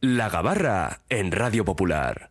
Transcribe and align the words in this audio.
La 0.00 0.28
Gabarra 0.28 1.00
en 1.08 1.32
Radio 1.32 1.64
Popular. 1.64 2.28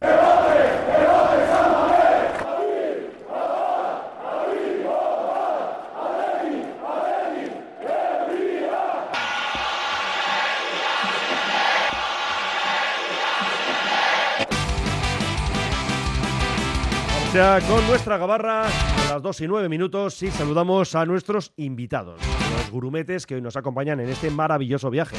Ya 17.33 17.59
con 17.67 17.85
nuestra 17.87 18.17
gabarra 18.17 18.65
a 18.65 18.69
las 19.11 19.21
2 19.21 19.41
y 19.41 19.47
9 19.49 19.67
minutos 19.67 20.23
y 20.23 20.31
saludamos 20.31 20.95
a 20.95 21.05
nuestros 21.05 21.51
invitados, 21.57 22.21
los 22.21 22.71
gurumetes 22.71 23.25
que 23.25 23.35
hoy 23.35 23.41
nos 23.41 23.57
acompañan 23.57 23.99
en 23.99 24.07
este 24.07 24.31
maravilloso 24.31 24.89
viaje. 24.89 25.17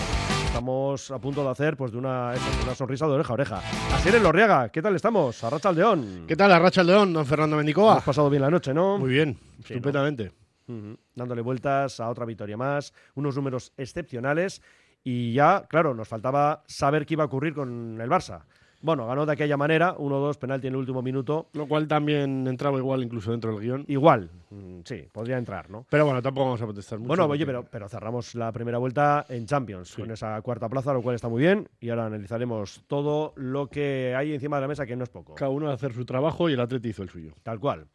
Estamos 0.48 1.10
a 1.10 1.18
punto 1.20 1.44
de 1.44 1.50
hacer 1.50 1.76
pues 1.76 1.92
de 1.92 1.98
una, 1.98 2.32
eso, 2.34 2.58
de 2.58 2.64
una 2.64 2.74
sonrisa 2.74 3.06
de 3.06 3.12
oreja 3.12 3.30
a 3.30 3.34
oreja. 3.34 3.62
Así 3.92 4.08
en 4.08 4.22
Lorriaga, 4.22 4.70
¿qué 4.70 4.80
tal 4.80 4.96
estamos? 4.96 5.45
Arracha 5.45 5.68
Aldeón. 5.68 6.24
¿Qué 6.27 6.36
tal, 6.36 6.50
Arracha 6.50 6.82
León, 6.82 7.12
don 7.12 7.27
Fernando 7.27 7.56
Mendicoa? 7.56 7.92
Hemos 7.92 8.04
pasado 8.04 8.30
bien 8.30 8.42
la 8.42 8.50
noche, 8.50 8.73
¿no? 8.73 8.96
Muy 8.98 9.10
bien, 9.10 9.38
Sí, 9.64 9.74
estupendamente. 9.74 10.32
Dándole 11.14 11.42
vueltas 11.42 12.00
a 12.00 12.09
otra 12.09 12.24
victoria 12.24 12.56
más, 12.56 12.92
unos 13.14 13.37
números 13.37 13.73
excepcionales 13.76 14.62
y 15.04 15.34
ya, 15.34 15.66
claro, 15.68 15.95
nos 15.95 16.09
faltaba 16.09 16.65
saber 16.66 17.04
qué 17.04 17.15
iba 17.15 17.24
a 17.24 17.26
ocurrir 17.26 17.54
con 17.54 18.01
el 18.01 18.09
Barça. 18.09 18.42
Bueno, 18.80 19.09
ganó 19.09 19.27
de 19.27 19.32
aquella 19.32 19.56
manera, 19.56 19.96
1-2, 19.96 20.37
penalti 20.38 20.68
en 20.68 20.74
el 20.74 20.78
último 20.78 21.02
minuto. 21.02 21.48
Lo 21.55 21.66
cual 21.66 21.88
también 21.88 22.46
entraba 22.46 22.78
igual 22.78 23.02
incluso 23.02 23.32
dentro 23.32 23.51
del 23.51 23.60
guion. 23.60 23.84
Igual, 23.88 24.30
mm, 24.51 24.80
sí, 24.84 25.09
podría 25.10 25.37
entrar, 25.37 25.68
¿no? 25.68 25.84
Pero 25.91 26.04
bueno, 26.04 26.23
tampoco 26.23 26.45
vamos 26.46 26.62
a 26.62 26.64
protestar 26.64 26.98
mucho. 27.01 27.09
Bueno, 27.09 27.24
porque 27.24 27.38
oye, 27.42 27.46
pero, 27.46 27.64
pero 27.68 27.88
cerramos 27.88 28.37
la 28.37 28.52
primera 28.52 28.78
vuelta 28.78 29.27
en 29.28 29.46
Champions 29.46 29.88
Sí. 29.88 30.01
con 30.01 30.10
esa 30.12 30.41
cuarta 30.42 30.68
plaza, 30.68 30.92
lo 30.92 31.02
cual 31.02 31.16
está 31.16 31.28
muy 31.28 31.41
bien. 31.42 31.68
Y 31.80 31.91
ahora 31.91 32.06
analizaremos 32.06 32.84
todo 32.87 33.32
lo 33.34 33.66
que 33.66 34.14
hay 34.16 34.32
encima 34.32 34.59
de 34.59 34.60
la 34.62 34.68
mesa, 34.68 34.87
que 34.87 34.95
no 34.95 35.02
es 35.02 35.10
poco. 35.10 35.34
Cada 35.34 35.51
uno 35.51 35.66
va 35.66 35.73
a 35.73 35.74
hacer 35.74 35.92
su 35.92 36.04
trabajo 36.04 36.49
y 36.49 36.52
el 36.52 36.60
Atleti 36.60 36.90
hizo 36.90 37.02
el 37.02 37.09
suyo. 37.10 37.32
Tal 37.43 37.59
cual. 37.59 37.88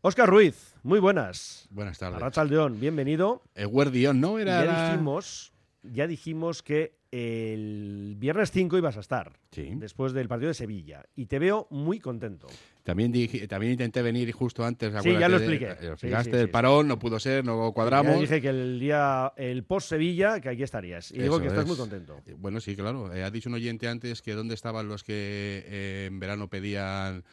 Óscar 0.00 0.28
Ruiz, 0.28 0.74
muy 0.82 0.98
buenas. 0.98 1.68
Buenas 1.70 1.98
tardes. 1.98 2.16
Arracha 2.16 2.40
Aldeón, 2.40 2.80
bienvenido. 2.80 3.42
El 3.54 3.68
Guardián, 3.68 4.20
¿no? 4.20 4.38
Era 4.38 4.64
ya 4.64 4.72
la- 4.72 4.90
dijimos, 4.90 5.52
ya 5.82 6.06
dijimos 6.06 6.62
que 6.62 6.96
el 7.12 8.14
viernes 8.18 8.50
5 8.50 8.76
ibas 8.78 8.96
a 8.96 9.00
estar, 9.00 9.32
Sí. 9.50 9.70
después 9.76 10.12
del 10.12 10.28
partido 10.28 10.48
de 10.48 10.54
Sevilla. 10.54 11.04
Y 11.14 11.26
te 11.26 11.38
veo 11.38 11.68
muy 11.70 12.00
contento. 12.00 12.48
También, 12.82 13.12
dije- 13.12 13.46
también 13.46 13.72
intenté 13.72 14.02
venir 14.02 14.32
justo 14.32 14.64
antes. 14.64 14.92
Sí, 15.02 15.10
ya 15.12 15.28
lo 15.28 15.36
acuérdate 15.36 15.46
de- 15.46 15.54
expliqué. 15.70 15.92
eh, 15.92 15.96
Sí, 16.24 16.24
sí, 16.24 16.30
del 16.30 16.50
parón, 16.50 16.88
no 16.88 16.98
pudo 16.98 17.20
ser, 17.20 17.44
no 17.44 17.72
cuadramos. 17.72 18.14
Ya 18.14 18.20
dije 18.20 18.40
que 18.40 18.48
el 18.48 18.80
día, 18.80 19.32
el 19.36 19.62
post-Sevilla, 19.64 20.40
que 20.40 20.48
aquí 20.48 20.62
estarías. 20.62 21.12
Y 21.12 21.18
digo 21.18 21.38
que 21.40 21.46
estás 21.46 21.62
es. 21.62 21.68
muy 21.68 21.76
contento. 21.76 22.18
Eh, 22.26 22.34
Bueno, 22.36 22.60
sí, 22.60 22.74
claro. 22.74 23.14
Eh, 23.14 23.22
ha 23.22 23.30
dicho 23.30 23.48
un 23.48 23.54
oyente 23.54 23.86
antes 23.88 24.22
que 24.22 24.32
dónde 24.32 24.54
estaban 24.54 24.88
los 24.88 25.04
que 25.04 25.12
eh, 25.66 26.06
en 26.08 26.18
verano 26.18 26.48
pedían. 26.48 27.24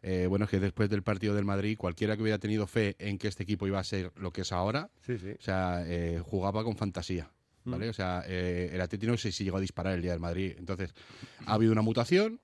eh, 0.00 0.26
bueno, 0.28 0.46
que 0.46 0.60
después 0.60 0.88
del 0.90 1.02
partido 1.02 1.34
del 1.34 1.44
Madrid, 1.44 1.76
cualquiera 1.76 2.14
que 2.16 2.22
hubiera 2.22 2.38
tenido 2.38 2.68
fe 2.68 2.94
en 3.00 3.18
que 3.18 3.26
este 3.26 3.42
equipo 3.42 3.66
iba 3.66 3.80
a 3.80 3.84
ser 3.84 4.12
lo 4.14 4.30
que 4.30 4.42
es 4.42 4.52
ahora, 4.52 4.90
Sí, 5.04 5.18
sí. 5.18 5.30
o 5.36 5.42
sea, 5.42 5.84
jugaba 6.22 6.62
con 6.62 6.76
fantasía. 6.76 7.28
¿Vale? 7.68 7.86
Mm. 7.86 7.90
O 7.90 7.92
sea, 7.92 8.24
eh, 8.26 8.70
el 8.72 8.80
Atleti 8.80 9.06
no 9.06 9.16
sé 9.16 9.32
si 9.32 9.44
llegó 9.44 9.58
a 9.58 9.60
disparar 9.60 9.94
el 9.94 10.02
día 10.02 10.12
del 10.12 10.20
Madrid. 10.20 10.54
Entonces, 10.58 10.94
ha 11.46 11.54
habido 11.54 11.72
una 11.72 11.82
mutación. 11.82 12.40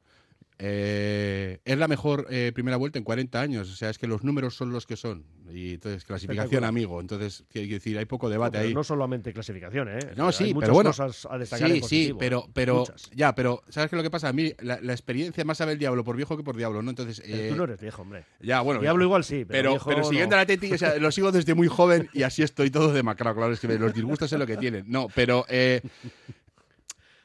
Eh, 0.58 1.58
es 1.64 1.78
la 1.78 1.88
mejor 1.88 2.27
eh, 2.30 2.52
primera 2.55 2.77
vuelta 2.77 2.98
en 2.98 3.05
40 3.05 3.41
años. 3.41 3.70
O 3.70 3.74
sea, 3.77 3.91
es 3.91 3.98
que 3.98 4.06
los 4.06 4.22
números 4.22 4.55
son 4.56 4.70
los 4.72 4.86
que 4.86 4.96
son. 4.96 5.24
Y 5.52 5.74
entonces, 5.74 6.05
clasificación, 6.05 6.64
amigo. 6.64 7.00
Entonces, 7.00 7.44
quiero 7.50 7.69
decir, 7.74 7.98
hay 7.98 8.05
poco 8.05 8.27
No, 8.27 8.33
debate 8.33 8.58
pero 8.58 8.69
ahí. 8.69 8.74
no 8.74 8.84
solamente 8.84 9.33
clasificación, 9.33 9.88
¿eh? 9.88 9.98
No, 10.16 10.30
sí, 10.33 10.55
muchas 10.55 10.61
pero 10.69 10.74
bueno. 10.74 10.91
cosas 10.91 11.27
a 11.30 11.38
destacar 11.38 11.69
Sí, 11.70 11.77
en 11.78 11.83
sí, 11.84 12.14
pero, 12.19 12.48
pero 12.55 12.78
Muchas. 12.80 13.11
ya, 13.14 13.34
pero 13.34 13.62
¿sabes 13.69 13.91
qué 13.91 13.96
es 13.96 13.98
lo 13.98 14.02
que 14.05 14.11
pasa? 14.11 14.28
A 14.28 14.33
mí 14.33 14.52
la, 14.61 14.80
la 14.80 14.92
experiencia 14.92 15.44
más 15.44 15.58
sabe 15.58 15.72
el 15.72 15.78
diablo 15.78 16.02
por 16.05 16.16
viejo 16.16 16.36
que 16.36 16.42
por 16.44 16.56
diablo, 16.56 16.83
¿no? 16.83 16.91
Entonces, 16.91 17.20
eh, 17.27 17.48
tú 17.50 17.56
no 17.56 17.64
eres 17.64 17.80
viejo, 17.80 18.02
hombre. 18.02 18.24
ya, 18.41 18.61
bueno, 18.61 18.80
Diablo 18.80 19.05
igual 19.05 19.24
sí, 19.24 19.44
pero, 19.44 19.48
pero, 19.48 19.70
viejo 19.72 19.89
pero 19.91 19.98
no. 20.02 20.08
siguiendo 20.08 20.36
la 20.36 20.46
Teti, 20.46 20.72
o 20.72 20.78
sea, 20.78 20.96
lo 20.98 21.11
sigo 21.12 21.30
desde 21.33 21.55
muy 21.55 21.68
joven 21.68 22.08
y 22.12 22.23
así 22.23 22.42
estoy 22.42 22.70
todo 22.70 22.92
demacrado. 22.92 23.36
Claro, 23.36 23.52
es 23.52 23.61
que 23.61 23.68
los 23.78 23.92
disgustos 23.92 24.33
es 24.33 24.39
lo 24.39 24.46
que 24.46 24.57
tienen. 24.57 24.84
No, 24.89 25.08
pero 25.14 25.45
eh, 25.48 25.83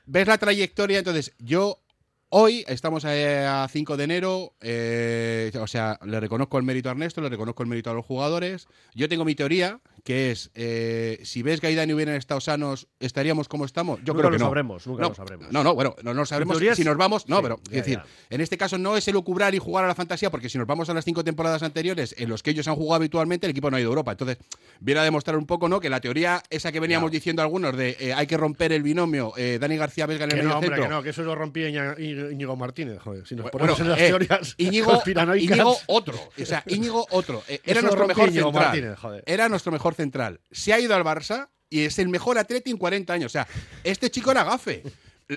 ves 0.05 0.27
la 0.27 0.37
trayectoria, 0.37 0.99
entonces 0.99 1.33
yo 1.39 1.79
hoy 2.29 2.63
estamos 2.67 3.03
eh, 3.05 3.45
a 3.45 3.67
5 3.67 3.97
de 3.97 4.03
enero, 4.03 4.53
eh, 4.61 5.51
o 5.59 5.67
sea, 5.67 5.99
le 6.05 6.19
reconozco 6.19 6.57
el 6.57 6.63
mérito 6.63 6.89
a 6.89 6.93
Ernesto, 6.93 7.21
le 7.21 7.29
reconozco 7.29 7.63
el 7.63 7.69
mérito 7.69 7.89
a 7.89 7.93
los 7.93 8.05
jugadores. 8.05 8.67
Yo 8.93 9.09
tengo 9.09 9.25
mi 9.25 9.35
teoría, 9.35 9.79
que 10.03 10.31
es, 10.31 10.51
eh, 10.55 11.19
si 11.23 11.41
ves 11.41 11.61
Gaidán 11.61 11.89
y 11.89 11.93
hubieran 11.93 12.15
estado 12.15 12.39
sanos, 12.41 12.87
¿estaríamos 12.99 13.47
como 13.47 13.65
estamos? 13.65 13.99
Yo 14.03 14.13
Nunca 14.13 14.19
creo 14.19 14.29
lo 14.31 14.37
que 14.37 14.39
no. 14.39 14.45
sabremos, 14.45 14.87
nunca 14.87 15.01
no, 15.03 15.09
lo 15.09 15.15
sabremos. 15.15 15.51
No, 15.51 15.63
no, 15.63 15.75
bueno, 15.75 15.95
no, 16.03 16.13
no 16.13 16.25
sabremos 16.25 16.57
teoría 16.57 16.75
si 16.75 16.83
nos 16.83 16.97
vamos. 16.97 17.27
No, 17.27 17.37
sí, 17.37 17.43
pero, 17.43 17.55
ya, 17.57 17.77
es 17.79 17.85
decir, 17.85 17.97
ya. 17.97 18.05
en 18.35 18.41
este 18.41 18.57
caso 18.57 18.77
no 18.77 18.97
es 18.97 19.07
elucubrar 19.07 19.53
y 19.55 19.59
jugar 19.59 19.85
a 19.85 19.87
la 19.87 19.95
fantasía, 19.95 20.29
porque 20.29 20.49
si 20.49 20.57
nos 20.57 20.67
vamos 20.67 20.89
a 20.89 20.93
las 20.93 21.05
cinco 21.05 21.23
temporadas 21.23 21.63
anteriores 21.63 22.15
en 22.17 22.29
los 22.29 22.43
que 22.43 22.51
ellos 22.51 22.67
han 22.67 22.75
jugado 22.75 22.95
habitualmente, 22.95 23.45
el 23.47 23.51
equipo 23.51 23.69
no 23.71 23.77
ha 23.77 23.79
ido 23.79 23.89
a 23.89 23.91
Europa. 23.91 24.11
Entonces, 24.11 24.37
viene 24.79 25.01
a 25.01 25.03
demostrar 25.03 25.37
un 25.37 25.45
poco, 25.45 25.69
¿no? 25.69 25.79
Que 25.79 25.89
la 25.89 25.99
teoría, 26.01 26.41
esa 26.49 26.71
que 26.71 26.79
veníamos 26.79 27.11
diciendo 27.11 27.41
algunos, 27.41 27.75
de 27.75 27.97
eh, 27.99 28.13
hay 28.13 28.27
que 28.27 28.37
romper 28.37 28.71
el 28.71 28.83
binomio, 28.83 29.33
eh, 29.37 29.57
Dani 29.59 29.77
García 29.77 30.05
Vesga 30.05 30.25
en 30.25 30.31
el 30.31 30.37
Que 30.37 30.43
medio 30.43 30.49
no, 30.49 30.55
hombre, 30.55 30.69
centro. 30.69 30.83
que 30.83 30.89
no, 30.95 31.03
que 31.03 31.09
eso 31.09 31.23
lo 31.23 31.35
rompía 31.35 31.69
Íñigo 31.99 32.55
Martínez, 32.55 32.99
joder. 32.99 33.25
Si 33.27 33.35
nos 33.35 33.43
Bueno, 33.51 33.51
ponemos 33.57 33.79
en 33.79 33.89
las 33.89 33.99
eh, 33.99 34.07
teorías 34.07 34.55
Íñigo, 34.57 35.01
Íñigo 35.35 35.77
otro. 35.87 36.17
O 36.39 36.45
sea, 36.45 36.63
Íñigo 36.67 37.05
otro. 37.11 37.43
Eh, 37.47 37.59
era 37.65 37.81
lo 37.81 37.87
nuestro 37.87 38.07
mejor 38.07 38.31
central. 38.31 39.23
Era 39.25 39.49
nuestro 39.49 39.71
mejor 39.71 39.95
central. 40.03 40.39
Se 40.51 40.71
ha 40.73 40.79
ido 40.79 40.95
al 40.95 41.03
Barça 41.03 41.49
y 41.69 41.81
es 41.81 41.99
el 41.99 42.07
mejor 42.09 42.37
atleta 42.37 42.69
en 42.69 42.77
40 42.77 43.13
años. 43.13 43.27
O 43.31 43.33
sea, 43.33 43.47
este 43.83 44.09
chico 44.09 44.31
era 44.31 44.43
gafe. 44.43 44.83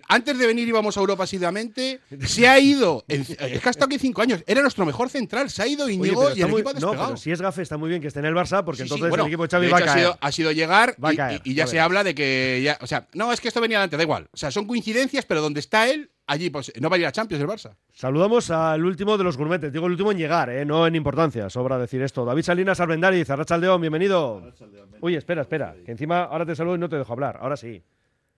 Antes 0.08 0.38
de 0.38 0.46
venir 0.46 0.66
íbamos 0.66 0.96
a 0.96 1.00
Europa 1.00 1.24
asiduamente. 1.24 2.00
Se 2.26 2.48
ha 2.48 2.58
ido. 2.58 3.04
en- 3.08 3.20
es 3.20 3.36
que 3.36 3.68
ha 3.68 3.70
estado 3.70 3.84
aquí 3.86 3.98
cinco 3.98 4.22
años. 4.22 4.42
Era 4.46 4.62
nuestro 4.62 4.86
mejor 4.86 5.10
central. 5.10 5.50
Se 5.50 5.60
ha 5.60 5.66
ido 5.66 5.86
Íñigo 5.90 6.30
y 6.34 6.40
el 6.40 6.48
muy- 6.48 6.60
equipo 6.62 6.70
ha 6.70 6.72
no, 6.72 6.78
despegado. 6.80 7.06
pero 7.08 7.16
si 7.18 7.30
es 7.30 7.42
gafe 7.42 7.60
está 7.60 7.76
muy 7.76 7.90
bien 7.90 8.00
que 8.00 8.08
esté 8.08 8.20
en 8.20 8.24
el 8.24 8.34
Barça, 8.34 8.64
porque 8.64 8.84
Sí, 8.84 8.88
sí, 8.88 8.94
entonces 8.94 9.10
bueno, 9.10 9.24
el 9.24 9.28
equipo 9.28 9.42
de 9.42 9.48
Xavi 9.50 9.66
de 9.66 9.72
va 9.72 9.78
a 9.78 9.80
ha 9.82 9.84
caer. 9.84 9.98
sido, 9.98 10.18
ha 10.18 10.32
sido 10.32 10.52
llegar 10.52 10.96
Va 11.04 11.10
a 11.10 11.12
y, 11.12 11.16
caer, 11.16 11.40
y- 11.44 11.50
y 11.50 11.54
ya 11.54 11.66
se 11.66 11.78
habla 11.78 12.04
de 12.04 12.14
que 12.14 12.62
ya, 12.64 12.78
o 12.80 12.86
sea, 12.86 13.06
no, 13.12 13.30
es 13.34 13.40
que 13.42 13.48
esto 13.48 13.60
venía 13.60 13.82
antes, 13.82 13.98
da 13.98 14.02
igual. 14.02 14.28
O 14.32 14.36
sea, 14.38 14.50
son 14.50 14.66
coincidencias, 14.66 15.26
pero 15.26 15.42
donde 15.42 15.60
está 15.60 15.86
él, 15.90 16.10
allí 16.26 16.50
pues 16.50 16.72
no 16.80 16.88
va 16.88 16.96
a 16.96 16.98
ir 16.98 17.06
a 17.06 17.12
Champions 17.12 17.42
el 17.42 17.48
Barça. 17.48 17.74
Saludamos 17.92 18.50
al 18.50 18.84
último 18.84 19.16
de 19.18 19.24
los 19.24 19.36
gourmetes. 19.36 19.72
Digo 19.72 19.86
el 19.86 19.92
último 19.92 20.12
en 20.12 20.18
llegar, 20.18 20.50
¿eh? 20.50 20.64
no 20.64 20.86
en 20.86 20.94
importancia. 20.94 21.48
Sobra 21.50 21.78
decir 21.78 22.02
esto. 22.02 22.24
David 22.24 22.42
Salinas 22.42 22.80
Albendariz, 22.80 23.28
Arrachaldeón, 23.30 23.80
bienvenido. 23.80 24.52
Uy, 25.00 25.16
espera, 25.16 25.42
espera. 25.42 25.74
Que 25.84 25.92
encima 25.92 26.24
ahora 26.24 26.46
te 26.46 26.54
saludo 26.56 26.76
y 26.76 26.78
no 26.78 26.88
te 26.88 26.96
dejo 26.96 27.12
hablar. 27.12 27.38
Ahora 27.40 27.56
sí. 27.56 27.82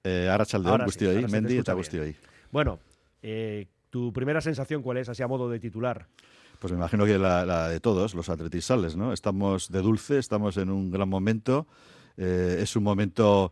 Eh, 0.03 0.29
Arratsaldeon, 0.31 0.73
Ahora 0.83 0.89
sí, 0.89 1.07
ahora 1.07 1.29
te 1.29 1.59
eta 1.59 1.73
bien. 1.73 1.77
guztioi. 1.77 2.17
Bueno, 2.53 2.79
eh, 3.23 3.67
¿tu 3.91 4.13
primera 4.13 4.41
sensación 4.43 4.83
cuál 4.83 4.99
es, 4.99 5.09
así 5.09 5.23
a 5.23 5.27
modo 5.29 5.49
de 5.49 5.59
titular? 5.59 6.07
Pues 6.59 6.73
me 6.73 6.79
imagino 6.79 7.05
que 7.07 7.19
la, 7.19 7.45
la 7.47 7.69
de 7.69 7.81
todos, 7.81 8.15
los 8.15 8.29
atletisales, 8.29 8.97
¿no? 8.97 9.13
Estamos 9.13 9.71
de 9.71 9.81
dulce, 9.83 10.19
estamos 10.19 10.57
en 10.57 10.71
un 10.71 10.91
gran 10.91 11.09
momento. 11.09 11.67
eh, 12.17 12.59
es 12.61 12.77
un 12.77 12.85
momento 12.85 13.51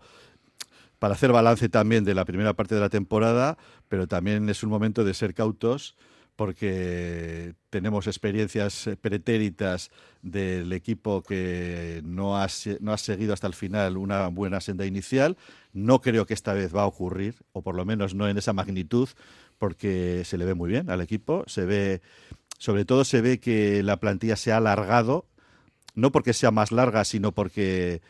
para 1.03 1.15
hacer 1.15 1.33
balance 1.33 1.69
también 1.69 2.05
de 2.05 2.15
la 2.15 2.25
primera 2.25 2.55
parte 2.55 2.77
de 2.77 2.81
la 2.81 2.89
temporada, 2.89 3.59
pero 3.89 4.07
también 4.07 4.49
es 4.49 4.63
un 4.63 4.71
momento 4.71 5.03
de 5.03 5.15
ser 5.15 5.35
cautos 5.35 5.97
porque 6.37 7.55
tenemos 7.71 8.07
experiencias 8.07 8.87
eh, 8.87 8.97
pretéritas 8.97 9.91
del 10.23 10.73
equipo 10.73 11.25
que 11.25 12.03
no 12.05 12.41
ha, 12.41 12.47
no 12.79 12.93
ha 12.93 12.99
seguido 12.99 13.35
hasta 13.35 13.49
el 13.49 13.55
final 13.55 13.97
una 13.97 14.29
buena 14.29 14.61
senda 14.61 14.87
inicial. 14.87 15.37
No 15.73 16.01
creo 16.01 16.25
que 16.25 16.35
esta 16.35 16.53
vez 16.53 16.73
va 16.73 16.83
a 16.83 16.87
ocurrir, 16.87 17.35
o 17.51 17.63
por 17.63 17.75
lo 17.75 17.85
menos 17.85 18.15
no 18.15 18.29
en 18.29 18.39
esa 18.39 18.53
magnitud, 18.53 19.09
porque 19.59 20.23
se 20.25 20.39
le 20.39 20.45
ve 20.45 20.55
muy 20.55 20.71
bien 20.71 20.89
al 20.89 21.01
equipo. 21.01 21.43
Se 21.49 21.65
ve, 21.65 22.01
sobre 22.59 22.85
todo 22.85 23.03
se 23.03 23.23
ve 23.23 23.41
que 23.41 23.83
la 23.83 23.99
plantilla 23.99 24.37
se 24.37 24.53
ha 24.53 24.59
alargado, 24.59 25.27
no 25.97 26.13
porque 26.13 26.33
sea 26.33 26.53
más 26.53 26.71
larga, 26.71 27.05
sino 27.05 27.33
porque 27.33 28.03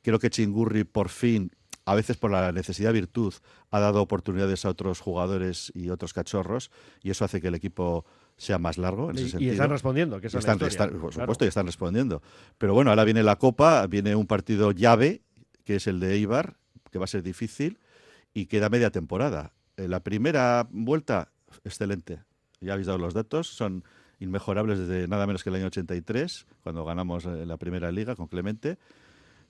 creo 0.00 0.18
que 0.18 0.30
Chingurri 0.30 0.84
por 0.84 1.10
fin, 1.10 1.52
a 1.90 1.94
veces 1.94 2.16
por 2.16 2.30
la 2.30 2.52
necesidad 2.52 2.90
de 2.90 3.00
virtud, 3.00 3.32
ha 3.70 3.80
dado 3.80 4.02
oportunidades 4.02 4.64
a 4.64 4.68
otros 4.68 5.00
jugadores 5.00 5.72
y 5.74 5.90
otros 5.90 6.12
cachorros, 6.12 6.70
y 7.02 7.10
eso 7.10 7.24
hace 7.24 7.40
que 7.40 7.48
el 7.48 7.54
equipo 7.54 8.04
sea 8.36 8.58
más 8.58 8.76
largo. 8.78 9.10
En 9.10 9.16
Y, 9.16 9.20
ese 9.20 9.26
y 9.28 9.30
sentido. 9.30 9.52
están 9.52 9.70
respondiendo, 9.70 10.20
que 10.20 10.26
Y 10.26 10.28
es 10.28 10.34
están, 10.34 10.60
están- 10.62 10.90
por 10.90 10.98
Claro. 11.10 11.12
supuesto, 11.12 11.44
y 11.44 11.48
están 11.48 11.66
respondiendo. 11.66 12.22
Pero 12.58 12.74
bueno, 12.74 12.90
ahora 12.90 13.04
viene 13.04 13.22
la 13.22 13.36
Copa, 13.36 13.86
viene 13.86 14.14
un 14.14 14.26
partido 14.26 14.70
llave, 14.72 15.22
que 15.64 15.76
es 15.76 15.86
el 15.86 15.98
de 16.00 16.14
Eibar, 16.14 16.56
que 16.90 16.98
va 16.98 17.04
a 17.04 17.08
ser 17.08 17.22
difícil, 17.22 17.78
y 18.34 18.46
queda 18.46 18.68
media 18.68 18.90
temporada. 18.90 19.54
Eh, 19.76 19.88
la 19.88 20.00
primera 20.00 20.68
vuelta, 20.70 21.32
excelente. 21.64 22.20
Ya 22.60 22.72
habéis 22.74 22.86
dado 22.86 22.98
los 22.98 23.14
datos, 23.14 23.46
son 23.48 23.82
inmejorables 24.20 24.78
desde 24.80 25.08
nada 25.08 25.26
menos 25.26 25.42
que 25.44 25.50
el 25.50 25.56
año 25.56 25.66
83, 25.66 26.46
cuando 26.62 26.84
ganamos 26.84 27.24
eh, 27.24 27.46
la 27.46 27.56
primera 27.56 27.90
liga 27.92 28.14
con 28.16 28.26
Clemente. 28.26 28.76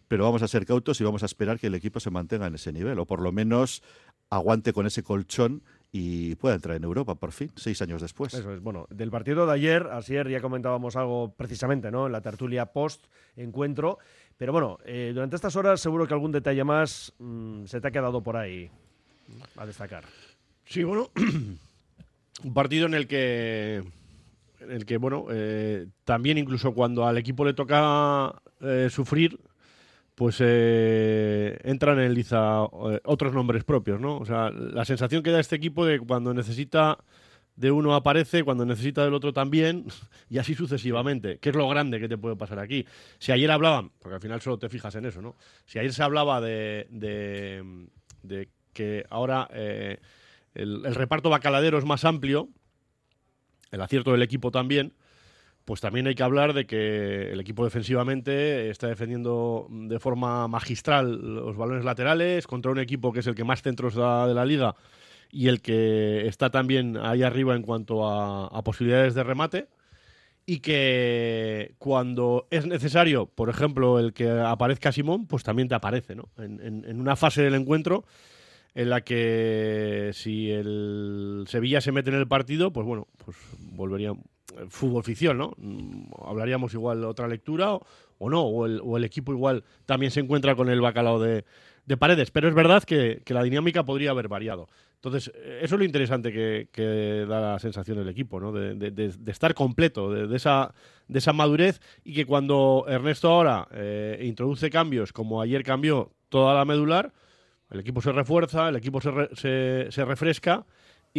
Pero 0.08 0.24
vamos 0.24 0.42
a 0.42 0.48
ser 0.48 0.66
cautos 0.66 1.00
y 1.00 1.04
vamos 1.04 1.22
a 1.22 1.26
esperar 1.26 1.58
que 1.58 1.68
el 1.68 1.74
equipo 1.74 2.00
se 2.00 2.10
mantenga 2.10 2.46
en 2.46 2.54
ese 2.54 2.72
nivel, 2.72 2.98
o 2.98 3.06
por 3.06 3.20
lo 3.20 3.30
menos 3.30 3.82
aguante 4.30 4.72
con 4.72 4.86
ese 4.86 5.02
colchón 5.02 5.62
y 5.90 6.34
pueda 6.36 6.54
entrar 6.54 6.76
en 6.76 6.84
Europa 6.84 7.14
por 7.14 7.32
fin, 7.32 7.50
seis 7.56 7.80
años 7.80 8.02
después. 8.02 8.34
Eso 8.34 8.52
es, 8.52 8.60
bueno, 8.60 8.86
del 8.90 9.10
partido 9.10 9.46
de 9.46 9.52
ayer, 9.52 9.88
ayer 9.90 10.28
ya 10.28 10.40
comentábamos 10.40 10.96
algo 10.96 11.32
precisamente, 11.34 11.90
¿no? 11.90 12.06
En 12.06 12.12
la 12.12 12.20
tertulia 12.20 12.66
post-encuentro. 12.66 13.98
Pero 14.36 14.52
bueno, 14.52 14.78
eh, 14.84 15.12
durante 15.14 15.36
estas 15.36 15.56
horas 15.56 15.80
seguro 15.80 16.06
que 16.06 16.14
algún 16.14 16.32
detalle 16.32 16.62
más 16.64 17.12
mm, 17.18 17.64
se 17.64 17.80
te 17.80 17.88
ha 17.88 17.90
quedado 17.90 18.22
por 18.22 18.36
ahí 18.36 18.70
a 19.56 19.66
destacar. 19.66 20.04
Sí, 20.64 20.84
bueno, 20.84 21.10
un 22.44 22.54
partido 22.54 22.86
en 22.86 22.94
el 22.94 23.06
que, 23.06 23.82
en 24.60 24.70
el 24.70 24.84
que 24.84 24.98
bueno, 24.98 25.26
eh, 25.30 25.86
también 26.04 26.38
incluso 26.38 26.72
cuando 26.72 27.06
al 27.06 27.18
equipo 27.18 27.44
le 27.44 27.54
toca 27.54 28.42
eh, 28.60 28.88
sufrir, 28.90 29.40
pues 30.18 30.38
eh, 30.40 31.56
entran 31.62 32.00
en 32.00 32.12
liza 32.12 32.64
eh, 32.64 33.00
otros 33.04 33.32
nombres 33.32 33.62
propios, 33.62 34.00
¿no? 34.00 34.18
O 34.18 34.24
sea, 34.24 34.50
la 34.50 34.84
sensación 34.84 35.22
que 35.22 35.30
da 35.30 35.38
este 35.38 35.54
equipo 35.54 35.86
de 35.86 36.00
cuando 36.00 36.34
necesita 36.34 36.98
de 37.54 37.70
uno 37.70 37.94
aparece, 37.94 38.42
cuando 38.42 38.66
necesita 38.66 39.04
del 39.04 39.14
otro 39.14 39.32
también, 39.32 39.84
y 40.28 40.38
así 40.38 40.56
sucesivamente. 40.56 41.38
¿Qué 41.38 41.50
es 41.50 41.54
lo 41.54 41.68
grande 41.68 42.00
que 42.00 42.08
te 42.08 42.18
puede 42.18 42.34
pasar 42.34 42.58
aquí? 42.58 42.84
Si 43.20 43.30
ayer 43.30 43.48
hablaban, 43.48 43.92
porque 44.00 44.16
al 44.16 44.20
final 44.20 44.40
solo 44.40 44.58
te 44.58 44.68
fijas 44.68 44.92
en 44.96 45.06
eso, 45.06 45.22
¿no? 45.22 45.36
Si 45.66 45.78
ayer 45.78 45.92
se 45.92 46.02
hablaba 46.02 46.40
de, 46.40 46.88
de, 46.90 47.86
de 48.24 48.48
que 48.72 49.04
ahora 49.10 49.48
eh, 49.52 50.00
el, 50.52 50.84
el 50.84 50.96
reparto 50.96 51.30
bacaladero 51.30 51.78
es 51.78 51.84
más 51.84 52.04
amplio, 52.04 52.48
el 53.70 53.80
acierto 53.80 54.10
del 54.10 54.22
equipo 54.22 54.50
también, 54.50 54.94
pues 55.68 55.82
también 55.82 56.06
hay 56.06 56.14
que 56.14 56.22
hablar 56.22 56.54
de 56.54 56.64
que 56.66 57.30
el 57.30 57.40
equipo 57.40 57.62
defensivamente 57.62 58.70
está 58.70 58.86
defendiendo 58.86 59.66
de 59.68 60.00
forma 60.00 60.48
magistral 60.48 61.34
los 61.34 61.58
balones 61.58 61.84
laterales 61.84 62.46
contra 62.46 62.72
un 62.72 62.78
equipo 62.78 63.12
que 63.12 63.20
es 63.20 63.26
el 63.26 63.34
que 63.34 63.44
más 63.44 63.60
centros 63.60 63.94
da 63.94 64.26
de 64.26 64.32
la 64.32 64.46
liga 64.46 64.76
y 65.30 65.48
el 65.48 65.60
que 65.60 66.26
está 66.26 66.48
también 66.48 66.96
ahí 66.96 67.22
arriba 67.22 67.54
en 67.54 67.60
cuanto 67.60 68.08
a, 68.08 68.62
posibilidades 68.62 69.12
de 69.12 69.22
remate 69.22 69.68
y 70.46 70.60
que 70.60 71.74
cuando 71.76 72.46
es 72.50 72.66
necesario, 72.66 73.26
por 73.26 73.50
ejemplo, 73.50 73.98
el 73.98 74.14
que 74.14 74.30
aparezca 74.30 74.90
Simón, 74.90 75.26
pues 75.26 75.42
también 75.44 75.68
te 75.68 75.74
aparece, 75.74 76.14
¿no? 76.14 76.30
En, 76.38 76.62
en- 76.62 76.98
una 76.98 77.14
fase 77.14 77.42
del 77.42 77.54
encuentro 77.54 78.06
en 78.74 78.88
la 78.88 79.02
que 79.02 80.12
si 80.14 80.50
el 80.50 81.44
Sevilla 81.46 81.82
se 81.82 81.92
mete 81.92 82.08
en 82.08 82.16
el 82.16 82.26
partido, 82.26 82.72
pues 82.72 82.86
bueno, 82.86 83.06
pues 83.22 83.36
volvería 83.58 84.14
fútbol 84.68 85.04
ficción, 85.04 85.38
¿no? 85.38 85.52
Mm, 85.56 86.10
Hablaríamos 86.24 86.74
igual 86.74 87.04
otra 87.04 87.28
lectura 87.28 87.78
o, 88.18 88.30
no, 88.30 88.42
o 88.42 88.96
el, 88.96 89.04
equipo 89.04 89.32
igual 89.32 89.64
también 89.86 90.10
se 90.10 90.20
encuentra 90.20 90.54
con 90.56 90.68
el 90.68 90.80
bacalao 90.80 91.20
de, 91.20 91.44
de 91.86 91.96
paredes, 91.96 92.30
pero 92.30 92.48
es 92.48 92.54
verdad 92.54 92.82
que, 92.82 93.22
la 93.28 93.42
dinámica 93.42 93.84
podría 93.84 94.10
haber 94.10 94.28
variado. 94.28 94.68
Entonces, 94.96 95.32
eh, 95.34 95.60
eso 95.62 95.76
es 95.76 95.78
lo 95.78 95.84
interesante 95.84 96.32
que, 96.32 97.26
da 97.28 97.40
la 97.40 97.58
sensación 97.58 97.98
del 97.98 98.08
equipo, 98.08 98.40
¿no? 98.40 98.52
De, 98.52 99.14
estar 99.26 99.54
completo, 99.54 100.12
de, 100.12 100.34
esa, 100.36 100.74
de 101.06 101.18
esa 101.18 101.32
madurez 101.32 101.80
y 102.04 102.14
que 102.14 102.26
cuando 102.26 102.84
Ernesto 102.88 103.30
ahora 103.30 103.68
eh, 103.72 104.20
introduce 104.22 104.70
cambios, 104.70 105.12
como 105.12 105.40
ayer 105.40 105.62
cambió 105.62 106.12
toda 106.28 106.54
la 106.54 106.64
medular, 106.64 107.12
el 107.70 107.80
equipo 107.80 108.00
se 108.02 108.12
refuerza, 108.12 108.68
el 108.68 108.76
equipo 108.76 109.00
se 109.00 110.04
refresca 110.04 110.66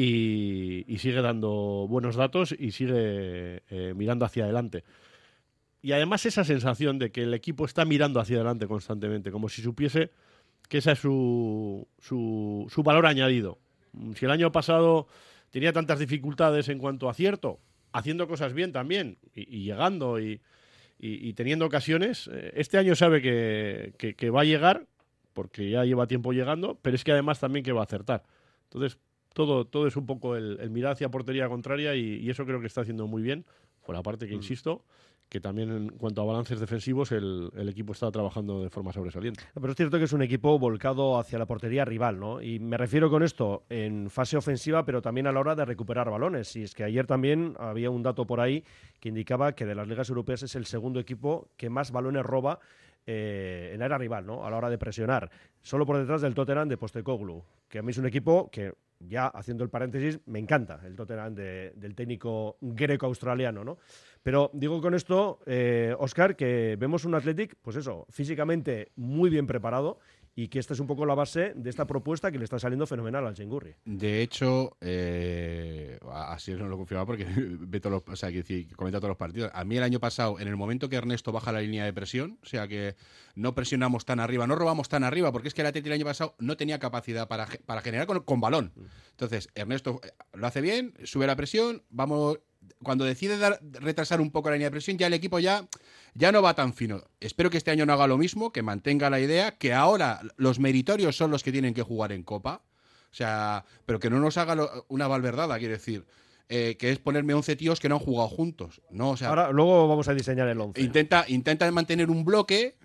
y, 0.01 0.97
sigue 0.97 1.21
dando 1.21 1.87
buenos 1.89 2.15
datos 2.15 2.55
y 2.57 2.71
sigue 2.71 3.63
eh, 3.69 3.93
mirando 3.95 4.25
hacia 4.25 4.45
adelante. 4.45 4.83
Y 5.81 5.91
además 5.91 6.25
esa 6.25 6.43
sensación 6.43 6.99
de 6.99 7.11
que 7.11 7.23
el 7.23 7.33
equipo 7.33 7.65
está 7.65 7.85
mirando 7.85 8.19
hacia 8.19 8.37
adelante 8.37 8.67
constantemente, 8.67 9.31
como 9.31 9.49
si 9.49 9.61
supiese 9.61 10.11
que 10.69 10.77
ese 10.79 10.91
es 10.93 10.99
su, 10.99 11.87
su, 11.99 12.83
valor 12.83 13.05
añadido. 13.05 13.57
Mm, 13.93 14.13
Si 14.13 14.25
el 14.25 14.31
año 14.31 14.51
pasado 14.51 15.07
tenía 15.49 15.73
tantas 15.73 15.99
dificultades 15.99 16.69
en 16.69 16.79
cuanto 16.79 17.07
a 17.07 17.11
acierto, 17.11 17.59
haciendo 17.91 18.27
cosas 18.27 18.53
bien 18.53 18.71
también 18.71 19.17
y, 19.33 19.63
llegando 19.63 20.19
y, 20.19 20.41
y- 20.99 21.27
y 21.29 21.33
teniendo 21.33 21.65
ocasiones, 21.65 22.29
eh, 22.31 22.51
este 22.55 22.77
año 22.77 22.95
sabe 22.95 23.21
que, 23.21 23.93
que- 23.97 24.13
que 24.15 24.29
va 24.29 24.41
a 24.41 24.45
llegar, 24.45 24.85
porque 25.33 25.69
ya 25.69 25.83
lleva 25.85 26.07
tiempo 26.07 26.31
llegando, 26.33 26.77
pero 26.81 26.95
es 26.95 27.03
que 27.03 27.11
además 27.13 27.39
también 27.39 27.63
que 27.65 27.71
va 27.71 27.81
a 27.81 27.85
acertar. 27.85 28.23
Entonces, 28.65 28.97
todo, 29.39 29.63
todo 29.63 29.87
es 29.87 29.95
un 29.95 30.05
poco 30.05 30.35
el, 30.35 30.57
el 30.59 30.69
mirar 30.69 30.91
hacia 30.91 31.07
portería 31.07 31.47
contraria 31.47 31.95
y, 31.95 32.17
y 32.17 32.29
eso 32.29 32.45
creo 32.45 32.59
que 32.59 32.67
está 32.67 32.81
haciendo 32.81 33.07
muy 33.07 33.21
bien. 33.21 33.45
Por 33.85 33.95
aparte 33.95 34.27
que, 34.27 34.33
insisto, 34.33 34.83
que 35.29 35.39
también 35.39 35.71
en 35.71 35.89
cuanto 35.91 36.21
a 36.21 36.25
balances 36.25 36.59
defensivos 36.59 37.13
el, 37.13 37.49
el 37.55 37.69
equipo 37.69 37.93
está 37.93 38.11
trabajando 38.11 38.61
de 38.61 38.69
forma 38.69 38.91
sobresaliente. 38.91 39.45
Pero 39.53 39.69
es 39.69 39.77
cierto 39.77 39.97
que 39.97 40.03
es 40.03 40.11
un 40.11 40.23
equipo 40.23 40.59
volcado 40.59 41.17
hacia 41.17 41.39
la 41.39 41.45
portería 41.45 41.85
rival, 41.85 42.19
¿no? 42.19 42.41
Y 42.41 42.59
me 42.59 42.75
refiero 42.75 43.09
con 43.09 43.23
esto 43.23 43.63
en 43.69 44.09
fase 44.09 44.35
ofensiva, 44.35 44.83
pero 44.83 45.01
también 45.01 45.25
a 45.25 45.31
la 45.31 45.39
hora 45.39 45.55
de 45.55 45.63
recuperar 45.63 46.09
balones. 46.09 46.53
Y 46.57 46.63
es 46.63 46.75
que 46.75 46.83
ayer 46.83 47.07
también 47.07 47.55
había 47.59 47.89
un 47.89 48.03
dato 48.03 48.27
por 48.27 48.41
ahí 48.41 48.65
que 48.99 49.07
indicaba 49.07 49.53
que 49.53 49.65
de 49.65 49.73
las 49.73 49.87
ligas 49.87 50.09
europeas 50.09 50.43
es 50.43 50.53
el 50.55 50.65
segundo 50.65 50.99
equipo 50.99 51.47
que 51.55 51.69
más 51.69 51.91
balones 51.91 52.25
roba 52.25 52.59
eh, 53.07 53.71
en 53.73 53.81
área 53.81 53.97
rival, 53.97 54.25
¿no? 54.25 54.45
A 54.45 54.49
la 54.49 54.57
hora 54.57 54.69
de 54.69 54.77
presionar. 54.77 55.31
Solo 55.61 55.85
por 55.85 55.97
detrás 55.97 56.21
del 56.21 56.35
Tottenham 56.35 56.67
de 56.67 56.75
Postecoglou, 56.75 57.45
que 57.69 57.79
a 57.79 57.81
mí 57.81 57.91
es 57.91 57.97
un 57.97 58.05
equipo 58.05 58.49
que, 58.51 58.73
ya 58.99 59.27
haciendo 59.27 59.63
el 59.63 59.69
paréntesis, 59.69 60.19
me 60.25 60.39
encanta 60.39 60.81
el 60.85 60.95
Tottenham 60.95 61.33
de- 61.35 61.71
del 61.75 61.95
técnico 61.95 62.57
greco-australiano, 62.61 63.63
¿no? 63.63 63.77
Pero 64.23 64.51
digo 64.53 64.81
con 64.81 64.93
esto, 64.93 65.39
eh, 65.45 65.95
Oscar, 65.97 66.35
que 66.35 66.75
vemos 66.77 67.05
un 67.05 67.15
Athletic, 67.15 67.55
pues 67.61 67.77
eso, 67.77 68.05
físicamente 68.09 68.91
muy 68.95 69.29
bien 69.29 69.47
preparado 69.47 69.99
y 70.35 70.47
que 70.47 70.59
esta 70.59 70.73
es 70.73 70.79
un 70.79 70.87
poco 70.87 71.05
la 71.05 71.15
base 71.15 71.53
de 71.55 71.69
esta 71.69 71.85
propuesta 71.85 72.31
que 72.31 72.37
le 72.37 72.43
está 72.45 72.59
saliendo 72.59 72.87
fenomenal 72.87 73.27
al 73.27 73.33
Chengurri. 73.35 73.75
De 73.85 74.21
hecho, 74.21 74.77
eh, 74.81 75.99
así 76.11 76.53
no 76.53 76.67
lo 76.67 76.77
confirma 76.77 77.05
porque 77.05 77.25
ve 77.35 77.81
o 77.85 78.15
sea, 78.15 78.31
que 78.31 78.67
comenta 78.75 78.99
todos 78.99 79.09
los 79.09 79.17
partidos. 79.17 79.51
A 79.53 79.63
mí 79.65 79.77
el 79.77 79.83
año 79.83 79.99
pasado, 79.99 80.39
en 80.39 80.47
el 80.47 80.55
momento 80.55 80.87
que 80.89 80.95
Ernesto 80.95 81.31
baja 81.31 81.51
la 81.51 81.61
línea 81.61 81.85
de 81.85 81.93
presión, 81.93 82.37
o 82.41 82.45
sea 82.45 82.67
que 82.67 82.95
no 83.35 83.53
presionamos 83.55 84.05
tan 84.05 84.19
arriba, 84.19 84.47
no 84.47 84.55
robamos 84.55 84.87
tan 84.89 85.03
arriba, 85.03 85.31
porque 85.31 85.47
es 85.49 85.53
que 85.53 85.61
el 85.61 85.67
Atleti 85.67 85.87
el 85.87 85.93
año 85.93 86.05
pasado 86.05 86.35
no 86.39 86.55
tenía 86.57 86.79
capacidad 86.79 87.27
para, 87.27 87.47
para 87.65 87.81
generar 87.81 88.07
con, 88.07 88.19
con 88.21 88.39
balón. 88.41 88.71
Entonces, 89.11 89.49
Ernesto 89.55 89.99
eh, 90.03 90.11
lo 90.33 90.47
hace 90.47 90.61
bien, 90.61 90.93
sube 91.03 91.27
la 91.27 91.35
presión, 91.35 91.83
vamos 91.89 92.39
cuando 92.83 93.03
decide 93.03 93.37
dar- 93.37 93.59
retrasar 93.61 94.21
un 94.21 94.31
poco 94.31 94.49
la 94.49 94.55
línea 94.55 94.67
de 94.67 94.71
presión, 94.71 94.97
ya 94.97 95.07
el 95.07 95.13
equipo 95.13 95.39
ya, 95.39 95.67
ya 96.13 96.31
no 96.31 96.41
va 96.41 96.53
tan 96.55 96.73
fino. 96.73 97.03
Espero 97.19 97.49
que 97.49 97.57
este 97.57 97.71
año 97.71 97.85
no 97.85 97.93
haga 97.93 98.07
lo 98.07 98.17
mismo, 98.17 98.51
que 98.51 98.61
mantenga 98.63 99.09
la 99.09 99.19
idea, 99.19 99.57
que 99.57 99.73
ahora 99.73 100.21
los 100.37 100.59
meritorios 100.59 101.15
son 101.17 101.31
los 101.31 101.43
que 101.43 101.51
tienen 101.51 101.73
que 101.73 101.81
jugar 101.83 102.11
en 102.11 102.23
Copa. 102.23 102.61
O 103.11 103.15
sea, 103.15 103.65
pero 103.85 103.99
que 103.99 104.09
no 104.09 104.19
nos 104.19 104.37
haga 104.37 104.53
lo- 104.55 104.85
una 104.89 105.07
valverdada, 105.07 105.57
quiero 105.59 105.73
decir. 105.73 106.05
eh, 106.51 106.77
que 106.79 106.91
es 106.91 106.97
ponerme 106.97 107.35
11 107.35 107.55
tíos 107.55 107.79
que 107.79 107.87
no 107.89 107.95
han 107.97 108.01
jugado 108.01 108.27
juntos. 108.27 108.81
No, 108.89 109.11
o 109.11 109.17
sea, 109.17 109.29
Ahora, 109.29 109.51
luego 109.51 109.87
vamos 109.87 110.07
a 110.07 110.15
diseñar 110.15 110.47
el 110.47 110.59
11. 110.59 110.81
Intenta, 110.81 111.23
intenta 111.27 111.69
mantener 111.71 112.09
un 112.09 112.25
bloque 112.25 112.75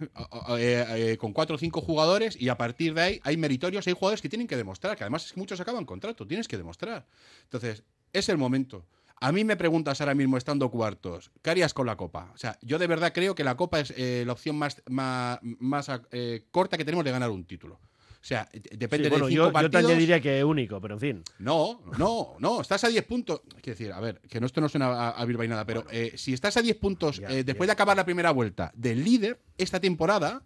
eh, 0.59 0.85
eh, 0.91 1.17
con 1.19 1.33
cuatro 1.33 1.57
o 1.57 1.59
cinco 1.59 1.81
jugadores 1.81 2.37
y 2.39 2.51
a 2.51 2.59
partir 2.59 2.93
de 2.93 3.01
ahí 3.01 3.21
hay 3.25 3.39
meritorios, 3.39 3.87
hay 3.87 3.95
jugadores 3.95 4.21
que 4.21 4.29
tienen 4.29 4.47
que 4.47 4.57
demostrar, 4.59 4.97
que 4.99 5.05
además 5.05 5.25
es 5.25 5.33
que 5.33 5.41
muchos 5.41 5.59
acaban 5.61 5.87
contrato, 5.87 6.27
tienes 6.27 6.47
que 6.47 6.59
demostrar. 6.59 7.07
Entonces, 7.45 7.83
es 8.13 8.29
el 8.29 8.37
momento. 8.37 8.85
A 9.27 9.33
mí 9.33 9.43
me 9.43 9.57
preguntas 9.57 10.01
ahora 10.03 10.15
mismo, 10.15 10.37
estando 10.37 10.71
cuartos, 10.71 11.31
¿qué 11.41 11.49
harías 11.51 11.73
con 11.73 11.87
la 11.87 11.97
Copa? 11.97 12.31
O 12.35 12.37
sea, 12.37 12.59
yo 12.61 12.79
de 12.79 12.87
verdad 12.87 13.13
creo 13.15 13.35
que 13.35 13.43
la 13.43 13.57
Copa 13.57 13.81
es 13.81 13.93
eh, 13.97 14.23
la 14.27 14.33
opción 14.35 14.55
más, 14.57 14.83
más, 14.91 15.39
más, 15.43 15.89
eh, 16.13 16.45
corta 16.51 16.77
que 16.77 16.85
tenemos 16.85 17.07
de 17.07 17.11
ganar 17.11 17.31
un 17.31 17.45
título. 17.47 17.77
O 17.77 18.27
sea, 18.27 18.47
de- 18.53 18.61
depende 18.77 19.05
Sí, 19.07 19.11
bueno, 19.11 19.27
de 19.27 19.31
cinco 19.33 19.43
yo, 19.45 19.47
yo 19.47 19.49
te 19.49 19.53
partidos. 19.53 19.85
añadiría 19.91 20.21
que 20.21 20.45
único, 20.45 20.79
pero 20.81 20.95
en 20.95 21.01
fin. 21.01 21.23
No, 21.39 21.81
no, 21.99 22.35
no, 22.39 22.61
estás 22.61 22.85
a 22.85 22.89
10 22.89 23.05
puntos. 23.07 23.41
Quiero 23.63 23.79
decir, 23.79 23.93
a 23.93 24.01
ver, 24.01 24.21
que 24.29 24.41
no, 24.41 24.47
esto 24.47 24.61
no 24.61 24.69
suena 24.69 24.87
a, 24.89 25.11
a 25.11 25.25
bilbainada, 25.25 25.65
pero 25.65 25.85
eh, 25.91 26.13
si 26.17 26.35
estás 26.35 26.57
a 26.59 26.63
10 26.63 26.77
puntos 26.77 27.19
Ya, 27.19 27.29
eh, 27.31 27.45
después 27.45 27.67
ya. 27.67 27.69
de 27.69 27.73
acabar 27.73 27.97
la 27.97 28.05
primera 28.05 28.31
vuelta 28.31 28.73
del 28.75 29.03
líder 29.05 29.41
esta 29.57 29.81
temporada, 29.81 30.43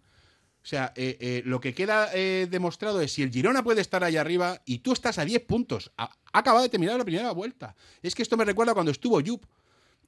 sea, 0.69 0.93
eh, 0.95 1.17
eh, 1.19 1.41
lo 1.45 1.59
que 1.59 1.73
queda 1.73 2.09
eh, 2.13 2.47
demostrado 2.49 3.01
es 3.01 3.13
si 3.13 3.23
el 3.23 3.31
Girona 3.31 3.63
puede 3.63 3.81
estar 3.81 4.03
ahí 4.03 4.17
arriba 4.17 4.61
y 4.65 4.79
tú 4.79 4.93
estás 4.93 5.17
a 5.17 5.25
10 5.25 5.43
puntos, 5.45 5.91
ha, 5.97 6.11
ha 6.31 6.39
acabado 6.39 6.63
de 6.63 6.69
terminar 6.69 6.97
la 6.97 7.05
primera 7.05 7.31
vuelta. 7.31 7.75
Es 8.01 8.13
que 8.13 8.21
esto 8.21 8.37
me 8.37 8.45
recuerda 8.45 8.73
cuando 8.73 8.91
estuvo 8.91 9.21
Jup. 9.25 9.45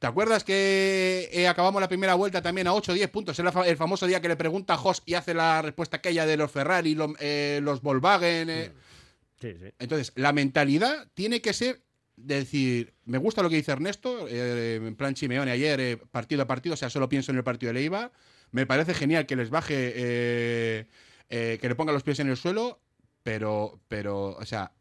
¿Te 0.01 0.07
acuerdas 0.07 0.43
que 0.43 1.29
eh, 1.31 1.47
acabamos 1.47 1.79
la 1.79 1.87
primera 1.87 2.15
vuelta 2.15 2.41
también 2.41 2.65
a 2.65 2.73
8 2.73 2.91
o 2.91 2.95
10 2.95 3.09
puntos? 3.11 3.37
Era 3.37 3.51
el 3.67 3.77
famoso 3.77 4.07
día 4.07 4.19
que 4.19 4.29
le 4.29 4.35
pregunta 4.35 4.73
a 4.73 4.77
Jos 4.77 5.03
y 5.05 5.13
hace 5.13 5.35
la 5.35 5.61
respuesta 5.61 5.97
aquella 5.97 6.25
de 6.25 6.37
los 6.37 6.49
Ferrari, 6.49 6.95
los, 6.95 7.11
eh, 7.19 7.59
los 7.61 7.83
Volkswagen. 7.83 8.73
Sí, 9.39 9.53
sí. 9.59 9.73
Entonces, 9.77 10.11
la 10.15 10.33
mentalidad 10.33 11.07
tiene 11.13 11.39
que 11.39 11.53
ser 11.53 11.83
de 12.15 12.35
decir, 12.37 12.95
me 13.05 13.19
gusta 13.19 13.43
lo 13.43 13.49
que 13.51 13.57
dice 13.57 13.73
Ernesto, 13.73 14.27
eh, 14.27 14.77
en 14.77 14.95
plan 14.95 15.13
Chimeone 15.13 15.51
ayer, 15.51 16.01
partido 16.09 16.41
a 16.41 16.47
partido, 16.47 16.73
o 16.73 16.77
sea, 16.77 16.89
solo 16.89 17.07
pienso 17.07 17.31
en 17.31 17.37
el 17.37 17.43
partido 17.43 17.71
de 17.71 17.79
Leiva. 17.79 18.11
Me 18.51 18.65
parece 18.65 18.93
genial 18.93 19.25
que 19.25 19.35
les 19.35 19.49
baje, 19.49 19.93
eh, 19.95 20.85
eh, 21.29 21.57
que 21.61 21.69
le 21.69 21.75
ponga 21.75 21.93
los 21.93 22.03
pies 22.03 22.19
en 22.19 22.29
el 22.29 22.37
suelo, 22.37 22.79
pero, 23.23 23.79
pero 23.87 24.37
o 24.37 24.45
sea, 24.45 24.71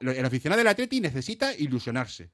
el 0.00 0.24
aficionado 0.24 0.58
del 0.58 0.68
Atleti 0.68 1.00
necesita 1.00 1.54
ilusionarse. 1.54 2.30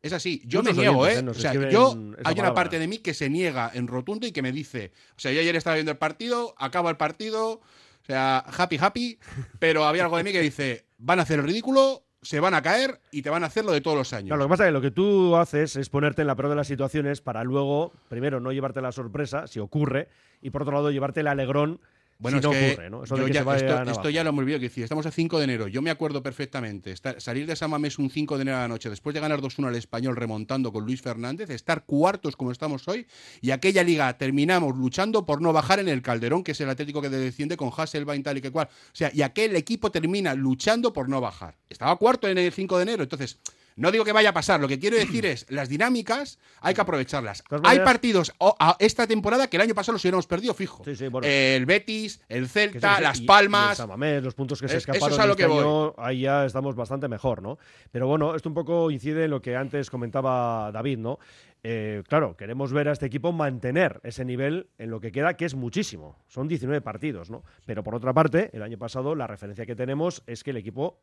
Es 0.00 0.12
así, 0.12 0.42
yo 0.44 0.62
me 0.62 0.72
niego, 0.72 1.00
oyentes, 1.00 1.22
¿eh? 1.22 1.26
¿eh? 1.26 1.30
O 1.30 1.34
sea, 1.34 1.70
yo, 1.70 1.96
hay 2.24 2.38
una 2.38 2.54
parte 2.54 2.78
de 2.78 2.86
mí 2.86 2.98
que 2.98 3.14
se 3.14 3.28
niega 3.28 3.70
en 3.74 3.88
rotundo 3.88 4.26
y 4.26 4.32
que 4.32 4.42
me 4.42 4.52
dice, 4.52 4.92
o 5.16 5.20
sea, 5.20 5.32
yo 5.32 5.40
ayer 5.40 5.56
estaba 5.56 5.74
viendo 5.74 5.90
el 5.90 5.98
partido, 5.98 6.54
acaba 6.56 6.90
el 6.90 6.96
partido, 6.96 7.54
o 7.54 8.06
sea, 8.06 8.38
happy, 8.38 8.78
happy, 8.80 9.18
pero 9.58 9.84
había 9.86 10.04
algo 10.04 10.16
de 10.16 10.24
mí 10.24 10.32
que 10.32 10.40
dice, 10.40 10.86
van 10.98 11.18
a 11.18 11.22
hacer 11.22 11.40
el 11.40 11.46
ridículo, 11.46 12.04
se 12.22 12.40
van 12.40 12.54
a 12.54 12.62
caer 12.62 13.00
y 13.10 13.22
te 13.22 13.30
van 13.30 13.44
a 13.44 13.46
hacer 13.46 13.64
lo 13.64 13.72
de 13.72 13.80
todos 13.80 13.96
los 13.96 14.12
años. 14.12 14.36
Lo 14.36 14.44
que 14.44 14.48
pasa 14.50 14.64
es 14.64 14.68
que 14.68 14.72
lo 14.72 14.80
que 14.80 14.90
tú 14.90 15.36
haces 15.36 15.76
es 15.76 15.88
ponerte 15.88 16.22
en 16.22 16.26
la 16.26 16.36
peor 16.36 16.48
de 16.48 16.56
las 16.56 16.66
situaciones 16.66 17.20
para 17.20 17.44
luego, 17.44 17.92
primero, 18.08 18.40
no 18.40 18.52
llevarte 18.52 18.80
la 18.80 18.92
sorpresa, 18.92 19.46
si 19.46 19.60
ocurre, 19.60 20.08
y 20.42 20.50
por 20.50 20.62
otro 20.62 20.74
lado, 20.74 20.90
llevarte 20.90 21.20
el 21.20 21.28
alegrón 21.28 21.80
Bueno, 22.20 22.38
si 22.38 22.42
no 22.46 22.52
es 22.52 22.58
que 22.58 22.70
ocurre, 22.72 22.90
¿no? 22.90 23.04
Eso 23.04 23.14
que 23.14 23.32
ya- 23.32 23.44
se 23.44 23.66
esto, 23.92 24.10
ya 24.10 24.24
lo 24.24 24.30
hemos 24.30 24.44
vivido. 24.44 24.58
Que 24.58 24.64
decir, 24.66 24.82
estamos 24.82 25.06
a 25.06 25.12
5 25.12 25.38
de 25.38 25.44
enero. 25.44 25.68
Yo 25.68 25.82
me 25.82 25.90
acuerdo 25.90 26.22
perfectamente. 26.22 26.90
estar- 26.90 27.20
salir 27.20 27.46
de 27.46 27.54
San 27.54 27.70
Mamés 27.70 27.98
un 27.98 28.10
5 28.10 28.36
de 28.36 28.42
enero 28.42 28.56
a 28.58 28.60
la 28.62 28.68
noche, 28.68 28.90
después 28.90 29.14
de 29.14 29.20
ganar 29.20 29.40
2-1 29.40 29.68
al 29.68 29.76
español 29.76 30.16
remontando 30.16 30.72
con 30.72 30.84
Luis 30.84 31.00
Fernández, 31.00 31.48
estar 31.50 31.84
cuartos 31.84 32.36
como 32.36 32.50
estamos 32.50 32.88
hoy, 32.88 33.06
y 33.40 33.52
aquella 33.52 33.84
liga 33.84 34.16
terminamos 34.18 34.76
luchando 34.76 35.24
por 35.24 35.40
no 35.40 35.52
bajar 35.52 35.78
en 35.78 35.88
el 35.88 36.02
Calderón, 36.02 36.42
que 36.42 36.52
es 36.52 36.60
el 36.60 36.68
Atlético 36.68 37.00
que 37.00 37.08
desciende 37.08 37.56
con 37.56 37.70
Hasselbein 37.76 38.22
tal 38.24 38.38
y 38.38 38.40
que 38.40 38.50
cual. 38.50 38.68
O 38.70 38.94
sea, 38.96 39.10
y 39.14 39.22
aquel 39.22 39.54
equipo 39.54 39.90
termina 39.92 40.34
luchando 40.34 40.92
por 40.92 41.08
no 41.08 41.20
bajar. 41.20 41.56
Estaba 41.68 41.96
cuarto 41.96 42.26
en 42.28 42.38
el 42.38 42.50
5 42.52 42.76
de 42.78 42.82
enero. 42.82 43.02
Entonces, 43.04 43.38
no 43.78 43.90
digo 43.90 44.04
que 44.04 44.12
vaya 44.12 44.30
a 44.30 44.32
pasar. 44.34 44.60
Lo 44.60 44.68
que 44.68 44.78
quiero 44.78 44.96
decir 44.96 45.24
es, 45.24 45.46
las 45.50 45.68
dinámicas 45.68 46.38
hay 46.60 46.74
que 46.74 46.80
aprovecharlas. 46.80 47.42
Hay 47.64 47.80
partidos 47.80 48.32
o- 48.38 48.54
a 48.58 48.76
esta 48.78 49.06
temporada 49.06 49.48
que 49.48 49.56
el 49.56 49.62
año 49.62 49.74
pasado 49.74 49.94
los 49.94 50.04
hubiéramos 50.04 50.26
perdido 50.26 50.52
fijo. 50.54 50.84
Sí, 50.84 50.94
sí, 50.96 51.08
bueno. 51.08 51.26
El 51.26 51.64
Betis, 51.66 52.20
el 52.28 52.48
Celta, 52.48 53.00
las 53.00 53.20
Palmas. 53.22 53.78
Los 54.22 54.34
puntos 54.34 54.60
que 54.60 54.68
se 54.68 54.76
Es- 54.76 54.82
eso 54.84 54.92
escaparon 54.92 55.14
es 55.18 55.20
a 55.20 55.26
lo 55.26 55.32
este 55.32 55.42
que 55.44 55.48
voy. 55.48 55.92
ahí 55.98 56.20
ya 56.20 56.44
estamos 56.44 56.74
bastante 56.76 57.08
mejor, 57.08 57.40
¿no? 57.42 57.58
Pero 57.90 58.06
bueno, 58.06 58.34
esto 58.34 58.48
un 58.48 58.54
poco 58.54 58.90
incide 58.90 59.24
en 59.24 59.30
lo 59.30 59.40
que 59.40 59.56
antes 59.56 59.90
comentaba 59.90 60.70
David, 60.72 60.98
¿no? 60.98 61.18
Eh, 61.64 62.02
claro, 62.08 62.36
queremos 62.36 62.72
ver 62.72 62.88
a 62.88 62.92
este 62.92 63.06
equipo 63.06 63.32
mantener 63.32 64.00
ese 64.04 64.24
nivel 64.24 64.68
en 64.78 64.90
lo 64.90 65.00
que 65.00 65.10
queda, 65.10 65.34
que 65.36 65.44
es 65.44 65.54
muchísimo. 65.54 66.16
Son 66.28 66.46
19 66.46 66.80
partidos, 66.80 67.30
¿no? 67.30 67.42
Pero 67.66 67.82
por 67.82 67.94
otra 67.96 68.12
parte, 68.12 68.50
el 68.52 68.62
año 68.62 68.78
pasado 68.78 69.14
la 69.14 69.26
referencia 69.26 69.66
que 69.66 69.74
tenemos 69.74 70.22
es 70.26 70.44
que 70.44 70.50
el 70.50 70.56
equipo 70.56 71.00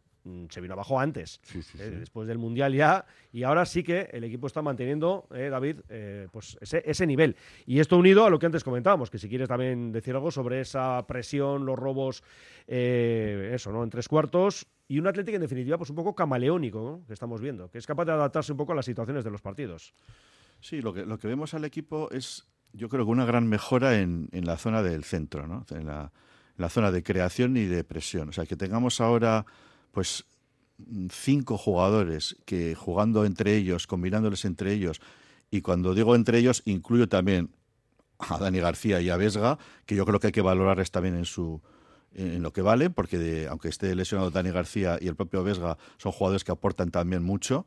se 0.50 0.62
vino 0.62 0.74
abajo 0.74 1.00
antes, 1.00 1.40
eh, 1.80 1.90
después 2.00 2.28
del 2.28 2.38
Mundial 2.38 2.74
ya, 2.74 3.06
y 3.32 3.44
ahora 3.44 3.66
sí 3.66 3.84
que 3.84 4.10
el 4.12 4.24
equipo 4.24 4.48
está 4.48 4.62
manteniendo, 4.62 5.28
eh, 5.34 5.50
David, 5.50 5.82
eh, 5.90 6.28
pues 6.32 6.58
ese, 6.62 6.84
ese 6.86 7.06
nivel. 7.06 7.36
Y 7.66 7.80
esto 7.80 7.98
unido 7.98 8.26
a 8.26 8.30
lo 8.30 8.40
que 8.40 8.46
antes 8.46 8.64
comentábamos, 8.64 9.10
que 9.10 9.18
si 9.18 9.30
quieres 9.30 9.48
también 9.48 9.92
decir 9.92 10.16
algo 10.16 10.32
sobre 10.32 10.62
esa 10.62 11.06
presión, 11.08 11.66
los 11.66 11.78
robos, 11.78 12.24
eso, 12.68 13.72
¿no? 13.72 13.84
En 13.84 13.90
tres 13.90 14.08
cuartos. 14.08 14.68
Y 14.88 15.00
un 15.00 15.08
Atlético 15.08 15.36
en 15.36 15.42
definitiva, 15.42 15.78
pues 15.78 15.90
un 15.90 15.96
poco 15.96 16.16
camaleónico, 16.16 16.80
¿no? 16.80 17.08
que 17.08 17.14
estamos 17.14 17.42
viendo, 17.42 17.70
que 17.70 17.80
es 17.80 17.88
capaz 17.88 18.06
de 18.06 18.12
adaptarse 18.12 18.52
un 18.52 18.58
poco 18.58 18.74
a 18.74 18.76
las 18.76 18.86
situaciones 18.86 19.24
de 19.24 19.32
los 19.32 19.42
partidos. 19.42 19.94
Sí, 20.60 20.82
lo 20.82 20.94
que, 20.94 21.06
lo 21.06 21.18
que 21.18 21.28
vemos 21.28 21.54
al 21.54 21.66
equipo 21.66 22.10
es, 22.12 22.48
yo 22.72 22.88
creo 22.88 23.06
que 23.06 23.12
una 23.12 23.26
gran 23.26 23.48
mejora 23.48 24.00
en, 24.00 24.30
en 24.32 24.46
la 24.46 24.58
zona 24.58 24.84
del 24.84 25.04
centro, 25.04 25.48
¿no? 25.48 25.66
en, 25.72 25.88
la, 25.88 26.12
en 26.58 26.62
la 26.62 26.70
zona 26.70 26.92
de 26.92 27.02
creación 27.02 27.58
y 27.58 27.66
de 27.66 27.84
presión. 27.84 28.30
O 28.30 28.32
sea, 28.32 28.46
que 28.46 28.56
tengamos 28.56 29.02
ahora, 29.02 29.46
pues, 29.96 30.26
cinco 31.10 31.58
jugadores 31.58 32.36
que 32.46 32.76
jugando 32.76 33.24
entre 33.24 33.56
ellos, 33.56 33.88
combinándoles 33.88 34.44
entre 34.44 34.74
ellos, 34.74 35.00
y 35.50 35.62
cuando 35.62 35.94
digo 35.94 36.16
entre 36.16 36.38
ellos, 36.38 36.62
incluyo 36.66 37.08
también 37.08 37.50
a 38.20 38.38
Dani 38.38 38.60
García 38.60 39.00
y 39.00 39.10
a 39.10 39.16
Vesga, 39.16 39.58
que 39.86 39.96
yo 39.96 40.06
creo 40.06 40.20
que 40.20 40.28
hay 40.28 40.34
que 40.34 40.42
valorarles 40.42 40.92
también 40.92 41.16
en 41.16 41.26
su 41.26 41.62
en 42.14 42.42
lo 42.44 42.54
que 42.54 42.62
valen, 42.62 42.94
porque 42.94 43.48
aunque 43.50 43.68
esté 43.68 43.94
lesionado 43.94 44.32
Dani 44.32 44.52
García 44.52 44.98
y 45.02 45.08
el 45.08 45.16
propio 45.16 45.44
Vesga 45.44 45.78
son 45.98 46.14
jugadores 46.14 46.44
que 46.44 46.52
aportan 46.52 46.92
también 46.92 47.24
mucho. 47.24 47.66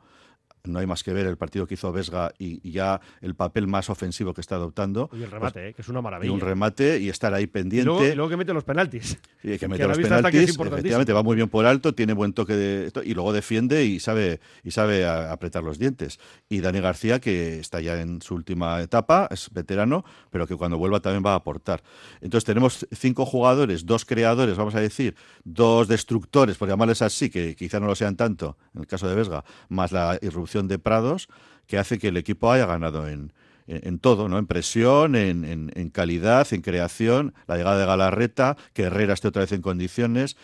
No 0.64 0.78
hay 0.78 0.86
más 0.86 1.02
que 1.02 1.12
ver 1.12 1.26
el 1.26 1.36
partido 1.36 1.66
que 1.66 1.74
hizo 1.74 1.92
Vesga 1.92 2.32
y, 2.38 2.60
y 2.68 2.72
ya 2.72 3.00
el 3.20 3.34
papel 3.34 3.66
más 3.66 3.90
ofensivo 3.90 4.34
que 4.34 4.40
está 4.40 4.56
adoptando. 4.56 5.08
Y 5.12 5.22
el 5.22 5.30
remate, 5.30 5.68
¿eh? 5.68 5.74
que 5.74 5.82
es 5.82 5.88
una 5.88 6.00
Pues, 6.00 6.02
Y 6.02 6.10
maravilla. 6.10 6.32
un 6.32 6.40
remate 6.40 6.98
y 7.00 7.08
estar 7.08 7.32
ahí 7.34 7.44
Y 7.44 7.46
pendiente. 7.46 7.86
luego, 7.86 8.04
y 8.06 8.14
luego 8.14 8.28
que 8.30 8.36
mete 8.36 8.52
los 8.52 8.64
penaltis. 8.64 9.18
Sí, 9.42 9.58
que 9.58 9.68
mete 9.68 9.86
los 9.86 9.96
que 9.96 10.02
es 10.02 10.08
penaltis, 10.08 10.58
efectivamente, 10.58 11.12
va 11.12 11.22
muy 11.22 11.36
bien 11.36 11.48
por 11.48 11.64
alto, 11.64 11.94
tiene 11.94 12.12
buen 12.12 12.32
toque 12.32 12.54
de 12.54 12.90
y 13.04 13.14
luego 13.14 13.32
defiende 13.32 13.84
y 13.84 14.00
sabe 14.00 14.40
y 14.64 14.70
sabe 14.72 15.06
apretar 15.06 15.62
los 15.62 15.78
dientes. 15.78 16.18
Y 16.48 16.60
Dani 16.60 16.80
García, 16.80 17.20
que 17.20 17.58
está 17.60 17.80
ya 17.80 18.00
en 18.00 18.20
su 18.20 18.34
última 18.34 18.80
etapa, 18.82 19.28
es 19.30 19.50
veterano, 19.52 20.04
pero 20.30 20.46
que 20.46 20.56
cuando 20.56 20.76
vuelva 20.78 21.00
también 21.00 21.22
va 21.24 21.32
a 21.32 21.36
aportar. 21.36 21.82
Entonces 22.20 22.44
tenemos 22.44 22.86
cinco 22.92 23.24
jugadores, 23.26 23.86
dos 23.86 24.04
creadores, 24.04 24.56
vamos 24.56 24.74
a 24.74 24.80
decir, 24.80 25.14
dos 25.44 25.86
destructores, 25.88 26.56
por 26.56 26.68
llamarles 26.68 27.02
así, 27.02 27.30
que 27.30 27.54
quizá 27.54 27.78
no 27.80 27.86
lo 27.86 27.94
sean 27.94 28.16
tanto, 28.16 28.56
en 28.74 28.80
el 28.80 28.86
caso 28.86 29.08
de 29.08 29.14
Vesga, 29.14 29.44
más 29.68 29.92
la 29.92 30.18
irrupción 30.20 30.47
de 30.68 30.78
Prados, 30.78 31.28
que 31.66 31.78
hace 31.78 31.98
que 31.98 32.08
el 32.08 32.16
equipo 32.16 32.50
haya 32.50 32.66
ganado 32.66 33.06
en, 33.08 33.32
en, 33.66 33.98
todo, 33.98 34.28
¿no? 34.28 34.38
En 34.38 34.46
presión, 34.46 35.14
en, 35.14 35.44
en- 35.44 35.90
calidad, 35.90 36.46
en 36.52 36.62
creación, 36.62 37.34
la 37.46 37.56
llegada 37.56 37.78
de 37.78 37.86
Galarreta, 37.86 38.56
que 38.72 38.84
Herrera 38.84 39.12
esté 39.14 39.28
otra 39.28 39.42
vez 39.42 39.52
en 39.52 39.60
condiciones, 39.62 40.36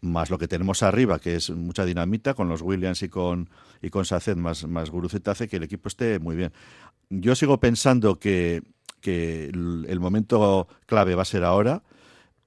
más 0.00 0.30
lo 0.30 0.38
que 0.38 0.48
tenemos 0.48 0.82
arriba, 0.82 1.18
que 1.18 1.36
es 1.36 1.50
mucha 1.50 1.84
dinamita, 1.84 2.34
con 2.34 2.48
los 2.48 2.60
Williams 2.62 3.02
y 3.02 3.08
con, 3.08 3.48
y 3.80 3.90
con 3.90 4.04
Saced 4.04 4.36
más, 4.36 4.66
más 4.66 4.90
Guruceta, 4.90 5.30
hace 5.30 5.48
que 5.48 5.56
el 5.56 5.62
equipo 5.62 5.88
esté 5.88 6.18
muy 6.18 6.36
bien. 6.36 6.52
Yo 7.08 7.34
sigo 7.34 7.60
pensando 7.60 8.18
que, 8.18 8.62
que 9.00 9.46
el 9.46 10.00
momento 10.00 10.66
clave 10.86 11.14
va 11.14 11.22
a 11.22 11.26
ser 11.26 11.44
ahora. 11.44 11.82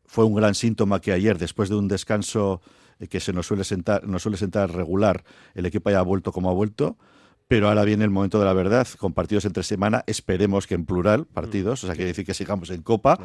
Fue 0.06 0.26
un 0.26 0.36
gran 0.36 0.56
síntoma 0.56 1.02
que 1.02 1.12
ayer, 1.14 1.38
después 1.38 1.70
de 1.70 1.76
un 1.76 1.88
descanso 1.88 2.62
que 3.10 3.20
se 3.20 3.34
nos 3.34 3.48
suele 3.48 3.63
sentar, 3.63 4.08
nos 4.08 4.24
suele 4.24 4.38
sentar 4.38 4.72
regular, 4.72 5.24
el 5.56 5.66
equipo 5.66 5.89
haya 5.89 6.01
vuelto 6.01 6.32
como 6.32 6.50
ha 6.50 6.54
vuelto. 6.54 6.98
Pero 7.50 7.70
ahora 7.70 7.86
viene 7.86 8.04
el 8.04 8.10
momento 8.10 8.39
de 8.39 8.46
la 8.46 8.51
verdad, 8.51 8.86
con 8.98 9.13
partidos 9.13 9.46
entre 9.46 9.63
semana, 9.63 10.04
esperemos 10.06 10.68
que 10.68 10.75
en 10.75 10.86
plural, 10.86 11.25
partidos, 11.27 11.82
o 11.84 11.88
sea, 11.88 11.96
quiere 11.96 12.10
decir 12.10 12.25
que 12.25 12.34
sigamos 12.34 12.70
en 12.72 12.82
Copa 12.82 13.18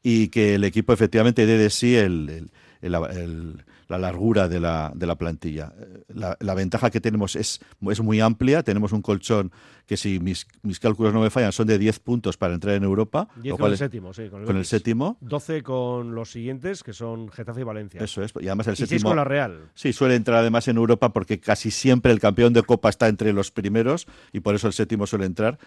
y 0.00 0.28
que 0.28 0.54
el 0.54 0.62
equipo 0.62 0.92
efectivamente 0.92 1.44
dé 1.44 1.58
de 1.58 1.70
sí 1.70 1.96
el- 1.96 2.28
el- 2.28 2.50
el- 2.86 2.94
el- 2.94 3.64
la 3.88 3.98
largura 3.98 4.48
de 4.48 4.60
la, 4.60 4.92
de 4.94 5.06
la 5.06 5.14
plantilla. 5.16 5.72
Eh, 5.78 6.04
La, 6.14 6.36
la 6.40 6.54
ventaja 6.54 6.90
que 6.90 7.00
tenemos 7.00 7.36
es, 7.36 7.60
es 7.90 8.00
muy 8.00 8.20
amplia, 8.20 8.62
tenemos 8.62 8.92
un 8.92 9.02
colchón 9.02 9.52
que 9.86 9.96
si 9.98 10.20
mis, 10.20 10.46
mis 10.62 10.80
cálculos 10.80 11.12
no 11.12 11.20
me 11.20 11.28
fallan 11.28 11.52
son 11.52 11.66
de 11.66 11.78
10 11.78 11.98
puntos 12.00 12.36
para 12.38 12.54
entrar 12.54 12.74
en 12.76 12.84
Europa, 12.84 13.28
10 13.36 13.44
lo 13.44 13.50
con 13.52 13.58
cual 13.58 13.70
el 13.70 13.74
es- 13.74 13.78
séptimo, 13.80 14.12
sí. 14.14 14.28
Con 14.30 14.40
el, 14.40 14.46
con 14.46 14.56
el 14.56 14.64
séptimo. 14.64 15.18
12 15.20 15.62
con 15.62 16.14
los 16.14 16.30
siguientes, 16.30 16.82
que 16.82 16.92
son 16.94 17.28
Getafe 17.30 17.60
y 17.60 17.64
Valencia. 17.64 18.00
Eso 18.02 18.22
es, 18.22 18.32
y 18.40 18.46
además 18.46 18.68
el 18.68 18.74
y 18.74 18.76
6 18.76 18.88
séptimo... 18.88 19.10
con 19.10 19.16
la 19.16 19.24
Real. 19.24 19.70
Sí, 19.74 19.92
suele 19.92 20.14
entrar 20.14 20.38
además 20.38 20.66
en 20.68 20.76
Europa 20.78 21.12
porque 21.12 21.38
casi 21.40 21.70
siempre 21.70 22.10
el 22.12 22.20
campeón 22.20 22.52
de 22.54 22.62
Copa 22.62 22.88
está 22.88 23.08
entre 23.08 23.32
los 23.34 23.50
primeros 23.50 24.06
y 24.32 24.40
por 24.40 24.54
eso 24.54 24.66
el 24.66 24.72
séptimo 24.72 25.06
suele 25.06 25.26
entrar. 25.26 25.58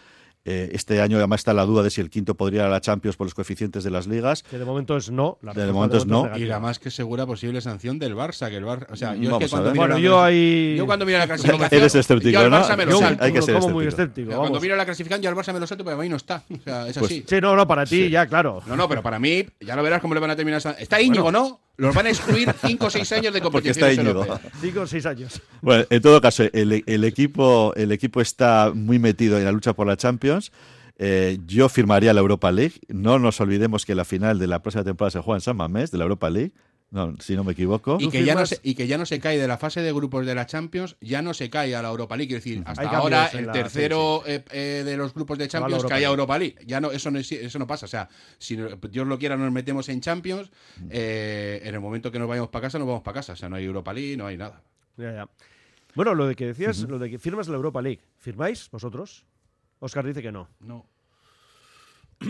Eh, 0.49 0.69
este 0.71 1.01
año 1.01 1.17
además 1.17 1.41
está 1.41 1.53
la 1.53 1.65
duda 1.65 1.83
de 1.83 1.89
si 1.89 1.99
el 1.99 2.09
quinto 2.09 2.35
podría 2.35 2.61
ir 2.61 2.67
a 2.67 2.69
la 2.69 2.79
Champions 2.79 3.17
por 3.17 3.25
los 3.27 3.33
coeficientes 3.33 3.83
de 3.83 3.91
las 3.91 4.07
ligas. 4.07 4.43
Que 4.43 4.57
de 4.57 4.63
momento 4.63 4.95
es 4.95 5.11
no. 5.11 5.37
La 5.41 5.51
De 5.53 5.65
respuesta 5.65 5.73
momento 5.73 5.97
es 5.97 6.05
no. 6.05 6.37
Y 6.37 6.45
la 6.45 6.61
más 6.61 6.79
que 6.79 6.89
segura 6.89 7.25
posible 7.25 7.59
sanción 7.59 7.99
del 7.99 8.15
Barça, 8.15 8.47
que 8.49 8.55
el 8.55 8.63
Barça, 8.65 8.85
o 8.89 8.95
sea, 8.95 9.13
yo 9.15 9.31
Vamos 9.31 9.43
es 9.43 9.49
que 9.51 9.55
a 9.55 9.59
cuando 9.59 9.71
miro 9.71 9.81
Bueno, 9.81 9.95
la 9.95 9.99
yo 9.99 10.11
clasi- 10.17 10.23
ahí. 10.25 10.75
yo 10.77 10.85
cuando 10.85 11.05
miro 11.05 11.17
la 11.17 11.27
clasificación, 11.27 11.79
Eres 11.81 11.95
escéptico, 11.95 12.31
yo 12.31 12.39
al 12.39 12.49
¿no? 12.49 12.57
Barça 12.61 12.77
me 12.77 12.85
lo 12.85 12.91
yo 12.91 12.97
Sí, 12.97 13.03
salto. 13.03 13.23
hay 13.25 13.33
que 13.33 13.41
ser 13.41 13.59
como 13.59 13.69
muy 13.73 13.87
escéptico. 13.87 14.31
Cuando 14.37 14.61
miro 14.61 14.75
la 14.77 14.85
clasificación, 14.85 15.21
yo 15.21 15.29
al 15.29 15.35
Barça 15.35 15.53
me 15.53 15.59
lo 15.59 15.67
salto, 15.67 15.83
pero 15.83 15.97
a 15.97 16.01
mí 16.01 16.07
no 16.07 16.15
está. 16.15 16.43
O 16.49 16.61
sea, 16.63 16.87
es 16.87 16.97
Pues- 16.97 17.11
así. 17.11 17.25
Sí, 17.27 17.41
no, 17.41 17.55
no, 17.55 17.67
para 17.67 17.85
ti 17.85 18.09
ya, 18.09 18.25
claro. 18.25 18.61
No, 18.67 18.77
no, 18.77 18.87
pero 18.87 19.03
para 19.03 19.19
mí, 19.19 19.45
ya 19.59 19.75
lo 19.75 19.83
verás 19.83 20.01
cómo 20.01 20.13
le 20.13 20.21
van 20.21 20.29
a 20.31 20.35
terminar. 20.37 20.61
Está 20.79 21.01
Íñigo, 21.01 21.29
¿no? 21.29 21.59
Los 21.77 21.93
van 21.93 22.07
a 22.07 22.09
excluir 22.09 22.51
5 22.53 22.85
o 22.85 22.89
6 22.89 23.11
años 23.13 23.33
de 23.33 23.69
está 23.69 23.93
Íñigo. 23.93 24.25
5 24.61 24.81
o 24.81 24.87
6 24.87 25.05
años. 25.05 25.41
Bueno, 25.61 25.85
en 25.89 26.01
todo 26.01 26.19
caso, 26.21 26.43
el, 26.51 26.83
el 26.85 27.03
equipo, 27.03 27.73
el 27.75 27.91
equipo 27.91 28.19
está 28.19 28.71
muy 28.73 28.97
metido 28.97 29.37
en 29.37 29.45
la 29.45 29.51
lucha 29.51 29.73
por 29.73 29.85
la 29.85 29.95
Champions. 29.95 30.51
Eh, 30.99 31.37
yo 31.45 31.69
firmaría 31.69 32.13
la 32.13 32.21
Europa 32.21 32.51
League. 32.51 32.75
No 32.87 33.19
nos 33.19 33.39
olvidemos 33.39 33.85
que 33.85 33.93
la 33.93 34.05
final 34.05 34.39
de 34.39 34.47
la 34.47 34.61
próxima 34.63 34.83
temporada 34.83 35.11
se 35.11 35.19
juega 35.19 35.37
en 35.37 35.41
San 35.41 35.57
Mamés, 35.57 35.91
de 35.91 35.99
la 35.99 36.05
Europa 36.05 36.29
League. 36.29 36.51
No, 36.89 37.15
si 37.19 37.35
no 37.35 37.43
me 37.43 37.51
equivoco. 37.51 37.97
Y 37.99 38.09
que, 38.09 38.23
ya 38.23 38.33
no 38.33 38.45
se, 38.45 38.61
y 38.63 38.73
que 38.73 38.87
ya 38.87 38.97
no 38.97 39.05
se 39.05 39.19
cae 39.19 39.37
de 39.37 39.45
la 39.45 39.57
fase 39.57 39.81
de 39.81 39.91
grupos 39.91 40.25
de 40.25 40.33
la 40.33 40.45
Champions, 40.45 40.95
ya 41.01 41.21
no 41.21 41.33
se 41.33 41.49
cae 41.49 41.75
a 41.75 41.81
la 41.81 41.89
Europa 41.89 42.15
League. 42.15 42.33
Es 42.33 42.43
decir, 42.43 42.63
hasta 42.65 42.81
Hay 42.81 42.87
ahora 42.95 43.27
el 43.33 43.47
la- 43.47 43.51
tercero 43.51 44.23
eh, 44.25 44.43
eh, 44.51 44.83
de 44.85 44.95
los 44.95 45.13
grupos 45.13 45.37
de 45.37 45.49
Champions 45.49 45.83
cae 45.83 46.05
a. 46.05 46.09
Europa 46.09 46.39
League. 46.39 46.55
Ya 46.65 46.79
no, 46.79 46.91
eso 46.91 47.11
no, 47.11 47.19
es- 47.19 47.29
eso 47.33 47.59
no 47.59 47.67
pasa. 47.67 47.85
O 47.87 47.89
sea, 47.89 48.07
si 48.37 48.55
Dios 48.55 49.05
lo 49.05 49.19
quiera, 49.19 49.35
nos 49.35 49.51
metemos 49.51 49.89
en 49.89 49.99
Champions. 49.99 50.49
eh, 50.89 51.59
en 51.63 51.75
el 51.75 51.81
momento 51.81 52.09
que 52.09 52.19
nos 52.19 52.27
vayamos 52.29 52.49
para 52.51 52.63
casa, 52.67 52.79
nos 52.79 52.87
vamos 52.87 53.03
para 53.03 53.15
casa. 53.15 53.33
O 53.33 53.35
sea, 53.35 53.49
no 53.49 53.57
hay 53.57 53.65
Europa 53.65 53.91
League, 53.93 54.15
no 54.15 54.25
hay 54.25 54.37
nada. 54.37 54.61
Ya, 54.95 55.11
ya. 55.11 55.29
Bueno, 55.93 56.15
lo 56.15 56.25
de 56.25 56.35
que 56.35 56.45
decías, 56.45 56.79
lo 56.83 56.99
de 56.99 57.09
que 57.09 57.19
firmas 57.19 57.49
la 57.49 57.55
Europa 57.57 57.81
League. 57.81 57.99
¿Firmáis 58.17 58.69
vosotros? 58.71 59.25
Oscar 59.79 60.05
dice 60.05 60.21
que 60.21 60.31
no. 60.31 60.47
No. 60.61 60.85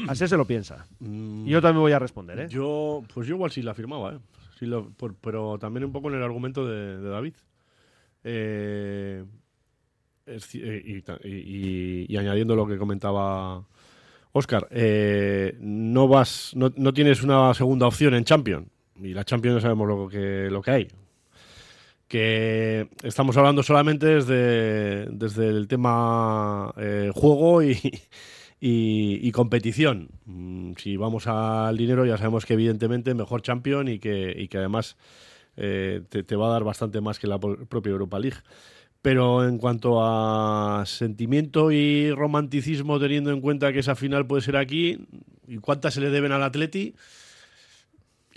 Así 0.10 0.28
se 0.28 0.36
lo 0.36 0.46
piensa. 0.46 0.86
Mm, 1.00 1.48
Y 1.48 1.52
yo 1.52 1.62
también 1.62 1.82
voy 1.82 1.92
a 1.94 2.00
responder, 2.00 2.40
¿eh? 2.40 2.48
Yo, 2.50 3.04
pues 3.14 3.28
yo 3.28 3.36
igual 3.36 3.52
sí 3.52 3.62
la 3.62 3.74
firmaba, 3.74 4.16
¿eh? 4.16 4.20
Sí 4.58 4.66
lo- 4.66 4.90
por- 4.92 5.16
pero 5.16 5.58
también 5.60 5.86
un 5.86 5.92
poco 5.92 6.10
en 6.10 6.16
el 6.16 6.24
argumento 6.24 6.66
de, 6.66 7.02
David. 7.02 7.34
Eh, 8.24 9.24
eh, 10.26 12.06
y, 12.10 12.18
añadiendo 12.18 12.56
lo 12.56 12.68
que 12.68 12.78
comentaba 12.78 13.64
Oscar, 14.34 14.68
no 15.62 16.08
vas, 16.08 16.52
no, 16.56 16.72
no 16.76 16.94
tienes 16.94 17.24
una 17.24 17.54
segunda 17.54 17.88
opción 17.88 18.14
en 18.14 18.24
Champions. 18.24 18.68
Y 19.02 19.14
la 19.14 19.24
Champions 19.24 19.58
ya 19.58 19.62
sabemos 19.62 19.88
lo 19.88 20.08
que, 20.10 20.50
lo 20.50 20.62
que 20.62 20.72
hay. 20.72 20.88
Que 22.08 22.90
estamos 23.04 23.36
hablando 23.38 23.64
solamente 23.64 24.06
desde, 24.08 25.08
desde 25.08 25.50
el 25.50 25.68
tema 25.68 26.74
eh, 26.78 27.12
juego 27.14 27.62
y, 27.64 27.78
y, 28.60 29.20
y 29.22 29.32
competición. 29.32 30.10
Mm, 30.26 30.74
Si 30.78 30.98
vamos 30.98 31.28
al 31.28 31.78
dinero, 31.78 32.06
ya 32.06 32.18
sabemos 32.18 32.46
que 32.46 32.54
evidentemente 32.54 33.14
mejor 33.14 33.42
champion 33.42 33.88
y 33.88 34.00
que, 34.00 34.34
y 34.38 34.48
que 34.48 34.58
además 34.58 34.98
eh, 35.58 36.02
te, 36.10 36.36
va 36.36 36.48
a 36.48 36.52
dar 36.52 36.64
bastante 36.64 37.02
más 37.02 37.20
que 37.20 37.28
la 37.28 37.40
propia 37.40 37.92
Europa 37.92 38.20
League. 38.20 38.38
Pero 39.02 39.48
en 39.48 39.58
cuanto 39.58 40.04
a 40.04 40.84
sentimiento 40.86 41.72
y 41.72 42.12
romanticismo, 42.12 43.00
teniendo 43.00 43.32
en 43.32 43.42
cuenta 43.42 43.72
que 43.72 43.80
esa 43.80 43.96
final 43.96 44.26
puede 44.28 44.42
ser 44.42 44.58
aquí, 44.58 45.08
¿y 45.48 45.58
cuántas 45.58 45.94
se 45.94 46.02
le 46.02 46.10
deben 46.10 46.32
al 46.32 46.44
Atleti? 46.44 46.96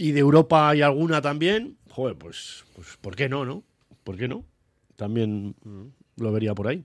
y 0.00 0.12
de 0.12 0.20
Europa 0.20 0.70
hay 0.70 0.80
alguna 0.80 1.20
también, 1.20 1.76
joder, 1.90 2.16
pues, 2.16 2.64
pues 2.74 2.96
¿por 3.02 3.16
qué 3.16 3.28
no, 3.28 3.44
no? 3.44 3.62
¿Por 4.02 4.16
qué 4.16 4.28
no? 4.28 4.46
También 4.96 5.54
mm, 5.62 6.22
lo 6.22 6.32
vería 6.32 6.54
por 6.54 6.68
ahí. 6.68 6.84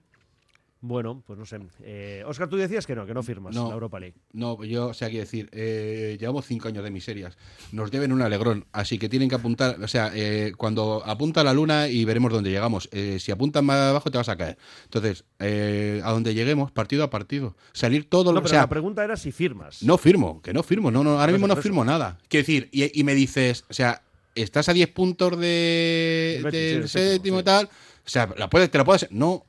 Bueno, 0.87 1.23
pues 1.25 1.39
no 1.39 1.45
sé. 1.45 1.57
Eh, 1.81 2.23
Oscar, 2.27 2.47
tú 2.47 2.57
decías 2.57 2.85
que 2.85 2.93
no, 2.95 3.05
que 3.07 3.13
no 3.15 3.23
firmas 3.23 3.55
No. 3.55 3.69
la 3.69 3.73
Europa 3.73 3.99
League. 3.99 4.15
No, 4.33 4.63
yo, 4.63 4.87
o 4.89 4.93
sea, 4.93 5.07
quiero 5.09 5.23
decir, 5.23 5.49
eh, 5.51 6.15
llevamos 6.19 6.45
cinco 6.45 6.67
años 6.67 6.83
de 6.83 6.91
miserias. 6.91 7.37
Nos 7.71 7.89
deben 7.89 8.11
un 8.11 8.21
alegrón, 8.21 8.65
así 8.71 8.99
que 8.99 9.09
tienen 9.09 9.27
que 9.27 9.35
apuntar, 9.35 9.81
o 9.81 9.87
sea, 9.87 10.11
eh, 10.13 10.53
cuando 10.57 11.01
apunta 11.03 11.43
la 11.43 11.53
luna 11.53 11.87
y 11.87 12.05
veremos 12.05 12.31
dónde 12.31 12.51
llegamos. 12.51 12.87
Eh, 12.91 13.17
si 13.19 13.31
apuntas 13.31 13.63
más 13.63 13.77
abajo 13.77 14.11
te 14.11 14.17
vas 14.19 14.29
a 14.29 14.35
caer. 14.37 14.57
Entonces, 14.83 15.25
eh, 15.39 16.01
a 16.03 16.11
donde 16.11 16.33
lleguemos, 16.35 16.71
partido 16.71 17.03
a 17.03 17.09
partido. 17.09 17.55
Salir 17.73 18.07
todo, 18.07 18.25
No, 18.25 18.33
lo 18.33 18.39
pero 18.41 18.45
o 18.45 18.49
sea, 18.49 18.61
la 18.61 18.69
pregunta 18.69 19.03
era 19.03 19.17
si 19.17 19.31
firmas. 19.31 19.81
no 19.81 19.97
firmo, 19.97 20.41
que 20.43 20.53
no 20.53 20.61
firmo, 20.61 20.91
no, 20.91 21.03
no, 21.03 21.19
ahora 21.19 21.31
mismo 21.31 21.47
no 21.47 21.55
firmo 21.55 21.83
nada. 21.83 22.19
Quiero 22.29 22.41
decir, 22.43 22.69
y, 22.71 22.99
y 22.99 23.03
me 23.03 23.15
dices, 23.15 23.65
o 23.69 23.73
sea, 23.73 24.03
estás 24.35 24.69
a 24.69 24.73
10 24.73 24.89
puntos 24.91 25.39
de, 25.39 26.41
del 26.51 26.87
séptimo, 26.87 26.87
séptimo 26.87 27.37
y 27.37 27.39
sí. 27.39 27.45
tal, 27.45 27.65
o 27.65 28.09
sea, 28.09 28.29
la 28.37 28.49
puedes, 28.51 28.69
te 28.69 28.77
la 28.77 28.83
puedes, 28.85 29.07
no, 29.11 29.45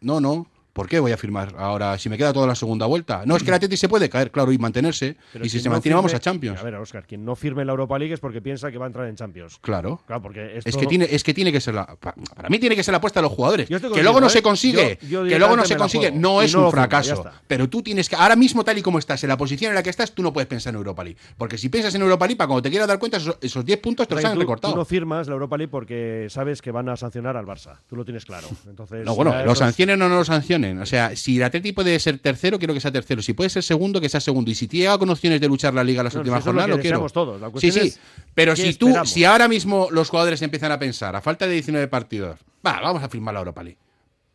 no, 0.00 0.20
no. 0.20 0.46
¿Por 0.80 0.88
qué 0.88 0.98
voy 0.98 1.12
a 1.12 1.18
firmar 1.18 1.54
ahora 1.58 1.98
si 1.98 2.08
me 2.08 2.16
queda 2.16 2.32
toda 2.32 2.46
la 2.46 2.54
segunda 2.54 2.86
vuelta? 2.86 3.24
No, 3.26 3.36
es 3.36 3.42
que 3.42 3.50
el 3.50 3.54
Atleti 3.54 3.76
se 3.76 3.86
puede 3.86 4.08
caer, 4.08 4.30
claro, 4.30 4.50
y 4.50 4.56
mantenerse. 4.56 5.14
Pero 5.30 5.44
y 5.44 5.50
si 5.50 5.60
se 5.60 5.68
no 5.68 5.72
mantiene, 5.74 5.94
vamos 5.94 6.14
a 6.14 6.18
Champions. 6.20 6.58
A 6.58 6.62
ver, 6.62 6.74
Oscar, 6.76 7.06
quien 7.06 7.22
no 7.22 7.36
firme 7.36 7.66
la 7.66 7.72
Europa 7.72 7.98
League 7.98 8.14
es 8.14 8.18
porque 8.20 8.40
piensa 8.40 8.70
que 8.70 8.78
va 8.78 8.86
a 8.86 8.88
entrar 8.88 9.06
en 9.06 9.14
Champions. 9.14 9.58
Claro. 9.60 10.00
Claro, 10.06 10.22
porque 10.22 10.58
Es 10.64 10.74
que, 10.74 10.86
tiene, 10.86 11.06
es 11.10 11.22
que 11.22 11.34
tiene 11.34 11.52
que 11.52 11.60
ser 11.60 11.74
la. 11.74 11.84
pa- 11.84 12.14
Para 12.34 12.48
mí 12.48 12.58
tiene 12.58 12.74
que 12.76 12.82
ser 12.82 12.92
la 12.92 12.96
apuesta 12.96 13.20
de 13.20 13.24
los 13.24 13.32
jugadores. 13.32 13.70
Estoy 13.70 13.92
Que 13.92 14.02
luego 14.02 14.22
no 14.22 14.28
¿eh? 14.28 14.30
se 14.30 14.40
consigue. 14.40 14.98
Yo- 15.02 15.22
yo 15.26 15.28
que 15.28 15.38
luego 15.38 15.54
no 15.54 15.66
se 15.66 15.76
consigue. 15.76 16.12
No 16.12 16.40
es 16.40 16.54
no 16.54 16.64
un 16.64 16.70
fracaso. 16.70 17.26
Pero 17.46 17.68
tú 17.68 17.82
tienes 17.82 18.08
que. 18.08 18.16
Ahora 18.16 18.34
mismo, 18.34 18.64
tal 18.64 18.78
y 18.78 18.82
como 18.82 18.98
estás, 18.98 19.22
en 19.22 19.28
la 19.28 19.36
posición 19.36 19.68
en 19.72 19.74
la 19.74 19.82
que 19.82 19.90
estás, 19.90 20.12
tú 20.12 20.22
no 20.22 20.32
puedes 20.32 20.48
pensar 20.48 20.70
en 20.72 20.76
Europa 20.78 21.04
League. 21.04 21.18
Porque 21.36 21.58
si 21.58 21.68
piensas 21.68 21.94
en 21.94 22.00
Europa 22.00 22.26
League, 22.26 22.38
para 22.38 22.48
cuando 22.48 22.62
te 22.62 22.70
quieras 22.70 22.88
dar 22.88 22.98
cuenta, 22.98 23.18
esos, 23.18 23.36
esos 23.42 23.66
10 23.66 23.80
puntos 23.80 24.08
te 24.08 24.14
los 24.14 24.24
han 24.24 24.38
recortado. 24.40 24.72
Tú 24.72 24.78
no 24.78 24.86
firmas 24.86 25.26
la 25.28 25.34
Europa 25.34 25.58
League 25.58 25.70
porque 25.70 26.28
sabes 26.30 26.62
que 26.62 26.70
van 26.70 26.88
a 26.88 26.96
sancionar 26.96 27.36
al 27.36 27.44
Barça. 27.44 27.76
Tú 27.86 27.96
lo 27.96 28.04
tienes 28.06 28.24
claro. 28.24 28.48
Entonces, 28.66 29.04
No, 29.04 29.14
bueno, 29.14 29.44
lo 29.44 29.54
sancionen 29.54 30.00
o 30.00 30.08
no 30.08 30.14
lo 30.16 30.24
sancionen. 30.24 30.69
O 30.78 30.86
sea, 30.86 31.16
si 31.16 31.36
el 31.38 31.42
Atleti 31.42 31.72
puede 31.72 31.98
ser 31.98 32.18
tercero, 32.18 32.58
quiero 32.58 32.72
que 32.74 32.80
sea 32.80 32.92
tercero. 32.92 33.20
Si 33.22 33.32
puede 33.32 33.50
ser 33.50 33.62
segundo, 33.62 34.00
que 34.00 34.08
sea 34.08 34.20
segundo. 34.20 34.50
Y 34.50 34.54
si 34.54 34.68
llega 34.68 34.96
con 34.98 35.10
opciones 35.10 35.40
de 35.40 35.48
luchar 35.48 35.74
la 35.74 35.82
liga 35.82 36.02
las 36.02 36.14
No, 36.14 36.20
últimas 36.20 36.40
si 36.42 36.46
lo 36.46 36.52
jornadas, 36.52 36.70
lo 36.76 36.80
quiero. 36.80 37.06
todos. 37.08 37.40
La 37.40 37.50
Sí, 37.58 37.72
sí. 37.72 37.80
es, 37.80 38.00
Pero 38.34 38.54
¿qué 38.54 38.62
si 38.62 38.74
tú, 38.74 38.86
esperamos? 38.88 39.10
si 39.10 39.24
ahora 39.24 39.48
mismo 39.48 39.88
los 39.90 40.08
jugadores 40.10 40.40
empiezan 40.42 40.70
a 40.72 40.78
pensar, 40.78 41.16
a 41.16 41.20
falta 41.20 41.46
de 41.46 41.54
19 41.54 41.88
partidos, 41.88 42.38
va, 42.66 42.80
vamos 42.80 43.02
a 43.02 43.08
firmar 43.08 43.34
la 43.34 43.40
Europa 43.40 43.62
League. 43.62 43.78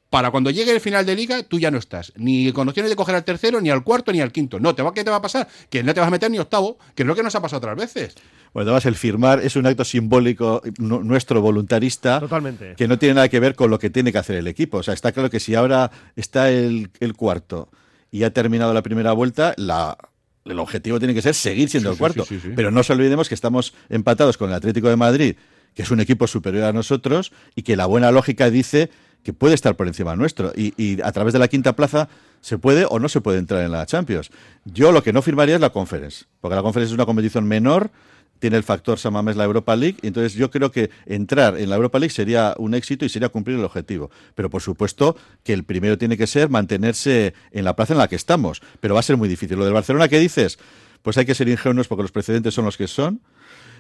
Para 0.10 0.32
cuando 0.32 0.50
llegue 0.50 0.72
el 0.72 0.80
final 0.80 1.06
de 1.06 1.16
liga, 1.16 1.44
tú 1.44 1.60
ya 1.60 1.72
no 1.72 1.78
estás. 1.78 2.14
Ni 2.16 2.52
con 2.54 2.70
opciones 2.70 2.90
de 2.90 2.96
coger 2.96 3.16
al 3.16 3.26
tercero, 3.26 3.60
ni 3.60 3.70
al 3.70 3.84
cuarto, 3.84 4.12
ni 4.14 4.22
al 4.22 4.32
quinto. 4.32 4.60
No, 4.60 4.74
te 4.74 4.82
va, 4.82 4.94
¿qué 4.94 5.04
te 5.04 5.10
va 5.10 5.18
a 5.18 5.22
pasar? 5.22 5.48
Que 5.70 5.84
no 5.84 5.94
te 5.94 6.00
vas 6.00 6.08
a 6.08 6.12
meter 6.12 6.32
ni 6.32 6.40
octavo, 6.40 6.78
que 6.94 7.04
es 7.04 7.08
lo 7.08 7.16
que 7.16 7.24
nos 7.24 7.36
ha 7.36 7.42
pasado 7.42 7.58
otras 7.58 7.76
veces. 7.76 8.16
Bueno, 8.56 8.70
además 8.72 8.86
el 8.86 8.96
firmar 8.96 9.42
es 9.42 9.56
un 9.58 9.66
acto 9.68 9.84
simbólico 9.84 10.62
nu- 10.80 11.04
nuestro 11.04 11.42
voluntarista 11.42 12.22
Totalmente. 12.22 12.74
que 12.78 12.88
no 12.88 12.98
tiene 12.98 13.16
nada 13.16 13.28
que 13.30 13.40
ver 13.42 13.54
con 13.54 13.70
lo 13.70 13.78
que 13.78 13.90
tiene 13.90 14.12
que 14.14 14.18
hacer 14.18 14.38
el 14.38 14.48
equipo. 14.48 14.78
O 14.78 14.84
sea, 14.84 14.94
está 14.94 15.12
claro 15.12 15.30
que 15.30 15.40
si 15.42 15.56
ahora 15.56 15.92
está 16.16 16.50
el, 16.50 16.90
el 17.02 17.14
cuarto 17.16 17.68
y 18.12 18.24
ha 18.24 18.32
terminado 18.32 18.74
la 18.74 18.82
primera 18.82 19.12
vuelta, 19.12 19.54
la, 19.58 19.98
el 20.46 20.58
objetivo 20.60 21.00
tiene 21.00 21.14
que 21.14 21.22
ser 21.22 21.36
seguir 21.36 21.70
siendo 21.70 21.90
Sí, 21.90 21.94
el 21.96 22.00
cuarto. 22.00 22.24
sí, 22.24 22.36
sí, 22.40 22.48
sí. 22.48 22.54
Pero 22.56 22.72
no 22.72 22.78
nos 22.78 22.90
olvidemos 22.90 23.28
que 23.28 23.36
estamos 23.36 23.74
empatados 23.90 24.38
con 24.38 24.50
el 24.50 24.56
Atlético 24.56 24.88
de 24.88 24.96
Madrid, 24.96 25.36
que 25.74 25.82
es 25.82 25.92
un 25.92 26.00
equipo 26.00 26.26
superior 26.26 26.64
a 26.64 26.72
nosotros 26.72 27.34
y 27.56 27.64
que 27.64 27.76
la 27.76 27.86
buena 27.88 28.10
lógica 28.12 28.50
dice 28.50 28.90
que 29.22 29.34
puede 29.34 29.54
estar 29.56 29.76
por 29.76 29.88
encima 29.88 30.16
nuestro. 30.16 30.54
Y, 30.56 30.74
y 30.82 31.02
a 31.02 31.12
través 31.12 31.34
de 31.34 31.40
la 31.40 31.50
quinta 31.50 31.76
plaza 31.76 32.08
se 32.40 32.58
puede 32.58 32.86
o 32.90 33.00
no 33.00 33.10
se 33.10 33.20
puede 33.20 33.40
entrar 33.40 33.64
en 33.66 33.72
la 33.74 33.86
Champions. 33.86 34.30
Yo 34.64 34.94
lo 34.94 35.04
que 35.04 35.12
no 35.12 35.22
firmaría 35.22 35.56
es 35.56 35.62
la 35.62 35.72
Conference, 35.72 36.24
porque 36.40 36.56
la 36.56 36.62
Conference 36.62 36.92
es 36.92 36.96
una 36.96 37.06
competición 37.06 37.46
menor, 37.46 37.90
tiene 38.40 38.58
el 38.58 38.64
factor 38.64 39.00
Samamés 39.00 39.36
la 39.36 39.46
Europa 39.46 39.76
League, 39.76 39.98
entonces 40.02 40.34
yo 40.34 40.52
creo 40.52 40.72
que 40.72 40.90
entrar 41.06 41.58
en 41.58 41.70
la 41.70 41.76
Europa 41.76 42.00
League 42.00 42.14
sería 42.14 42.54
un 42.58 42.74
éxito 42.74 43.06
y 43.06 43.10
sería 43.10 43.30
cumplir 43.30 43.58
el 43.58 43.64
objetivo. 43.64 44.12
Pero 44.36 44.50
por 44.50 44.62
supuesto 44.62 45.16
que 45.44 45.54
el 45.54 45.64
primero 45.64 45.98
tiene 45.98 46.18
que 46.18 46.28
ser 46.28 46.50
mantenerse 46.50 47.34
en 47.52 47.66
la 47.66 47.76
plaza 47.76 47.94
en 47.94 48.00
la 48.00 48.08
que 48.08 48.16
estamos, 48.16 48.62
pero 48.80 48.94
va 48.94 49.00
a 49.00 49.04
ser 49.04 49.18
muy 49.18 49.30
difícil. 49.30 49.58
Lo 49.58 49.66
del 49.66 49.74
Barcelona 49.74 50.08
que 50.08 50.20
dices, 50.20 50.60
pues 51.02 51.18
hay 51.18 51.26
que 51.26 51.36
ser 51.36 51.48
ingenuos 51.48 51.88
porque 51.88 52.04
los 52.04 52.12
precedentes 52.12 52.54
son 52.54 52.66
los 52.66 52.78
que 52.78 52.88
son, 52.88 53.22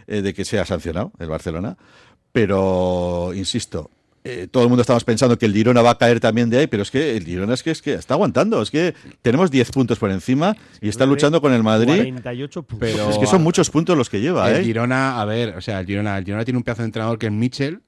eh, 0.07 0.21
de 0.21 0.33
que 0.33 0.45
sea 0.45 0.65
sancionado 0.65 1.11
el 1.19 1.27
Barcelona, 1.27 1.77
pero 2.31 3.31
insisto, 3.33 3.89
eh, 4.27 4.47
todo 4.49 4.63
el 4.63 4.69
mundo 4.69 4.81
estamos 4.81 5.03
pensando 5.03 5.37
que 5.37 5.45
el 5.45 5.53
Girona 5.53 5.81
va 5.81 5.91
a 5.91 5.97
caer 5.97 6.19
también 6.19 6.49
de 6.49 6.57
ahí, 6.57 6.67
pero 6.67 6.83
es 6.83 6.91
que 6.91 7.15
el 7.15 7.23
Girona 7.25 7.53
es 7.53 7.61
que, 7.63 7.71
es 7.71 7.81
que 7.81 7.93
está 7.93 8.15
aguantando, 8.15 8.61
es 8.61 8.71
que 8.71 8.93
tenemos 9.21 9.51
10 9.51 9.71
puntos 9.71 9.99
por 9.99 10.09
encima 10.11 10.55
y 10.81 10.89
está 10.89 11.05
luchando 11.05 11.39
con 11.41 11.53
el 11.53 11.61
Madrid. 11.63 11.95
48 11.95 12.63
puntos. 12.63 12.89
Pero- 12.89 13.09
Es 13.11 13.17
que 13.17 13.27
son 13.27 13.43
muchos 13.43 13.69
puntos 13.69 13.95
los 13.97 14.09
que 14.09 14.19
lleva, 14.21 14.49
el 14.51 14.61
¿eh? 14.61 14.63
Girona, 14.63 15.21
a 15.21 15.25
ver, 15.25 15.55
o 15.55 15.61
sea, 15.61 15.79
el 15.79 15.85
Girona, 15.85 16.17
el 16.17 16.25
Girona 16.25 16.43
tiene 16.43 16.57
un 16.57 16.63
pedazo 16.63 16.81
de 16.81 16.87
entrenador 16.87 17.17
que 17.19 17.27
es 17.27 17.31
Mitchell. 17.31 17.81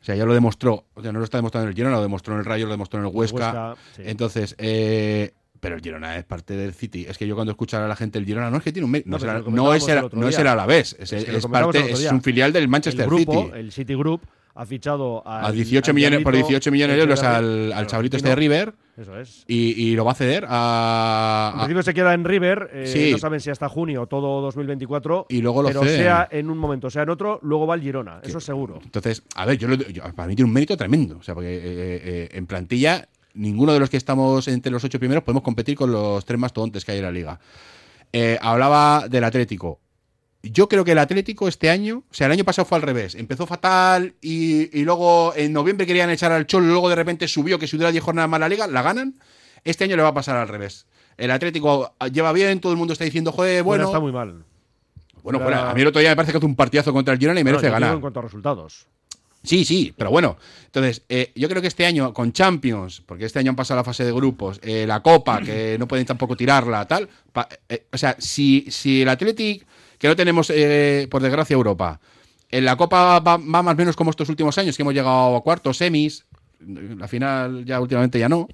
O 0.00 0.04
sea, 0.06 0.14
ya 0.16 0.26
lo 0.26 0.34
demostró. 0.34 0.84
O 0.94 1.00
sea, 1.00 1.12
no 1.12 1.18
lo 1.18 1.24
está 1.24 1.38
demostrando 1.38 1.64
en 1.64 1.70
el 1.70 1.74
Girona, 1.76 1.96
lo 1.96 2.02
demostró 2.02 2.34
en 2.34 2.40
el 2.40 2.44
Rayo, 2.44 2.66
lo 2.66 2.72
demostró 2.72 3.00
en 3.00 3.06
el 3.06 3.12
Huesca. 3.14 3.36
Huesca, 3.36 3.76
sí. 3.96 4.02
Entonces, 4.04 4.54
eh, 4.58 5.32
pero 5.60 5.76
el 5.76 5.80
Girona 5.80 6.18
es 6.18 6.24
parte 6.24 6.54
del 6.56 6.74
City. 6.74 7.06
Es 7.08 7.16
que 7.16 7.26
yo 7.26 7.34
cuando 7.34 7.52
escucho 7.52 7.78
a 7.78 7.88
la 7.88 7.96
gente 7.96 8.18
el 8.18 8.26
Girona, 8.26 8.50
no 8.50 8.58
es 8.58 8.62
que 8.62 8.70
tiene 8.70 8.84
un. 8.84 8.92
No, 8.92 9.00
No, 9.06 9.18
será- 9.18 9.38
lo 9.38 9.50
no 9.50 9.72
es 9.72 9.88
el, 9.88 9.96
el 9.98 10.10
no 10.12 10.28
es 10.28 10.38
el 10.38 10.46
Alavés. 10.46 10.94
Es, 10.98 11.10
Es 11.10 11.24
que 11.24 11.36
es 11.38 11.46
parte, 11.46 11.78
el 11.80 11.88
es 11.90 12.12
un 12.12 12.20
filial 12.20 12.52
del 12.52 12.64
el 12.64 12.68
Manchester 12.68 13.06
grupo, 13.06 13.44
City. 13.46 13.58
el 13.58 13.72
City 13.72 13.94
Group, 13.94 14.20
ha 14.56 14.66
fichado 14.66 15.26
al- 15.26 15.46
A 15.46 15.52
18 15.52 15.90
al 15.90 15.94
millones, 15.94 16.20
por 16.22 16.32
Diablito, 16.32 16.48
18 16.48 16.70
millones 16.70 16.96
de 16.96 17.02
euros 17.02 17.22
al, 17.22 17.72
al 17.72 17.86
chavalito 17.88 18.16
este 18.16 18.28
de 18.28 18.34
River 18.36 18.72
Eso 18.96 19.18
es. 19.18 19.44
y, 19.48 19.72
y 19.90 19.96
lo 19.96 20.04
va 20.04 20.12
a 20.12 20.14
ceder 20.14 20.44
a, 20.48 21.50
En 21.54 21.58
principio 21.60 21.82
se 21.82 21.92
queda 21.94 22.14
en 22.14 22.24
River, 22.24 22.70
eh, 22.72 22.86
Sí. 22.86 23.10
no 23.12 23.18
saben 23.18 23.40
si 23.40 23.50
hasta 23.50 23.68
junio 23.68 24.02
o 24.02 24.06
todo 24.06 24.40
2024. 24.42 25.26
Y 25.28 25.40
luego 25.42 25.62
lo 25.62 25.68
Pero 25.68 25.82
ceden. 25.82 25.98
sea 26.00 26.28
en 26.30 26.50
un 26.50 26.58
momento, 26.58 26.88
sea 26.90 27.02
en 27.02 27.10
otro, 27.10 27.40
luego 27.42 27.66
va 27.66 27.74
al 27.74 27.80
Girona, 27.82 28.20
eso 28.22 28.38
es 28.38 28.44
seguro. 28.44 28.78
Entonces, 28.84 29.22
a 29.34 29.44
ver, 29.44 29.58
yo, 29.58 29.66
lo- 29.66 29.74
yo- 29.76 30.02
para 30.14 30.28
mí 30.28 30.36
tiene 30.36 30.48
un 30.48 30.54
mérito 30.54 30.76
tremendo. 30.76 31.18
O 31.18 31.22
sea, 31.22 31.34
porque 31.34 31.54
eh, 31.56 31.60
eh, 31.64 32.28
en 32.32 32.46
plantilla, 32.46 33.08
ninguno 33.34 33.72
de 33.72 33.80
los 33.80 33.90
que 33.90 33.96
estamos 33.96 34.46
entre 34.46 34.70
los 34.70 34.84
ocho 34.84 35.00
primeros 35.00 35.24
podemos 35.24 35.42
competir 35.42 35.76
con 35.76 35.90
los 35.90 36.24
tres 36.24 36.38
más 36.38 36.52
tontes 36.52 36.84
que 36.84 36.92
hay 36.92 36.98
en 36.98 37.04
la 37.04 37.10
liga. 37.10 37.40
Hablaba 38.40 39.08
del 39.08 39.24
Atlético. 39.24 39.80
Yo 40.50 40.68
creo 40.68 40.84
que 40.84 40.92
el 40.92 40.98
Atlético 40.98 41.48
este 41.48 41.70
año, 41.70 42.02
o 42.10 42.14
sea, 42.14 42.26
el 42.26 42.32
año 42.32 42.44
pasado 42.44 42.66
fue 42.66 42.76
al 42.76 42.82
revés. 42.82 43.14
Empezó 43.14 43.46
fatal 43.46 44.14
y, 44.20 44.78
y 44.78 44.84
luego 44.84 45.32
en 45.36 45.52
noviembre 45.52 45.86
querían 45.86 46.10
echar 46.10 46.32
al 46.32 46.46
Cholo, 46.46 46.66
luego 46.66 46.88
de 46.88 46.94
repente 46.96 47.26
subió, 47.28 47.58
que 47.58 47.66
si 47.66 47.76
hubiera 47.76 47.90
10 47.92 48.04
jornadas 48.04 48.28
más 48.30 48.40
la 48.40 48.48
liga, 48.48 48.66
la 48.66 48.82
ganan. 48.82 49.14
Este 49.64 49.84
año 49.84 49.96
le 49.96 50.02
va 50.02 50.08
a 50.08 50.14
pasar 50.14 50.36
al 50.36 50.48
revés. 50.48 50.86
El 51.16 51.30
Atlético 51.30 51.94
lleva 52.12 52.32
bien, 52.32 52.60
todo 52.60 52.72
el 52.72 52.78
mundo 52.78 52.92
está 52.92 53.04
diciendo, 53.04 53.32
joder, 53.32 53.62
Bueno, 53.62 53.84
bueno. 53.84 53.88
está 53.90 54.00
muy 54.00 54.12
mal. 54.12 54.44
Bueno, 55.22 55.38
a 55.48 55.72
mí 55.72 55.80
el 55.80 55.86
otro 55.86 56.00
día 56.00 56.10
me 56.10 56.16
parece 56.16 56.32
que 56.32 56.38
hace 56.38 56.46
un 56.46 56.54
partidazo 56.56 56.92
contra 56.92 57.14
el 57.14 57.20
Girona 57.20 57.40
y 57.40 57.44
merece 57.44 57.62
Bueno, 57.70 57.72
ganar. 57.80 57.94
en 57.94 58.00
cuanto 58.02 58.18
a 58.20 58.22
resultados. 58.24 58.86
Sí, 59.42 59.64
sí, 59.64 59.94
pero 59.96 60.10
bueno. 60.10 60.36
Entonces, 60.66 61.02
eh, 61.08 61.32
yo 61.34 61.48
creo 61.48 61.62
que 61.62 61.68
este 61.68 61.86
año 61.86 62.12
con 62.12 62.32
Champions, 62.32 63.02
porque 63.06 63.24
este 63.26 63.38
año 63.38 63.50
han 63.50 63.56
pasado 63.56 63.78
la 63.80 63.84
fase 63.84 64.04
de 64.04 64.12
grupos, 64.12 64.58
eh, 64.62 64.86
la 64.86 65.00
Copa, 65.00 65.40
que 65.40 65.76
no 65.78 65.86
pueden 65.88 66.04
tampoco 66.06 66.36
tirarla, 66.36 66.86
tal. 66.86 67.08
pa- 67.32 67.48
eh, 67.68 67.86
o 67.92 67.96
sea, 67.98 68.16
si, 68.18 68.66
si 68.70 69.02
el 69.02 69.08
Athletic, 69.08 69.66
que 69.98 70.08
no 70.08 70.16
tenemos, 70.16 70.50
eh, 70.50 71.08
por 71.10 71.22
desgracia, 71.22 71.54
Europa, 71.54 72.00
en 72.50 72.64
la 72.64 72.76
Copa 72.76 73.18
va, 73.18 73.36
va 73.36 73.62
más 73.62 73.74
o 73.74 73.76
menos 73.76 73.96
como 73.96 74.10
estos 74.10 74.28
últimos 74.28 74.56
años, 74.58 74.76
que 74.76 74.82
hemos 74.82 74.94
llegado 74.94 75.36
a 75.36 75.42
cuartos, 75.42 75.76
semis, 75.76 76.26
la 76.60 77.08
final 77.08 77.64
ya 77.64 77.80
últimamente 77.80 78.18
ya 78.18 78.28
no. 78.28 78.48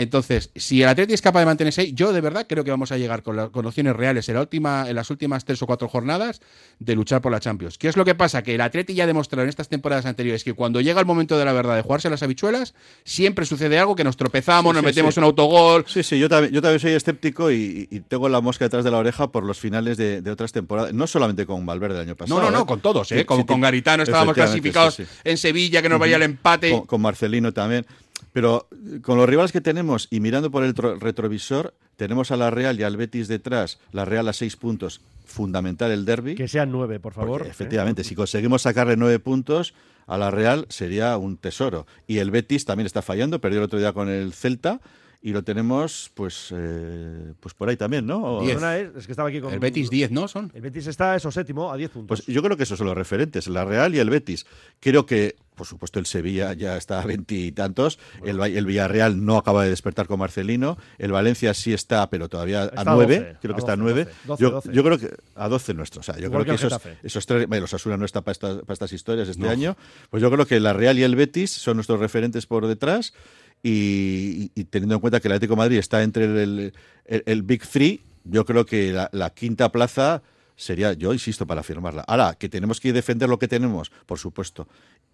Entonces, 0.00 0.50
si 0.56 0.82
el 0.82 0.88
Atleti 0.88 1.12
es 1.12 1.20
capaz 1.20 1.40
de 1.40 1.46
mantenerse 1.46 1.82
ahí, 1.82 1.92
yo 1.92 2.12
de 2.14 2.22
verdad 2.22 2.46
creo 2.48 2.64
que 2.64 2.70
vamos 2.70 2.90
a 2.90 2.96
llegar 2.96 3.22
con, 3.22 3.36
la- 3.36 3.48
con 3.50 3.66
opciones 3.66 3.94
reales 3.94 4.26
en, 4.30 4.34
la 4.36 4.40
última, 4.40 4.88
en 4.88 4.96
las 4.96 5.10
últimas 5.10 5.44
tres 5.44 5.60
o 5.60 5.66
cuatro 5.66 5.88
jornadas 5.88 6.40
de 6.78 6.94
luchar 6.94 7.20
por 7.20 7.30
la 7.30 7.38
Champions. 7.38 7.76
¿Qué 7.76 7.86
es 7.88 7.98
lo 7.98 8.04
que 8.06 8.14
pasa? 8.14 8.42
Que 8.42 8.54
el 8.54 8.62
Atleti 8.62 8.94
ya 8.94 9.04
ha 9.04 9.06
demostrado 9.06 9.42
en 9.42 9.50
estas 9.50 9.68
temporadas 9.68 10.06
anteriores 10.06 10.42
que 10.42 10.54
cuando 10.54 10.80
llega 10.80 11.00
el 11.00 11.06
momento 11.06 11.36
de 11.38 11.44
la 11.44 11.52
verdad 11.52 11.76
de 11.76 11.82
jugarse 11.82 12.08
las 12.08 12.22
habichuelas, 12.22 12.74
siempre 13.04 13.44
sucede 13.44 13.78
algo 13.78 13.94
que 13.94 14.02
nos 14.04 14.16
tropezamos, 14.16 14.70
Sí, 14.72 14.74
nos 14.74 14.80
sí, 14.80 14.86
metemos 14.86 15.14
sí. 15.14 15.20
un 15.20 15.24
autogol. 15.24 15.84
Sí, 15.86 16.02
sí, 16.02 16.18
yo 16.18 16.30
también, 16.30 16.54
yo 16.54 16.62
también 16.62 16.80
soy 16.80 16.92
escéptico 16.92 17.50
y, 17.50 17.86
y 17.90 18.00
tengo 18.00 18.28
la 18.30 18.40
mosca 18.40 18.64
detrás 18.64 18.84
de 18.84 18.90
la 18.90 18.96
oreja 18.96 19.30
por 19.30 19.44
los 19.44 19.58
finales 19.60 19.98
de, 19.98 20.22
de 20.22 20.30
otras 20.30 20.52
temporadas, 20.52 20.94
no 20.94 21.06
solamente 21.06 21.44
con 21.44 21.66
Valverde 21.66 21.96
el 21.96 22.00
año 22.08 22.16
pasado. 22.16 22.40
No, 22.40 22.46
no, 22.46 22.56
no, 22.56 22.62
¿eh? 22.62 22.66
con 22.66 22.80
todos, 22.80 23.12
¿eh? 23.12 23.26
Con, 23.26 23.42
con 23.42 23.60
Garitano 23.60 24.02
estábamos 24.02 24.34
clasificados 24.34 25.02
en 25.24 25.36
Sevilla, 25.36 25.82
que 25.82 25.90
nos 25.90 25.98
vaya 25.98 26.16
el 26.16 26.22
empate. 26.22 26.70
Con, 26.70 26.86
con 26.86 27.02
Marcelino 27.02 27.52
también. 27.52 27.84
Pero 28.32 28.68
eh, 28.72 29.00
con 29.00 29.16
los 29.18 29.28
rivales 29.28 29.52
que 29.52 29.60
tenemos 29.60 30.08
y 30.10 30.20
mirando 30.20 30.50
por 30.50 30.64
el 30.64 30.74
tro- 30.74 30.98
retrovisor, 30.98 31.74
tenemos 31.96 32.30
a 32.30 32.36
la 32.36 32.50
Real 32.50 32.78
y 32.78 32.82
al 32.82 32.96
Betis 32.96 33.28
detrás. 33.28 33.78
La 33.92 34.04
Real 34.04 34.28
a 34.28 34.32
seis 34.32 34.56
puntos, 34.56 35.00
fundamental 35.26 35.90
el 35.90 36.04
derby. 36.04 36.34
Que 36.34 36.48
sean 36.48 36.70
nueve, 36.72 37.00
por 37.00 37.12
favor. 37.12 37.38
Porque, 37.40 37.48
¿eh? 37.48 37.50
efectivamente, 37.50 38.04
si 38.04 38.14
conseguimos 38.14 38.62
sacarle 38.62 38.96
nueve 38.96 39.18
puntos 39.18 39.74
a 40.06 40.18
la 40.18 40.30
Real 40.30 40.66
sería 40.68 41.16
un 41.16 41.36
tesoro. 41.36 41.86
Y 42.06 42.18
el 42.18 42.30
Betis 42.30 42.64
también 42.64 42.86
está 42.86 43.02
fallando, 43.02 43.40
perdió 43.40 43.58
el 43.60 43.64
otro 43.66 43.78
día 43.78 43.92
con 43.92 44.08
el 44.08 44.32
Celta 44.32 44.80
y 45.22 45.32
lo 45.32 45.44
tenemos 45.44 46.10
pues 46.14 46.48
eh, 46.52 47.32
pues 47.40 47.54
por 47.54 47.68
ahí 47.68 47.76
también, 47.76 48.06
¿no? 48.06 48.40
Diez. 48.40 48.56
Es, 48.62 48.96
es 48.96 49.06
que 49.06 49.12
estaba 49.12 49.28
aquí 49.28 49.40
con 49.40 49.52
El 49.52 49.58
Betis 49.58 49.90
10, 49.90 50.10
¿no? 50.12 50.28
Son. 50.28 50.50
El 50.54 50.62
Betis 50.62 50.86
está 50.86 51.14
eso 51.14 51.30
séptimo 51.30 51.70
a 51.70 51.76
10 51.76 51.90
puntos. 51.90 52.22
Pues 52.22 52.34
yo 52.34 52.42
creo 52.42 52.56
que 52.56 52.62
esos 52.62 52.78
son 52.78 52.86
los 52.86 52.96
referentes, 52.96 53.46
la 53.48 53.64
Real 53.64 53.94
y 53.94 53.98
el 53.98 54.08
Betis. 54.08 54.46
Creo 54.80 55.04
que, 55.04 55.36
por 55.54 55.66
supuesto, 55.66 55.98
el 55.98 56.06
Sevilla 56.06 56.54
ya 56.54 56.78
está 56.78 57.02
a 57.02 57.04
veintitantos, 57.06 57.98
el, 58.24 58.40
el 58.40 58.64
Villarreal 58.64 59.22
no 59.22 59.36
acaba 59.36 59.62
de 59.62 59.68
despertar 59.68 60.06
con 60.06 60.20
Marcelino, 60.20 60.78
el 60.96 61.12
Valencia 61.12 61.52
sí 61.52 61.74
está, 61.74 62.08
pero 62.08 62.30
todavía 62.30 62.64
Está 62.64 62.80
a 62.80 62.94
nueve, 62.94 63.18
12, 63.18 63.36
creo 63.42 63.52
a 63.52 63.56
que 63.56 63.60
está 63.60 63.72
a 63.72 63.76
12, 63.76 63.82
nueve. 63.82 64.08
12, 64.24 64.42
yo, 64.42 64.50
12. 64.52 64.72
yo 64.72 64.84
creo 64.84 64.98
que 64.98 65.10
a 65.34 65.48
12 65.48 65.74
nuestros. 65.74 66.08
O 66.08 66.12
sea, 66.12 66.18
yo 66.18 66.28
Igual 66.28 66.44
creo 66.44 66.56
que 66.56 66.60
que 66.62 66.66
esos, 66.66 66.82
esos 67.02 67.26
tres, 67.26 67.46
bueno, 67.46 67.62
los 67.62 67.74
Asuna 67.74 67.98
no 67.98 68.06
está 68.06 68.22
para 68.22 68.32
estas, 68.32 68.56
para 68.62 68.72
estas 68.72 68.92
historias 68.94 69.28
este 69.28 69.48
año, 69.48 69.76
pues 70.08 70.22
yo 70.22 70.30
creo 70.30 70.46
que 70.46 70.58
la 70.60 70.72
Real 70.72 70.98
y 70.98 71.02
el 71.02 71.14
Betis 71.14 71.50
son 71.50 71.76
nuestros 71.76 72.00
referentes 72.00 72.46
por 72.46 72.66
detrás. 72.66 73.12
Y, 73.62 74.48
teniendo 74.70 74.94
en 74.94 75.00
cuenta 75.00 75.20
que 75.20 75.28
el 75.28 75.32
Atlético 75.32 75.54
de 75.54 75.58
Madrid 75.58 75.78
está 75.78 76.02
entre 76.02 76.24
el, 76.24 76.72
el- 77.04 77.22
el 77.26 77.42
Big 77.42 77.66
Three, 77.66 78.00
yo 78.24 78.44
creo 78.44 78.64
que 78.64 78.92
la, 78.92 79.08
la 79.12 79.30
quinta 79.30 79.70
plaza 79.70 80.22
sería, 80.56 80.92
yo 80.94 81.12
insisto, 81.12 81.46
para 81.46 81.62
firmarla. 81.62 82.02
Ahora, 82.06 82.34
que 82.38 82.48
tenemos 82.48 82.80
que 82.80 82.92
defender 82.92 83.28
lo 83.28 83.38
que 83.38 83.48
tenemos, 83.48 83.90
por 84.06 84.18
supuesto. 84.18 84.66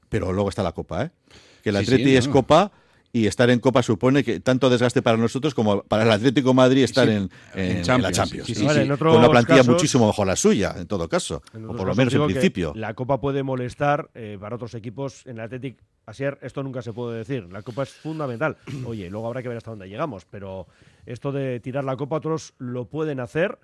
Pero 0.08 0.32
luego 0.32 0.48
está 0.48 0.62
la 0.62 0.72
Copa, 0.72 1.04
¿eh? 1.04 1.10
Que 1.62 1.70
el 1.70 1.76
Sí, 1.78 1.84
sí, 1.86 1.92
Atleti 1.94 2.16
es 2.16 2.26
no. 2.28 2.32
Copa 2.34 2.70
y 3.12 3.26
estar 3.26 3.48
en 3.50 3.58
Copa 3.60 3.82
supone 3.82 4.22
que 4.22 4.38
tanto 4.40 4.68
desgaste 4.70 5.02
para 5.02 5.16
nosotros 5.16 5.54
como 5.54 5.82
para 5.82 6.02
el 6.04 6.10
Atlético 6.12 6.50
de 6.50 6.54
Madrid 6.54 6.84
estar 6.84 7.06
Sí, 7.08 7.12
en, 7.14 7.30
en- 7.54 7.60
en 7.70 7.76
en 7.78 7.82
Champions, 7.82 8.02
la 8.02 8.24
Champions. 8.24 8.46
sí, 8.46 8.54
sí, 8.54 8.60
sí. 8.68 8.78
En 8.80 8.96
con 8.96 9.08
una 9.08 9.28
plantilla 9.28 9.58
casos- 9.58 9.72
muchísimo 9.74 10.06
mejor 10.06 10.26
la 10.26 10.36
suya, 10.36 10.74
en 10.76 10.86
todo 10.86 11.08
caso. 11.08 11.42
O 11.54 11.74
por 11.74 11.86
lo 11.88 11.94
menos 11.96 12.14
en 12.14 12.26
principio. 12.26 12.72
La 12.76 12.94
Copa 12.94 13.20
puede 13.20 13.42
molestar 13.42 14.10
eh, 14.14 14.36
para 14.40 14.54
otros 14.56 14.74
equipos. 14.74 15.24
En 15.26 15.38
el 15.38 15.44
Athletic, 15.44 15.78
Asier, 16.06 16.38
esto 16.40 16.62
nunca 16.62 16.82
se 16.82 16.92
puede 16.92 17.18
decir. 17.18 17.52
La 17.52 17.62
Copa 17.62 17.82
es 17.82 17.90
fundamental. 17.90 18.56
Oye, 18.86 19.10
luego 19.10 19.26
habrá 19.26 19.42
que 19.42 19.48
ver 19.48 19.58
hasta 19.58 19.70
dónde 19.70 19.88
llegamos. 19.88 20.24
Pero 20.24 20.68
esto 21.04 21.32
de 21.32 21.58
tirar 21.58 21.82
la 21.84 21.96
Copa, 21.96 22.16
otros 22.16 22.54
lo 22.58 22.84
pueden 22.84 23.18
hacer. 23.18 23.58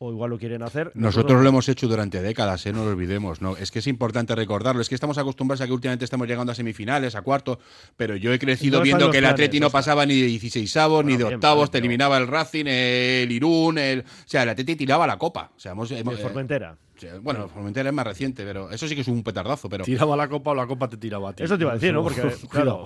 O 0.00 0.12
igual 0.12 0.30
lo 0.30 0.38
quieren 0.38 0.62
hacer. 0.62 0.92
Nosotros 0.94 1.42
lo 1.42 1.48
hemos 1.48 1.68
hecho 1.68 1.88
durante 1.88 2.22
décadas, 2.22 2.64
¿eh? 2.66 2.72
no 2.72 2.84
lo 2.84 2.90
olvidemos. 2.90 3.42
No, 3.42 3.56
es 3.56 3.72
que 3.72 3.80
es 3.80 3.86
importante 3.88 4.32
recordarlo. 4.36 4.80
Es 4.80 4.88
que 4.88 4.94
estamos 4.94 5.18
acostumbrados 5.18 5.60
a 5.60 5.66
que 5.66 5.72
últimamente 5.72 6.04
estamos 6.04 6.28
llegando 6.28 6.52
a 6.52 6.54
semifinales, 6.54 7.16
a 7.16 7.22
cuartos, 7.22 7.58
pero 7.96 8.14
yo 8.14 8.32
he 8.32 8.38
crecido 8.38 8.78
No 8.78 8.84
viendo 8.84 9.10
que 9.10 9.18
el 9.18 9.22
planes, 9.22 9.34
Atleti 9.34 9.58
no 9.58 9.70
pasaba 9.70 10.06
ni 10.06 10.20
de 10.20 10.26
16 10.28 10.76
avos, 10.76 11.04
ni 11.04 11.16
de 11.16 11.24
octavos, 11.24 11.72
te 11.72 11.78
eliminaba 11.78 12.16
el 12.16 12.28
Racing, 12.28 12.66
el 12.68 13.32
Irún, 13.32 13.78
el... 13.78 14.00
O 14.00 14.04
sea, 14.24 14.44
el 14.44 14.50
Atleti 14.50 14.76
tiraba 14.76 15.04
la 15.04 15.18
copa. 15.18 15.50
O 15.56 15.58
sea, 15.58 15.72
hemos, 15.72 15.90
hemos- 15.90 16.14
De 16.14 16.20
eh, 16.20 16.22
Formentera. 16.22 16.76
Bueno, 17.22 17.48
Formentera 17.48 17.88
es 17.88 17.94
más 17.94 18.06
reciente, 18.06 18.44
pero 18.44 18.70
eso 18.70 18.86
sí 18.88 18.94
que 18.94 19.00
es 19.02 19.08
un 19.08 19.22
petardazo, 19.22 19.68
pero... 19.68 19.84
Tiraba 19.84 20.16
la 20.16 20.28
copa 20.28 20.50
o 20.50 20.54
la 20.54 20.66
copa 20.66 20.88
te 20.88 20.96
tiraba 20.96 21.30
a 21.30 21.32
ti. 21.32 21.42
Eso 21.44 21.56
te 21.56 21.64
iba 21.64 21.72
a 21.72 21.74
decir, 21.74 21.92
¿no? 21.92 22.02
Porque, 22.02 22.22
claro. 22.50 22.84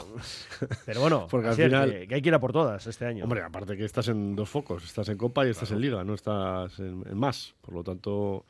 Pero 0.86 1.00
bueno, 1.00 1.26
Porque 1.30 1.48
al 1.48 1.54
final- 1.54 1.90
que, 1.90 2.08
que 2.08 2.14
hay 2.14 2.22
que 2.22 2.28
ir 2.28 2.34
a 2.34 2.40
por 2.40 2.52
todas 2.52 2.86
este 2.86 3.06
año. 3.06 3.24
Hombre, 3.24 3.42
aparte 3.42 3.76
que 3.76 3.84
estás 3.84 4.08
en 4.08 4.34
dos 4.36 4.48
focos, 4.48 4.84
estás 4.84 5.08
en 5.08 5.16
Copa 5.18 5.46
y 5.46 5.50
estás 5.50 5.70
en 5.70 5.80
Liga, 5.80 6.04
no 6.04 6.14
estás 6.14 6.78
en, 6.78 7.04
en 7.08 7.16
más. 7.18 7.54
Por 7.60 7.74
lo 7.74 7.82
tanto, 7.84 8.44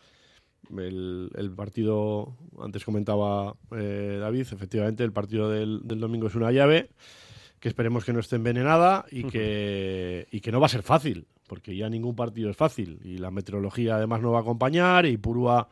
el, 0.76 1.30
el 1.34 1.50
partido, 1.52 2.36
antes 2.60 2.84
comentaba 2.84 3.54
eh, 3.76 4.18
David, 4.20 4.46
efectivamente 4.52 5.04
el 5.04 5.12
partido 5.12 5.50
del, 5.50 5.80
del 5.84 6.00
domingo 6.00 6.26
es 6.28 6.34
una 6.34 6.50
llave, 6.52 6.90
que 7.60 7.68
esperemos 7.68 8.04
que 8.04 8.12
no 8.12 8.20
esté 8.20 8.36
envenenada 8.36 9.04
y 9.10 9.24
que, 9.24 10.26
y 10.30 10.40
que 10.40 10.50
no 10.50 10.60
va 10.60 10.66
a 10.66 10.70
ser 10.70 10.82
fácil, 10.82 11.26
porque 11.52 11.76
ya 11.76 11.90
ningún 11.90 12.16
partido 12.16 12.48
es 12.48 12.56
fácil 12.56 12.98
y 13.04 13.18
la 13.18 13.30
meteorología 13.30 13.96
además 13.96 14.22
no 14.22 14.32
va 14.32 14.38
a 14.38 14.40
acompañar 14.40 15.04
y 15.04 15.18
Purúa 15.18 15.68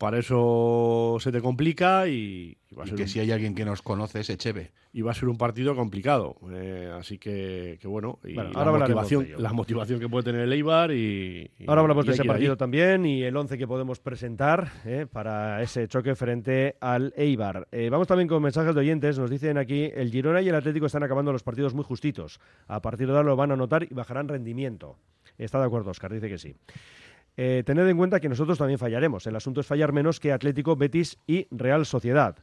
para 0.00 0.18
eso 0.18 1.18
se 1.20 1.30
te 1.30 1.42
complica 1.42 2.08
y, 2.08 2.56
y 2.70 2.74
va 2.74 2.84
a 2.84 2.86
Y 2.86 2.88
ser 2.88 2.96
que 2.96 3.02
un- 3.02 3.08
si 3.08 3.20
hay 3.20 3.30
alguien 3.32 3.54
que 3.54 3.66
nos 3.66 3.82
conoce 3.82 4.20
es 4.20 4.30
Echeve. 4.30 4.72
y 4.94 5.02
va 5.02 5.10
a 5.10 5.14
ser 5.14 5.28
un 5.28 5.36
partido 5.36 5.76
complicado. 5.76 6.36
Eh, 6.52 6.90
así 6.98 7.18
que, 7.18 7.78
que 7.80 7.86
bueno, 7.86 8.18
y 8.24 8.32
Bueno, 8.34 8.50
la, 8.50 8.58
ahora 8.60 8.70
hablaremos 8.72 9.02
motivación, 9.02 9.36
de 9.36 9.42
la 9.42 9.52
motivación 9.52 10.00
que 10.00 10.08
puede 10.08 10.24
tener 10.24 10.40
el 10.40 10.52
Eibar 10.54 10.90
y, 10.90 11.50
y- 11.58 11.64
Ahora 11.68 11.82
hablamos 11.82 12.06
y 12.06 12.08
de 12.08 12.14
ese 12.14 12.24
partido 12.24 12.56
también 12.56 13.04
y 13.04 13.22
el 13.22 13.36
11 13.36 13.58
que 13.58 13.66
podemos 13.68 14.00
presentar 14.00 14.72
eh, 14.86 15.06
para 15.12 15.62
ese 15.62 15.86
choque 15.86 16.14
frente 16.14 16.76
al 16.80 17.12
Eibar. 17.16 17.68
Eh, 17.70 17.90
vamos 17.90 18.08
también 18.08 18.26
con 18.26 18.42
mensajes 18.42 18.74
de 18.74 18.80
oyentes. 18.80 19.18
Nos 19.18 19.28
dicen 19.30 19.58
aquí, 19.58 19.90
el 19.94 20.10
Girona 20.10 20.40
y 20.40 20.48
el 20.48 20.54
Atlético 20.54 20.86
están 20.86 21.02
acabando 21.02 21.30
los 21.30 21.42
partidos 21.42 21.74
muy 21.74 21.84
justitos. 21.84 22.40
A 22.68 22.80
partir 22.80 23.06
de 23.06 23.12
ahora 23.12 23.28
lo 23.28 23.36
van 23.36 23.52
a 23.52 23.56
notar 23.56 23.82
y 23.84 23.92
bajarán 23.92 24.28
rendimiento. 24.28 24.96
Está 25.36 25.58
de 25.60 25.66
acuerdo, 25.66 25.90
Oscar, 25.90 26.12
dice 26.12 26.28
que 26.28 26.38
sí. 26.38 26.54
Eh, 27.42 27.62
tened 27.64 27.88
en 27.88 27.96
cuenta 27.96 28.20
que 28.20 28.28
nosotros 28.28 28.58
también 28.58 28.78
fallaremos. 28.78 29.26
El 29.26 29.34
asunto 29.34 29.62
es 29.62 29.66
fallar 29.66 29.94
menos 29.94 30.20
que 30.20 30.30
Atlético, 30.30 30.76
Betis 30.76 31.16
y 31.26 31.46
Real 31.50 31.86
Sociedad. 31.86 32.36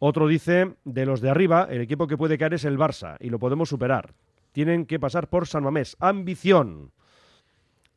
Otro 0.00 0.26
dice, 0.26 0.74
de 0.84 1.06
los 1.06 1.20
de 1.20 1.30
arriba, 1.30 1.68
el 1.70 1.80
equipo 1.80 2.08
que 2.08 2.16
puede 2.16 2.36
caer 2.36 2.54
es 2.54 2.64
el 2.64 2.76
Barça 2.76 3.18
y 3.20 3.30
lo 3.30 3.38
podemos 3.38 3.68
superar. 3.68 4.14
Tienen 4.50 4.84
que 4.84 4.98
pasar 4.98 5.28
por 5.28 5.46
San 5.46 5.62
Mamés. 5.62 5.96
Ambición. 6.00 6.90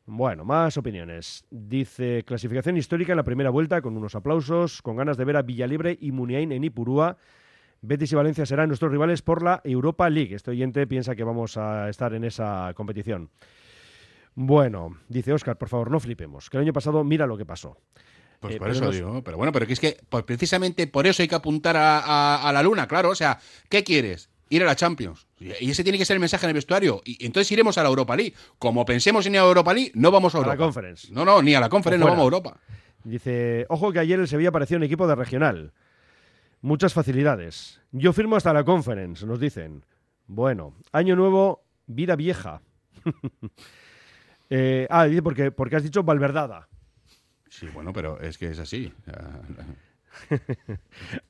Bueno, 0.06 0.44
más 0.44 0.76
opiniones. 0.76 1.46
Dice, 1.50 2.22
clasificación 2.24 2.76
histórica 2.76 3.12
en 3.12 3.16
la 3.16 3.24
primera 3.24 3.50
vuelta, 3.50 3.82
con 3.82 3.96
unos 3.96 4.14
aplausos, 4.14 4.82
con 4.82 4.94
ganas 4.94 5.16
de 5.16 5.24
ver 5.24 5.36
a 5.36 5.42
Villalibre 5.42 5.98
y 6.00 6.12
Muniain 6.12 6.52
en 6.52 6.62
Ipurúa. 6.62 7.16
Betis 7.82 8.12
y 8.12 8.14
Valencia 8.14 8.46
serán 8.46 8.68
nuestros 8.68 8.92
rivales 8.92 9.20
por 9.20 9.42
la 9.42 9.60
Europa 9.64 10.08
League. 10.08 10.36
Este 10.36 10.52
oyente 10.52 10.86
piensa 10.86 11.16
que 11.16 11.24
vamos 11.24 11.56
a 11.56 11.88
estar 11.88 12.14
en 12.14 12.22
esa 12.22 12.72
competición. 12.76 13.30
Bueno, 14.42 14.96
dice 15.08 15.34
Óscar, 15.34 15.58
por 15.58 15.68
favor, 15.68 15.90
no 15.90 16.00
flipemos, 16.00 16.48
que 16.48 16.56
el 16.56 16.62
año 16.62 16.72
pasado 16.72 17.04
mira 17.04 17.26
lo 17.26 17.36
que 17.36 17.44
pasó. 17.44 17.76
Pues 18.40 18.54
Eh, 18.54 18.58
por 18.58 18.70
eso 18.70 18.86
nos- 18.86 18.94
digo, 18.94 19.22
pero 19.22 19.36
bueno, 19.36 19.52
pero 19.52 19.66
que 19.66 19.74
es 19.74 19.80
que 19.80 19.98
pues 20.08 20.24
precisamente 20.24 20.86
por 20.86 21.06
eso 21.06 21.20
hay 21.20 21.28
que 21.28 21.34
apuntar 21.34 21.76
a, 21.76 21.98
a- 21.98 22.48
a 22.48 22.52
la 22.52 22.62
luna, 22.62 22.88
claro. 22.88 23.10
O 23.10 23.14
sea, 23.14 23.38
¿qué 23.68 23.84
quieres? 23.84 24.30
Ir 24.48 24.62
a 24.62 24.66
la 24.66 24.74
Champions. 24.76 25.26
Y 25.38 25.70
ese 25.70 25.82
tiene 25.84 25.98
que 25.98 26.06
ser 26.06 26.14
el 26.14 26.20
mensaje 26.20 26.46
en 26.46 26.50
el 26.50 26.54
vestuario. 26.54 27.02
Y 27.04 27.22
entonces 27.26 27.52
iremos 27.52 27.76
a 27.76 27.82
la 27.82 27.90
Europa 27.90 28.16
League. 28.16 28.34
Como 28.58 28.86
pensemos 28.86 29.26
en 29.26 29.34
ir 29.34 29.40
a 29.40 29.42
la 29.42 29.48
Europa 29.48 29.74
League, 29.74 29.92
no 29.94 30.10
vamos 30.10 30.34
a 30.34 30.38
A 30.38 30.40
la 30.40 30.46
Europa. 30.46 30.64
Conference. 30.64 31.12
No, 31.12 31.26
no, 31.26 31.42
ni 31.42 31.54
a 31.54 31.60
la 31.60 31.68
Conference, 31.68 32.00
no 32.00 32.06
vamos 32.06 32.20
a 32.22 32.24
Europa. 32.24 32.60
Dice, 33.04 33.66
ojo 33.68 33.92
que 33.92 33.98
ayer 33.98 34.18
el 34.18 34.26
Sevilla 34.26 34.50
parecía 34.52 34.78
un 34.78 34.82
equipo 34.84 35.06
de 35.06 35.14
regional. 35.16 35.72
Muchas 36.62 36.94
facilidades. 36.94 37.80
Yo 37.92 38.12
firmo 38.14 38.36
hasta 38.36 38.52
la 38.54 38.64
conference, 38.64 39.24
nos 39.26 39.38
dicen. 39.38 39.84
Bueno, 40.26 40.74
año 40.92 41.14
nuevo, 41.14 41.62
vida 41.86 42.16
vieja. 42.16 42.62
Eh, 44.50 44.86
ah, 44.90 45.04
dice 45.06 45.22
porque, 45.22 45.50
porque 45.52 45.76
has 45.76 45.82
dicho 45.82 46.02
Valverdada. 46.02 46.68
Sí, 47.48 47.66
bueno, 47.72 47.92
pero 47.92 48.20
es 48.20 48.38
que 48.38 48.50
es 48.50 48.58
así. 48.58 48.92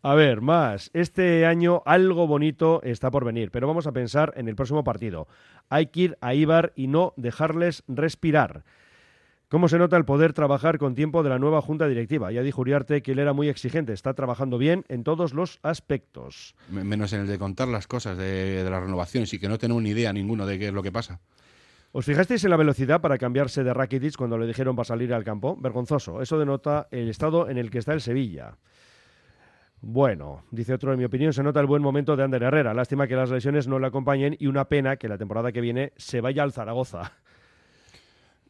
A 0.03 0.15
ver, 0.15 0.41
más. 0.41 0.91
Este 0.95 1.47
año 1.47 1.83
algo 1.85 2.27
bonito 2.27 2.81
está 2.83 3.11
por 3.11 3.25
venir, 3.25 3.51
pero 3.51 3.67
vamos 3.67 3.87
a 3.87 3.93
pensar 3.93 4.33
en 4.37 4.49
el 4.49 4.57
próximo 4.57 4.85
partido. 4.85 5.29
Hay 5.69 5.87
que 5.87 6.01
ir 6.01 6.19
a 6.21 6.35
Ibar 6.35 6.73
y 6.77 6.87
no 6.87 7.13
dejarles 7.17 7.83
respirar. 7.89 8.65
¿Cómo 9.49 9.69
se 9.69 9.79
nota 9.79 9.97
el 9.97 10.05
poder 10.05 10.33
trabajar 10.33 10.79
con 10.79 10.95
tiempo 10.95 11.25
de 11.25 11.29
la 11.31 11.41
nueva 11.41 11.61
junta 11.61 11.89
directiva? 11.89 12.31
Ya 12.31 12.43
dijo 12.43 12.61
Uriarte 12.61 13.03
que 13.03 13.13
él 13.13 13.19
era 13.19 13.33
muy 13.33 13.49
exigente, 13.49 13.93
está 13.93 14.15
trabajando 14.15 14.59
bien 14.59 14.85
en 14.89 15.03
todos 15.03 15.35
los 15.35 15.59
aspectos. 15.63 16.55
me- 16.71 16.85
menos 16.85 17.13
en 17.13 17.23
el 17.23 17.27
de 17.27 17.39
contar 17.39 17.67
las 17.67 17.89
cosas 17.89 18.17
de, 18.17 18.63
de 18.63 18.71
las 18.71 18.81
renovaciones 18.83 19.33
y 19.35 19.41
que 19.41 19.49
no 19.49 19.59
tenemos 19.59 19.83
ni 19.83 19.91
idea 19.91 20.13
ninguno 20.13 20.47
de 20.47 20.59
qué 20.59 20.69
es 20.69 20.73
lo 20.73 20.85
que 20.85 20.93
pasa. 20.93 21.19
¿Os 21.93 22.05
fijasteis 22.05 22.45
en 22.45 22.51
la 22.51 22.57
velocidad 22.57 23.01
para 23.01 23.19
cambiarse 23.19 23.65
de 23.65 23.75
Rakitic 23.75 24.17
cuando 24.17 24.39
le 24.39 24.47
dijeron 24.47 24.77
para 24.77 24.85
salir 24.85 25.13
al 25.13 25.25
campo? 25.25 25.57
Vergonzoso. 25.57 26.23
Eso 26.23 26.39
denota 26.39 26.87
el 26.93 27.09
estado 27.09 27.49
en 27.49 27.59
el 27.59 27.69
que 27.69 27.79
está 27.79 27.93
el 27.93 28.01
Sevilla. 28.01 28.57
Bueno, 29.81 30.45
dice 30.53 30.75
otro, 30.75 30.93
en 30.93 30.99
mi 30.99 31.05
opinión 31.05 31.33
se 31.33 31.43
nota 31.43 31.59
el 31.59 31.67
buen 31.67 31.83
momento 31.83 32.15
de 32.15 32.23
Ander 32.23 32.45
Herrera. 32.45 32.75
Lástima 32.75 33.09
que 33.09 33.17
las 33.17 33.31
lesiones 33.31 33.67
no 33.67 33.81
le 33.81 33.89
acompañen 33.89 34.37
y 34.39 34.47
una 34.47 34.67
pena 34.67 34.97
que 34.97 35.09
la 35.09 35.19
temporada 35.19 35.51
que 35.51 35.61
viene 35.61 35.93
se 35.97 36.21
vaya 36.21 36.45
al 36.45 36.53
Zaragoza. 36.53 37.13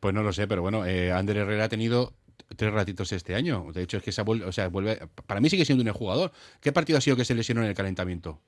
Pues 0.00 0.14
no 0.14 0.22
lo 0.22 0.32
sé, 0.32 0.46
pero 0.46 0.60
bueno, 0.60 0.84
eh, 0.84 1.12
Ander 1.12 1.38
Herrera 1.38 1.64
ha 1.64 1.68
tenido 1.68 2.14
tres 2.56 2.72
ratitos 2.72 3.12
este 3.12 3.34
año. 3.34 3.66
De 3.72 3.82
hecho, 3.82 3.98
es 3.98 4.02
que 4.02 4.12
se 4.12 4.20
ha 4.20 4.24
o 4.24 4.52
sea, 4.52 4.68
vuelve. 4.68 4.98
Para 5.26 5.40
mí 5.40 5.48
sigue 5.48 5.64
siendo 5.64 5.84
un 5.84 5.92
jugador. 5.92 6.32
¿Qué 6.60 6.72
partido 6.72 6.98
ha 6.98 7.00
sido 7.00 7.16
que 7.16 7.24
se 7.24 7.34
lesionó 7.34 7.62
en 7.62 7.68
el 7.68 7.74
calentamiento? 7.74 8.40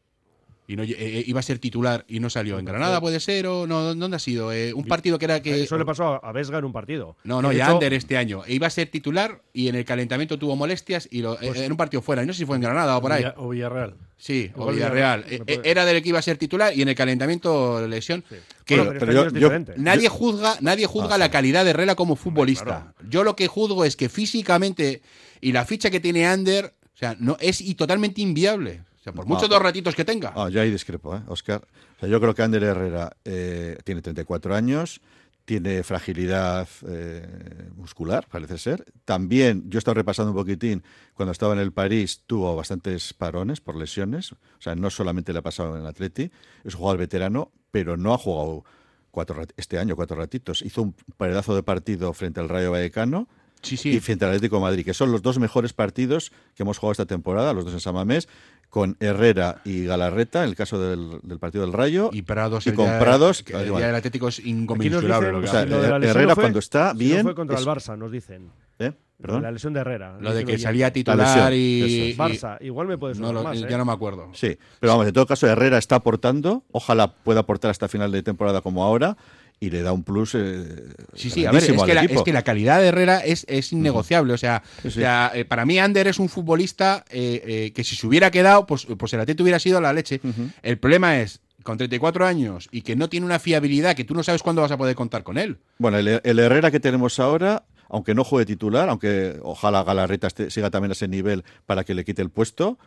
Y 0.69 0.77
no, 0.77 0.85
lle- 0.85 0.95
eh, 0.97 1.25
iba 1.27 1.41
a 1.41 1.43
ser 1.43 1.59
titular 1.59 2.05
y 2.09 2.21
no 2.21 2.31
salió. 2.31 2.59
¿En 2.59 2.65
Granada 2.65 3.01
puede 3.01 3.19
ser? 3.19 3.47
o 3.49 3.67
no 3.67 3.95
¿Dónde 3.95 4.17
ha 4.17 4.21
sido? 4.21 4.53
Eh, 4.53 4.73
un 4.73 4.85
partido 4.85 5.19
que 5.19 5.25
era 5.25 5.43
que. 5.43 5.65
Eso 5.65 5.77
le 5.77 5.85
pasó 5.85 6.25
a- 6.25 6.33
Vesga 6.33 6.59
en 6.59 6.65
un 6.65 6.73
partido. 6.73 7.17
No, 7.25 7.43
no, 7.43 7.49
De 7.51 7.57
ya 7.57 7.65
hecho, 7.65 7.73
Ander 7.75 7.93
este 7.95 8.17
año. 8.17 8.45
E 8.47 8.55
iba 8.55 8.69
a 8.69 8.71
ser 8.71 8.89
titular 8.89 9.43
y 9.53 9.69
en 9.69 9.75
el 9.75 9.85
calentamiento 9.85 10.39
tuvo 10.39 10.55
molestias 10.55 11.09
y 11.11 11.21
lo- 11.21 11.35
eh, 11.43 11.65
en 11.65 11.73
un 11.73 11.77
partido 11.77 12.01
fuera. 12.01 12.23
Y 12.23 12.27
no 12.27 12.33
sé 12.33 12.39
si 12.39 12.45
fue 12.47 12.57
en 12.57 12.63
Granada 12.63 12.97
o 12.97 13.03
por 13.03 13.13
ahí. 13.13 13.25
O 13.37 13.49
Villarreal. 13.49 13.95
Sí, 14.17 14.53
o 14.55 14.71
Villarreal. 14.71 15.25
Eh, 15.29 15.61
Era 15.65 15.85
del 15.85 16.01
que 16.01 16.11
iba 16.11 16.21
a 16.21 16.23
ser 16.23 16.37
titular 16.39 16.73
y 16.77 16.81
en 16.83 16.89
el 16.89 16.95
calentamiento 16.95 17.87
lesión. 17.89 18.23
Que 18.65 18.77
Bueno, 18.77 18.93
Pero- 19.01 19.27
este 19.27 19.41
yo-. 19.41 19.51
Nadie 19.79 20.09
juzga, 20.09 20.57
nadie 20.61 20.87
juzga 20.87 21.17
Ah, 21.17 21.19
la 21.19 21.25
sí. 21.27 21.31
calidad 21.33 21.65
de 21.65 21.71
Herrera 21.71 21.97
como 21.97 22.15
futbolista. 22.15 22.95
Yo 23.11 23.25
lo 23.25 23.35
que 23.35 23.49
juzgo 23.49 23.85
es 23.85 23.97
que 23.97 24.09
físicamente 24.09 25.03
y 25.41 25.51
la 25.51 25.65
ficha 25.65 25.91
que 25.91 25.99
tiene 25.99 26.25
Ander, 26.27 26.73
o 26.95 26.97
sea, 26.97 27.17
no 27.19 27.37
es 27.41 27.61
y 27.61 27.75
totalmente 27.75 28.21
inviable. 28.23 28.83
O 29.03 29.05
sea, 29.05 29.13
por 29.13 29.27
muchos 29.27 29.45
Ah. 29.45 29.49
dos 29.49 29.63
ratitos 29.63 29.95
que 29.97 30.05
tenga. 30.05 30.33
Ah, 30.37 30.49
yo 30.49 30.61
ahí 30.61 30.71
discrepo, 30.71 31.17
¿eh, 31.17 31.21
Oscar? 31.27 31.67
O 31.97 32.01
sea, 32.01 32.09
yo 32.09 32.21
creo 32.21 32.35
que 32.35 32.43
Ander 32.43 32.63
Herrera 32.63 33.17
eh, 33.25 33.77
tiene 33.85 34.01
34 34.01 34.55
años, 34.55 35.01
tiene 35.45 35.83
fragilidad 35.83 36.69
eh, 36.87 37.69
muscular, 37.75 38.29
parece 38.31 38.59
ser. 38.59 38.85
También, 39.05 39.65
yo 39.69 39.79
he 39.79 39.81
estado 39.81 39.97
repasando 39.97 40.31
un 40.31 40.37
poquitín, 40.37 40.85
cuando 41.15 41.33
estaba 41.33 41.53
en 41.53 41.59
el 41.59 41.73
París 41.73 42.23
tuvo 42.29 42.55
bastantes 42.55 43.13
parones 43.13 43.61
por 43.61 43.75
lesiones. 43.75 44.31
O 44.33 44.37
sea, 44.61 44.77
no 44.77 44.89
solamente 44.89 45.33
le 45.33 45.41
ha 45.41 45.43
pasado 45.43 45.75
en 45.75 45.81
el 45.83 45.87
Atleti, 45.89 46.31
es 46.63 46.75
un 46.75 46.79
jugador 46.81 47.01
veterano, 47.01 47.51
pero 47.73 47.97
no 47.97 48.15
ha 48.15 48.19
jugado 48.19 48.65
cuatro 49.11 49.45
este 49.57 49.79
año 49.81 49.97
cuatro 49.97 50.17
ratitos. 50.17 50.63
Hizo 50.63 50.81
un 50.83 50.95
pedazo 51.19 51.57
de 51.57 51.65
partido 51.65 52.13
frente 52.13 52.39
al 52.39 52.49
Rayo 52.49 52.71
Vallecano 52.71 53.29
Sí, 53.63 53.75
y 53.75 53.79
sí. 53.79 54.01
frente 54.01 54.25
al 54.25 54.31
Atlético 54.33 54.57
de 54.57 54.63
Madrid, 54.63 54.85
que 54.85 54.95
son 54.95 55.13
los 55.13 55.23
dos 55.23 55.39
mejores 55.39 55.73
partidos 55.73 56.33
que 56.55 56.63
hemos 56.65 56.79
jugado 56.79 56.93
esta 56.93 57.07
temporada, 57.07 57.53
los 57.53 57.65
dos 57.65 57.75
en 57.75 57.81
Samamés, 57.81 58.29
con 58.73 58.97
Herrera 59.01 59.61
y 59.67 59.85
Galarreta, 59.85 60.45
en 60.45 60.49
el 60.49 60.57
caso 60.57 60.81
del, 60.81 61.21
del 61.23 61.39
partido 61.39 61.63
del 61.63 61.75
Rayo, 61.75 62.09
Y 62.11 62.23
Prados. 62.23 62.65
y 62.67 62.71
el 62.71 62.75
con 62.75 62.87
día- 62.87 62.99
Prados, 62.99 63.43
que 63.43 63.53
El 63.53 63.95
Atlético 63.95 64.29
es 64.29 64.39
inconmensurable. 64.39 65.29
dicen, 65.29 65.33
lo 65.35 65.41
que 65.43 65.47
O 65.47 65.51
sea, 65.51 65.67
lo 65.67 65.83
de 65.83 65.89
la 65.91 65.99
lesión 65.99 66.17
Herrera 66.17 66.35
fue- 66.35 66.45
cuando 66.45 66.59
está 66.59 66.93
no 66.95 66.99
bien, 66.99 67.23
fue 67.23 67.35
contra 67.35 67.57
es- 67.57 67.61
el 67.63 67.69
Barça, 67.69 67.99
nos 67.99 68.11
dicen. 68.11 68.51
¿eh? 68.79 68.93
Perdón. 69.21 69.43
La 69.43 69.51
lesión 69.51 69.75
de 69.75 69.81
Herrera. 69.81 70.17
Lo 70.19 70.33
de 70.33 70.47
que 70.47 70.57
salía 70.57 70.87
La 70.87 70.93
titular 70.95 71.53
y. 71.53 71.57
y- 71.57 72.17
Barça, 72.17 72.57
igual 72.63 72.87
me 72.89 72.97
puede 72.97 73.15
No, 73.17 73.31
lo- 73.31 73.43
más. 73.45 73.59
¿eh? 73.61 73.67
ya 73.69 73.77
no 73.77 73.85
me 73.85 73.93
acuerdo. 73.93 74.31
Sí, 74.33 74.57
pero 74.81 74.93
vamos, 74.95 75.07
en 75.07 75.13
todo 75.13 75.27
caso, 75.27 75.47
Herrera 75.47 75.77
está 75.77 75.97
aportando, 75.97 76.65
ojalá 76.73 77.13
pueda 77.15 77.41
aportar 77.41 77.71
hasta 77.71 77.89
final 77.89 78.11
de 78.11 78.23
temporada 78.23 78.63
como 78.63 78.83
ahora, 78.85 79.19
y 79.63 79.71
le 79.71 79.83
da 79.83 79.93
un 79.93 80.03
plus. 80.03 80.35
eh, 80.35 80.89
Sí, 81.15 81.31
sí, 81.31 81.47
a 81.47 81.53
ver, 81.53 81.63
es 81.63 81.71
que, 81.85 81.95
la, 81.95 82.03
es 82.03 82.23
que 82.23 82.33
la 82.33 82.43
calidad 82.43 82.81
de 82.81 82.89
Herrera 82.89 83.21
es, 83.21 83.47
es 83.49 83.73
innegociable. 83.73 84.33
O 84.33 84.39
sea, 84.39 84.63
Sí, 84.83 84.83
sí. 84.83 84.89
o 84.89 84.91
sea, 85.03 85.31
eh, 85.35 85.45
para 85.45 85.65
mí 85.65 85.79
Ander 85.79 86.09
es 86.09 86.19
un 86.19 86.29
futbolista 86.29 87.05
eh, 87.11 87.43
eh, 87.47 87.73
que 87.73 87.85
si 87.85 87.95
se 87.95 88.05
hubiera 88.07 88.33
quedado, 88.33 88.67
pues, 88.67 88.87
pues 88.99 89.13
el 89.15 89.21
Atlético 89.21 89.45
hubiera 89.45 89.61
sido 89.61 89.81
la 89.81 89.93
leche. 89.93 90.21
El 90.63 90.79
problema 90.79 91.21
es, 91.21 91.41
con 91.63 91.79
34 91.79 92.27
años 92.27 92.69
y 92.73 92.83
que 92.83 92.97
no 92.97 93.09
tiene 93.09 93.25
una 93.25 93.39
fiabilidad, 93.39 93.95
que 93.95 94.03
tú 94.03 94.15
no 94.15 94.25
sabes 94.25 94.43
cuándo 94.43 94.63
vas 94.63 94.73
a 94.73 94.77
poder 94.77 94.97
contar 94.97 95.23
con 95.23 95.39
él. 95.39 95.59
Bueno, 95.79 95.97
el, 95.99 96.21
el 96.25 96.39
Herrera 96.41 96.73
que 96.73 96.81
tenemos 96.81 97.21
ahora, 97.21 97.63
aunque 97.89 98.17
no 98.17 98.25
juegue 98.25 98.47
titular, 98.47 98.89
aunque 98.89 99.37
ojalá 99.43 99.85
Galarreta 99.85 100.29
siga 100.51 100.71
también 100.71 100.91
a 100.91 100.95
ese 100.95 101.07
nivel 101.07 101.45
para 101.67 101.85
que 101.85 101.95
le 101.95 102.05
quite 102.05 102.21
el 102.21 102.31
puesto, 102.31 102.79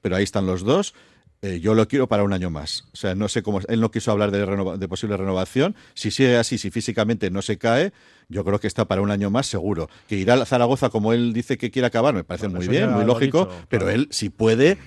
pero 0.00 0.16
ahí 0.16 0.24
están 0.24 0.44
los 0.46 0.64
dos. 0.64 0.92
Eh, 1.42 1.60
yo 1.60 1.74
lo 1.74 1.86
quiero 1.88 2.08
para 2.08 2.22
un 2.24 2.32
año 2.32 2.50
más. 2.50 2.84
O 2.92 2.96
sea, 2.96 3.14
no 3.14 3.28
sé 3.28 3.42
cómo. 3.42 3.60
Él 3.68 3.80
no 3.80 3.90
quiso 3.90 4.10
hablar 4.10 4.30
de, 4.30 4.44
renova- 4.46 4.76
de 4.78 4.88
posible 4.88 5.16
renovación. 5.16 5.76
Si 5.94 6.10
sigue 6.10 6.36
así, 6.36 6.58
si 6.58 6.70
físicamente 6.70 7.30
no 7.30 7.42
se 7.42 7.58
cae, 7.58 7.92
yo 8.28 8.44
creo 8.44 8.58
que 8.58 8.66
está 8.66 8.86
para 8.86 9.02
un 9.02 9.10
año 9.10 9.30
más 9.30 9.46
seguro. 9.46 9.88
Que 10.08 10.16
irá 10.16 10.34
a 10.34 10.44
Zaragoza 10.46 10.88
como 10.88 11.12
él 11.12 11.32
dice 11.32 11.58
que 11.58 11.70
quiere 11.70 11.86
acabar, 11.86 12.14
me 12.14 12.24
parece 12.24 12.46
Bueno, 12.48 12.58
muy 12.60 12.68
bien, 12.68 12.90
muy 12.92 13.04
lógico. 13.04 13.46
dicho, 13.46 13.66
pero 13.68 13.84
claro. 13.86 14.00
él, 14.00 14.08
si 14.10 14.30
puede, 14.30 14.78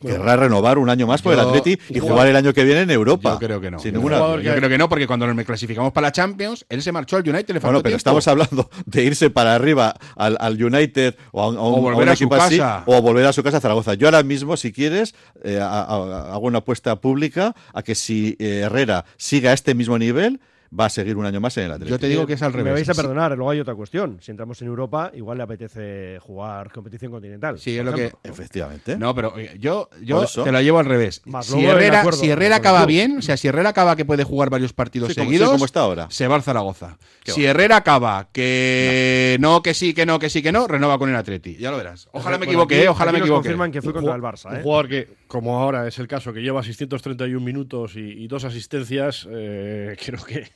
querrá 0.00 0.36
renovar 0.36 0.78
un 0.78 0.88
año 0.88 1.06
más 1.06 1.20
por 1.22 1.32
el 1.34 1.40
Atleti 1.40 1.78
y 1.90 1.94
yo- 1.94 2.02
jugar 2.02 2.26
el 2.28 2.36
año 2.36 2.52
que 2.54 2.64
viene 2.64 2.80
en 2.82 2.90
Europa. 2.90 3.32
Yo 3.34 3.38
creo 3.46 3.60
que 3.60 3.70
no. 3.70 3.78
Sin 3.78 3.94
ninguna 3.94 4.18
Yo 4.40 4.54
creo 4.54 4.68
que 4.68 4.78
no, 4.78 4.88
porque 4.88 5.06
cuando 5.06 5.26
nos 5.32 5.44
clasificamos 5.44 5.92
para 5.92 6.08
la 6.08 6.12
Champions, 6.12 6.64
él 6.68 6.82
se 6.82 6.90
marchó 6.92 7.16
al 7.16 7.22
United, 7.28 7.54
le 7.54 7.60
faltó 7.60 7.66
Bueno, 7.74 7.78
pero 7.82 7.90
tiempo. 7.96 7.98
estamos 7.98 8.28
hablando 8.28 8.70
de 8.86 9.04
irse 9.04 9.30
para 9.30 9.54
arriba 9.54 9.94
al, 10.16 10.36
al 10.40 10.62
United 10.62 11.14
o 11.32 11.42
a, 11.42 11.48
un- 11.48 11.56
a 11.56 11.60
un, 11.60 11.74
O 11.74 11.80
volver 11.82 12.00
a 12.00 12.02
un 12.02 12.08
a 12.10 12.16
su 12.16 12.24
equipo 12.24 12.34
así, 12.36 12.58
casa. 12.58 12.82
o 12.86 13.02
volver 13.02 13.26
a 13.26 13.32
su 13.32 13.42
casa 13.42 13.58
a 13.58 13.60
Zaragoza. 13.60 13.94
Yo 13.94 14.06
ahora 14.06 14.22
mismo, 14.22 14.56
si 14.56 14.72
quieres, 14.72 15.14
eh, 15.44 15.58
a- 15.60 15.82
a- 15.82 16.32
hago 16.34 16.46
una 16.46 16.58
apuesta 16.58 16.96
pública 17.00 17.54
a 17.74 17.82
que 17.82 17.94
si 17.94 18.36
eh, 18.38 18.62
Herrera 18.64 19.04
siga 19.16 19.50
a 19.50 19.54
este 19.54 19.74
mismo 19.74 19.98
nivel, 19.98 20.40
va 20.78 20.86
a 20.86 20.88
seguir 20.90 21.16
un 21.16 21.26
año 21.26 21.40
más 21.40 21.56
en 21.56 21.64
el 21.64 21.72
Atlético. 21.72 21.96
Yo 21.96 21.98
te 21.98 22.08
digo 22.08 22.26
que 22.26 22.34
es 22.34 22.42
al 22.42 22.52
Me 22.52 22.58
revés. 22.58 22.74
vais 22.86 22.88
a 22.88 22.94
perdonar, 22.94 23.32
luego 23.36 23.50
hay 23.50 23.60
otra 23.60 23.74
cuestión. 23.74 24.18
Si 24.20 24.30
entramos 24.30 24.60
en 24.62 24.68
Europa, 24.68 25.10
igual 25.14 25.38
le 25.38 25.44
apetece 25.44 26.18
jugar 26.20 26.70
competición 26.72 27.10
continental. 27.10 27.58
Sí, 27.58 27.76
es 27.76 27.84
lo 27.84 27.92
que. 27.92 28.12
Efectivamente. 28.22 28.96
No, 28.96 29.14
pero 29.14 29.36
eh, 29.38 29.56
yo, 29.58 29.88
yo 30.02 30.22
eso. 30.22 30.44
te 30.44 30.52
la 30.52 30.62
llevo 30.62 30.78
al 30.78 30.86
revés. 30.86 31.22
Más 31.26 31.46
Si 31.46 31.64
Herrera, 31.64 32.00
acuerdo 32.00 32.18
si 32.20 32.30
Herrera 32.30 32.56
acaba 32.56 32.86
bien, 32.86 33.18
o 33.18 33.22
sea, 33.22 33.36
si 33.36 33.48
Herrera 33.48 33.70
acaba 33.70 33.96
que 33.96 34.04
puede 34.04 34.24
jugar 34.24 34.50
varios 34.50 34.72
partidos 34.72 35.08
Sí, 35.10 35.14
como- 35.14 35.26
seguidos, 35.26 35.48
sí, 35.48 35.52
como 35.52 35.64
está 35.64 35.80
ahora. 35.80 36.06
se 36.10 36.28
va 36.28 36.36
al 36.36 36.42
Zaragoza. 36.42 36.98
Qué 37.24 37.32
Si. 37.32 37.44
Herrera 37.44 37.76
acaba 37.76 38.28
que 38.32 39.36
no. 39.40 39.62
que 39.62 39.74
sí, 39.74 39.94
que 39.94 40.06
no, 40.06 40.18
que 40.18 40.30
sí, 40.30 40.42
que 40.42 40.52
no, 40.52 40.66
renova 40.66 40.98
con 40.98 41.10
el 41.10 41.16
Atleti. 41.16 41.56
Ya 41.56 41.70
lo 41.70 41.76
verás. 41.76 42.08
Ojalá 42.12 42.38
me 42.38 42.46
Bueno, 42.46 42.52
equivoque, 42.52 42.74
aquí- 42.76 42.84
eh, 42.84 42.88
ojalá 42.88 43.10
aquí 43.10 43.18
me 43.20 43.24
equivoque. 43.24 43.42
confirman 43.42 43.72
que 43.72 43.82
fue 43.82 43.92
contra 43.92 44.14
el 44.14 44.22
Barça. 44.22 44.50
Un 44.50 44.56
¿eh? 44.56 44.62
jugador 44.62 44.88
que, 44.88 45.08
como 45.26 45.58
ahora 45.58 45.86
es 45.88 45.98
el 45.98 46.06
caso, 46.08 46.32
que 46.32 46.40
lleva 46.40 46.62
631 46.62 47.44
minutos 47.44 47.96
y, 47.96 48.00
y 48.00 48.28
dos 48.28 48.44
asistencias, 48.44 49.26
eh, 49.30 49.96
creo 50.04 50.22
que, 50.24 50.48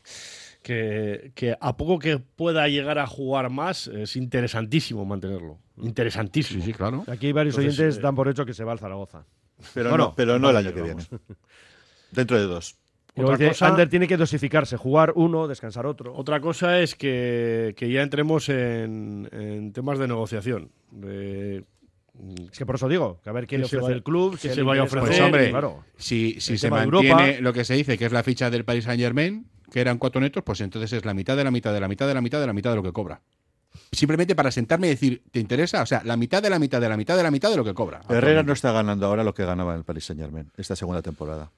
que, 0.62 1.32
que 1.34 1.56
a 1.60 1.76
poco 1.76 1.98
que 1.98 2.18
pueda 2.18 2.68
llegar 2.68 2.98
a 2.98 3.06
jugar 3.06 3.50
más, 3.50 3.86
es 3.88 4.16
interesantísimo 4.16 5.04
mantenerlo. 5.04 5.58
Interesantísimo. 5.82 6.60
Sí, 6.62 6.70
sí, 6.70 6.72
claro. 6.72 7.04
Aquí 7.06 7.32
varios 7.32 7.56
Entonces, 7.58 7.78
oyentes 7.80 7.98
eh, 7.98 8.02
dan 8.02 8.14
por 8.14 8.28
hecho 8.28 8.46
que 8.46 8.54
se 8.54 8.64
va 8.64 8.72
al 8.72 8.78
Zaragoza. 8.78 9.24
Pero, 9.74 9.90
Bueno, 9.90 10.04
no, 10.06 10.14
pero 10.14 10.38
no 10.38 10.50
el 10.50 10.56
año 10.56 10.72
que 10.72 10.82
viene. 10.82 11.02
Dentro 12.12 12.38
de 12.38 12.44
dos. 12.44 12.76
Otra 13.16 13.36
dice, 13.36 13.48
cosa- 13.50 13.68
Ander 13.68 13.88
tiene 13.88 14.08
que 14.08 14.16
dosificarse, 14.16 14.76
jugar 14.76 15.12
uno, 15.14 15.46
descansar 15.46 15.86
otro. 15.86 16.14
Otra 16.16 16.40
cosa 16.40 16.80
es 16.80 16.96
que, 16.96 17.72
que 17.76 17.88
ya 17.90 18.02
entremos 18.02 18.48
en, 18.48 19.28
en 19.32 19.72
temas 19.72 19.98
de 20.00 20.08
negociación. 20.08 20.72
Es 22.50 22.58
que 22.58 22.66
por 22.66 22.76
eso 22.76 22.88
digo, 22.88 23.20
que 23.22 23.30
a 23.30 23.32
ver 23.32 23.46
quién 23.46 23.60
le 23.60 23.66
ofrece 23.66 23.92
el 23.92 24.02
club. 24.02 24.32
que 24.32 24.38
si 24.38 24.48
se 24.50 24.56
le 24.56 24.62
vaya 24.62 24.82
a 24.82 24.84
ofrecer, 24.84 25.08
Pues 25.08 25.20
hombre, 25.20 25.50
claro. 25.50 25.84
si, 25.96 26.40
si 26.40 26.58
se 26.58 26.70
mantiene 26.70 27.08
Europa. 27.08 27.40
lo 27.40 27.52
que 27.52 27.64
se 27.64 27.74
dice, 27.74 27.98
que 27.98 28.06
es 28.06 28.12
la 28.12 28.22
ficha 28.22 28.50
del 28.50 28.64
Paris 28.64 28.84
Saint 28.84 29.00
Germain, 29.00 29.46
que 29.74 29.80
eran 29.80 29.98
cuatro 29.98 30.20
netos, 30.20 30.44
pues 30.44 30.60
entonces 30.60 30.92
es 30.92 31.04
la 31.04 31.14
mitad 31.14 31.36
de 31.36 31.42
la 31.42 31.50
mitad 31.50 31.72
de 31.74 31.80
la 31.80 31.88
mitad 31.88 32.06
de 32.06 32.14
la 32.14 32.20
mitad 32.20 32.38
de 32.38 32.46
la 32.46 32.52
mitad 32.52 32.70
de 32.70 32.76
lo 32.76 32.82
que 32.84 32.92
cobra. 32.92 33.20
Simplemente 33.90 34.36
para 34.36 34.52
sentarme 34.52 34.86
y 34.86 34.90
decir, 34.90 35.22
¿te 35.32 35.40
interesa? 35.40 35.82
O 35.82 35.86
sea, 35.86 36.00
la 36.04 36.16
mitad 36.16 36.40
de 36.40 36.48
la 36.48 36.60
mitad 36.60 36.80
de 36.80 36.88
la 36.88 36.96
mitad 36.96 37.16
de 37.16 37.24
la 37.24 37.30
mitad 37.32 37.50
de 37.50 37.56
lo 37.56 37.64
que 37.64 37.74
cobra. 37.74 38.00
Herrera 38.08 38.44
no 38.44 38.52
está 38.52 38.70
ganando 38.70 39.04
ahora 39.04 39.24
lo 39.24 39.34
que 39.34 39.44
ganaba 39.44 39.72
en 39.72 39.78
el 39.78 39.84
Paris 39.84 40.04
Saint 40.04 40.22
Germain, 40.22 40.48
esta 40.56 40.76
segunda 40.76 41.02
temporada. 41.02 41.50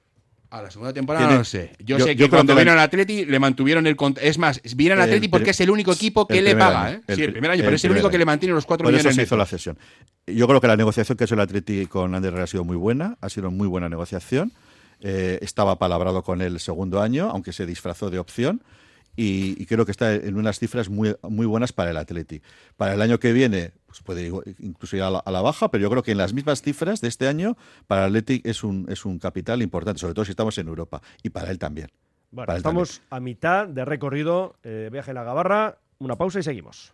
A 0.49 0.63
la 0.63 0.71
segunda 0.71 0.93
temporada 0.93 1.25
Tiene- 1.25 1.33
no 1.35 1.39
lo 1.41 1.45
sé. 1.45 1.73
Yo, 1.77 1.99
yo- 1.99 2.05
sé 2.05 2.15
que 2.15 2.27
cuando 2.27 2.55
vino 2.55 2.71
al 2.71 2.79
Atleti 2.79 3.25
le 3.25 3.37
mantuvieron 3.37 3.85
el 3.85 3.95
cont- 3.95 4.17
Es 4.19 4.39
más, 4.39 4.59
viene 4.75 4.93
al 4.93 5.01
Atleti 5.01 5.27
porque 5.27 5.51
es 5.51 5.59
el 5.61 5.69
único 5.69 5.91
equipo 5.93 6.25
que 6.25 6.41
le 6.41 6.55
paga, 6.55 6.85
año. 6.85 6.97
¿eh? 6.97 7.01
El 7.05 7.15
sí, 7.17 7.21
el 7.21 7.27
pri- 7.27 7.31
primer 7.33 7.51
año, 7.51 7.59
el 7.59 7.65
pero 7.65 7.75
es 7.75 7.85
el 7.85 7.91
único 7.91 8.09
que 8.09 8.17
le 8.17 8.25
mantiene 8.25 8.55
los 8.55 8.65
cuatro 8.65 8.85
Por 8.85 8.93
eso 8.95 8.99
millones 9.03 9.15
se 9.15 9.21
hizo 9.23 9.37
la 9.37 9.45
cesión. 9.45 9.77
Yo 10.25 10.47
creo 10.47 10.59
que 10.59 10.67
la 10.67 10.75
negociación 10.77 11.17
que 11.17 11.23
ha 11.23 11.25
hecho 11.25 11.35
el 11.35 11.41
Atleti 11.41 11.85
con 11.85 12.15
Ander 12.15 12.33
ha 12.39 12.47
sido 12.47 12.63
muy 12.63 12.77
buena, 12.77 13.15
ha 13.21 13.29
sido 13.29 13.51
muy 13.51 13.67
buena 13.67 13.89
negociación. 13.89 14.51
Eh, 15.01 15.39
estaba 15.41 15.77
palabrado 15.77 16.23
con 16.23 16.41
él 16.41 16.53
el 16.53 16.59
segundo 16.59 17.01
año, 17.01 17.29
aunque 17.29 17.53
se 17.53 17.65
disfrazó 17.65 18.09
de 18.09 18.19
opción. 18.19 18.63
Y, 19.15 19.59
y 19.61 19.65
creo 19.65 19.83
que 19.83 19.91
está 19.91 20.13
en 20.13 20.37
unas 20.37 20.59
cifras 20.59 20.89
muy, 20.89 21.15
muy 21.23 21.47
buenas 21.47 21.73
para 21.73 21.89
el 21.89 21.97
Atleti. 21.97 22.41
Para 22.75 22.93
el 22.93 23.01
año 23.01 23.19
que 23.19 23.33
viene, 23.33 23.71
pues 23.87 24.01
puede 24.01 24.31
incluso 24.59 24.95
ir 24.95 25.01
a 25.01 25.09
la, 25.09 25.19
a 25.19 25.31
la 25.31 25.41
baja, 25.41 25.71
pero 25.71 25.81
yo 25.81 25.89
creo 25.89 26.03
que 26.03 26.11
en 26.11 26.19
las 26.19 26.33
mismas 26.33 26.61
cifras 26.61 27.01
de 27.01 27.07
este 27.07 27.27
año, 27.27 27.57
para 27.87 28.01
el 28.05 28.09
Atleti 28.09 28.41
es 28.45 28.63
un, 28.63 28.85
es 28.89 29.05
un 29.05 29.17
capital 29.17 29.63
importante, 29.63 29.99
sobre 29.99 30.13
todo 30.13 30.23
si 30.23 30.31
estamos 30.31 30.55
en 30.59 30.67
Europa. 30.67 31.01
Y 31.23 31.31
para 31.31 31.49
él 31.49 31.57
también. 31.57 31.89
Bueno, 32.29 32.45
Para 32.45 32.57
él 32.57 32.59
estamos 32.59 33.01
a 33.09 33.19
mitad 33.19 33.67
de 33.67 33.85
recorrido, 33.85 34.55
eh, 34.63 34.89
viaje 34.91 35.13
la 35.13 35.23
Gabarra, 35.23 35.79
una 35.97 36.15
pausa 36.15 36.39
y 36.39 36.43
seguimos. 36.43 36.93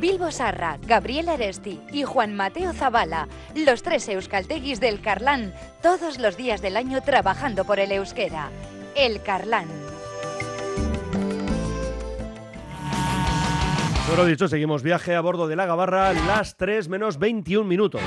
Bilbo 0.00 0.30
Sarra, 0.30 0.78
Gabriel 0.86 1.28
Aresti 1.28 1.80
y 1.92 2.02
Juan 2.02 2.34
Mateo 2.34 2.72
Zavala, 2.72 3.28
los 3.54 3.82
tres 3.82 4.08
euskalteguis 4.08 4.78
del 4.78 5.00
Carlán, 5.00 5.54
todos 5.82 6.18
los 6.18 6.36
días 6.36 6.60
del 6.60 6.76
año 6.76 7.00
trabajando 7.00 7.64
por 7.64 7.80
el 7.80 7.92
euskera. 7.92 8.50
El 8.94 9.22
Carlán. 9.22 9.66
Dicho, 14.26 14.48
seguimos 14.48 14.82
viaje 14.82 15.14
a 15.14 15.20
bordo 15.20 15.46
de 15.46 15.56
la 15.56 15.66
Gabarra, 15.66 16.12
las 16.12 16.56
3 16.56 16.88
menos 16.88 17.18
21 17.18 17.68
minutos. 17.68 18.00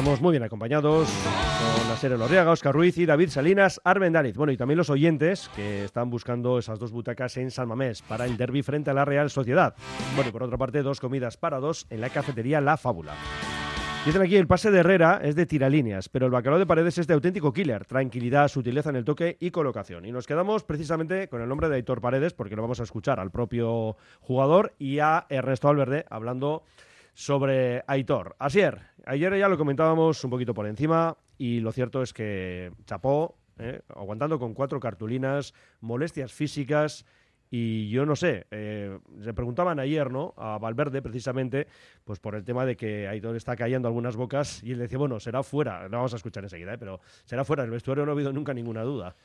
Estamos 0.00 0.22
muy 0.22 0.30
bien 0.30 0.42
acompañados 0.42 1.10
con 1.10 1.88
la 1.90 1.94
serie 1.94 2.16
Lorriaga, 2.16 2.52
Oscar 2.52 2.74
Ruiz 2.74 2.96
y 2.96 3.04
David 3.04 3.28
Salinas 3.28 3.82
Armendáriz. 3.84 4.34
Bueno, 4.34 4.50
y 4.50 4.56
también 4.56 4.78
los 4.78 4.88
oyentes 4.88 5.50
que 5.54 5.84
están 5.84 6.08
buscando 6.08 6.58
esas 6.58 6.78
dos 6.78 6.90
butacas 6.90 7.36
en 7.36 7.50
San 7.50 7.68
Mamés 7.68 8.00
para 8.00 8.24
el 8.24 8.38
derby 8.38 8.62
frente 8.62 8.88
a 8.88 8.94
la 8.94 9.04
Real 9.04 9.28
Sociedad. 9.28 9.74
Bueno, 10.14 10.30
y 10.30 10.32
por 10.32 10.42
otra 10.42 10.56
parte, 10.56 10.82
dos 10.82 11.00
comidas 11.00 11.36
para 11.36 11.60
dos 11.60 11.86
en 11.90 12.00
la 12.00 12.08
cafetería 12.08 12.62
La 12.62 12.78
Fábula. 12.78 13.12
Dicen 14.06 14.22
aquí, 14.22 14.36
el 14.36 14.46
pase 14.46 14.70
de 14.70 14.78
Herrera 14.78 15.20
es 15.22 15.36
de 15.36 15.44
tiralíneas, 15.44 16.08
pero 16.08 16.24
el 16.24 16.32
bacalao 16.32 16.58
de 16.58 16.64
Paredes 16.64 16.96
es 16.96 17.06
de 17.06 17.12
auténtico 17.12 17.52
killer. 17.52 17.84
Tranquilidad, 17.84 18.48
sutileza 18.48 18.88
en 18.88 18.96
el 18.96 19.04
toque 19.04 19.36
y 19.38 19.50
colocación. 19.50 20.06
Y 20.06 20.12
nos 20.12 20.26
quedamos 20.26 20.64
precisamente 20.64 21.28
con 21.28 21.42
el 21.42 21.48
nombre 21.50 21.68
de 21.68 21.74
Aitor 21.74 22.00
Paredes, 22.00 22.32
porque 22.32 22.56
lo 22.56 22.62
vamos 22.62 22.80
a 22.80 22.84
escuchar 22.84 23.20
al 23.20 23.30
propio 23.30 23.98
jugador 24.22 24.72
y 24.78 25.00
a 25.00 25.26
Ernesto 25.28 25.68
Valverde 25.68 26.06
hablando 26.08 26.62
sobre 27.12 27.84
Aitor. 27.86 28.34
Asier, 28.38 28.89
ayer 29.06 29.36
ya 29.38 29.48
lo 29.48 29.58
comentábamos 29.58 30.22
un 30.24 30.30
poquito 30.30 30.54
por 30.54 30.66
encima 30.66 31.16
y 31.38 31.60
lo 31.60 31.72
cierto 31.72 32.02
es 32.02 32.12
que 32.12 32.72
chapó, 32.84 33.36
¿eh? 33.58 33.80
aguantando 33.88 34.38
con 34.38 34.54
cuatro 34.54 34.80
cartulinas, 34.80 35.54
molestias 35.80 36.32
físicas 36.32 37.04
y 37.50 37.88
yo 37.90 38.06
no 38.06 38.14
sé, 38.14 38.46
eh, 38.50 38.98
se 39.22 39.34
preguntaban 39.34 39.80
ayer, 39.80 40.10
¿no? 40.10 40.34
A 40.36 40.58
Valverde, 40.58 41.02
precisamente, 41.02 41.66
pues 42.04 42.20
por 42.20 42.36
el 42.36 42.44
tema 42.44 42.64
de 42.64 42.76
que 42.76 43.08
Aitor 43.08 43.34
está 43.34 43.56
cayendo 43.56 43.88
algunas 43.88 44.14
bocas 44.14 44.62
y 44.62 44.72
él 44.72 44.78
decía, 44.78 44.98
bueno, 44.98 45.18
será 45.18 45.42
fuera, 45.42 45.88
lo 45.88 45.96
vamos 45.96 46.12
a 46.12 46.16
escuchar 46.16 46.44
enseguida, 46.44 46.74
¿eh? 46.74 46.78
pero 46.78 47.00
será 47.24 47.44
fuera, 47.44 47.64
en 47.64 47.68
el 47.68 47.72
vestuario 47.72 48.04
no 48.04 48.12
ha 48.12 48.14
habido 48.14 48.32
nunca 48.32 48.54
ninguna 48.54 48.82
duda. 48.82 49.16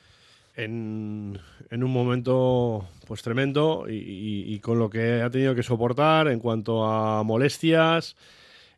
En, 0.55 1.38
un 1.69 1.91
momento 1.91 2.88
pues 3.05 3.21
tremendo 3.21 3.88
y 3.89 4.57
con 4.61 4.79
lo 4.79 4.89
que 4.89 5.21
ha 5.21 5.29
tenido 5.29 5.53
que 5.53 5.63
soportar 5.63 6.29
en 6.29 6.39
cuanto 6.39 6.85
a 6.85 7.23
molestias, 7.23 8.15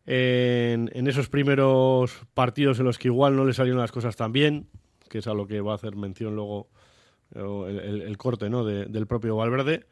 en, 0.07 1.07
esos 1.07 1.27
primeros 1.29 2.13
partidos 2.33 2.79
en 2.79 2.85
los 2.85 2.97
que 2.97 3.09
igual 3.09 3.35
no 3.35 3.45
le 3.45 3.53
salieron 3.53 3.81
las 3.81 3.91
cosas 3.91 4.15
tan 4.15 4.31
bien, 4.31 4.67
que 5.09 5.19
es 5.19 5.27
a 5.27 5.33
lo 5.33 5.47
que 5.47 5.61
va 5.61 5.73
a 5.73 5.75
hacer 5.75 5.95
mención 5.95 6.35
luego 6.35 6.69
eh, 7.35 8.03
el, 8.05 8.17
corte 8.17 8.49
¿no? 8.49 8.63
de- 8.63 8.85
del 8.85 9.05
propio 9.05 9.35
Valverde. 9.35 9.85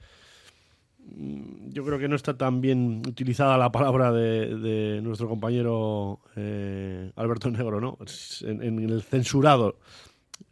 Mm, 0.99 1.69
Yo 1.71 1.83
creo 1.85 1.99
que 1.99 2.07
no 2.07 2.15
está 2.15 2.37
tan 2.37 2.61
bien 2.61 3.01
utilizada 3.05 3.57
la 3.57 3.71
palabra 3.71 4.11
de, 4.13 4.55
de 4.57 5.01
nuestro 5.01 5.27
compañero 5.27 6.21
eh, 6.37 7.11
Alberto 7.17 7.51
Negro, 7.51 7.81
¿no? 7.81 7.97
En, 8.41 8.79
el 8.89 9.03
censurado 9.03 9.77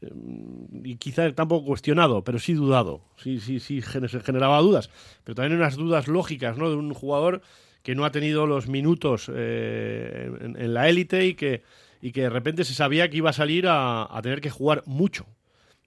y 0.02 0.95
quizá 0.95 1.32
tampoco 1.34 1.65
cuestionado, 1.65 2.23
pero 2.23 2.39
sí 2.39 2.54
dudado. 2.54 3.02
Sí, 3.17 3.39
sí, 3.39 3.60
sí, 3.60 3.82
generaba 3.82 4.60
dudas. 4.60 4.89
Pero 5.23 5.36
también 5.36 5.58
unas 5.58 5.76
dudas 5.76 6.08
lógicas, 6.08 6.58
¿no? 6.58 6.69
De 6.69 6.76
un 6.76 6.93
jugador 6.93 7.41
que 7.84 7.96
no 7.96 8.06
ha 8.06 8.12
tenido 8.12 8.48
los 8.48 8.67
minutos 8.67 9.30
eh, 9.34 10.32
en, 10.41 10.74
la 10.74 10.89
élite 10.89 11.26
y 11.28 11.36
que, 11.36 11.63
y 12.02 12.12
que 12.12 12.22
de 12.24 12.30
repente 12.30 12.63
se 12.63 12.74
sabía 12.74 13.10
que 13.10 13.17
iba 13.17 13.30
a 13.30 13.34
salir 13.34 13.67
a, 13.67 14.04
a 14.10 14.22
tener 14.22 14.41
que 14.41 14.50
jugar 14.50 14.84
mucho. 14.86 15.26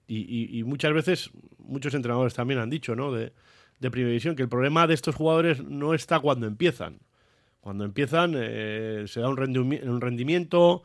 Y, 0.07 0.59
y- 0.59 0.63
muchas 0.63 0.93
veces, 0.93 1.31
muchos 1.59 1.93
entrenadores 1.93 2.33
también 2.33 2.59
han 2.61 2.69
dicho, 2.69 2.95
¿no? 2.95 3.11
De, 3.11 3.33
de 3.79 3.91
primera 3.91 4.09
división, 4.11 4.35
que 4.35 4.43
el 4.43 4.49
problema 4.49 4.87
de 4.87 4.93
estos 4.93 5.15
jugadores 5.15 5.63
no 5.63 5.93
está 5.93 6.19
cuando 6.19 6.47
empiezan. 6.47 6.99
Cuando 7.61 7.83
empiezan, 7.83 8.33
eh, 8.37 9.05
se 9.07 9.19
da 9.19 9.29
un, 9.29 9.37
rendimi- 9.37 9.83
un 9.83 9.99
rendimiento, 10.01 10.83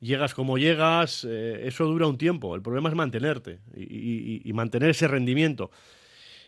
llegas 0.00 0.34
como 0.34 0.58
llegas, 0.58 1.26
eh, 1.28 1.62
eso 1.66 1.84
dura 1.86 2.06
un 2.06 2.18
tiempo. 2.18 2.54
El 2.54 2.62
problema 2.62 2.88
es 2.88 2.94
mantenerte 2.94 3.58
y 3.76 4.50
mantener 4.54 4.90
ese 4.90 5.08
rendimiento. 5.08 5.70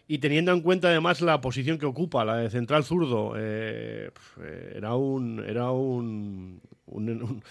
Y 0.07 0.19
teniendo 0.19 0.53
en 0.53 0.61
cuenta 0.61 0.89
además 0.89 1.21
la 1.23 1.41
posición 1.41 1.79
que 1.79 1.87
ocupa, 1.87 2.25
la 2.25 2.37
de 2.37 2.51
central 2.51 2.85
zurdo, 2.85 3.35
eh, 3.37 4.11
eh, 4.43 4.73
era 4.77 4.95
un. 4.97 5.43
Era 5.47 5.71
un, 5.71 6.61
un- 6.87 7.09
un- 7.11 7.43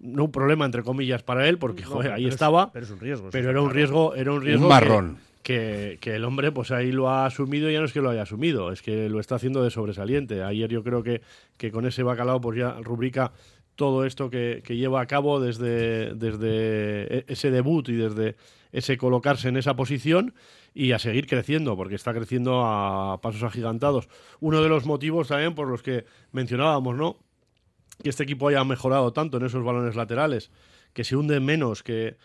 no 0.00 0.24
un 0.26 0.30
problema 0.32 0.64
entre 0.64 0.84
comillas 0.84 1.24
para 1.24 1.48
él, 1.48 1.58
porque 1.58 1.82
No, 1.82 1.88
joder, 1.88 2.02
pero 2.04 2.14
ahí 2.14 2.26
es- 2.26 2.34
estaba. 2.34 2.70
pero 2.72 2.84
es 2.84 2.90
un 2.92 3.00
riesgo, 3.00 3.30
Pero 3.32 3.50
era 3.50 3.60
un 3.60 3.70
riesgo, 3.70 4.14
era 4.14 4.30
un 4.32 4.42
riesgo. 4.42 4.62
que- 4.68 4.74
marrón. 4.74 5.18
Que, 5.42 5.96
que 6.00 6.14
el 6.14 6.24
hombre, 6.24 6.52
pues 6.52 6.70
ahí 6.72 6.92
lo 6.92 7.08
ha 7.08 7.24
asumido 7.24 7.70
y 7.70 7.72
ya 7.72 7.78
no 7.80 7.86
es 7.86 7.92
que 7.94 8.00
lo 8.02 8.10
haya 8.10 8.22
asumido, 8.22 8.70
es 8.70 8.82
que 8.82 9.08
lo 9.08 9.18
está 9.18 9.36
haciendo 9.36 9.64
de 9.64 9.70
sobresaliente. 9.70 10.42
Ayer 10.42 10.68
yo 10.70 10.84
creo 10.84 11.02
que, 11.02 11.22
que 11.56 11.72
con 11.72 11.86
ese 11.86 12.02
bacalao, 12.02 12.38
pues 12.40 12.58
ya 12.58 12.72
rubrica 12.82 13.32
todo 13.74 14.04
esto 14.04 14.28
que, 14.30 14.60
que 14.64 14.76
lleva 14.76 15.00
a 15.00 15.06
cabo 15.06 15.40
desde, 15.40 16.14
desde 16.14 17.18
e- 17.20 17.24
ese 17.28 17.50
debut 17.50 17.88
y 17.88 17.94
desde 17.94 18.36
ese 18.72 18.98
colocarse 18.98 19.48
en 19.48 19.56
esa 19.56 19.74
posición 19.74 20.34
y 20.74 20.92
a 20.92 20.98
seguir 20.98 21.26
creciendo, 21.26 21.76
porque 21.76 21.94
está 21.94 22.12
creciendo 22.14 22.62
a 22.64 23.20
pasos 23.20 23.42
agigantados. 23.42 24.08
Uno 24.40 24.62
de 24.62 24.68
los 24.68 24.86
motivos 24.86 25.28
también 25.28 25.54
por 25.54 25.68
los 25.68 25.82
que 25.82 26.04
mencionábamos, 26.32 26.96
¿no? 26.96 27.16
Que 28.02 28.10
este 28.10 28.22
equipo 28.22 28.48
haya 28.48 28.62
mejorado 28.64 29.12
tanto 29.12 29.38
en 29.38 29.46
esos 29.46 29.64
balones 29.64 29.96
laterales, 29.96 30.50
que 30.92 31.04
se 31.04 31.16
hunde 31.16 31.40
menos, 31.40 31.82
que, 31.82 32.16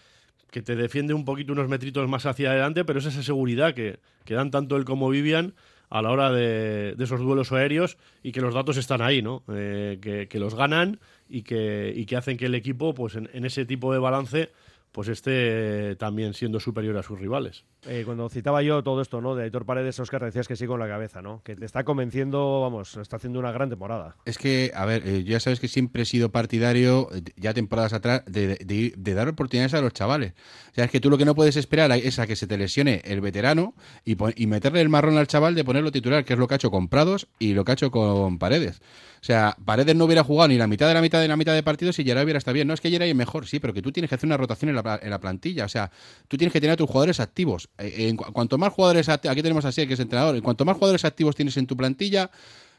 que 0.52 0.62
te 0.62 0.76
defiende 0.76 1.14
un 1.14 1.26
poquito 1.26 1.54
unos 1.54 1.68
metritos 1.68 2.08
más 2.08 2.26
hacia 2.26 2.52
adelante, 2.52 2.86
pero 2.86 3.00
es 3.00 3.06
esa 3.06 3.24
seguridad 3.24 3.74
que, 3.74 4.00
que 4.24 4.36
dan 4.36 4.52
tanto 4.52 4.78
él 4.78 4.86
como 4.86 5.10
Vivian 5.10 5.56
a 5.90 6.02
la 6.02 6.12
hora 6.12 6.32
de, 6.32 6.96
de 6.96 7.04
esos 7.04 7.20
duelos 7.20 7.52
aéreos 7.52 7.98
y 8.24 8.32
que 8.32 8.42
los 8.42 8.54
datos 8.54 8.78
están 8.78 9.02
ahí, 9.02 9.22
¿no? 9.22 9.44
Eh, 9.52 10.00
que, 10.02 10.28
que 10.28 10.40
los 10.40 10.56
ganan 10.56 11.00
y 11.28 11.44
que, 11.44 11.94
y 11.96 12.06
que 12.06 12.18
hacen 12.18 12.38
que 12.38 12.48
el 12.48 12.56
equipo, 12.56 12.94
pues 12.94 13.16
en, 13.16 13.30
en 13.34 13.46
ese 13.46 13.66
tipo 13.66 13.94
de 13.94 14.00
balance, 14.00 14.52
pues 14.92 15.08
esté 15.08 15.96
también 15.96 16.34
siendo 16.34 16.60
superior 16.60 16.98
a 16.98 17.04
sus 17.04 17.20
rivales. 17.20 17.66
Eh, 17.86 18.04
cuando 18.06 18.30
citaba 18.30 18.62
yo 18.62 18.82
todo 18.82 19.02
esto, 19.02 19.19
¿no? 19.19 19.36
De 19.36 19.43
Aitor 19.43 19.65
Paredes, 19.65 20.00
Oscar, 20.00 20.24
decías 20.24 20.48
que 20.48 20.56
sí 20.56 20.65
con 20.65 20.80
la 20.80 20.88
cabeza, 20.88 21.22
¿no? 21.22 21.41
Que 21.43 21.56
te 21.56 21.65
está 21.65 21.84
convenciendo, 21.84 22.62
vamos, 22.62 22.96
está 22.96 23.17
haciendo 23.17 23.39
una 23.39 23.52
gran 23.52 23.69
temporada. 23.69 24.15
Es 24.26 24.38
que, 24.38 24.72
a 24.74 24.86
ver, 24.86 25.04
eh, 25.06 25.24
ya 25.26 25.39
sabes 25.41 25.60
que 25.60 25.67
siempre 25.67 26.04
he 26.04 26.06
sido 26.06 26.32
partidario, 26.32 27.10
eh, 27.13 27.22
ya 27.36 27.54
temporadas 27.54 27.91
atrás, 27.91 28.24
de, 28.26 28.56
de- 28.56 28.93
de- 28.96 29.13
dar 29.13 29.28
oportunidades 29.28 29.74
a 29.74 29.82
los 29.82 29.91
chavales. 29.91 30.32
O 30.72 30.76
sea, 30.76 30.86
es 30.86 30.91
que 30.91 31.02
tú 31.02 31.10
lo 31.10 31.17
que 31.17 31.26
no 31.26 31.36
puedes 31.36 31.58
esperar 31.58 31.91
es 31.91 32.19
a 32.19 32.26
que 32.28 32.36
se 32.38 32.48
te 32.48 32.58
lesione 32.58 33.02
el 33.04 33.19
veterano 33.19 33.74
y, 34.06 34.15
y 34.41 34.48
meterle 34.48 34.80
el 34.82 34.89
marrón 34.89 35.17
al 35.17 35.28
chaval 35.28 35.54
de 35.54 35.63
ponerlo 35.65 35.91
titular, 35.91 36.24
que 36.24 36.34
es 36.34 36.39
lo 36.39 36.48
que 36.48 36.54
ha 36.54 36.58
hecho 36.58 36.72
con 36.72 36.88
Prados 36.88 37.28
y 37.38 37.54
lo 37.54 37.65
que 37.65 37.72
ha 37.72 37.74
hecho 37.74 37.91
con 37.91 38.39
Paredes. 38.39 38.80
O 39.22 39.26
sea, 39.26 39.56
Paredes 39.63 39.96
no 39.96 40.04
hubiera 40.06 40.24
jugado 40.24 40.50
ni 40.50 40.58
la 40.58 40.67
mitad 40.67 40.88
de 40.88 40.93
la 40.93 41.02
mitad 41.02 41.22
de 41.22 41.30
la 41.30 41.38
mitad 41.38 41.54
de 41.54 41.63
partidos 41.63 41.98
y 42.00 42.04
Geray 42.04 42.24
hubiera 42.26 42.38
estado 42.38 42.56
bien. 42.56 42.67
No 42.67 42.74
es 42.74 42.82
que 42.82 42.89
Geray 42.89 43.10
es 43.12 43.15
mejor, 43.15 43.46
sí, 43.48 43.60
pero 43.60 43.74
que 43.74 43.82
tú 43.82 43.91
tienes 43.91 44.10
que 44.10 44.15
hacer 44.15 44.28
una 44.28 44.36
rotación 44.36 44.69
en 44.69 44.76
la, 44.76 45.00
en 45.02 45.10
la 45.10 45.19
plantilla. 45.22 45.63
O 45.63 45.69
sea, 45.69 45.91
tú 46.28 46.36
tienes 46.38 46.52
que 46.52 46.60
tener 46.60 46.74
a 46.74 46.78
tus 46.78 46.88
jugadores 46.89 47.22
activos. 47.22 47.69
Eh, 47.78 48.08
en 48.10 48.16
cu- 48.18 48.32
cuanto 48.34 48.58
más 48.58 48.72
jugadores 48.74 49.10
aquí 49.10 49.42
tenemos 49.42 49.66
así, 49.66 49.88
que 49.88 49.94
es 49.96 50.00
entrenador, 50.00 50.36
en 50.36 50.42
cuanto 50.42 50.64
más 50.66 50.76
jugadores 50.76 51.06
activos 51.06 51.36
tienes 51.36 51.58
en 51.58 51.66
tu 51.68 51.76
plantilla, 51.76 52.30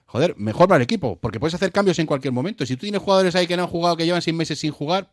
joder, 0.06 0.34
mejor 0.36 0.68
para 0.68 0.76
el 0.76 0.82
equipo, 0.82 1.16
porque 1.20 1.40
puedes 1.40 1.54
hacer 1.54 1.72
cambios 1.72 1.98
en 1.98 2.06
cualquier 2.06 2.32
momento. 2.32 2.64
Si 2.66 2.76
tú 2.76 2.82
tienes 2.82 3.00
jugadores 3.02 3.34
ahí 3.34 3.46
que 3.46 3.56
no 3.56 3.64
han 3.64 3.68
jugado, 3.68 3.96
que 3.96 4.04
llevan 4.04 4.22
seis 4.22 4.36
meses 4.36 4.58
sin 4.58 4.70
jugar, 4.70 5.10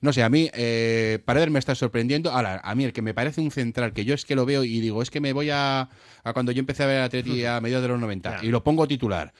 no 0.00 0.12
sé, 0.12 0.22
a 0.22 0.28
mí 0.28 0.50
eh, 0.54 1.18
Paredes 1.24 1.50
me 1.50 1.58
está 1.58 1.74
sorprendiendo. 1.74 2.30
Ahora, 2.30 2.60
a 2.62 2.74
mí 2.74 2.84
el 2.84 2.92
que 2.92 3.00
me 3.02 3.14
parece 3.14 3.40
un 3.40 3.50
central, 3.50 3.92
que 3.92 4.04
yo 4.04 4.14
es 4.14 4.24
que 4.24 4.34
lo 4.36 4.44
veo 4.44 4.62
y 4.62 4.80
digo, 4.80 5.00
es 5.02 5.10
que 5.10 5.20
me 5.20 5.32
voy 5.32 5.50
a, 5.50 5.88
a 6.24 6.32
cuando 6.34 6.52
yo 6.52 6.60
empecé 6.60 6.82
a 6.82 6.86
ver 6.86 6.98
a 7.00 7.04
Atleti 7.04 7.44
a 7.46 7.60
mediados 7.60 7.82
de 7.82 7.88
los 7.88 8.00
90 8.00 8.30
y 8.44 8.48
lo 8.48 8.62
pongo 8.62 8.86
titular. 8.86 9.32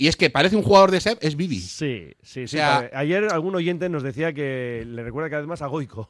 Y 0.00 0.06
es 0.06 0.16
que 0.16 0.30
parece 0.30 0.54
un 0.56 0.62
jugador 0.62 0.92
de 0.92 1.00
SEP, 1.00 1.18
es 1.22 1.34
Vivi. 1.36 1.58
Sí, 1.60 2.06
sí, 2.22 2.40
sí. 2.40 2.44
O 2.44 2.48
sea- 2.48 2.74
vale. 2.76 2.90
Ayer 2.94 3.24
algún 3.32 3.54
oyente 3.56 3.88
nos 3.88 4.02
decía 4.04 4.32
que 4.32 4.84
le 4.86 5.02
recuerda 5.02 5.28
cada 5.28 5.42
vez 5.42 5.48
más 5.48 5.60
a 5.60 5.66
Goico. 5.66 6.08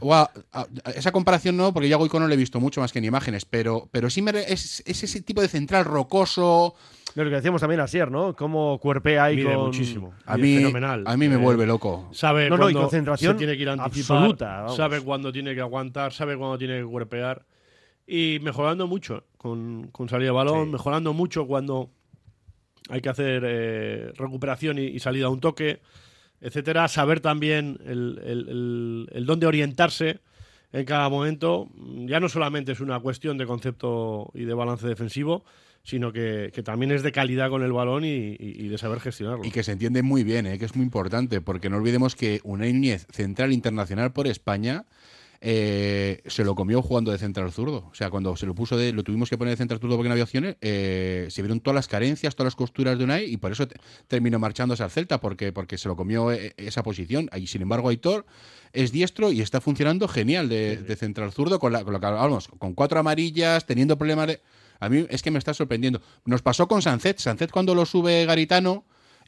A- 0.00 0.30
a- 0.52 0.90
esa 0.94 1.12
comparación 1.12 1.56
no, 1.56 1.72
porque 1.74 1.88
yo 1.88 1.96
a 1.96 1.98
Goico 1.98 2.18
no 2.18 2.26
le 2.26 2.34
he 2.34 2.38
visto 2.38 2.58
mucho 2.60 2.80
más 2.80 2.92
que 2.92 2.98
en 2.98 3.04
imágenes, 3.04 3.44
pero, 3.44 3.88
pero 3.92 4.08
sí 4.10 4.22
me 4.22 4.32
re- 4.32 4.52
es, 4.52 4.82
es 4.86 5.02
ese 5.04 5.20
tipo 5.22 5.40
de 5.42 5.48
central 5.48 5.84
rocoso. 5.84 6.74
Lo 7.14 7.24
que 7.24 7.30
decíamos 7.30 7.60
también 7.60 7.80
ayer, 7.80 8.10
¿no? 8.10 8.34
Cómo 8.34 8.78
cuerpea 8.78 9.24
ahí 9.24 9.36
Mide 9.36 9.54
con... 9.54 9.66
muchísimo. 9.66 10.14
A 10.24 10.38
mí, 10.38 10.56
fenomenal. 10.56 11.04
a 11.06 11.16
mí 11.16 11.28
me 11.28 11.34
Eh, 11.34 11.38
vuelve 11.38 11.66
loco. 11.66 12.08
Sabe 12.12 12.48
No, 12.48 12.56
no, 12.56 12.70
y 12.70 12.72
cuándo 12.72 12.80
concentración 12.88 13.34
se 13.34 13.38
tiene 13.38 13.54
que 13.56 13.62
ir 13.62 13.68
a 13.68 13.72
anticipar, 13.74 14.16
absoluta, 14.16 14.60
vamos. 14.62 14.76
sabe 14.76 15.00
cuándo 15.02 15.30
tiene 15.30 15.54
que 15.54 15.60
aguantar, 15.60 16.12
sabe 16.14 16.38
cuándo 16.38 16.56
tiene 16.56 16.78
que 16.78 16.84
cuerpear 16.86 17.44
y 18.06 18.38
mejorando 18.42 18.86
mucho 18.86 19.24
con, 19.36 19.88
con 19.92 20.08
salida 20.08 20.28
de 20.28 20.32
balón, 20.32 20.66
Sí. 20.68 20.72
mejorando 20.72 21.12
mucho 21.12 21.46
cuando 21.46 21.90
hay 22.88 23.00
que 23.02 23.08
hacer 23.10 23.42
eh, 23.46 24.12
recuperación 24.16 24.78
y, 24.78 24.84
y 24.86 24.98
salida 24.98 25.26
a 25.26 25.28
un 25.28 25.40
toque, 25.40 25.80
etcétera. 26.42 26.88
Saber 26.88 27.20
también 27.20 27.78
el, 27.86 29.08
el, 29.10 29.26
dónde 29.26 29.46
orientarse 29.46 30.20
en 30.72 30.84
cada 30.84 31.08
momento. 31.08 31.68
Ya 32.06 32.20
no 32.20 32.28
solamente 32.28 32.72
es 32.72 32.80
una 32.80 33.00
cuestión 33.00 33.38
de 33.38 33.46
concepto 33.46 34.30
y 34.34 34.44
de 34.44 34.52
balance 34.52 34.86
defensivo, 34.86 35.44
sino 35.84 36.12
que, 36.12 36.50
que 36.52 36.62
también 36.62 36.92
es 36.92 37.02
de 37.02 37.12
calidad 37.12 37.48
con 37.48 37.62
el 37.62 37.72
balón 37.72 38.04
y, 38.04 38.36
de 38.36 38.78
saber 38.78 39.00
gestionarlo. 39.00 39.44
Y 39.44 39.50
que 39.50 39.62
se 39.62 39.72
entiende 39.72 40.02
muy 40.02 40.24
bien, 40.24 40.46
¿eh? 40.46 40.58
que 40.58 40.64
es 40.64 40.76
muy 40.76 40.84
importante, 40.84 41.40
porque 41.40 41.70
no 41.70 41.76
olvidemos 41.76 42.16
que 42.16 42.40
Unai 42.44 42.72
Núñez, 42.72 43.06
central 43.10 43.52
internacional 43.52 44.12
por 44.12 44.26
España, 44.26 44.84
eh, 45.44 46.22
se 46.26 46.44
lo 46.44 46.54
comió 46.54 46.80
jugando 46.82 47.10
de 47.10 47.18
central 47.18 47.50
zurdo. 47.50 47.88
O 47.90 47.94
sea, 47.94 48.10
cuando 48.10 48.36
se 48.36 48.46
lo 48.46 48.54
puso 48.54 48.76
de, 48.76 48.92
lo 48.92 49.02
tuvimos 49.02 49.28
que 49.28 49.36
poner 49.36 49.52
de 49.52 49.56
central 49.56 49.80
zurdo 49.80 49.96
porque 49.96 50.08
no 50.08 50.12
había 50.12 50.22
opciones, 50.22 50.56
eh, 50.60 51.26
se 51.30 51.42
vieron 51.42 51.58
todas 51.60 51.74
las 51.74 51.88
carencias, 51.88 52.36
todas 52.36 52.46
las 52.46 52.54
costuras 52.56 52.96
de 52.96 53.02
Unai, 53.04 53.24
y 53.24 53.36
por 53.38 53.50
eso 53.50 53.66
te- 53.66 53.74
terminó 54.06 54.38
marchándose 54.38 54.84
al 54.84 54.90
Celta, 54.92 55.20
porque, 55.20 55.52
porque 55.52 55.78
se 55.78 55.88
lo 55.88 55.96
comió 55.96 56.30
eh, 56.30 56.54
esa 56.56 56.84
posición. 56.84 57.28
Y 57.36 57.48
sin 57.48 57.62
embargo, 57.62 57.88
Aitor 57.88 58.24
es 58.72 58.92
diestro 58.92 59.32
y 59.32 59.40
está 59.40 59.60
funcionando 59.60 60.06
genial 60.06 60.48
de, 60.48 60.76
de 60.76 60.96
central 60.96 61.32
zurdo, 61.32 61.58
con, 61.58 61.72
la, 61.72 61.82
con 61.82 61.92
lo 61.92 61.98
que 62.00 62.06
hablábamos, 62.06 62.46
con 62.58 62.74
cuatro 62.74 63.00
amarillas, 63.00 63.66
teniendo 63.66 63.98
problemas 63.98 64.28
de. 64.28 64.40
A 64.78 64.88
mí 64.88 65.06
es 65.10 65.22
que 65.22 65.30
me 65.32 65.38
está 65.38 65.54
sorprendiendo. 65.54 66.00
Nos 66.24 66.42
pasó 66.42 66.66
con 66.68 66.82
Sancet. 66.82 67.18
Sancet 67.18 67.50
cuando 67.50 67.74
lo 67.74 67.84
sube 67.84 68.24
Garitano, 68.26 68.84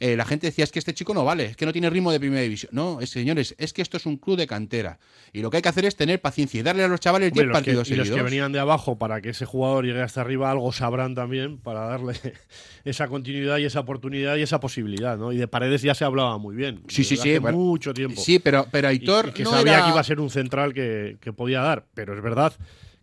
eh, 0.07 0.17
la 0.17 0.25
gente 0.27 0.49
decía, 0.49 0.65
es 0.65 0.71
que 0.73 0.79
este 0.79 0.93
chico 0.93 1.15
no 1.15 1.25
vale, 1.25 1.47
es 1.47 1.57
que 1.57 1.65
no 1.65 1.73
tiene 1.73 1.89
ritmo 1.89 2.13
de 2.13 2.21
primera 2.21 2.43
división. 2.43 2.71
No, 2.75 3.01
es, 3.01 3.09
señores, 3.09 3.55
es 3.57 3.73
que 3.73 3.81
esto 3.81 3.97
es 3.97 4.05
un 4.05 4.19
club 4.19 4.37
de 4.37 4.47
cantera. 4.47 4.99
Y 5.33 5.41
lo 5.41 5.49
que 5.51 5.57
hay 5.57 5.63
que 5.63 5.69
hacer 5.71 5.87
es 5.87 5.97
tener 5.97 6.21
paciencia 6.21 6.61
y 6.61 6.63
darle 6.63 6.85
a 6.85 6.89
los 6.89 7.01
chavales 7.01 7.31
Hombre, 7.33 7.45
10 7.45 7.49
los 7.49 7.57
que- 7.57 7.65
partidos 7.65 7.91
y 7.91 7.95
los 7.97 8.07
seguidos. 8.09 8.17
que 8.19 8.23
venían 8.31 8.53
de 8.53 8.59
abajo 8.59 8.99
para 8.99 9.21
que 9.23 9.31
ese 9.31 9.47
jugador 9.47 9.87
llegue 9.87 10.03
hasta 10.03 10.21
arriba, 10.21 10.51
algo 10.51 10.71
sabrán 10.73 11.15
también 11.15 11.57
para 11.59 11.87
darle 11.87 12.15
esa 12.85 13.09
continuidad 13.09 13.57
y 13.59 13.65
esa 13.65 13.81
oportunidad 13.81 14.37
y 14.37 14.43
esa 14.43 14.61
posibilidad, 14.61 15.17
¿no? 15.17 15.33
Y 15.33 15.39
de 15.39 15.49
Paredes 15.49 15.81
ya 15.83 15.95
se 15.95 16.05
hablaba 16.05 16.37
muy 16.39 16.55
bien. 16.55 16.83
Sí, 16.89 17.03
sí, 17.05 17.15
desde 17.15 17.23
sí, 17.23 17.31
hace 17.31 17.39
bueno, 17.39 17.57
mucho 17.59 17.95
tiempo. 17.95 18.21
sí, 18.21 18.39
pero- 18.39 18.67
pero 18.71 18.89
Y- 18.91 18.95
Aitor 18.97 19.29
y 19.29 19.33
que 19.33 19.45
no 19.45 19.51
sabía 19.53 19.75
era- 19.77 19.85
que 19.85 19.91
iba 19.91 20.01
a 20.01 20.05
ser 20.05 20.21
un 20.21 20.29
central 20.31 20.75
que, 20.75 21.17
que 21.21 21.33
podía 21.33 21.61
dar. 21.63 21.87
Pero 21.95 22.15
es 22.15 22.23
verdad 22.23 22.53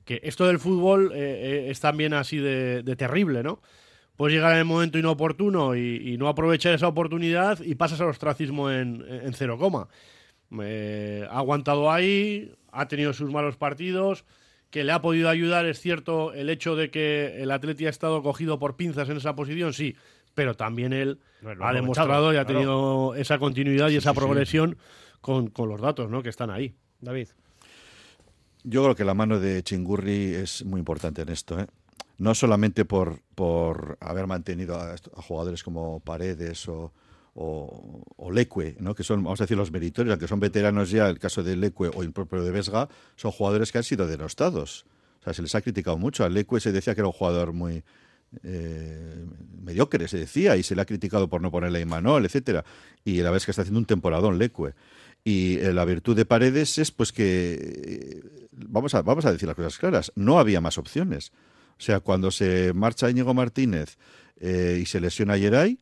que 0.05 0.19
esto 0.23 0.45
del 0.45 0.59
fútbol 0.59 1.11
eh, 1.15 1.65
eh, 1.67 1.71
es 1.71 1.79
también 1.79 2.13
así 2.13 2.37
de, 2.37 2.83
de 2.83 2.95
terrible, 2.95 3.43
¿no? 3.43 3.61
Puedes 4.21 4.35
llegar 4.35 4.51
en 4.51 4.59
el 4.59 4.65
momento 4.65 4.99
inoportuno 4.99 5.75
y, 5.75 6.13
y 6.13 6.17
no 6.19 6.27
aprovechar 6.27 6.75
esa 6.75 6.87
oportunidad 6.87 7.59
y 7.61 7.73
pasas 7.73 8.01
al 8.01 8.09
ostracismo 8.09 8.69
en, 8.69 9.03
en 9.09 9.33
cero 9.33 9.57
coma. 9.57 9.87
Eh, 10.61 11.25
ha 11.27 11.39
aguantado 11.39 11.91
ahí, 11.91 12.53
ha 12.71 12.87
tenido 12.87 13.13
sus 13.13 13.31
malos 13.31 13.57
partidos, 13.57 14.23
que 14.69 14.83
le 14.83 14.91
ha 14.91 15.01
podido 15.01 15.27
ayudar, 15.27 15.65
es 15.65 15.79
cierto, 15.79 16.35
el 16.35 16.51
hecho 16.51 16.75
de 16.75 16.91
que 16.91 17.41
el 17.41 17.49
Atleti 17.49 17.87
ha 17.87 17.89
estado 17.89 18.21
cogido 18.21 18.59
por 18.59 18.75
pinzas 18.75 19.09
en 19.09 19.17
esa 19.17 19.35
posición, 19.35 19.73
sí, 19.73 19.95
pero 20.35 20.53
también 20.53 20.93
él 20.93 21.19
ha 21.59 21.73
demostrado 21.73 22.31
y 22.31 22.37
ha 22.37 22.45
tenido 22.45 23.15
esa 23.15 23.39
continuidad 23.39 23.89
y 23.89 23.95
esa 23.95 24.11
sí, 24.11 24.15
sí. 24.15 24.19
progresión 24.19 24.77
Con, 25.21 25.47
con 25.47 25.67
los 25.67 25.81
datos 25.81 26.11
¿no? 26.11 26.21
que 26.21 26.29
están 26.29 26.51
ahí. 26.51 26.75
David. 26.99 27.29
Yo 28.63 28.83
creo 28.83 28.95
que 28.95 29.03
la 29.03 29.15
mano 29.15 29.39
de 29.39 29.63
Chingurri 29.63 30.35
es 30.35 30.63
muy 30.63 30.77
importante 30.77 31.23
en 31.23 31.29
esto. 31.29 31.59
¿eh? 31.59 31.65
No 32.21 32.35
solamente 32.35 32.85
por, 32.85 33.19
por 33.33 33.97
haber 33.99 34.27
mantenido 34.27 34.75
a, 34.75 34.95
jugadores 35.23 35.63
como 35.63 36.01
Paredes 36.01 36.69
o, 36.69 36.93
o, 37.33 38.31
Leque, 38.31 38.77
¿no? 38.79 38.93
que 38.93 39.03
son, 39.03 39.23
vamos 39.23 39.41
a 39.41 39.45
decir, 39.45 39.57
los 39.57 39.71
meritorios, 39.71 40.13
aunque 40.13 40.27
son 40.27 40.39
veteranos 40.39 40.91
ya, 40.91 41.09
el 41.09 41.17
caso 41.17 41.41
de 41.41 41.55
Leque 41.55 41.89
o 41.91 42.03
el 42.03 42.11
propio 42.11 42.43
de 42.43 42.51
Vesga, 42.51 42.89
son 43.15 43.31
jugadores 43.31 43.71
que 43.71 43.79
han 43.79 43.83
sido 43.83 44.05
denostados. 44.05 44.85
O 45.19 45.23
sea, 45.23 45.33
se 45.33 45.41
les 45.41 45.55
ha 45.55 45.61
criticado 45.61 45.97
mucho. 45.97 46.23
A 46.23 46.29
Leque 46.29 46.59
se 46.59 46.71
decía 46.71 46.93
que 46.93 47.01
era 47.01 47.07
un 47.07 47.13
jugador 47.13 47.53
muy 47.53 47.83
eh, 48.43 49.25
mediocre, 49.59 50.07
se 50.07 50.19
decía, 50.19 50.57
y 50.57 50.61
se 50.61 50.75
le 50.75 50.83
ha 50.83 50.85
criticado 50.85 51.27
por 51.27 51.41
no 51.41 51.49
ponerle 51.49 51.79
a 51.79 51.81
Imanol, 51.81 52.23
etcétera. 52.25 52.63
Y 53.03 53.23
la 53.23 53.35
es 53.35 53.45
que 53.45 53.51
está 53.51 53.63
haciendo 53.63 53.79
un 53.79 53.85
temporadón 53.85 54.37
Leque. 54.37 54.75
Y 55.23 55.57
eh, 55.57 55.73
la 55.73 55.85
virtud 55.85 56.15
de 56.15 56.25
Paredes 56.25 56.77
es 56.77 56.91
pues 56.91 57.11
que 57.11 57.57
eh, 57.83 58.47
vamos 58.51 58.93
a, 58.93 59.01
vamos 59.01 59.25
a 59.25 59.31
decir 59.31 59.47
las 59.47 59.55
cosas 59.55 59.79
claras, 59.79 60.11
no 60.15 60.37
había 60.37 60.61
más 60.61 60.77
opciones. 60.77 61.31
O 61.81 61.83
sea, 61.83 61.99
cuando 61.99 62.29
se 62.29 62.73
marcha 62.73 63.09
Íñigo 63.09 63.33
Martínez 63.33 63.97
eh, 64.39 64.77
y 64.79 64.85
se 64.85 65.01
lesiona 65.01 65.35
Yeray, 65.35 65.79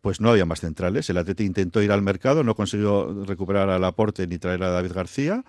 pues 0.00 0.18
no 0.18 0.30
había 0.30 0.46
más 0.46 0.60
centrales. 0.60 1.10
El 1.10 1.18
Atleti 1.18 1.44
intentó 1.44 1.82
ir 1.82 1.92
al 1.92 2.00
mercado, 2.00 2.42
no 2.42 2.54
consiguió 2.54 3.22
recuperar 3.26 3.68
al 3.68 3.84
aporte 3.84 4.26
ni 4.26 4.38
traer 4.38 4.62
a 4.62 4.70
David 4.70 4.92
García 4.94 5.44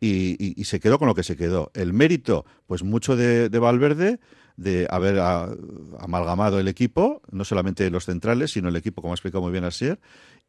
y, 0.00 0.64
se 0.64 0.80
quedó 0.80 0.98
con 0.98 1.06
lo 1.06 1.14
que 1.14 1.22
se 1.22 1.36
quedó. 1.36 1.70
El 1.74 1.92
mérito, 1.92 2.44
pues 2.66 2.82
mucho 2.82 3.14
de, 3.14 3.48
de 3.48 3.58
Valverde, 3.60 4.18
de 4.56 4.88
haber 4.90 5.20
amalgamado 5.20 6.58
el 6.58 6.66
equipo, 6.66 7.22
no 7.30 7.44
solamente 7.44 7.88
los 7.90 8.06
centrales, 8.06 8.50
sino 8.50 8.70
el 8.70 8.76
equipo, 8.76 9.02
como 9.02 9.12
ha 9.12 9.14
explicado 9.14 9.42
muy 9.42 9.52
bien 9.52 9.62
Asier, 9.62 10.00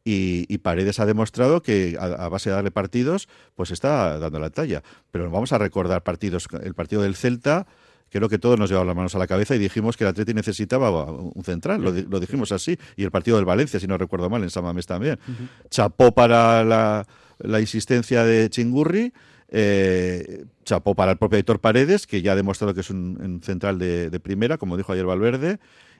y, 0.02 0.52
y 0.52 0.58
Paredes 0.58 0.98
ha 0.98 1.06
demostrado 1.06 1.62
que 1.62 1.96
a, 1.96 2.06
a 2.06 2.28
base 2.28 2.50
de 2.50 2.56
darle 2.56 2.72
partidos, 2.72 3.28
pues 3.54 3.70
está 3.70 4.18
dando 4.18 4.40
la 4.40 4.50
talla. 4.50 4.82
Pero 5.12 5.30
vamos 5.30 5.52
a 5.52 5.58
recordar 5.58 6.02
partidos, 6.02 6.48
el 6.60 6.74
partido 6.74 7.02
del 7.02 7.14
Celta, 7.14 7.68
creo 8.18 8.28
que 8.28 8.38
todos 8.38 8.58
nos 8.58 8.70
llevamos 8.70 8.86
las 8.86 8.96
manos 8.96 9.14
a 9.14 9.18
la 9.18 9.26
cabeza 9.26 9.54
y 9.54 9.58
dijimos 9.58 9.96
que 9.96 10.04
el 10.04 10.08
Atleti 10.10 10.32
necesitaba 10.34 11.10
un 11.10 11.44
central, 11.44 11.82
lo, 11.82 11.92
di- 11.92 12.06
lo 12.08 12.20
dijimos 12.20 12.52
así, 12.52 12.78
y 12.96 13.02
el 13.04 13.10
partido 13.10 13.36
del 13.36 13.44
Valencia, 13.44 13.80
si 13.80 13.86
no 13.86 13.98
recuerdo 13.98 14.30
mal, 14.30 14.42
en 14.42 14.50
San 14.50 14.62
Mamés 14.64 14.86
también. 14.86 15.18
Chapó 15.70 16.12
para 16.12 16.64
la, 16.64 17.06
la 17.38 17.60
insistencia 17.60 18.24
de 18.24 18.48
Chingurri, 18.50 19.12
eh, 19.48 20.44
chapó 20.64 20.94
para 20.94 21.12
el 21.12 21.18
propio 21.18 21.38
Héctor 21.38 21.60
Paredes, 21.60 22.06
que 22.06 22.22
ya 22.22 22.32
ha 22.32 22.36
demostrado 22.36 22.74
que 22.74 22.80
es 22.80 22.90
un, 22.90 23.18
un 23.22 23.42
central 23.42 23.78
de, 23.78 24.10
de 24.10 24.20
primera, 24.20 24.58
como 24.58 24.76
dijo 24.76 24.92
ayer 24.92 25.04
Valverde, 25.06 25.58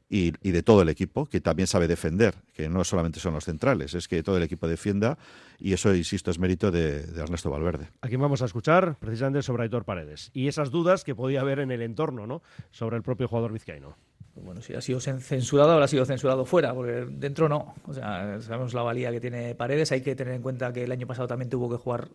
y, 0.08 0.32
y 0.46 0.50
de 0.52 0.62
todo 0.62 0.82
el 0.82 0.88
equipo, 0.88 1.26
que 1.26 1.40
también 1.40 1.66
sabe 1.66 1.88
defender, 1.88 2.34
que 2.52 2.68
no 2.68 2.84
solamente 2.84 3.20
son 3.20 3.34
los 3.34 3.44
centrales, 3.44 3.94
es 3.94 4.06
que 4.06 4.22
todo 4.22 4.36
el 4.36 4.42
equipo 4.42 4.68
defienda, 4.68 5.18
y 5.58 5.72
eso, 5.72 5.94
insisto, 5.94 6.30
es 6.30 6.38
mérito 6.38 6.70
de, 6.70 7.02
de 7.06 7.20
Ernesto 7.22 7.50
Valverde. 7.50 7.88
A 8.02 8.08
quien 8.08 8.20
vamos 8.20 8.42
a 8.42 8.44
escuchar 8.44 8.96
precisamente 9.00 9.42
sobre 9.42 9.64
Aitor 9.64 9.84
Paredes 9.84 10.30
y 10.34 10.48
esas 10.48 10.70
dudas 10.70 11.04
que 11.04 11.14
podía 11.14 11.40
haber 11.40 11.58
en 11.58 11.70
el 11.70 11.82
entorno, 11.82 12.26
¿no? 12.26 12.42
Sobre 12.70 12.96
el 12.96 13.02
propio 13.02 13.28
jugador 13.28 13.52
vizcaíno. 13.52 13.96
Bueno, 14.36 14.60
si 14.60 14.74
ha 14.74 14.80
sido 14.80 14.98
cen- 14.98 15.20
censurado, 15.20 15.70
habrá 15.70 15.86
sido 15.86 16.04
censurado 16.04 16.44
fuera, 16.44 16.74
porque 16.74 17.06
dentro 17.08 17.48
no. 17.48 17.76
O 17.86 17.94
sea, 17.94 18.40
sabemos 18.42 18.74
la 18.74 18.82
valía 18.82 19.12
que 19.12 19.20
tiene 19.20 19.54
Paredes. 19.54 19.92
Hay 19.92 20.00
que 20.00 20.16
tener 20.16 20.34
en 20.34 20.42
cuenta 20.42 20.72
que 20.72 20.82
el 20.82 20.90
año 20.90 21.06
pasado 21.06 21.28
también 21.28 21.48
tuvo 21.48 21.70
que 21.70 21.76
jugar 21.76 22.08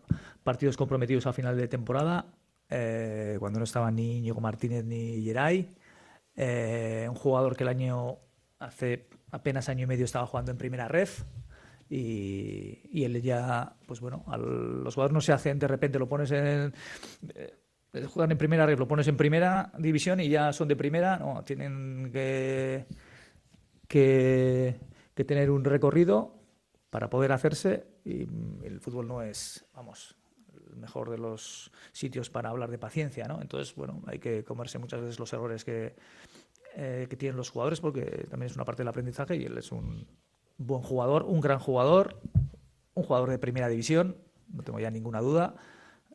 partidos 0.44 0.76
comprometidos 0.76 1.26
a 1.26 1.32
final 1.32 1.56
de 1.56 1.66
temporada, 1.66 2.26
eh, 2.68 3.36
cuando 3.40 3.58
no 3.58 3.64
estaban 3.64 3.96
ni 3.96 4.18
Íñigo 4.18 4.38
Martínez 4.40 4.84
ni 4.84 5.22
Geray. 5.22 5.66
Eh, 6.42 7.06
un 7.06 7.16
jugador 7.16 7.54
que 7.54 7.64
el 7.64 7.68
año, 7.68 8.16
hace 8.60 9.08
apenas 9.30 9.68
año 9.68 9.84
y 9.84 9.86
medio, 9.86 10.06
estaba 10.06 10.26
jugando 10.26 10.50
en 10.50 10.56
primera 10.56 10.88
red. 10.88 11.08
Y, 11.90 13.04
él 13.04 13.20
ya, 13.20 13.74
pues 13.86 14.00
bueno, 14.00 14.24
al- 14.26 14.82
los 14.82 14.94
jugadores 14.94 15.12
no 15.12 15.20
se 15.20 15.32
hacen 15.32 15.58
de 15.58 15.68
repente, 15.68 15.98
lo 15.98 16.08
pones 16.08 16.30
en. 16.30 16.72
eh, 17.34 17.54
juegan 18.06 18.30
en 18.32 18.38
primera 18.38 18.64
red, 18.64 18.78
lo 18.78 18.88
pones 18.88 19.06
en 19.08 19.18
primera 19.18 19.70
división 19.78 20.18
y 20.20 20.30
ya 20.30 20.50
son 20.54 20.68
de 20.68 20.76
primera, 20.76 21.18
no, 21.18 21.44
tienen 21.44 22.10
que, 22.10 22.86
que, 23.86 24.80
que 25.14 25.24
tener 25.24 25.50
un 25.50 25.64
recorrido 25.64 26.36
para 26.88 27.10
poder 27.10 27.32
hacerse 27.32 27.84
y 28.04 28.22
el 28.64 28.80
fútbol 28.80 29.08
no 29.08 29.22
es, 29.22 29.66
vamos, 29.74 30.16
mejor 30.76 31.10
de 31.10 31.18
los 31.18 31.70
sitios 31.92 32.30
para 32.30 32.50
hablar 32.50 32.70
de 32.70 32.78
paciencia, 32.78 33.26
¿no? 33.26 33.40
Entonces, 33.40 33.74
bueno, 33.74 34.02
hay 34.06 34.18
que 34.18 34.44
comerse 34.44 34.78
muchas 34.78 35.00
veces 35.00 35.18
los 35.18 35.32
errores 35.32 35.64
que, 35.64 35.94
eh, 36.76 37.06
que 37.08 37.16
tienen 37.16 37.36
los 37.36 37.50
jugadores 37.50 37.80
porque 37.80 38.26
también 38.30 38.50
es 38.50 38.56
una 38.56 38.64
parte 38.64 38.82
del 38.82 38.88
aprendizaje 38.88 39.36
y 39.36 39.44
él 39.44 39.58
es 39.58 39.72
un 39.72 40.06
buen 40.58 40.82
jugador, 40.82 41.24
un 41.24 41.40
gran 41.40 41.58
jugador, 41.58 42.20
un 42.94 43.04
jugador 43.04 43.30
de 43.30 43.38
primera 43.38 43.68
división, 43.68 44.16
no 44.48 44.62
tengo 44.62 44.78
ya 44.78 44.90
ninguna 44.90 45.20
duda, 45.20 45.54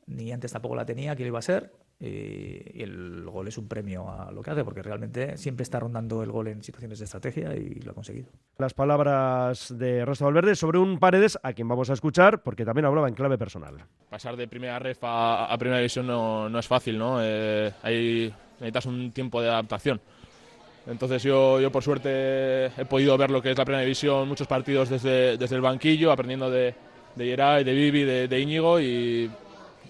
ni 0.05 0.31
antes 0.31 0.51
tampoco 0.51 0.75
la 0.75 0.85
tenía 0.85 1.15
que 1.15 1.23
lo 1.23 1.27
iba 1.27 1.39
a 1.39 1.41
ser. 1.43 1.73
Y, 1.99 2.07
y 2.07 2.83
el 2.83 3.23
gol 3.23 3.47
es 3.47 3.57
un 3.57 3.67
premio 3.67 4.09
a 4.09 4.29
lo 4.31 4.41
que 4.41 4.51
hace, 4.51 4.65
porque 4.65 4.83
realmente 4.83 5.37
siempre 5.37 5.63
está 5.63 5.79
rondando 5.79 6.21
el 6.23 6.31
gol 6.31 6.47
en 6.49 6.61
situaciones 6.61 6.99
de 6.99 7.05
estrategia 7.05 7.55
y 7.55 7.75
lo 7.75 7.91
ha 7.91 7.93
conseguido. 7.93 8.27
Las 8.57 8.73
palabras 8.73 9.73
de 9.77 9.99
Ernesto 9.99 10.25
Valverde 10.25 10.55
sobre 10.55 10.77
un 10.77 10.99
Paredes 10.99 11.39
a 11.41 11.53
quien 11.53 11.67
vamos 11.67 11.89
a 11.89 11.93
escuchar 11.93 12.43
porque 12.43 12.65
también 12.65 12.85
hablaba 12.85 13.07
en 13.07 13.15
clave 13.15 13.37
personal. 13.37 13.75
Pasar 14.09 14.35
de 14.35 14.47
primera 14.47 14.77
ref 14.77 15.03
a, 15.03 15.45
a 15.45 15.57
primera 15.57 15.79
división 15.79 16.07
no, 16.07 16.49
no 16.49 16.59
es 16.59 16.67
fácil, 16.67 16.97
¿no? 16.97 17.19
Eh, 17.21 17.71
ahí 17.81 18.33
necesitas 18.59 18.85
un 18.87 19.11
tiempo 19.11 19.41
de 19.41 19.49
adaptación. 19.49 20.01
Entonces 20.87 21.23
yo, 21.23 21.59
yo 21.59 21.71
por 21.71 21.81
suerte 21.81 22.65
he 22.65 22.85
podido 22.85 23.17
ver 23.17 23.31
lo 23.31 23.41
que 23.41 23.51
es 23.51 23.57
la 23.57 23.65
primera 23.65 23.81
división, 23.81 24.27
muchos 24.27 24.47
partidos 24.47 24.89
desde, 24.89 25.37
desde 25.37 25.55
el 25.55 25.61
banquillo, 25.61 26.11
aprendiendo 26.11 26.51
de, 26.51 26.75
de 27.15 27.25
Geray, 27.25 27.63
de 27.63 27.73
Vivi, 27.73 28.03
de, 28.03 28.27
de 28.27 28.39
Íñigo 28.39 28.79
y 28.79 29.31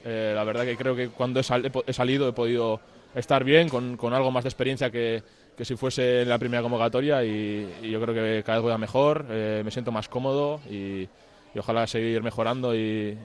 Eh, 0.05 0.33
la 0.35 0.43
verdad 0.43 0.63
que 0.65 0.77
creo 0.77 0.95
que 0.95 1.09
cuando 1.09 1.39
he, 1.39 1.43
sal- 1.43 1.71
he 1.87 1.91
salido 1.93 2.29
he 2.29 2.33
podido 2.33 2.79
estar 3.15 3.43
bien, 3.43 3.67
con, 3.69 3.97
con 3.97 4.13
algo 4.13 4.29
más 4.31 4.43
de 4.43 4.49
experiencia 4.49 4.91
que, 4.91 5.23
que 5.57 5.65
si 5.65 5.75
fuese 5.75 6.21
en 6.21 6.29
la 6.29 6.37
primera 6.37 6.61
convocatoria 6.61 7.23
y, 7.23 7.67
y 7.81 7.89
yo 7.89 7.99
creo 8.01 8.13
que 8.13 8.43
cada 8.45 8.59
vez 8.59 8.63
voy 8.63 8.73
a 8.73 8.77
mejor, 8.77 9.25
eh, 9.29 9.61
me 9.65 9.71
siento 9.71 9.91
más 9.91 10.07
cómodo 10.07 10.59
y, 10.69 11.07
y 11.53 11.57
ojalá 11.59 11.87
seguir 11.87 12.21
mejorando 12.21 12.75
y, 12.75 13.17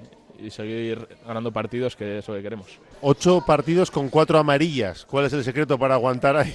y 0.43 0.51
seguir 0.51 1.07
ganando 1.27 1.53
partidos, 1.53 1.97
que 1.97 2.19
es 2.19 2.29
lo 2.29 2.35
que 2.35 2.43
queremos. 2.43 2.79
Ocho 3.03 3.45
partidos 3.47 3.91
con 3.91 4.09
cuatro 4.09 4.39
amarillas. 4.39 5.05
¿Cuál 5.05 5.27
es 5.27 5.33
el 5.35 5.45
secreto 5.45 5.79
para 5.79 5.95
aguantar 5.97 6.37
ahí? 6.37 6.55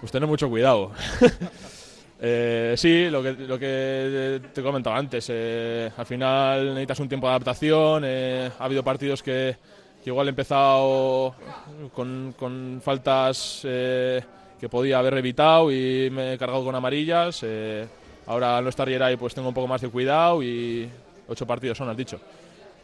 Pues 0.00 0.12
tener 0.12 0.28
mucho 0.28 0.48
cuidado. 0.48 0.92
Eh, 2.20 2.74
sí, 2.76 3.08
lo 3.10 3.22
que, 3.22 3.32
lo 3.32 3.58
que 3.58 4.40
te 4.52 4.60
he 4.60 4.64
comentado 4.64 4.96
antes. 4.96 5.26
eh, 5.30 5.90
al 5.96 6.06
final 6.06 6.66
necesitas 6.68 7.00
un 7.00 7.08
tiempo 7.08 7.26
de 7.26 7.30
adaptación. 7.30 8.02
eh, 8.04 8.50
ha 8.58 8.64
habido 8.64 8.82
partidos 8.82 9.22
que, 9.22 9.56
igual 10.04 10.26
he 10.26 10.30
empezado 10.30 11.34
con, 11.94 12.80
faltas 12.82 13.60
eh, 13.64 14.22
que 14.58 14.68
podía 14.68 14.98
haber 14.98 15.14
evitado 15.14 15.70
y 15.70 16.08
me 16.10 16.32
he 16.34 16.38
cargado 16.38 16.64
con 16.64 16.74
amarillas. 16.74 17.40
eh, 17.42 17.86
ahora 18.26 18.60
no 18.60 18.68
estar 18.68 18.88
Geray 18.88 19.16
pues 19.16 19.34
tengo 19.34 19.48
un 19.48 19.54
poco 19.54 19.68
más 19.68 19.80
de 19.80 19.88
cuidado 19.88 20.42
y 20.42 20.88
ocho 21.28 21.46
partidos 21.46 21.78
son, 21.78 21.88
has 21.88 21.96
dicho. 21.96 22.18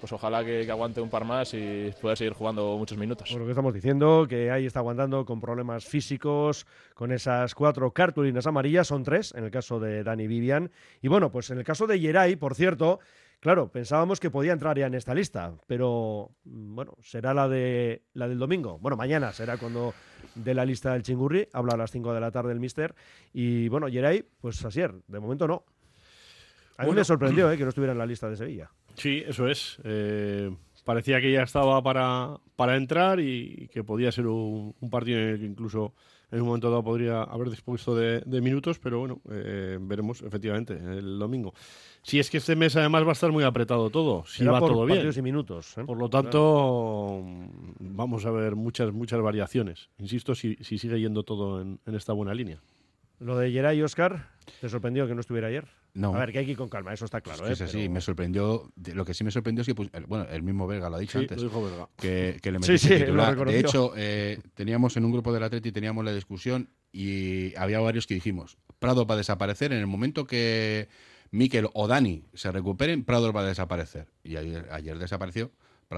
Pues 0.05 0.13
ojalá 0.13 0.45
que, 0.45 0.71
aguante 0.71 1.01
un 1.01 1.09
par 1.09 1.25
más 1.25 1.55
y 1.55 1.91
pueda 1.99 2.15
seguir 2.15 2.35
jugando 2.35 2.77
muchos 2.77 2.99
minutos. 2.99 3.31
Por 3.31 3.41
lo 3.41 3.47
que 3.47 3.53
estamos 3.53 3.73
diciendo, 3.73 4.27
que 4.29 4.51
ahí 4.51 4.67
está 4.67 4.81
aguantando 4.81 5.25
con 5.25 5.41
problemas 5.41 5.87
físicos, 5.87 6.67
con 6.93 7.11
esas 7.11 7.55
cuatro 7.55 7.91
cartulinas 7.91 8.47
amarillas, 8.47 8.87
son 8.87 9.03
tres 9.03 9.33
en 9.35 9.45
el 9.45 9.51
caso 9.51 9.81
de 9.81 10.05
Dani 10.05 10.27
Vivian. 10.27 10.71
Y 11.01 11.09
bueno, 11.09 11.33
pues 11.33 11.49
en 11.49 11.57
el 11.57 11.65
caso 11.65 11.87
de 11.87 11.99
Yeray, 11.99 12.37
por 12.37 12.55
cierto, 12.55 13.01
claro, 13.41 13.73
pensábamos 13.73 14.21
que 14.21 14.31
podía 14.31 14.53
entrar 14.53 14.77
ya 14.77 14.89
en 14.89 14.95
esta 14.95 15.15
lista, 15.15 15.55
pero 15.67 16.33
mm, 16.45 16.75
bueno, 16.75 16.99
será 17.01 17.33
la, 17.33 17.49
de, 17.49 18.03
la 18.13 18.29
del 18.29 18.39
domingo. 18.39 18.79
Bueno, 18.81 18.99
mañana 18.99 19.33
será 19.33 19.57
cuando 19.57 19.95
de 20.35 20.53
la 20.53 20.67
lista 20.67 20.93
del 20.93 21.03
Chingurri, 21.03 21.49
habla 21.55 21.73
a 21.73 21.77
las 21.79 21.91
5 21.91 22.13
de 22.13 22.21
la 22.21 22.31
tarde 22.31 22.53
el 22.53 22.61
Mister. 22.61 22.95
Y 23.33 23.71
bueno, 23.71 23.89
Yeray, 23.89 24.23
pues 24.39 24.63
Asier, 24.67 24.97
de 25.09 25.19
momento 25.19 25.49
no. 25.49 25.65
A 26.77 26.83
mí 26.83 26.87
Bueno. 26.89 27.01
me 27.01 27.05
sorprendió 27.05 27.51
eh, 27.53 27.57
que 27.57 27.62
no 27.64 27.68
estuviera 27.70 27.93
en 27.93 27.99
la 27.99 28.07
lista 28.07 28.29
de 28.29 28.37
Sevilla. 28.37 28.70
Sí, 28.95 29.22
eso 29.27 29.49
es. 29.49 29.79
Eh, 29.85 30.55
parecía 30.85 31.20
que 31.20 31.33
ya 31.33 31.43
estaba 31.43 31.83
para, 31.83 32.37
para 32.57 32.77
entrar 32.77 33.20
y 33.20 33.68
que 33.72 33.83
podía 33.85 34.12
ser 34.12 34.27
un, 34.27 34.75
un 34.81 34.91
partido 34.91 35.18
en 35.18 35.29
el 35.31 35.39
que 35.41 35.47
incluso 35.47 35.95
en 36.31 36.41
un 36.41 36.47
momento 36.49 36.68
dado 36.68 36.83
podría 36.83 37.22
haber 37.22 37.49
dispuesto 37.49 37.95
de, 37.95 38.20
de 38.27 38.41
minutos, 38.41 38.79
pero 38.81 38.99
bueno, 38.99 39.20
eh, 39.31 39.79
veremos 39.81 40.20
efectivamente 40.22 40.75
el 40.75 41.18
domingo. 41.18 41.55
Si 42.03 42.18
es 42.18 42.29
que 42.29 42.39
este 42.39 42.57
mes 42.57 42.75
además 42.77 43.05
va 43.05 43.11
a 43.11 43.12
estar 43.12 43.31
muy 43.31 43.45
apretado 43.45 43.89
todo, 43.89 44.25
si 44.27 44.45
va 44.45 44.59
por 44.59 44.72
todo 44.72 44.85
bien. 44.85 45.09
y 45.16 45.22
minutos. 45.22 45.79
¿eh? 45.79 45.85
Por 45.85 45.97
lo 45.97 46.11
tanto, 46.11 47.22
vamos 47.79 48.27
a 48.27 48.31
ver 48.33 48.57
muchas 48.57 48.93
muchas 48.93 49.20
variaciones. 49.22 49.91
Insisto, 49.99 50.35
si, 50.35 50.57
si 50.57 50.79
sigue 50.79 50.99
yendo 51.01 51.22
todo 51.22 51.61
en, 51.61 51.79
en 51.87 51.95
esta 51.95 52.12
buena 52.12 52.35
línea. 52.35 52.61
Lo 53.20 53.39
de 53.39 53.51
Geray 53.53 53.81
Oscar, 53.83 54.31
¿te 54.61 54.68
sorprendió 54.68 55.07
que 55.07 55.14
no 55.14 55.20
estuviera 55.20 55.49
ayer? 55.49 55.66
No. 55.95 56.13
A 56.15 56.19
ver, 56.19 56.33
que 56.33 56.41
hay 56.41 56.45
que 56.45 56.51
ir 56.51 56.57
con 56.57 56.69
calma, 56.69 56.93
eso 56.93 57.05
está 57.05 57.21
claro. 57.21 57.39
Es 57.39 57.45
que 57.45 57.51
¿eh? 57.51 57.53
es 57.53 57.61
así, 57.63 57.79
Pero- 57.83 57.93
me 57.93 58.01
sorprendió. 58.01 58.73
Lo 58.95 59.05
que 59.05 59.15
sí 59.15 59.23
me 59.23 59.31
sorprendió 59.31 59.63
es 59.63 59.67
que, 59.69 59.75
pues, 59.77 59.91
el- 59.93 60.07
bueno, 60.07 60.27
el 60.29 60.43
mismo 60.43 60.67
Verga 60.67 60.91
lo 60.91 60.97
ha 60.97 60.99
dicho 60.99 61.19
Sí, 61.19 61.25
antes. 61.25 61.39
lo 61.39 61.45
dijo 61.49 61.63
Berga. 61.65 61.89
Que, 61.97 62.39
que 62.43 62.51
le 62.51 62.59
Sí, 62.59 62.73
metiese 62.73 62.87
sí, 62.89 62.95
lo 62.99 63.05
titular. 63.07 63.47
De 63.47 63.61
hecho, 63.61 63.93
eh, 63.97 64.41
teníamos 64.55 64.97
en 64.97 65.05
un 65.05 65.13
grupo 65.13 65.33
del 65.33 65.45
Atleti, 65.45 65.71
teníamos 65.71 66.05
la 66.05 66.13
discusión 66.13 66.69
y 66.93 67.55
había 67.57 67.79
varios 67.79 68.07
que 68.09 68.15
dijimos: 68.15 68.59
Prado 68.81 69.07
va 69.07 69.15
a 69.15 69.19
desaparecer 69.19 69.73
en 69.73 69.79
el 69.79 69.87
momento 69.87 70.27
que 70.27 70.89
Miquel 71.31 71.69
o 71.75 71.87
Dani 71.87 72.25
se 72.35 72.51
recuperen, 72.51 73.05
Prado 73.05 73.33
va 73.33 73.43
a 73.43 73.47
desaparecer. 73.47 74.09
Y 74.25 74.37
ayer, 74.37 74.67
ayer 74.73 74.99
desapareció. 74.99 75.53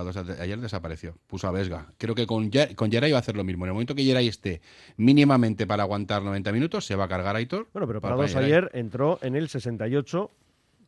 Prado 0.05 0.35
ayer 0.41 0.61
desapareció. 0.61 1.15
Puso 1.27 1.49
a 1.49 1.51
Vesga. 1.51 1.87
Creo 1.99 2.15
que 2.15 2.27
con, 2.27 2.51
con 2.75 2.91
Geray 2.91 3.13
va 3.13 3.19
a 3.19 3.21
hacer 3.21 3.37
lo 3.37 3.45
mismo. 3.45 3.65
En 3.65 3.71
el 3.71 3.75
momento 3.75 3.95
que 3.95 4.05
Geray 4.05 4.29
esté 4.29 4.61
mínimamente 4.97 5.67
para 5.67 5.85
aguantar 5.85 6.23
90 6.23 6.53
minutos, 6.53 6.85
se 6.85 6.97
va 6.97 7.05
a 7.05 7.09
cargar 7.09 7.35
a 7.35 7.39
Aitor. 7.39 7.69
Bueno, 7.73 7.87
pero 7.87 8.01
Prados 8.01 8.35
ayer 8.37 8.71
entró 8.75 9.19
en 9.23 9.37
el 9.37 9.49
68 9.49 10.31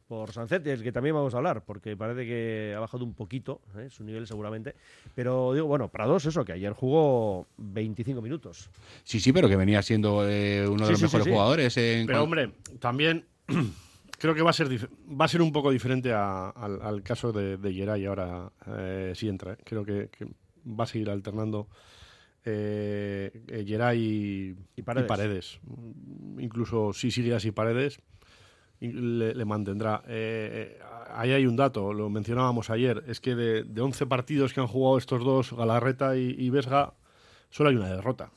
por 0.09 0.33
Sancet, 0.33 0.63
del 0.63 0.83
que 0.83 0.91
también 0.91 1.15
vamos 1.15 1.35
a 1.35 1.37
hablar, 1.37 1.63
porque 1.67 1.95
parece 1.95 2.25
que 2.25 2.73
ha 2.75 2.81
bajado 2.81 3.05
un 3.05 3.13
poquito 3.13 3.61
¿eh? 3.77 3.89
su 3.91 4.05
nivel 4.05 4.27
seguramente. 4.27 4.75
Pero 5.15 5.53
digo, 5.53 5.67
bueno, 5.67 5.89
Prados, 5.89 6.25
eso, 6.25 6.45
que 6.45 6.53
ayer 6.53 6.73
jugó 6.73 7.47
25 7.59 8.23
minutos. 8.23 8.71
Sí, 9.05 9.21
sí, 9.21 9.33
pero 9.33 9.49
que 9.49 9.57
venía 9.57 9.83
siendo 9.83 10.27
eh, 10.29 10.67
uno 10.67 10.87
de 10.87 10.87
Sí, 10.87 10.91
los 10.93 10.99
sí, 11.01 11.05
mejores 11.05 11.25
sí. 11.27 11.31
jugadores. 11.31 11.77
en 11.77 12.07
Pero 12.07 12.23
hombre, 12.25 12.53
también 12.79 13.27
creo 14.19 14.35
que 14.35 14.43
va 14.43 14.51
a 14.51 14.53
ser 14.53 14.69
va 14.69 15.25
a 15.25 15.29
ser 15.29 15.41
un 15.43 15.53
poco 15.53 15.71
diferente 15.71 16.13
a- 16.13 16.51
al, 16.51 16.81
al 16.83 17.03
caso 17.03 17.33
de, 17.33 17.57
de 17.57 17.73
Geray 17.73 18.05
ahora 18.07 18.51
eh, 18.67 19.13
si 19.15 19.29
entra. 19.29 19.53
¿eh? 19.55 19.59
Creo 19.65 19.85
que, 19.85 20.09
que 20.11 20.27
va 20.67 20.85
a 20.85 20.87
seguir 20.87 21.09
alternando 21.11 21.69
eh, 22.45 23.31
eh, 23.49 23.65
Geray 23.67 23.99
y, 24.01 24.57
Y 24.77 24.83
Paredes. 24.83 25.07
y 25.07 25.09
Paredes. 25.09 25.61
Incluso 26.39 26.93
si 26.93 27.11
sigue 27.11 27.35
así 27.35 27.51
Paredes, 27.53 28.01
le, 28.81 29.35
le 29.35 29.45
mantendrá. 29.45 30.03
Eh, 30.07 30.77
eh, 30.79 30.83
ahí 31.15 31.33
hay 31.33 31.47
un 31.47 31.57
dato, 31.57 31.93
lo 31.93 32.09
mencionábamos 32.11 32.71
ayer, 32.71 33.03
es 33.09 33.21
que 33.21 33.35
de, 33.35 33.65
de 33.65 33.81
11 33.81 34.07
partidos 34.07 34.53
que 34.55 34.61
han 34.61 34.67
jugado 34.69 34.99
estos 34.99 35.25
dos, 35.25 35.53
Galarreta 35.53 36.17
y, 36.17 36.35
y 36.39 36.51
Vesga, 36.51 36.95
solo 37.51 37.71
hay 37.71 37.77
una 37.77 37.89
derrota. 37.89 38.31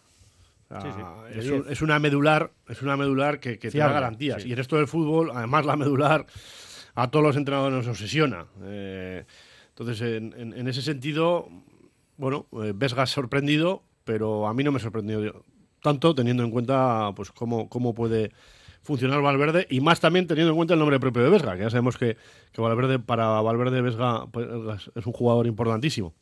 Sí, 0.82 0.88
sí, 0.92 1.34
de 1.34 1.40
es, 1.40 1.46
10. 1.46 1.66
un- 1.66 1.72
es 1.72 1.82
una 1.82 2.00
medular, 2.00 2.52
es 2.70 2.82
una 2.82 2.96
medular 2.98 3.40
que, 3.40 3.60
que 3.60 3.70
te 3.72 3.78
da 3.78 3.88
garantías. 3.94 4.44
sí. 4.44 4.50
Y 4.50 4.54
en 4.54 4.60
esto 4.60 4.78
del 4.78 4.88
fútbol, 4.88 5.32
además 5.34 5.66
la 5.66 5.76
medular 5.76 6.26
a 6.96 7.10
todos 7.10 7.26
los 7.26 7.36
entrenadores 7.36 7.78
nos 7.78 7.88
obsesiona. 7.88 8.46
Eh, 8.64 9.26
entonces, 9.70 10.02
en, 10.02 10.34
en- 10.38 10.54
en 10.54 10.68
ese 10.68 10.82
sentido, 10.82 11.48
bueno, 12.18 12.48
eh, 12.64 12.74
Vesga 12.76 13.04
ha 13.04 13.08
sorprendido, 13.08 13.84
pero 14.04 14.48
a 14.48 14.54
mí 14.54 14.64
no 14.64 14.72
me 14.72 14.80
sorprendió 14.80 15.44
tanto 15.82 16.14
teniendo 16.14 16.44
en 16.44 16.52
cuenta 16.52 17.12
pues 17.16 17.32
cómo, 17.32 17.68
cómo 17.70 17.94
puede 17.96 18.32
funcionar 18.84 19.22
Valverde 19.22 19.68
y 19.70 19.80
más 19.82 20.00
también 20.00 20.28
teniendo 20.28 20.52
en 20.52 20.56
cuenta 20.58 20.74
el 20.74 20.80
nombre 20.80 21.00
propio 21.00 21.24
de 21.24 21.30
Vesga, 21.30 21.56
que 21.56 21.62
ya 21.64 21.70
sabemos 21.70 21.98
que, 21.98 22.18
que 22.52 22.62
Valverde, 22.62 23.00
para 23.00 23.28
Valverde 23.42 23.82
Vesga 23.82 24.28
pues, 24.32 24.48
es 24.96 25.06
un 25.06 25.14
jugador 25.14 25.48
importantísimo. 25.48 26.14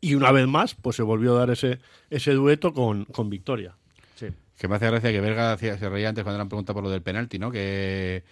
Y 0.00 0.14
una 0.14 0.32
vez 0.32 0.46
más, 0.46 0.74
pues 0.74 0.96
se 0.96 1.02
volvió 1.02 1.34
a 1.36 1.40
dar 1.40 1.50
ese, 1.50 1.78
ese 2.10 2.32
dueto 2.32 2.72
con, 2.72 3.04
con 3.06 3.30
Victoria. 3.30 3.74
Sí. 4.16 4.26
Que 4.58 4.68
me 4.68 4.76
hace 4.76 4.86
gracia 4.86 5.10
que 5.12 5.20
Verga 5.20 5.56
se 5.58 5.76
reía 5.88 6.08
antes 6.08 6.24
cuando 6.24 6.38
le 6.38 6.42
han 6.42 6.48
preguntado 6.48 6.74
por 6.74 6.84
lo 6.84 6.90
del 6.90 7.02
penalti, 7.02 7.38
¿no? 7.38 7.50
Que, 7.50 8.22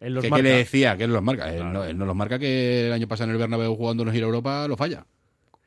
Él 0.00 0.14
los 0.14 0.22
que- 0.22 0.26
que 0.28 0.30
marca. 0.30 0.42
le 0.42 0.50
decía 0.56 0.96
que 0.96 1.04
él 1.04 1.12
los 1.12 1.22
marca. 1.22 1.52
Él, 1.54 1.72
no, 1.72 1.84
él 1.84 1.96
no 1.96 2.04
los 2.06 2.14
marca 2.16 2.38
que 2.38 2.86
el 2.86 2.92
año 2.92 3.08
pasado 3.08 3.30
en 3.30 3.36
el 3.36 3.40
Bernabéu 3.40 3.74
jugando 3.76 4.02
en 4.02 4.12
Gira 4.12 4.26
Europa 4.26 4.66
lo 4.68 4.76
falla. 4.76 5.06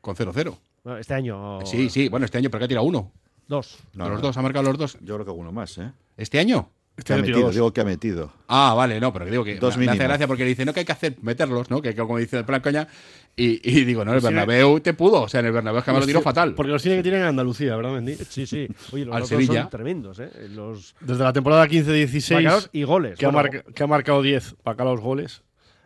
Con 0.01 0.15
0-0. 0.15 0.57
Bueno, 0.83 0.99
este 0.99 1.13
año. 1.13 1.59
Sí, 1.65 1.89
sí. 1.89 2.07
Bueno, 2.07 2.25
este 2.25 2.37
año, 2.37 2.49
¿por 2.49 2.59
qué 2.59 2.65
ha 2.65 2.67
tirado 2.67 2.85
uno? 2.85 3.11
Dos. 3.47 3.77
No, 3.93 4.09
los 4.09 4.21
dos, 4.21 4.37
ha 4.37 4.41
marcado 4.41 4.63
los 4.65 4.77
dos. 4.77 4.97
Yo 5.01 5.15
creo 5.15 5.25
que 5.25 5.31
uno 5.31 5.51
más, 5.51 5.77
¿eh? 5.79 5.91
¿Este 6.17 6.39
año? 6.39 6.69
Que 7.03 7.13
ha 7.13 7.17
metido, 7.17 7.51
digo 7.51 7.71
que 7.73 7.81
ha 7.81 7.85
metido. 7.85 8.31
Ah, 8.47 8.73
vale, 8.75 8.99
no, 8.99 9.13
pero 9.13 9.25
que 9.25 9.31
digo 9.31 9.43
que 9.43 9.55
Dos 9.57 9.77
me, 9.77 9.85
me 9.85 9.91
hace 9.91 10.03
gracia 10.03 10.25
porque 10.27 10.43
le 10.43 10.49
dice, 10.49 10.65
no, 10.65 10.73
que 10.73 10.79
hay 10.79 10.85
que 10.85 10.91
hacer, 10.91 11.15
meterlos, 11.21 11.69
¿no? 11.69 11.79
Que, 11.81 11.93
que 11.93 12.01
como 12.01 12.17
dice 12.17 12.39
el 12.39 12.45
plan 12.45 12.59
coña. 12.61 12.87
Y, 13.39 13.61
y 13.63 13.85
digo, 13.85 14.03
no, 14.03 14.13
el. 14.15 14.19
Bernabéu 14.19 14.79
te 14.79 14.93
pudo. 14.95 15.21
O 15.21 15.29
sea, 15.29 15.41
en 15.41 15.45
el 15.45 15.51
Bernabéu 15.51 15.77
es 15.79 15.85
que 15.85 15.91
me 15.91 15.99
lo 15.99 16.05
tiró 16.07 16.21
fatal. 16.21 16.55
Porque 16.55 16.71
los 16.71 16.81
tiene 16.81 16.97
que 16.97 17.03
tirar 17.03 17.21
en 17.21 17.27
Andalucía, 17.27 17.75
¿verdad, 17.75 17.91
Mendy? 17.91 18.15
Sí, 18.15 18.47
sí. 18.47 18.67
Oye, 18.91 19.05
los 19.05 19.15
Al 19.15 19.25
Sevilla. 19.27 19.61
son 19.61 19.69
tremendos, 19.69 20.19
¿eh? 20.19 20.29
Los... 20.49 20.95
Desde 20.99 21.23
la 21.23 21.31
temporada 21.31 21.67
15-16. 21.67 22.33
Marcados 22.33 22.69
y 22.73 22.83
goles. 22.83 23.19
Que, 23.19 23.25
ha 23.25 23.29
Bueno, 23.29 23.49
marca- 23.51 23.71
que 23.71 23.83
ha 23.83 23.87
marcado 23.87 24.21
10 24.23 24.55
para 24.63 24.73
acá 24.73 24.83
los 24.85 24.99
goles. 24.99 25.43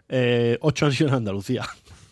Eh, 0.07 0.57
8 0.61 0.85
han 0.85 0.91
sido 0.93 1.09
en 1.09 1.15
Andalucía. 1.15 1.65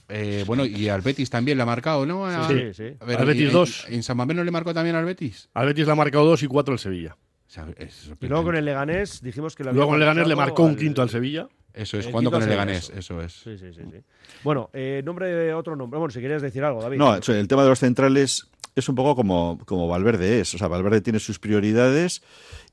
Eh, 0.10 0.44
bueno, 0.48 0.66
y 0.66 0.90
al 0.90 1.02
Betis 1.02 1.30
también 1.30 1.56
le 1.58 1.64
ha 1.64 1.66
marcado, 1.68 2.06
¿no? 2.06 2.26
A- 2.26 2.48
Sí, 2.48 2.74
sí. 2.74 2.96
a 3.00 3.06
ver, 3.06 3.20
Al 3.20 3.26
Betis 3.26 3.44
¿y- 3.50 3.52
dos. 3.54 3.86
¿En 3.90 4.04
San 4.04 4.18
Mamés 4.18 4.36
no 4.36 4.44
le 4.44 4.52
marcó 4.52 4.74
también 4.74 4.96
al 4.96 5.06
Betis? 5.06 5.50
Al 5.54 5.68
Betis 5.68 5.86
le 5.86 5.92
ha 5.92 5.96
marcado 5.96 6.26
2 6.26 6.44
y 6.44 6.48
4 6.48 6.74
el 6.74 6.80
Sevilla. 6.80 7.16
O 7.48 7.52
sea, 7.52 7.66
es 7.78 8.12
Y 8.20 8.28
luego 8.28 8.44
con 8.44 8.56
el 8.56 8.66
Leganés 8.66 9.22
dijimos 9.22 9.56
que 9.56 9.64
le 9.64 9.72
Luego 9.74 9.94
había 9.94 9.96
el 9.96 10.00
Leganés 10.10 10.28
le 10.28 10.36
marcó 10.36 10.64
un 10.64 10.72
al- 10.72 10.78
quinto 10.78 11.02
al 11.02 11.10
Sevilla. 11.10 11.48
Eso 11.74 11.98
es, 11.98 12.08
quinto 12.08 12.32
con 12.32 12.42
el 12.42 12.50
Leganés, 12.50 12.92
eso 12.96 13.22
es. 13.22 13.34
Sí, 13.34 13.58
sí, 13.58 13.74
sí. 13.74 13.82
sí. 13.92 13.98
Bueno, 14.44 14.70
eh, 14.74 15.02
nombre, 15.06 15.54
otro 15.54 15.76
nombre. 15.76 16.00
Bueno, 16.00 16.12
si 16.12 16.20
querías 16.20 16.42
decir 16.42 16.64
algo, 16.64 16.82
David. 16.82 16.98
No, 16.98 17.16
el 17.16 17.48
tema 17.48 17.64
de 17.64 17.70
los 17.70 17.80
centrales 17.80 18.50
es 18.76 18.90
un 18.90 18.96
poco 18.96 19.16
como, 19.16 19.60
como 19.66 19.88
Valverde 19.88 20.42
es. 20.42 20.54
O 20.54 20.58
sea, 20.58 20.68
Valverde 20.68 21.02
tiene 21.02 21.20
sus 21.20 21.40
prioridades 21.40 22.22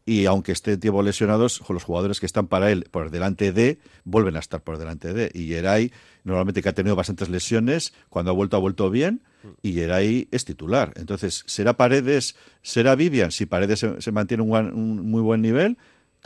y 0.04 0.26
aunque 0.26 0.52
esté 0.52 0.76
tiempo 0.76 1.02
lesionados, 1.02 1.62
los 1.68 1.84
jugadores 1.84 2.20
que 2.20 2.26
están 2.26 2.46
para 2.46 2.70
él 2.70 2.86
por 2.90 3.10
delante 3.10 3.52
de, 3.52 3.78
vuelven 4.04 4.36
a 4.36 4.38
estar 4.38 4.62
por 4.62 4.78
delante 4.78 5.12
de. 5.12 5.30
Y 5.34 5.48
Geray, 5.48 5.92
normalmente 6.24 6.62
que 6.62 6.68
ha 6.68 6.74
tenido 6.74 6.96
bastantes 6.96 7.28
lesiones, 7.28 7.92
cuando 8.08 8.30
ha 8.30 8.34
vuelto, 8.34 8.56
ha 8.56 8.60
vuelto 8.60 8.88
bien. 8.90 9.22
Y 9.62 9.74
Geray 9.74 10.28
es 10.32 10.44
titular. 10.44 10.92
Entonces, 10.96 11.44
¿será 11.46 11.76
Paredes, 11.76 12.36
será 12.62 12.96
Vivian? 12.96 13.30
Si 13.30 13.46
Paredes 13.46 13.78
se, 13.78 14.00
se 14.00 14.12
mantiene 14.12 14.42
un 14.42 15.10
muy 15.10 15.22
buen 15.22 15.42
nivel, 15.42 15.76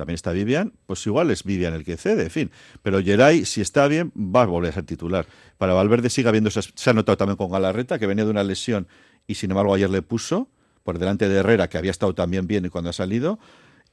también 0.01 0.15
está 0.15 0.33
Vivian, 0.33 0.73
pues 0.87 1.07
igual 1.07 1.31
es 1.31 1.45
Vivian 1.45 1.75
el 1.75 1.85
que 1.85 1.99
cede, 1.99 2.23
en 2.25 2.31
fin. 2.31 2.51
Pero 2.83 3.03
Geray, 3.03 3.45
si 3.45 3.61
está 3.61 3.87
bien, 3.87 4.11
va 4.17 4.43
a 4.43 4.47
volver 4.47 4.71
a 4.71 4.75
ser 4.75 4.85
titular. 4.85 5.27
Para 5.59 5.75
Valverde 5.75 6.09
sigue 6.09 6.29
habiendo 6.29 6.49
esas- 6.49 6.73
se 6.75 6.89
ha 6.89 6.95
notado 6.95 7.19
también 7.19 7.37
con 7.37 7.51
Galarreta, 7.51 7.99
que 7.99 8.07
venía 8.07 8.25
de 8.25 8.31
una 8.31 8.43
lesión 8.43 8.89
y 9.27 9.35
sin 9.35 9.51
embargo 9.51 9.75
ayer 9.75 9.91
le 9.91 10.01
puso 10.01 10.49
por 10.85 10.99
delante 10.99 11.29
de 11.29 11.37
Herrera, 11.37 11.69
que 11.69 11.77
había 11.77 11.91
estado 11.91 12.15
también 12.15 12.47
bien 12.47 12.67
cuando 12.71 12.89
ha 12.91 12.93
salido. 12.95 13.39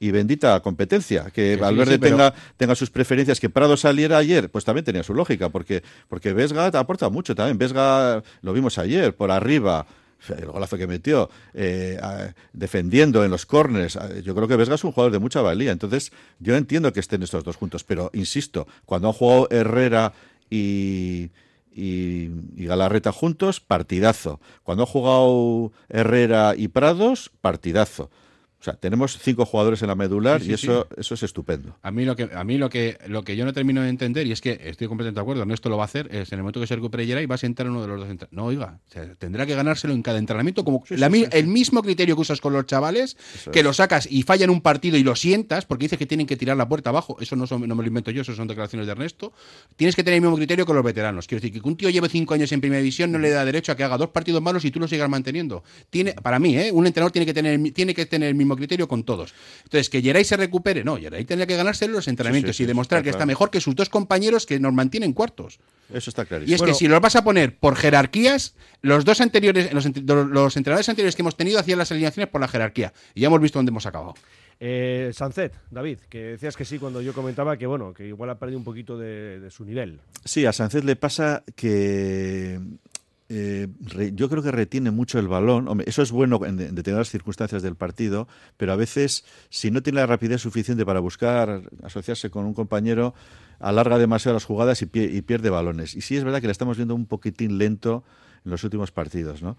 y 0.00 0.12
bendita 0.12 0.60
competencia. 0.60 1.24
Que, 1.32 1.56
Valverde 1.56 1.94
sí, 1.94 1.98
tenga, 1.98 2.32
tenga 2.56 2.76
sus 2.76 2.88
preferencias. 2.88 3.40
Que 3.40 3.50
Prado 3.50 3.76
saliera 3.76 4.16
ayer, 4.16 4.48
pues 4.48 4.64
también 4.64 4.84
tenía 4.84 5.02
su 5.02 5.12
lógica, 5.12 5.48
porque, 5.48 5.82
porque 6.08 6.32
Vesga 6.32 6.66
aporta 6.68 7.08
mucho 7.10 7.34
también. 7.34 7.58
Vesga 7.58 8.22
lo 8.42 8.52
vimos 8.52 8.78
ayer, 8.78 9.16
por 9.16 9.32
arriba. 9.32 9.86
El 10.36 10.46
golazo 10.46 10.76
que 10.76 10.86
metió, 10.86 11.30
eh, 11.54 11.98
defendiendo 12.52 13.24
en 13.24 13.30
los 13.30 13.46
corners. 13.46 13.98
Yo 14.24 14.34
creo 14.34 14.48
que 14.48 14.56
Vesga 14.56 14.74
es 14.74 14.84
un 14.84 14.92
jugador 14.92 15.12
de 15.12 15.18
mucha 15.18 15.42
valía. 15.42 15.72
Entonces, 15.72 16.12
yo 16.38 16.56
entiendo 16.56 16.92
que 16.92 17.00
estén 17.00 17.22
estos 17.22 17.44
dos 17.44 17.56
juntos, 17.56 17.84
pero 17.84 18.10
insisto, 18.12 18.66
cuando 18.84 19.08
han 19.08 19.14
jugado 19.14 19.48
Herrera 19.50 20.12
y, 20.50 21.30
y, 21.72 22.30
y 22.56 22.66
Galarreta 22.66 23.12
juntos, 23.12 23.60
partidazo. 23.60 24.40
Cuando 24.62 24.84
ha 24.84 24.86
jugado 24.86 25.72
Herrera 25.88 26.54
y 26.56 26.68
Prados, 26.68 27.30
partidazo. 27.40 28.10
O 28.60 28.64
sea, 28.64 28.74
tenemos 28.74 29.16
cinco 29.22 29.44
jugadores 29.46 29.82
en 29.82 29.88
la 29.88 29.94
medular 29.94 30.40
Sí, 30.40 30.46
sí, 30.46 30.50
y 30.50 30.54
eso, 30.54 30.86
sí. 30.90 30.96
eso 31.00 31.14
es 31.14 31.22
estupendo. 31.22 31.76
A 31.82 31.90
mí 31.92 32.04
lo 32.04 32.16
que 32.16 32.28
a 32.34 32.42
mí 32.42 32.58
lo 32.58 32.68
que 32.68 32.98
lo 33.06 33.22
que 33.22 33.36
yo 33.36 33.44
no 33.44 33.52
termino 33.52 33.82
de 33.82 33.88
entender 33.88 34.26
y 34.26 34.32
es 34.32 34.40
que 34.40 34.58
estoy 34.64 34.88
completamente 34.88 35.18
de 35.18 35.22
acuerdo, 35.22 35.42
Ernesto 35.42 35.68
lo 35.68 35.76
va 35.76 35.84
a 35.84 35.86
hacer, 35.86 36.08
es 36.12 36.32
en 36.32 36.38
el 36.38 36.42
momento 36.42 36.60
que 36.60 36.66
se 36.66 36.74
recupere 36.74 37.06
Geray 37.06 37.26
va 37.26 37.36
a 37.36 37.38
sentar 37.38 37.68
uno 37.70 37.82
de 37.82 37.86
los 37.88 38.00
dos. 38.08 38.28
No, 38.32 38.46
oiga, 38.46 38.80
o 38.88 38.92
sea, 38.92 39.14
tendrá 39.14 39.46
que 39.46 39.54
ganárselo 39.54 39.94
en 39.94 40.02
cada 40.02 40.18
entrenamiento 40.18 40.64
como 40.64 40.82
la 40.90 41.06
el 41.06 41.46
mismo 41.46 41.82
criterio 41.82 42.16
que 42.16 42.22
usas 42.22 42.40
con 42.40 42.52
los 42.52 42.66
chavales, 42.66 43.16
que 43.52 43.60
es. 43.60 43.64
lo 43.64 43.72
sacas 43.72 44.08
y 44.10 44.22
falla 44.24 44.44
en 44.44 44.50
un 44.50 44.60
partido 44.60 44.96
y 44.96 45.04
lo 45.04 45.14
sientas 45.14 45.64
porque 45.64 45.84
dices 45.84 45.98
que 45.98 46.06
tienen 46.06 46.26
que 46.26 46.36
tirar 46.36 46.56
la 46.56 46.68
puerta 46.68 46.90
abajo. 46.90 47.16
Eso 47.20 47.36
no, 47.36 47.46
son- 47.46 47.66
no 47.68 47.74
me 47.76 47.82
lo 47.82 47.88
invento 47.88 48.10
yo, 48.10 48.22
eso 48.22 48.34
son 48.34 48.48
declaraciones 48.48 48.86
de 48.86 48.92
Ernesto. 48.92 49.32
Tienes 49.76 49.94
que 49.94 50.02
tener 50.02 50.16
el 50.16 50.22
mismo 50.22 50.36
criterio 50.36 50.66
que 50.66 50.74
los 50.74 50.84
veteranos. 50.84 51.26
Quiero 51.28 51.40
decir 51.40 51.60
que 51.62 51.68
un 51.68 51.76
tío 51.76 51.90
lleve 51.90 52.08
cinco 52.08 52.34
años 52.34 52.50
en 52.52 52.60
primera 52.60 52.80
división 52.80 53.12
no 53.12 53.18
le 53.18 53.30
da 53.30 53.44
derecho 53.44 53.70
a 53.72 53.76
que 53.76 53.84
haga 53.84 53.96
dos 53.98 54.10
partidos 54.10 54.42
malos 54.42 54.64
y 54.64 54.70
tú 54.72 54.80
lo 54.80 54.88
sigas 54.88 55.08
manteniendo. 55.08 55.62
Tiene, 55.90 56.14
para 56.14 56.38
mí, 56.38 56.56
¿eh? 56.56 56.70
un 56.72 56.86
entrenador 56.86 57.12
tiene 57.12 57.24
que 57.26 57.34
tener 57.34 57.58
tiene 57.72 57.94
que 57.94 58.04
tener 58.06 58.28
el 58.30 58.34
mismo 58.34 58.47
criterio 58.56 58.88
con 58.88 59.04
todos. 59.04 59.34
Entonces, 59.64 59.88
que 59.90 60.02
Geray 60.02 60.24
se 60.24 60.36
recupere, 60.36 60.84
no, 60.84 60.96
Geray 60.96 61.24
tendría 61.24 61.46
que 61.46 61.56
ganárselo 61.56 61.92
en 61.92 61.96
los 61.96 62.08
entrenamientos 62.08 62.56
sí, 62.56 62.62
y 62.62 62.64
sí, 62.64 62.68
demostrar 62.68 63.00
está 63.00 63.04
que 63.04 63.10
está 63.10 63.26
mejor 63.26 63.50
que 63.50 63.60
sus 63.60 63.74
dos 63.74 63.88
compañeros 63.88 64.46
que 64.46 64.58
nos 64.60 64.72
mantienen 64.72 65.12
cuartos. 65.12 65.58
Eso 65.92 66.10
está 66.10 66.22
Y 66.22 66.26
clarísimo. 66.26 66.56
es 66.56 66.62
que 66.62 66.74
si 66.74 66.88
los 66.88 67.00
vas 67.00 67.16
a 67.16 67.24
poner 67.24 67.56
por 67.56 67.76
jerarquías, 67.76 68.54
los 68.82 69.04
dos 69.04 69.20
anteriores, 69.20 69.72
los, 69.72 69.84
los 69.84 70.56
entrenadores 70.56 70.88
anteriores 70.88 71.16
que 71.16 71.22
hemos 71.22 71.36
tenido 71.36 71.58
hacían 71.58 71.78
las 71.78 71.90
alineaciones 71.90 72.30
por 72.30 72.40
la 72.40 72.48
jerarquía. 72.48 72.92
Y 73.14 73.20
ya 73.22 73.26
hemos 73.28 73.40
visto 73.40 73.58
dónde 73.58 73.70
hemos 73.70 73.86
acabado. 73.86 74.14
Eh, 74.60 75.12
Sancet, 75.14 75.54
David, 75.70 75.98
que 76.08 76.18
decías 76.18 76.56
que 76.56 76.64
sí 76.64 76.80
cuando 76.80 77.00
yo 77.00 77.12
comentaba 77.12 77.56
que 77.56 77.66
bueno, 77.66 77.94
que 77.94 78.08
igual 78.08 78.28
ha 78.30 78.40
perdido 78.40 78.58
un 78.58 78.64
poquito 78.64 78.98
de, 78.98 79.38
de 79.38 79.50
su 79.52 79.64
nivel. 79.64 80.00
Sí, 80.24 80.46
a 80.46 80.52
Sánchez 80.52 80.82
le 80.82 80.96
pasa 80.96 81.44
que 81.54 82.58
eh, 83.28 83.68
yo 84.14 84.28
creo 84.28 84.42
que 84.42 84.50
retiene 84.50 84.90
mucho 84.90 85.18
el 85.18 85.28
balón. 85.28 85.82
Eso 85.86 86.02
es 86.02 86.10
bueno 86.10 86.40
en, 86.44 86.60
en 86.60 86.74
determinadas 86.74 87.10
circunstancias 87.10 87.62
del 87.62 87.76
partido, 87.76 88.26
pero 88.56 88.72
a 88.72 88.76
veces, 88.76 89.24
si 89.50 89.70
no 89.70 89.82
tiene 89.82 90.00
la 90.00 90.06
rapidez 90.06 90.40
suficiente 90.40 90.86
para 90.86 91.00
buscar 91.00 91.62
asociarse 91.82 92.30
con 92.30 92.46
un 92.46 92.54
compañero, 92.54 93.14
alarga 93.60 93.98
demasiado 93.98 94.34
las 94.34 94.44
jugadas 94.44 94.82
y 94.82 94.86
pierde 94.86 95.50
balones. 95.50 95.94
Y 95.94 96.00
sí 96.00 96.16
es 96.16 96.24
verdad 96.24 96.40
que 96.40 96.46
le 96.46 96.52
estamos 96.52 96.76
viendo 96.76 96.94
un 96.94 97.06
poquitín 97.06 97.58
lento 97.58 98.04
en 98.44 98.50
los 98.50 98.64
últimos 98.64 98.90
partidos, 98.92 99.42
¿no? 99.42 99.56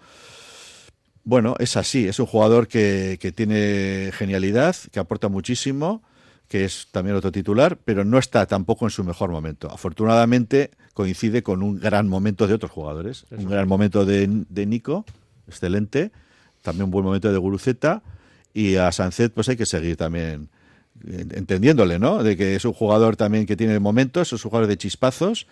Bueno, 1.24 1.56
es 1.60 1.78
así, 1.78 2.08
es 2.08 2.20
un 2.20 2.26
jugador 2.26 2.68
que, 2.68 3.18
que 3.20 3.32
tiene 3.32 4.10
genialidad, 4.14 4.76
que 4.92 5.00
aporta 5.00 5.28
muchísimo, 5.28 6.02
que 6.50 6.66
es 6.66 6.88
también 6.92 7.16
otro 7.16 7.32
titular, 7.32 7.78
pero 7.86 8.04
no 8.04 8.18
está 8.18 8.46
tampoco 8.48 8.86
en 8.86 8.92
su 8.92 9.04
mejor 9.04 9.30
momento. 9.30 9.72
Afortunadamente 9.72 10.72
coincide 10.94 11.44
con 11.44 11.64
un 11.64 11.80
gran 11.80 12.10
momento 12.10 12.48
de 12.48 12.56
otros 12.56 12.72
jugadores. 12.72 13.26
Un 13.32 13.48
gran 13.48 13.68
momento 13.68 14.04
de, 14.04 14.28
de 14.50 14.66
Nico, 14.66 15.06
excelente, 15.48 16.12
también 16.62 16.86
un 16.86 16.92
buen 16.92 17.06
momento 17.06 17.32
de 17.32 17.38
Guruceta, 17.38 18.02
y 18.54 18.76
a 18.76 18.92
Sancet 18.92 19.32
pues 19.32 19.48
hay 19.48 19.56
que 19.56 19.68
seguir 19.68 19.96
también 19.96 20.50
entendiéndole, 21.08 22.00
¿no? 22.00 22.24
De 22.24 22.36
que 22.36 22.56
es 22.56 22.66
un 22.66 22.74
jugador 22.74 23.16
también 23.16 23.46
que 23.46 23.56
tiene 23.56 23.80
momentos, 23.80 24.34
es 24.34 24.44
un 24.44 24.50
jugador 24.50 24.68
de 24.68 24.78
chispazos. 24.78 25.48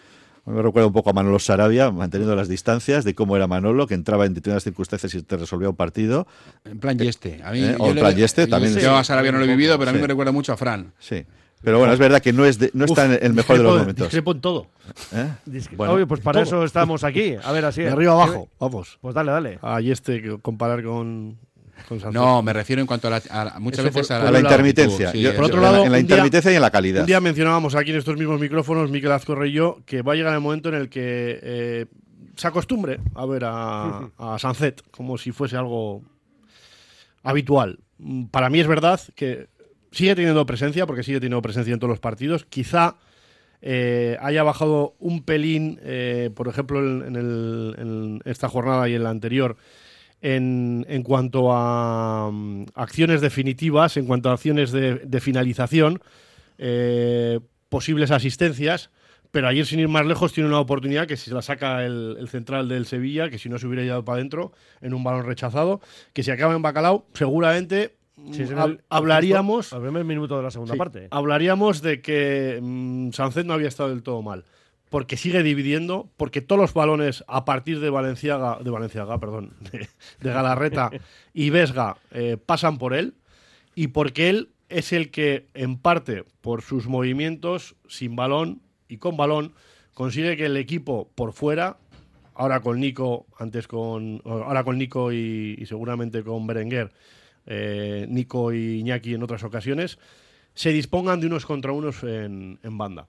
Me 0.47 0.61
recuerda 0.61 0.87
un 0.87 0.93
poco 0.93 1.09
a 1.09 1.13
Manolo 1.13 1.39
Sarabia, 1.39 1.91
manteniendo 1.91 2.33
las 2.35 2.47
distancias 2.47 3.03
de 3.03 3.13
cómo 3.13 3.35
era 3.35 3.47
Manolo, 3.47 3.85
que 3.85 3.95
entraba 3.95 4.25
en 4.25 4.33
determinadas 4.33 4.63
circunstancias 4.63 5.13
y 5.13 5.21
te 5.21 5.35
resolvía 5.35 5.69
un 5.69 5.75
partido. 5.75 6.25
En 6.63 6.79
plan 6.79 6.97
Yeste. 6.97 7.41
A 7.43 7.51
mí, 7.51 7.59
¿Eh? 7.63 7.75
O 7.77 7.89
en 7.89 7.95
le- 7.95 8.01
plan 8.01 8.15
Yeste 8.15 8.43
yo- 8.43 8.47
también. 8.49 8.73
Yo 8.77 8.95
a 8.95 9.03
Sarabia 9.03 9.31
no 9.33 9.39
lo 9.39 9.43
he 9.43 9.47
vivido, 9.49 9.77
pero 9.77 9.89
a 9.89 9.93
mí 9.93 9.97
Sí. 9.99 10.01
me 10.03 10.07
recuerda 10.07 10.31
mucho 10.31 10.53
a 10.53 10.57
Fran. 10.57 10.93
Sí. 10.99 11.25
Pero 11.61 11.79
bueno, 11.79 11.91
es 11.91 11.99
verdad 11.99 12.21
que 12.21 12.31
no, 12.33 12.45
es 12.45 12.59
de- 12.59 12.69
no 12.73 12.85
está 12.85 13.05
en 13.05 13.19
el 13.21 13.33
mejor 13.33 13.57
de 13.57 13.63
los 13.63 13.71
Discrepo- 13.73 13.79
momentos. 13.79 14.07
discrepo 14.07 14.31
en 14.31 14.41
todo. 14.41 14.67
¿Eh? 15.13 15.27
Bueno, 15.75 15.93
Oye, 15.93 16.05
pues 16.05 16.21
para 16.21 16.41
eso 16.43 16.63
estamos 16.63 17.03
aquí. 17.03 17.35
A 17.43 17.51
ver, 17.51 17.65
así 17.65 17.81
De 17.81 17.89
arriba 17.89 18.13
abajo, 18.13 18.47
vamos. 18.59 18.99
Pues 19.01 19.15
dale, 19.15 19.31
dale. 19.31 19.59
Ahí 19.63 19.91
este 19.91 20.37
comparar 20.41 20.83
con, 20.83 21.37
con. 21.87 21.99
No, 22.13 22.41
me 22.41 22.53
refiero 22.53 22.81
en 22.81 22.87
cuanto 22.87 23.07
a, 23.07 23.11
la, 23.11 23.21
a 23.55 23.59
muchas 23.59 23.79
Eso 23.85 23.87
veces 23.93 24.07
por- 24.07 24.15
a 24.27 24.31
la, 24.31 24.37
A 24.37 24.41
intermitencia. 24.41 25.11
Sí, 25.11 25.21
Yo- 25.21 25.35
Por 25.35 25.45
otro 25.45 25.57
en 25.57 25.63
la- 25.63 25.71
lado, 25.71 25.83
en 25.85 25.91
la 25.91 25.97
día- 25.97 26.01
intermitencia 26.01 26.51
y 26.51 26.55
en 26.55 26.61
la 26.61 26.71
calidad. 26.71 27.01
Un 27.01 27.07
día 27.07 27.19
mencionábamos 27.21 27.75
aquí 27.75 27.91
en 27.91 27.97
estos 27.97 28.17
mismos 28.17 28.39
micrófonos, 28.39 28.89
Miquel 28.91 29.11
Azcorre 29.11 29.49
y 29.49 29.53
yo, 29.53 29.79
que 29.85 30.01
va 30.01 30.13
a 30.13 30.15
llegar 30.15 30.33
el 30.33 30.39
momento 30.41 30.69
en 30.69 30.75
el 30.75 30.89
que 30.89 31.39
eh, 31.41 31.85
se 32.35 32.47
acostumbre 32.47 32.99
a 33.15 33.25
ver 33.25 33.43
a, 33.45 34.09
a 34.17 34.37
Sancet 34.39 34.81
como 34.91 35.17
si 35.17 35.31
fuese 35.31 35.57
algo 35.57 36.01
habitual. 37.23 37.79
Para 38.31 38.49
mí 38.49 38.59
es 38.59 38.67
verdad 38.67 38.99
que 39.15 39.47
sigue 39.91 40.15
teniendo 40.15 40.45
presencia, 40.45 40.85
porque 40.85 41.03
sigue 41.03 41.19
teniendo 41.19 41.41
presencia 41.41 41.73
en 41.73 41.79
todos 41.79 41.89
los 41.89 41.99
partidos. 41.99 42.45
Quizá 42.45 42.95
eh, 43.61 44.17
haya 44.21 44.43
bajado 44.43 44.93
un 44.99 45.23
pelín, 45.23 45.79
eh, 45.81 46.29
por 46.35 46.47
ejemplo, 46.47 46.79
en, 46.79 47.01
en 47.07 47.15
el- 47.15 47.75
en 47.79 48.21
esta 48.25 48.47
jornada 48.49 48.87
y 48.87 48.93
en 48.93 49.03
la 49.03 49.09
anterior, 49.09 49.57
en, 50.21 50.85
en 50.89 51.03
cuanto 51.03 51.51
a 51.53 52.29
mm, 52.31 52.65
acciones 52.75 53.21
definitivas, 53.21 53.97
en 53.97 54.05
cuanto 54.05 54.29
a 54.29 54.33
acciones 54.33 54.71
de, 54.71 54.95
de 54.95 55.19
finalización, 55.21 56.01
eh, 56.57 57.39
posibles 57.69 58.11
asistencias. 58.11 58.89
Pero 59.31 59.49
ayer, 59.49 59.65
sin 59.65 59.79
ir 59.79 59.89
más 59.89 60.05
lejos, 60.05 60.31
tiene 60.31 60.47
una 60.47 60.59
oportunidad 60.59 61.05
que 61.05 61.17
si 61.17 61.29
la 61.31 61.41
saca 61.41 61.85
el, 61.85 62.15
el 62.17 62.29
central 62.29 62.69
del 62.69 62.85
Sevilla, 62.85 63.29
que 63.29 63.37
si 63.37 63.49
no 63.49 63.59
se 63.59 63.67
hubiera 63.67 63.83
llevado 63.83 64.05
para 64.05 64.15
adentro 64.17 64.53
en 64.81 64.93
un 64.93 65.03
balón 65.03 65.25
rechazado, 65.25 65.81
que 66.13 66.23
si 66.23 66.31
acaba 66.31 66.55
en 66.55 66.61
Bacalao, 66.61 67.05
seguramente 67.13 67.95
Sí, 68.31 68.41
el- 68.43 68.81
hablaríamos 68.89 69.69
primer 69.69 70.03
minuto 70.03 70.37
de 70.37 70.43
la 70.43 70.49
segunda 70.49 70.73
Sí, 70.73 70.77
parte. 70.79 71.07
Hablaríamos 71.11 71.83
de 71.83 72.01
que 72.01 72.57
mm, 72.59 73.11
Sánchez 73.11 73.45
no 73.45 73.53
había 73.53 73.67
estado 73.67 73.89
del 73.89 74.01
todo 74.01 74.23
mal. 74.23 74.43
Porque 74.89 75.17
sigue 75.17 75.43
dividiendo, 75.43 76.09
porque 76.15 76.41
todos 76.41 76.61
los 76.61 76.73
balones 76.73 77.23
a 77.27 77.43
partir 77.43 77.79
de 77.79 77.89
Valenciaga, 77.89 78.59
de 78.63 78.69
Valenciaga, 78.69 79.19
perdón, 79.19 79.53
de, 79.71 79.87
Galarreta 80.21 80.91
y 81.33 81.49
Vesga 81.49 81.97
eh, 82.11 82.37
pasan 82.43 82.77
por 82.77 82.93
él, 82.93 83.15
y 83.75 83.87
porque 83.87 84.29
él 84.29 84.49
es 84.69 84.93
el 84.93 85.11
que, 85.11 85.47
en 85.53 85.77
parte, 85.77 86.23
por 86.41 86.61
sus 86.61 86.87
movimientos, 86.87 87.75
sin 87.87 88.15
balón 88.15 88.61
y 88.87 88.97
con 88.97 89.17
balón, 89.17 89.53
consigue 89.93 90.37
que 90.37 90.45
el 90.45 90.57
equipo 90.57 91.09
por 91.15 91.33
fuera, 91.33 91.77
ahora 92.33 92.61
con 92.61 92.79
Nico, 92.79 93.25
antes 93.37 93.67
con. 93.67 94.21
ahora 94.25 94.63
con 94.63 94.77
Nico 94.77 95.11
y, 95.11 95.63
seguramente 95.67 96.23
con 96.23 96.47
Berenguer, 96.47 96.91
eh, 97.45 98.05
Nico 98.09 98.53
y 98.53 98.79
Iñaki 98.79 99.13
en 99.13 99.23
otras 99.23 99.43
ocasiones, 99.43 99.99
se 100.53 100.71
dispongan 100.71 101.19
de 101.19 101.27
unos 101.27 101.45
contra 101.45 101.71
unos 101.71 102.03
en 102.03 102.77
banda. 102.77 103.07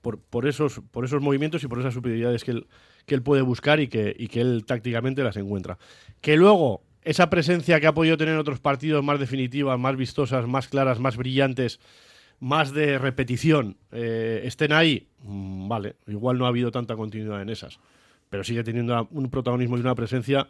Por, 0.00 0.46
esos, 0.46 0.80
por 0.90 1.04
esos 1.04 1.20
movimientos 1.20 1.62
y 1.64 1.68
por 1.68 1.80
esas 1.80 1.92
superioridades 1.92 2.44
que 2.44 2.52
él, 2.52 2.66
que 3.04 3.14
él 3.14 3.22
puede 3.22 3.42
buscar 3.42 3.80
y 3.80 3.88
que, 3.88 4.14
y 4.18 4.28
que 4.28 4.40
él 4.40 4.64
tácticamente 4.66 5.22
las 5.22 5.36
encuentra. 5.36 5.78
Que 6.20 6.36
luego 6.36 6.82
esa 7.02 7.30
presencia 7.30 7.80
que 7.80 7.86
ha 7.86 7.94
podido 7.94 8.16
tener 8.16 8.34
en 8.34 8.40
otros 8.40 8.60
partidos 8.60 9.02
más 9.04 9.18
definitivas, 9.18 9.78
más 9.78 9.96
vistosas, 9.96 10.46
más 10.46 10.68
claras, 10.68 11.00
más 11.00 11.16
brillantes, 11.16 11.80
más 12.40 12.72
de 12.72 12.98
repetición, 12.98 13.76
eh, 13.92 14.42
estén 14.44 14.72
ahí, 14.72 15.08
mm, 15.22 15.68
vale, 15.68 15.96
igual 16.06 16.38
no 16.38 16.44
ha 16.44 16.48
habido 16.48 16.70
tanta 16.70 16.96
continuidad 16.96 17.42
en 17.42 17.48
esas, 17.48 17.80
pero 18.30 18.44
sigue 18.44 18.62
teniendo 18.62 19.08
un 19.10 19.30
protagonismo 19.30 19.76
y 19.76 19.80
una 19.80 19.94
presencia 19.94 20.48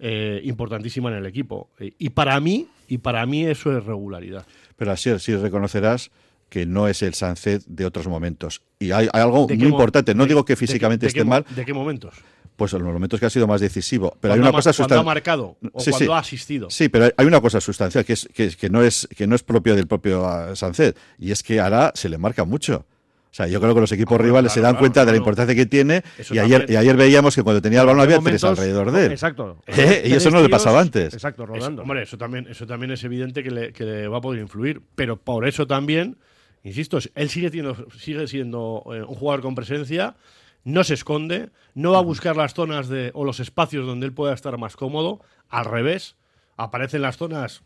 eh, 0.00 0.40
importantísima 0.44 1.10
en 1.10 1.16
el 1.16 1.26
equipo. 1.26 1.70
Eh, 1.78 1.92
y 1.98 2.10
para 2.10 2.38
mí, 2.40 2.68
y 2.88 2.98
para 2.98 3.26
mí 3.26 3.44
eso 3.44 3.76
es 3.76 3.84
regularidad. 3.84 4.46
Pero 4.76 4.92
así 4.92 5.16
sí 5.18 5.34
reconocerás 5.36 6.10
que 6.48 6.66
no 6.66 6.88
es 6.88 7.02
el 7.02 7.14
Sánchez 7.14 7.64
de 7.66 7.84
otros 7.86 8.06
momentos. 8.08 8.62
Y 8.78 8.90
hay, 8.92 9.08
hay 9.12 9.20
algo 9.22 9.46
¿De 9.46 9.54
muy 9.56 9.64
mo- 9.66 9.70
importante. 9.70 10.14
No 10.14 10.24
de- 10.24 10.28
digo 10.28 10.44
que 10.44 10.52
de 10.54 10.56
físicamente 10.56 11.06
de 11.06 11.12
qué 11.12 11.18
esté 11.20 11.28
mal, 11.28 11.44
¿De 11.54 11.64
qué 11.64 11.72
momentos? 11.74 12.14
pues 12.56 12.72
en 12.72 12.82
los 12.82 12.92
momentos 12.92 13.20
que 13.20 13.26
ha 13.26 13.30
sido 13.30 13.46
más 13.46 13.60
decisivo. 13.60 14.16
Pero 14.20 14.34
hay 14.34 14.40
Cuando 14.40 14.50
una 14.50 14.56
cosa 14.58 14.70
cuando 14.72 14.94
ha 14.94 14.98
sustancial. 14.98 15.04
marcado 15.04 15.56
o 15.72 15.84
cuando 15.84 16.14
ha 16.14 16.18
asistido. 16.18 16.70
Sí, 16.70 16.88
pero 16.88 17.10
hay- 17.16 17.26
una 17.26 17.40
cosa 17.40 17.60
sustancial 17.60 18.04
que, 18.04 18.14
es, 18.14 18.28
que, 18.34 18.48
que 18.50 18.68
no 18.70 18.82
es, 18.82 19.08
que 19.16 19.26
no 19.28 19.34
es 19.36 19.42
propio 19.44 19.76
del 19.76 19.86
propio 19.86 20.26
ah, 20.26 20.56
Sánchez. 20.56 20.94
Y 21.18 21.30
es 21.30 21.42
que 21.42 21.60
ahora 21.60 21.92
se 21.94 22.08
le 22.08 22.18
marca 22.18 22.44
mucho. 22.44 22.84
O 23.30 23.34
sea, 23.38 23.46
yo 23.46 23.60
creo 23.60 23.74
que 23.74 23.80
los 23.82 23.92
equipos 23.92 24.18
Ah, 24.18 24.22
rivales 24.22 24.50
se 24.52 24.60
dan 24.60 24.72
claro, 24.72 24.80
cuenta 24.80 25.00
de 25.00 25.06
la 25.06 25.10
claro. 25.12 25.18
importancia 25.18 25.54
que 25.54 25.66
tiene. 25.66 26.02
Eso 26.16 26.34
Y 26.34 26.38
ayer, 26.40 26.64
y 26.68 26.74
ayer 26.76 26.96
veíamos 26.96 27.34
que 27.36 27.42
cuando 27.44 27.60
tenía 27.62 27.82
el 27.82 27.86
balón 27.86 28.00
había 28.00 28.16
tres 28.16 28.24
momentos- 28.42 28.58
alrededor 28.58 28.90
de 28.90 29.06
él. 29.06 29.12
Exacto. 29.12 29.58
¿Eh? 29.68 29.72
Y 30.06 30.08
Tres 30.08 30.12
eso 30.14 30.30
no 30.30 30.42
le 30.42 30.48
pasaba 30.48 30.80
antes. 30.80 31.12
Exacto, 31.14 31.44
rodando. 31.46 31.82
Eso, 31.82 31.82
hombre, 31.82 32.02
eso 32.02 32.16
también, 32.18 32.48
eso 32.50 32.66
también 32.66 32.90
es 32.90 33.04
evidente 33.04 33.44
que 33.44 33.50
le, 33.52 33.72
que 33.72 33.84
le 33.84 34.08
va 34.08 34.18
a 34.18 34.20
poder 34.20 34.40
influir. 34.40 34.80
Pero 34.96 35.16
por 35.18 35.46
eso 35.46 35.66
también, 35.68 36.16
insisto, 36.62 36.98
él 37.14 37.28
sigue, 37.28 37.50
siendo, 37.50 37.90
sigue 37.90 38.26
siendo 38.26 38.84
eh, 38.86 39.02
un 39.02 39.14
jugador 39.14 39.42
con 39.42 39.54
presencia, 39.54 40.16
no 40.64 40.84
se 40.84 40.94
esconde, 40.94 41.50
no 41.74 41.92
va 41.92 41.98
a 41.98 42.02
buscar 42.02 42.36
las 42.36 42.54
zonas 42.54 42.88
de, 42.88 43.10
o 43.14 43.24
los 43.24 43.40
espacios 43.40 43.86
donde 43.86 44.06
él 44.06 44.12
pueda 44.12 44.34
estar 44.34 44.56
más 44.58 44.76
cómodo. 44.76 45.20
Al 45.48 45.64
revés, 45.64 46.16
aparece 46.56 46.96
en 46.96 47.02
las 47.02 47.16
zonas 47.16 47.62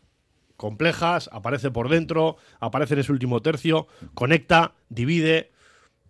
complejas, 0.55 1.29
aparece 1.33 1.71
por 1.71 1.89
dentro, 1.89 2.37
aparece 2.59 2.93
en 2.93 3.01
ese 3.01 3.11
último 3.11 3.41
tercio, 3.41 3.87
conecta, 4.13 4.73
divide, 4.89 5.51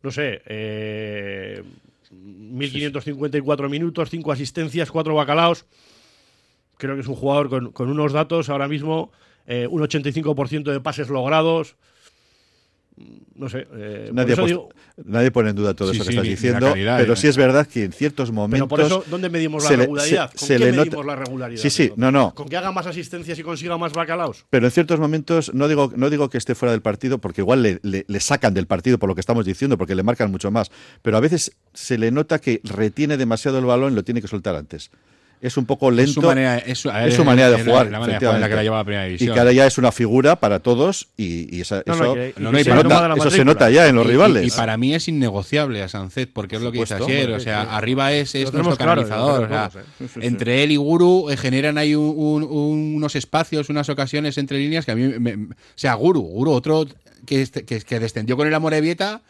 no 0.04 0.12
sé, 0.12 0.42
eh, 0.46 1.64
1554 2.12 3.70
minutos, 3.70 4.10
5 4.10 4.32
asistencias, 4.32 4.92
4 4.92 5.16
bacalaos. 5.16 5.66
Creo 6.78 6.96
que 6.96 7.02
es 7.02 7.08
un 7.08 7.16
jugador 7.16 7.50
con, 7.50 7.72
con 7.72 7.90
unos 7.90 8.14
datos 8.14 8.50
ahora 8.50 8.68
mismo, 8.68 9.12
eh, 9.48 9.68
un 9.70 9.82
85% 9.82 10.72
de 10.72 10.80
pases 10.80 11.10
logrados. 11.10 11.76
No 13.36 13.50
sé. 13.50 13.68
eh, 13.74 14.04
por 14.08 14.16
Nadie, 14.16 14.36
digo- 14.36 14.70
nadie 15.04 15.32
pone 15.32 15.50
en 15.50 15.56
duda 15.56 15.74
todo 15.74 15.90
Sí, 15.92 15.96
eso 15.98 16.06
que 16.06 16.12
sí, 16.12 16.18
estás 16.18 16.24
ni- 16.24 16.30
ni 16.30 16.36
la 16.36 16.36
diciendo, 16.36 16.68
calidad, 16.70 16.98
pero 17.00 17.14
eh. 17.14 17.16
sí 17.16 17.28
es 17.28 17.36
verdad 17.38 17.66
que 17.68 17.84
en 17.86 17.92
ciertos 17.92 18.32
momentos. 18.32 18.68
Pero 18.68 18.68
por 18.68 18.82
eso, 18.82 19.04
¿dónde 19.10 19.30
medimos 19.30 19.64
la 19.64 19.70
se 19.70 19.76
regularidad? 19.78 20.30
se- 20.32 20.38
¿Con 20.38 20.48
se 20.48 20.54
qué 20.54 20.60
le 20.60 20.66
medimos 20.72 20.88
nota- 20.94 21.08
la 21.08 21.16
regularidad? 21.16 21.62
Sí, 21.62 21.70
sí, 21.72 21.92
no, 21.96 22.12
no. 22.12 22.36
¿Con 22.36 22.48
que 22.48 22.56
haga 22.56 22.72
más 22.72 22.86
asistencias 22.86 23.40
y 23.40 23.44
consiga 23.44 23.78
más 23.80 23.94
bacalaos? 23.94 24.46
Pero 24.52 24.68
en 24.68 24.72
ciertos 24.72 25.00
momentos, 25.00 25.52
no 25.56 25.68
digo, 25.68 25.92
no 25.96 26.12
digo 26.12 26.30
que 26.30 26.38
esté 26.38 26.54
fuera 26.54 26.72
del 26.72 26.82
partido, 26.84 27.18
porque 27.18 27.42
igual 27.42 27.64
le, 27.64 27.80
le- 27.82 28.06
le 28.08 28.20
sacan 28.20 28.54
del 28.54 28.68
partido 28.68 29.00
por 29.00 29.10
lo 29.10 29.16
que 29.16 29.22
estamos 29.22 29.44
diciendo, 29.46 29.76
porque 29.78 29.96
le 29.96 30.04
marcan 30.04 30.30
mucho 30.30 30.52
más. 30.52 30.70
Pero 31.02 31.18
a 31.18 31.20
veces 31.20 31.56
se 31.74 31.98
le 31.98 32.12
nota 32.12 32.38
que 32.40 32.62
retiene 32.64 33.18
demasiado 33.18 33.58
el 33.58 33.66
balón 33.66 33.94
y 33.94 33.96
lo 33.96 34.04
tiene 34.04 34.22
que 34.22 34.28
soltar 34.28 34.56
antes. 34.56 34.92
Es 35.44 35.58
un 35.58 35.66
poco 35.66 35.92
lento. 35.92 36.10
Es 36.10 36.14
su 36.16 36.22
manera- 36.22 36.58
es 36.58 36.80
su- 36.80 36.90
es 36.90 37.14
su 37.16 37.26
manera 37.26 37.52
de 37.52 37.64
jugar. 37.64 37.92
la 37.92 38.00
manera 38.00 38.18
de 38.18 38.26
jugar 38.26 38.36
en 38.36 38.42
la 38.42 38.48
que 38.50 38.56
la 38.56 38.64
lleva 38.64 38.78
a 38.78 38.80
la 38.80 38.86
primera 38.86 39.04
división. 39.06 39.30
Y 39.30 39.34
que 39.34 39.40
ahora 39.40 39.52
ya 39.52 39.68
es 39.68 39.78
una 39.78 39.92
figura 39.92 40.38
para 40.38 40.60
todos 40.60 41.10
y, 41.18 41.54
y 41.56 41.62
esa- 41.62 41.84
No, 41.86 41.96
no, 41.98 42.16
eso, 42.16 42.60
y 42.60 42.64
se 42.64 42.74
nota, 42.74 43.14
eso 43.18 43.30
se 43.68 43.74
ya 43.74 43.88
en 43.90 43.96
los 43.96 44.06
Y- 44.06 44.10
rivales. 44.10 44.48
Y, 44.48 44.52
para 44.58 44.78
mí 44.78 44.96
es 44.96 45.08
innegociable 45.10 45.84
a 45.84 45.90
Sancet, 45.90 46.32
porque 46.32 46.56
es 46.56 46.62
lo 46.62 46.72
que 46.72 46.80
dice 46.80 46.94
ayer. 46.96 47.32
O 47.32 47.40
sea, 47.42 47.64
sí. 47.64 47.68
arriba 47.72 48.14
es, 48.14 48.34
es 48.36 48.54
nuestro 48.54 48.78
claro, 48.78 49.02
canalizador. 49.04 49.40
lo 49.42 49.46
o 49.46 49.50
sea, 49.50 49.70
tenemos 49.70 49.74
todos. 49.98 50.10
Sí, 50.14 50.20
sí, 50.22 50.28
entre 50.28 50.64
él 50.64 50.72
y 50.72 50.78
Guru 50.78 51.30
eh, 51.30 51.36
generan 51.38 51.78
ahí 51.78 51.94
un- 51.94 52.14
un- 52.18 52.44
un- 52.44 52.94
unos 52.96 53.16
espacios, 53.18 53.70
unas 53.70 53.90
ocasiones 53.90 54.38
entre 54.38 54.58
líneas 54.60 54.86
que 54.86 54.92
a 54.94 54.96
mí 54.96 55.04
me. 55.20 55.20
me- 55.36 55.46
o 55.52 55.56
sea, 55.76 55.94
Guru, 55.96 56.22
Guru, 56.22 56.52
otro 56.52 56.86
que, 57.26 57.42
este- 57.42 57.66
que, 57.66 57.82
que 57.82 58.00
descendió 58.00 58.38
con 58.38 58.48
el 58.48 58.54
Amorebieta 58.54 59.22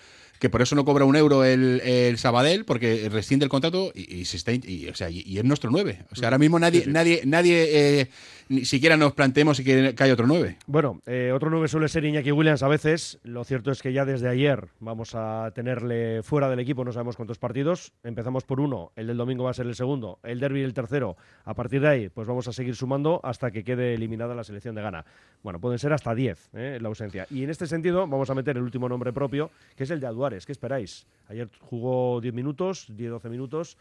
que 0.44 0.50
por 0.50 0.62
eso 0.62 0.76
no 0.76 0.84
cobra 0.84 1.06
un 1.06 1.16
euro 1.16 1.46
el, 1.46 1.80
el 1.86 2.18
Sabadell, 2.18 2.66
porque 2.66 3.08
rescinde 3.08 3.46
el 3.46 3.50
contrato 3.50 3.94
y, 3.96 4.14
y 4.14 4.26
se 4.26 4.36
está, 4.36 4.52
y, 4.52 4.90
o 4.90 4.94
sea, 4.94 5.10
y, 5.10 5.24
y 5.26 5.38
es 5.38 5.46
nuestro 5.46 5.72
9. 5.72 6.00
O 6.12 6.16
sea, 6.16 6.28
ahora 6.28 6.38
mismo 6.38 6.60
nadie, 6.60 6.84
nadie, 6.86 7.22
nadie 7.24 8.02
eh, 8.02 8.10
ni 8.50 8.66
siquiera 8.66 8.98
nos 8.98 9.14
planteemos 9.14 9.58
si 9.58 9.64
que, 9.64 9.96
hay 9.98 10.12
otro 10.12 10.28
9. 10.28 10.58
Bueno, 10.68 11.02
eh, 11.06 11.32
otro 11.34 11.50
9 11.50 11.68
suele 11.68 11.88
ser 11.88 12.06
Iñaki 12.06 12.32
Williams 12.32 12.64
a 12.64 12.68
veces. 12.68 13.20
Lo 13.24 13.44
cierto 13.44 13.72
es 13.72 13.82
que 13.82 13.94
ya 13.94 14.06
desde 14.06 14.30
ayer 14.30 14.68
vamos 14.80 15.16
a 15.16 15.52
tenerle 15.54 16.24
fuera 16.24 16.50
del 16.50 16.60
equipo, 16.60 16.84
no 16.84 16.92
sabemos 16.92 17.16
cuántos 17.16 17.38
partidos. 17.38 17.94
Empezamos 18.04 18.44
por 18.44 18.60
uno, 18.60 18.92
el 18.96 19.08
del 19.08 19.18
domingo 19.18 19.44
va 19.44 19.52
a 19.52 19.54
ser 19.54 19.68
el 19.68 19.76
segundo, 19.76 20.20
el 20.24 20.40
derby 20.40 20.62
el 20.62 20.74
tercero. 20.74 21.18
A 21.46 21.54
partir 21.54 21.82
de 21.82 21.88
ahí, 21.88 22.10
pues 22.10 22.28
vamos 22.28 22.48
a 22.48 22.54
seguir 22.54 22.76
sumando 22.76 23.20
hasta 23.24 23.52
que 23.52 23.64
quede 23.64 23.94
eliminada 23.94 24.36
la 24.36 24.44
selección 24.44 24.76
de 24.76 24.82
Ghana. 24.82 25.06
Bueno, 25.42 25.60
pueden 25.60 25.80
ser 25.80 25.94
hasta 25.94 26.14
10 26.16 26.50
eh, 26.54 26.78
la 26.82 26.88
ausencia. 26.88 27.28
Y 27.30 27.44
en 27.44 27.50
este 27.50 27.68
sentido 27.68 28.08
vamos 28.08 28.30
a 28.30 28.36
meter 28.36 28.58
el 28.58 28.64
último 28.64 28.88
nombre 28.90 29.14
propio, 29.14 29.52
que 29.76 29.84
es 29.84 29.92
el 29.92 30.00
de 30.00 30.08
Aduares. 30.08 30.46
¿Qué 30.46 30.52
esperáis? 30.52 31.06
Ayer 31.28 31.50
jugó 31.60 32.22
10 32.22 32.34
minutos, 32.34 32.90
10-12 32.90 33.30
minutos. 33.30 33.78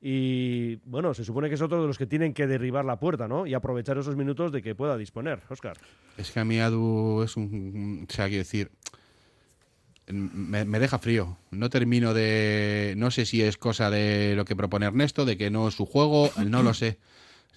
Y 0.00 0.76
bueno, 0.84 1.12
se 1.12 1.24
supone 1.24 1.48
que 1.48 1.56
es 1.56 1.62
otro 1.62 1.80
de 1.80 1.88
los 1.88 1.98
que 1.98 2.06
tienen 2.06 2.32
que 2.32 2.46
derribar 2.46 2.84
la 2.84 3.00
puerta, 3.00 3.26
¿no? 3.26 3.46
Y 3.46 3.54
aprovechar 3.54 3.98
esos 3.98 4.16
minutos 4.16 4.52
de 4.52 4.62
que 4.62 4.74
pueda 4.74 4.96
disponer. 4.96 5.42
Oscar. 5.48 5.76
Es 6.16 6.30
que 6.30 6.40
a 6.40 6.44
mí 6.44 6.60
Adu 6.60 7.22
es 7.22 7.36
un. 7.36 8.06
O 8.08 8.12
sea, 8.12 8.26
quiero 8.26 8.38
decir. 8.38 8.70
Me, 10.06 10.64
me 10.64 10.78
deja 10.78 10.98
frío. 10.98 11.36
No 11.50 11.68
termino 11.68 12.14
de. 12.14 12.94
No 12.96 13.10
sé 13.10 13.26
si 13.26 13.42
es 13.42 13.58
cosa 13.58 13.90
de 13.90 14.34
lo 14.36 14.44
que 14.44 14.56
propone 14.56 14.86
Ernesto, 14.86 15.24
de 15.24 15.36
que 15.36 15.50
no 15.50 15.68
es 15.68 15.74
su 15.74 15.84
juego, 15.84 16.30
no 16.46 16.62
lo 16.62 16.74
sé. 16.74 16.98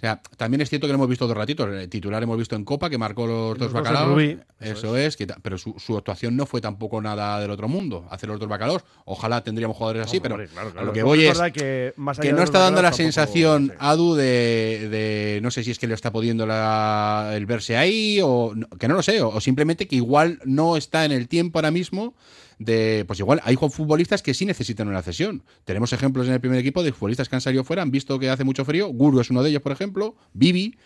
O 0.02 0.04
sea, 0.04 0.20
también 0.36 0.62
es 0.62 0.70
cierto 0.70 0.88
que 0.88 0.94
lo 0.94 0.96
hemos 0.96 1.10
visto 1.10 1.28
dos 1.28 1.38
ratitos. 1.38 1.70
El 1.70 1.88
titular 1.88 2.24
hemos 2.24 2.36
visto 2.36 2.56
en 2.56 2.66
Copa, 2.66 2.90
que 2.90 2.98
marcó 2.98 3.28
los 3.28 3.56
dos 3.56 3.72
bacalaos. 3.72 4.20
Eso, 4.60 4.98
es, 4.98 5.16
que 5.16 5.28
pero 5.44 5.60
su, 5.60 5.76
su 5.78 5.96
actuación 5.96 6.36
no 6.36 6.48
fue 6.48 6.60
tampoco 6.60 7.00
nada 7.04 7.40
del 7.40 7.52
otro 7.52 7.68
mundo. 7.68 8.08
Hacer 8.10 8.28
los 8.28 8.40
dos 8.40 8.50
bacalaos. 8.50 8.84
Ojalá 9.06 9.44
tendríamos 9.44 9.78
jugadores 9.78 10.08
así, 10.08 10.18
Hombre, 10.18 10.32
pero 10.38 10.50
claro, 10.50 10.70
a 10.70 10.72
claro. 10.72 10.88
lo 10.88 10.94
que 10.94 11.04
voy 11.04 11.26
es 11.26 11.40
que 11.54 11.94
más 11.98 12.18
allá 12.18 12.30
que 12.32 12.36
no 12.36 12.42
está 12.42 12.58
dando 12.58 12.82
la 12.82 12.94
sensación 12.94 13.74
Adu 13.78 14.16
de, 14.16 14.88
de- 14.90 15.40
no 15.44 15.52
sé 15.52 15.64
si 15.64 15.70
es 15.70 15.78
que 15.78 15.86
le 15.86 15.94
está 15.94 16.12
pudiendo 16.12 16.48
la- 16.48 17.34
el 17.36 17.46
verse 17.46 17.78
ahí 17.78 18.20
o 18.24 18.54
que 18.80 18.88
no 18.88 18.96
lo 18.96 19.04
sé 19.04 19.22
o, 19.22 19.30
o 19.30 19.40
simplemente 19.40 19.88
que 19.88 19.98
igual 19.98 20.40
no 20.46 20.78
está 20.78 21.06
en 21.06 21.12
el 21.12 21.28
tiempo 21.28 21.60
ahora 21.60 21.70
mismo 21.70 22.16
de 22.64 23.04
pues 23.08 23.20
igual 23.20 23.42
hay 23.44 23.56
futbolistas 23.56 24.22
que 24.22 24.34
sí 24.34 24.46
necesitan 24.46 24.88
una 24.88 25.02
cesión 25.02 25.44
tenemos 25.66 25.92
ejemplos 25.94 26.28
en 26.28 26.34
el 26.34 26.40
primer 26.40 26.60
equipo 26.60 26.84
de 26.84 26.92
futbolistas 26.94 27.28
que 27.28 27.36
han 27.36 27.42
salido 27.42 27.64
fuera 27.64 27.82
han 27.82 27.92
visto 27.92 28.20
que 28.20 28.30
hace 28.30 28.44
mucho 28.44 28.66
frío 28.66 28.88
Guru 28.90 29.20
es 29.20 29.30
uno 29.30 29.42
de 29.42 29.50
ellos 29.50 29.62
por 29.62 29.72
ejemplo 29.72 30.16
Bibi 30.34 30.78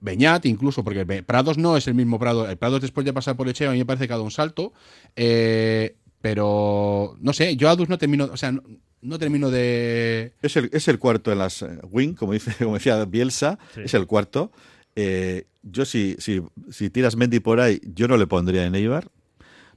Beñat 0.00 0.46
incluso, 0.46 0.82
porque 0.82 1.04
Prados 1.22 1.58
no 1.58 1.76
es 1.76 1.86
el 1.86 1.94
mismo 1.94 2.18
Prado. 2.18 2.48
El 2.48 2.56
Prados 2.56 2.80
después 2.80 3.04
de 3.04 3.12
pasar 3.12 3.36
por 3.36 3.48
Echea, 3.48 3.68
a 3.68 3.72
mí 3.72 3.78
me 3.78 3.84
parece 3.84 4.06
que 4.06 4.12
ha 4.14 4.16
dado 4.16 4.24
un 4.24 4.30
salto. 4.30 4.72
Eh, 5.14 5.94
pero, 6.22 7.16
no 7.20 7.32
sé, 7.34 7.56
yo 7.56 7.68
a 7.68 7.72
Adus 7.72 7.88
no 7.90 7.98
termino, 7.98 8.30
o 8.32 8.36
sea, 8.36 8.50
no, 8.52 8.62
no 9.02 9.18
termino 9.18 9.50
de... 9.50 10.32
Es 10.42 10.56
el, 10.56 10.70
es 10.72 10.88
el 10.88 10.98
cuarto 10.98 11.32
en 11.32 11.38
las 11.38 11.62
eh, 11.62 11.78
wing, 11.90 12.14
como, 12.14 12.32
dice, 12.32 12.52
como 12.64 12.74
decía 12.74 13.04
Bielsa, 13.04 13.58
Sí. 13.74 13.82
es 13.84 13.94
el 13.94 14.06
cuarto. 14.06 14.52
Eh, 14.96 15.44
yo 15.62 15.84
si, 15.84 16.16
si, 16.18 16.42
si 16.70 16.88
tiras 16.90 17.16
Mendy 17.16 17.40
por 17.40 17.60
ahí, 17.60 17.80
yo 17.84 18.08
no 18.08 18.16
le 18.16 18.26
pondría 18.26 18.64
en 18.64 18.74
Eibar. 18.74 19.10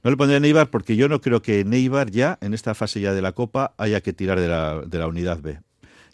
No 0.04 0.10
le 0.10 0.18
pondría 0.18 0.36
en 0.36 0.44
Eibar 0.44 0.68
porque 0.68 0.96
yo 0.96 1.08
no 1.08 1.22
creo 1.22 1.40
que 1.40 1.60
en 1.60 1.72
Eibar 1.72 2.10
ya, 2.10 2.38
en 2.42 2.52
esta 2.52 2.74
fase 2.74 3.00
ya 3.00 3.14
de 3.14 3.22
la 3.22 3.32
Copa, 3.32 3.74
haya 3.78 4.02
que 4.02 4.12
tirar 4.12 4.38
de 4.38 4.48
la, 4.48 4.82
de 4.86 4.98
la 4.98 5.06
unidad 5.06 5.40
B. 5.40 5.58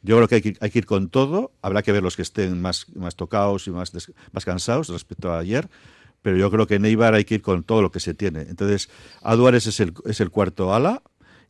Yo 0.03 0.17
creo 0.17 0.29
que 0.29 0.57
hay, 0.61 0.71
que 0.71 0.79
ir 0.79 0.87
con 0.87 1.11
todo. 1.11 1.53
Habrá 1.61 1.83
que 1.83 1.91
ver 1.91 2.03
los 2.03 2.15
que 2.15 2.23
estén 2.23 2.63
más, 2.63 2.87
más 2.95 3.17
tocados 3.17 3.67
y 3.67 3.73
más, 3.73 3.93
más 4.33 4.45
cansados 4.45 4.89
respecto 4.89 5.33
a 5.33 5.41
ayer. 5.41 5.69
Pero 6.23 6.37
yo 6.37 6.51
creo 6.53 6.69
que 6.69 6.77
en 6.77 6.85
Eibar 6.85 7.15
hay 7.15 7.25
que 7.25 7.35
ir 7.35 7.43
con 7.43 7.65
todo 7.65 7.83
lo 7.83 7.91
que 7.91 7.99
se 7.99 8.15
tiene. 8.15 8.43
Entonces, 8.43 8.89
Aduares 9.23 9.67
es 9.67 9.81
el, 9.81 9.93
es 10.07 10.21
el 10.21 10.31
cuarto 10.31 10.73
ala 10.73 11.03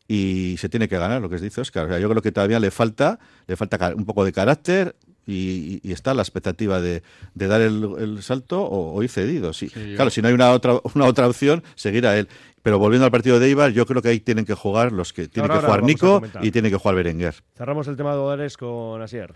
y 0.09 0.57
se 0.59 0.70
tiene 0.70 0.88
que 0.88 0.97
ganar, 0.97 1.20
lo 1.20 1.28
que 1.28 1.36
dice 1.36 1.61
Oscar. 1.61 2.01
Yo 2.01 2.09
creo 2.09 2.22
que 2.22 2.32
todavía 2.32 2.59
le 2.59 2.70
falta, 2.70 3.18
le 3.47 3.57
falta 3.57 3.95
un 3.95 4.07
poco 4.07 4.24
de 4.24 4.32
carácter 4.32 4.97
y, 5.27 5.81
y 5.83 5.93
está 5.93 6.14
la 6.14 6.23
expectativa 6.23 6.81
de, 6.81 7.03
de 7.35 7.47
dar 7.47 7.61
el, 7.61 7.89
el 7.99 8.23
salto 8.23 8.62
o, 8.62 8.95
o 8.95 9.03
ir 9.03 9.09
cedido. 9.09 9.53
Sí, 9.53 9.68
claro, 9.68 10.11
si 10.11 10.23
no 10.23 10.29
hay 10.29 10.35
una 10.35 10.51
otra, 10.53 10.81
una 10.95 11.07
otra 11.07 11.29
opción, 11.29 11.62
seguir 11.75 12.07
a 12.07 12.18
él. 12.18 12.29
Pero 12.62 12.79
volviendo 12.79 13.07
al 13.07 13.11
partido 13.11 13.41
de 13.41 13.47
Eibar, 13.47 13.73
yo 13.73 13.87
creo 13.87 14.03
que 14.03 14.09
ahí 14.09 14.21
tienen 14.21 14.45
que 14.45 14.53
jugar 14.55 14.93
los 14.93 15.14
que 15.14 15.29
tiene 15.29 15.49
Ahora, 15.49 15.61
que 15.61 15.66
jugar 15.66 15.83
Nico 15.83 16.23
y 16.43 16.51
tiene 16.51 16.68
que 16.68 16.77
jugar 16.77 16.95
Berenguer. 16.95 17.35
Cerramos 17.57 17.89
el 17.89 17.97
tema 17.97 18.12
de 18.12 18.18
Odares 18.18 18.59
con 18.59 19.01
Asier. 19.01 19.33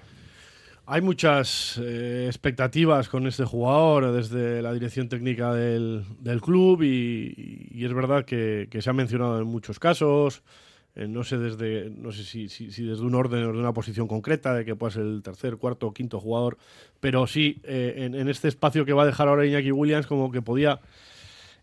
Hay 0.87 1.01
muchas 1.01 1.81
eh, 1.83 2.27
expectativas 2.27 3.09
con 3.09 3.27
este 3.27 3.47
jugador 3.47 4.13
desde 4.13 4.61
la 4.61 4.75
dirección 4.75 5.09
técnica 5.09 5.55
del, 5.55 6.05
del 6.21 6.43
club 6.43 6.83
y, 6.83 7.69
y 7.71 7.87
es 7.87 7.95
verdad 7.95 8.27
que, 8.27 8.69
que 8.71 8.83
se 8.83 8.91
ha 8.91 8.93
mencionado 8.93 9.41
en 9.41 9.47
muchos 9.47 9.79
casos. 9.79 10.43
Eh, 10.97 11.09
no 11.09 11.25
sé 11.25 11.39
desde 11.39 11.91
no 11.91 12.13
sé 12.13 12.25
si, 12.25 12.49
si- 12.49 12.71
si 12.71 12.85
desde 12.85 13.03
un 13.05 13.15
orden 13.15 13.43
o 13.45 13.53
de 13.53 13.59
una 13.59 13.73
posición 13.73 14.07
concreta 14.07 14.55
de 14.55 14.65
que 14.65 14.77
pueda 14.77 14.93
ser 14.93 15.03
el 15.03 15.23
tercer, 15.23 15.57
cuarto 15.57 15.87
o 15.89 15.93
quinto 15.95 16.21
jugador, 16.21 16.57
pero 17.01 17.27
sí 17.27 17.61
eh, 17.65 17.95
en, 17.99 18.15
en 18.15 18.29
este 18.29 18.49
espacio 18.49 18.85
que 18.85 18.93
va 18.93 19.03
a 19.03 19.07
dejar 19.07 19.29
ahora 19.29 19.45
Iñaki 19.47 19.73
Williams 19.73 20.07
como 20.07 20.31
que 20.31 20.41
podía 20.43 20.81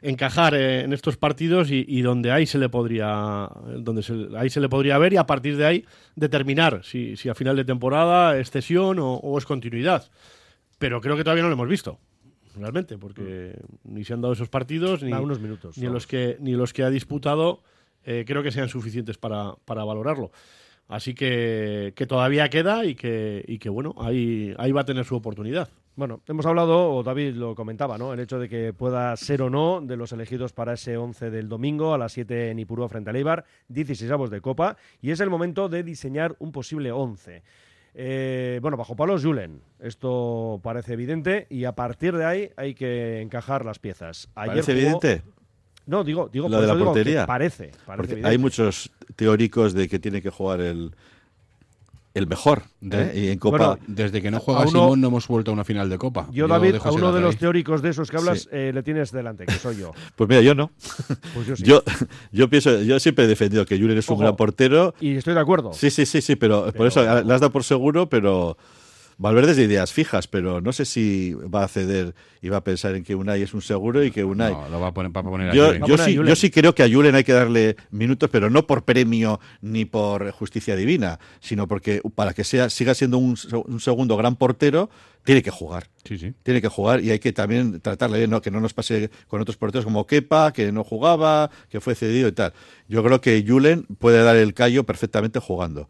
encajar 0.01 0.55
eh, 0.55 0.81
en 0.81 0.93
estos 0.93 1.15
partidos 1.17 1.69
y, 1.69 1.85
y 1.87 2.01
donde 2.01 2.31
ahí 2.31 2.45
se 2.47 2.57
le 2.57 2.69
podría 2.69 3.47
donde 3.77 4.01
se, 4.01 4.29
ahí 4.35 4.49
se 4.49 4.59
le 4.59 4.67
podría 4.67 4.97
ver 4.97 5.13
y 5.13 5.17
a 5.17 5.25
partir 5.27 5.57
de 5.57 5.65
ahí 5.65 5.85
determinar 6.15 6.81
si, 6.83 7.15
si 7.17 7.29
a 7.29 7.35
final 7.35 7.55
de 7.55 7.65
temporada 7.65 8.37
es 8.39 8.49
cesión 8.49 8.97
o, 8.99 9.13
o 9.15 9.37
es 9.37 9.45
continuidad. 9.45 10.09
Pero 10.79 10.99
creo 11.01 11.15
que 11.15 11.23
todavía 11.23 11.43
no 11.43 11.49
lo 11.49 11.53
hemos 11.53 11.69
visto 11.69 11.99
realmente 12.55 12.97
porque 12.97 13.55
ni 13.85 14.03
se 14.03 14.13
han 14.13 14.21
dado 14.21 14.33
esos 14.33 14.49
partidos 14.49 15.03
ni 15.03 15.11
unos 15.23 15.39
minutos, 15.39 15.77
ni 15.77 15.85
los 15.93 16.07
que 16.07 16.37
ni 16.39 16.53
los 16.53 16.73
que 16.73 16.83
ha 16.83 16.89
disputado 16.89 17.61
eh, 18.05 18.23
creo 18.25 18.43
que 18.43 18.51
sean 18.51 18.69
suficientes 18.69 19.17
para, 19.17 19.53
para 19.65 19.83
valorarlo 19.83 20.31
así 20.87 21.13
que, 21.13 21.93
que 21.95 22.05
todavía 22.05 22.49
queda 22.49 22.85
y 22.85 22.95
que, 22.95 23.43
y 23.47 23.59
que 23.59 23.69
bueno 23.69 23.95
ahí, 23.99 24.53
ahí 24.57 24.71
va 24.71 24.81
a 24.81 24.85
tener 24.85 25.05
su 25.05 25.15
oportunidad 25.15 25.69
Bueno, 25.95 26.21
hemos 26.27 26.45
hablado, 26.45 26.93
o 26.93 27.03
David 27.03 27.35
lo 27.35 27.53
comentaba, 27.55 27.97
¿no? 27.97 28.13
El 28.13 28.19
hecho 28.21 28.39
de 28.39 28.47
que 28.49 28.73
pueda 28.73 29.15
ser 29.17 29.41
o 29.41 29.49
no 29.49 29.81
de 29.81 29.95
los 29.97 30.11
elegidos 30.13 30.51
para 30.53 30.73
ese 30.73 30.95
11 30.97 31.29
del 31.29 31.47
domingo 31.49 31.93
a 31.93 31.97
las 31.97 32.13
7 32.13 32.49
en 32.51 32.59
Ipurúa 32.59 32.87
frente 32.89 33.09
al 33.09 33.15
Eibar, 33.17 33.43
16 33.67 34.09
avos 34.11 34.29
de 34.31 34.39
Copa, 34.41 34.77
y 35.01 35.11
es 35.11 35.19
el 35.19 35.29
momento 35.29 35.67
de 35.69 35.83
diseñar 35.83 36.35
un 36.39 36.51
posible 36.53 36.91
11. 36.93 37.43
Eh, 37.93 38.59
bueno, 38.61 38.77
bajo 38.77 38.95
palos 38.95 39.21
Julen, 39.23 39.61
esto 39.79 40.59
parece 40.63 40.93
evidente, 40.93 41.45
y 41.49 41.65
a 41.65 41.73
partir 41.73 42.15
de 42.15 42.25
ahí 42.25 42.49
hay 42.55 42.73
que 42.73 43.19
encajar 43.21 43.65
las 43.65 43.79
piezas. 43.79 44.29
Ayer 44.35 44.63
¿Parece 44.63 44.71
jugó- 44.73 44.81
evidente? 45.01 45.23
No, 45.87 46.03
digo, 46.03 46.29
digo 46.31 46.47
Lo 46.47 46.57
por 46.57 46.59
de 46.61 46.65
eso 46.65 46.73
la 46.73 46.79
digo 46.79 46.93
que 46.93 46.99
portería. 46.99 47.25
parece, 47.25 47.63
parece 47.65 47.97
Porque 47.97 48.11
evidente. 48.13 48.29
hay 48.29 48.37
muchos 48.37 48.91
teóricos 49.15 49.73
de 49.73 49.89
que 49.89 49.99
tiene 49.99 50.21
que 50.21 50.29
jugar 50.29 50.61
el, 50.61 50.91
el 52.13 52.27
mejor. 52.27 52.63
De- 52.81 53.03
¿eh? 53.03 53.19
Y 53.19 53.27
en 53.29 53.39
Copa. 53.39 53.57
Bueno, 53.57 53.79
Desde 53.87 54.21
que 54.21 54.29
no 54.31 54.39
juega 54.39 54.61
uno- 54.61 54.69
Simón 54.69 55.01
no 55.01 55.07
hemos 55.07 55.27
vuelto 55.27 55.51
a 55.51 55.53
una 55.53 55.63
final 55.63 55.89
de 55.89 55.97
Copa. 55.97 56.27
Yo, 56.31 56.47
David, 56.47 56.75
a 56.83 56.91
uno 56.91 57.11
de 57.13 57.21
los 57.21 57.35
ahí. 57.35 57.39
teóricos 57.39 57.81
de 57.81 57.89
esos 57.89 58.09
que 58.11 58.17
hablas 58.17 58.41
Sí. 58.43 58.49
eh, 58.51 58.71
le 58.73 58.83
tienes 58.83 59.11
delante, 59.11 59.45
que 59.45 59.53
soy 59.53 59.77
yo. 59.77 59.91
Pues 60.15 60.29
mira, 60.29 60.41
yo 60.41 60.53
no. 60.55 60.71
Pues 61.33 61.47
yo 61.47 61.55
sí. 61.55 61.63
yo, 61.63 61.83
yo 62.31 62.49
pienso, 62.49 62.81
yo 62.83 62.99
siempre 62.99 63.25
he 63.25 63.27
defendido 63.27 63.65
que 63.65 63.77
Julen 63.79 63.97
es 63.97 64.07
un 64.09 64.19
gran 64.19 64.35
portero. 64.35 64.93
Y 64.99 65.15
estoy 65.15 65.33
de 65.33 65.39
acuerdo. 65.39 65.73
Sí, 65.73 65.89
sí, 65.89 66.05
sí, 66.05 66.21
sí, 66.21 66.35
pero, 66.35 66.65
por 66.65 66.73
Pero- 66.73 66.87
eso 66.87 67.01
le 67.03 67.09
has 67.33 67.39
dado 67.41 67.51
por 67.51 67.63
seguro, 67.63 68.07
pero 68.09 68.57
Valverde 69.21 69.51
es 69.51 69.57
de 69.57 69.63
ideas 69.65 69.93
fijas, 69.93 70.25
pero 70.27 70.61
no 70.61 70.73
sé 70.73 70.83
si 70.85 71.33
va 71.33 71.63
a 71.63 71.67
ceder 71.67 72.15
y 72.41 72.49
va 72.49 72.57
a 72.57 72.63
pensar 72.63 72.95
en 72.95 73.03
que 73.03 73.13
Unai 73.13 73.43
es 73.43 73.53
un 73.53 73.61
seguro 73.61 74.03
y 74.03 74.09
que 74.09 74.23
Unai... 74.23 74.51
No, 74.51 74.67
lo 74.69 74.79
va 74.79 74.87
a 74.87 74.93
poner, 74.95 75.15
va 75.15 75.21
a 75.21 75.23
poner 75.23 75.49
a 75.51 75.53
Yo, 75.53 75.75
yo 75.85 75.95
sí, 75.99 76.15
yo 76.15 76.35
sí 76.35 76.49
creo 76.49 76.73
que 76.73 76.81
a 76.81 76.89
Julen 76.89 77.13
hay 77.13 77.23
que 77.23 77.31
darle 77.33 77.75
minutos, 77.91 78.29
pero 78.31 78.49
no 78.49 78.65
por 78.65 78.83
premio 78.83 79.39
ni 79.61 79.85
por 79.85 80.31
justicia 80.31 80.75
divina, 80.75 81.19
sino 81.39 81.67
porque 81.67 82.01
para 82.15 82.33
que 82.33 82.43
sea 82.43 82.71
siga 82.71 82.95
siendo 82.95 83.19
un, 83.19 83.37
se- 83.37 83.55
un 83.55 83.79
segundo 83.79 84.17
gran 84.17 84.35
portero, 84.37 84.89
tiene 85.23 85.43
que 85.43 85.51
jugar. 85.51 85.87
Sí, 86.03 86.17
sí. 86.17 86.33
Tiene 86.41 86.59
que 86.59 86.67
jugar 86.67 87.03
y 87.03 87.11
hay 87.11 87.19
que 87.19 87.31
también 87.31 87.79
tratarle 87.79 88.27
¿no? 88.27 88.41
que 88.41 88.49
no 88.49 88.59
nos 88.59 88.73
pase 88.73 89.11
con 89.27 89.39
otros 89.39 89.55
porteros 89.55 89.85
como 89.85 90.07
Kepa, 90.07 90.51
que 90.51 90.71
no 90.71 90.83
jugaba, 90.83 91.51
que 91.69 91.79
fue 91.79 91.93
cedido 91.93 92.27
y 92.27 92.31
tal. 92.31 92.53
Yo 92.89 93.03
creo 93.03 93.21
que 93.21 93.45
Julen 93.47 93.83
puede 93.99 94.23
dar 94.23 94.35
el 94.35 94.55
callo 94.55 94.83
perfectamente 94.83 95.39
jugando. 95.39 95.87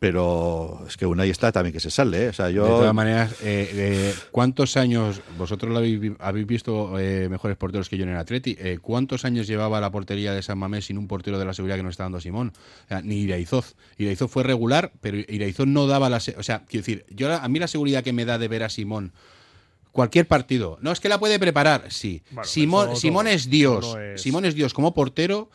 Pero 0.00 0.84
es 0.86 0.96
que 0.96 1.06
Unai 1.06 1.28
está 1.28 1.50
también 1.50 1.72
que 1.72 1.80
se 1.80 1.90
sale, 1.90 2.26
¿eh? 2.26 2.28
O 2.28 2.32
sea, 2.32 2.50
yo... 2.50 2.62
De 2.62 2.68
todas 2.70 2.94
maneras, 2.94 3.32
eh, 3.42 3.68
eh, 3.72 4.14
¿cuántos 4.30 4.76
años, 4.76 5.20
vosotros 5.36 5.72
lo 5.72 5.78
habéis, 5.78 6.12
habéis 6.20 6.46
visto 6.46 6.96
eh, 7.00 7.28
mejores 7.28 7.56
porteros 7.56 7.88
que 7.88 7.96
yo 7.98 8.04
en 8.04 8.10
el 8.10 8.16
Atleti? 8.16 8.56
Eh, 8.60 8.78
¿Cuántos 8.80 9.24
años 9.24 9.48
llevaba 9.48 9.80
la 9.80 9.90
portería 9.90 10.32
de 10.32 10.42
San 10.42 10.56
Mamés 10.56 10.84
sin 10.84 10.98
un 10.98 11.08
portero 11.08 11.36
de 11.40 11.44
la 11.44 11.52
seguridad 11.52 11.76
que 11.76 11.82
nos 11.82 11.92
está 11.94 12.04
dando 12.04 12.20
Simón? 12.20 12.52
O 12.84 12.88
sea, 12.88 13.02
ni 13.02 13.16
Iraizoz. 13.22 13.74
Iraizoz 13.96 14.30
fue 14.30 14.44
regular, 14.44 14.92
pero 15.00 15.16
Iraizoz 15.18 15.66
no 15.66 15.88
daba 15.88 16.08
la... 16.08 16.18
O 16.18 16.42
sea, 16.44 16.60
quiero 16.68 16.82
decir, 16.86 17.04
yo 17.10 17.34
a 17.34 17.48
mí 17.48 17.58
la 17.58 17.66
seguridad 17.66 18.04
que 18.04 18.12
me 18.12 18.24
da 18.24 18.38
de 18.38 18.46
ver 18.46 18.62
a 18.62 18.68
Simón 18.68 19.12
cualquier 19.90 20.28
partido. 20.28 20.78
No 20.80 20.92
es 20.92 21.00
que 21.00 21.08
la 21.08 21.18
puede 21.18 21.40
preparar, 21.40 21.86
sí. 21.90 22.22
Bueno, 22.30 22.44
Simón, 22.48 22.96
Simón 22.96 23.24
no- 23.24 23.30
es 23.32 23.50
Dios. 23.50 23.94
no 23.96 24.00
es- 24.00 24.22
Simón 24.22 24.44
es 24.44 24.54
Dios 24.54 24.72
como 24.74 24.94
portero 24.94 25.50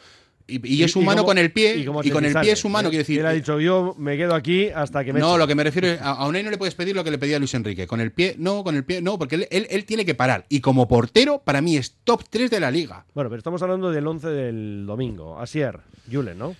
y, 0.47 0.55
y 0.67 0.81
Y- 0.81 0.83
es 0.83 0.95
y 0.95 0.99
humano 0.99 1.23
con 1.23 1.37
el 1.37 1.51
pie 1.51 1.77
y, 1.77 1.85
con 1.85 2.25
el 2.25 2.33
pie 2.33 2.51
es 2.51 2.65
humano, 2.65 2.87
¿eh? 2.87 2.91
quiero 2.91 3.01
decir. 3.03 3.19
Él 3.19 3.25
ha 3.25 3.31
dicho, 3.31 3.59
yo 3.59 3.95
me 3.97 4.17
quedo 4.17 4.35
aquí 4.35 4.69
hasta 4.69 5.03
que 5.05 5.13
me 5.13 5.19
No, 5.19 5.29
echen". 5.29 5.39
lo 5.39 5.47
que 5.47 5.55
me 5.55 5.63
refiero 5.63 5.87
es, 5.87 6.01
a, 6.01 6.11
a 6.11 6.27
Unai 6.27 6.43
no 6.43 6.51
le 6.51 6.57
puedes 6.57 6.75
pedir 6.75 6.95
lo 6.95 7.03
que 7.03 7.11
le 7.11 7.17
pedía 7.17 7.37
a 7.37 7.39
Luis 7.39 7.53
Enrique. 7.53 7.87
Con 7.87 8.01
el 8.01 8.11
pie, 8.11 8.35
no, 8.37 8.63
con 8.63 8.75
el 8.75 8.83
pie, 8.83 9.01
no, 9.01 9.17
porque 9.17 9.35
él, 9.35 9.47
él- 9.51 9.67
él 9.69 9.85
tiene 9.85 10.05
que 10.05 10.15
parar. 10.15 10.45
Y 10.49 10.59
como 10.61 10.87
portero, 10.87 11.41
para 11.43 11.61
mí 11.61 11.77
es 11.77 11.97
top 12.03 12.23
3 12.29 12.49
de 12.51 12.59
la 12.59 12.71
liga. 12.71 13.05
Bueno, 13.13 13.29
pero 13.29 13.37
estamos 13.37 13.61
hablando 13.61 13.89
del 13.91 14.05
11 14.05 14.27
del 14.29 14.85
domingo. 14.85 15.39
Asier, 15.39 15.79
Julen, 16.11 16.37
¿no? 16.37 16.55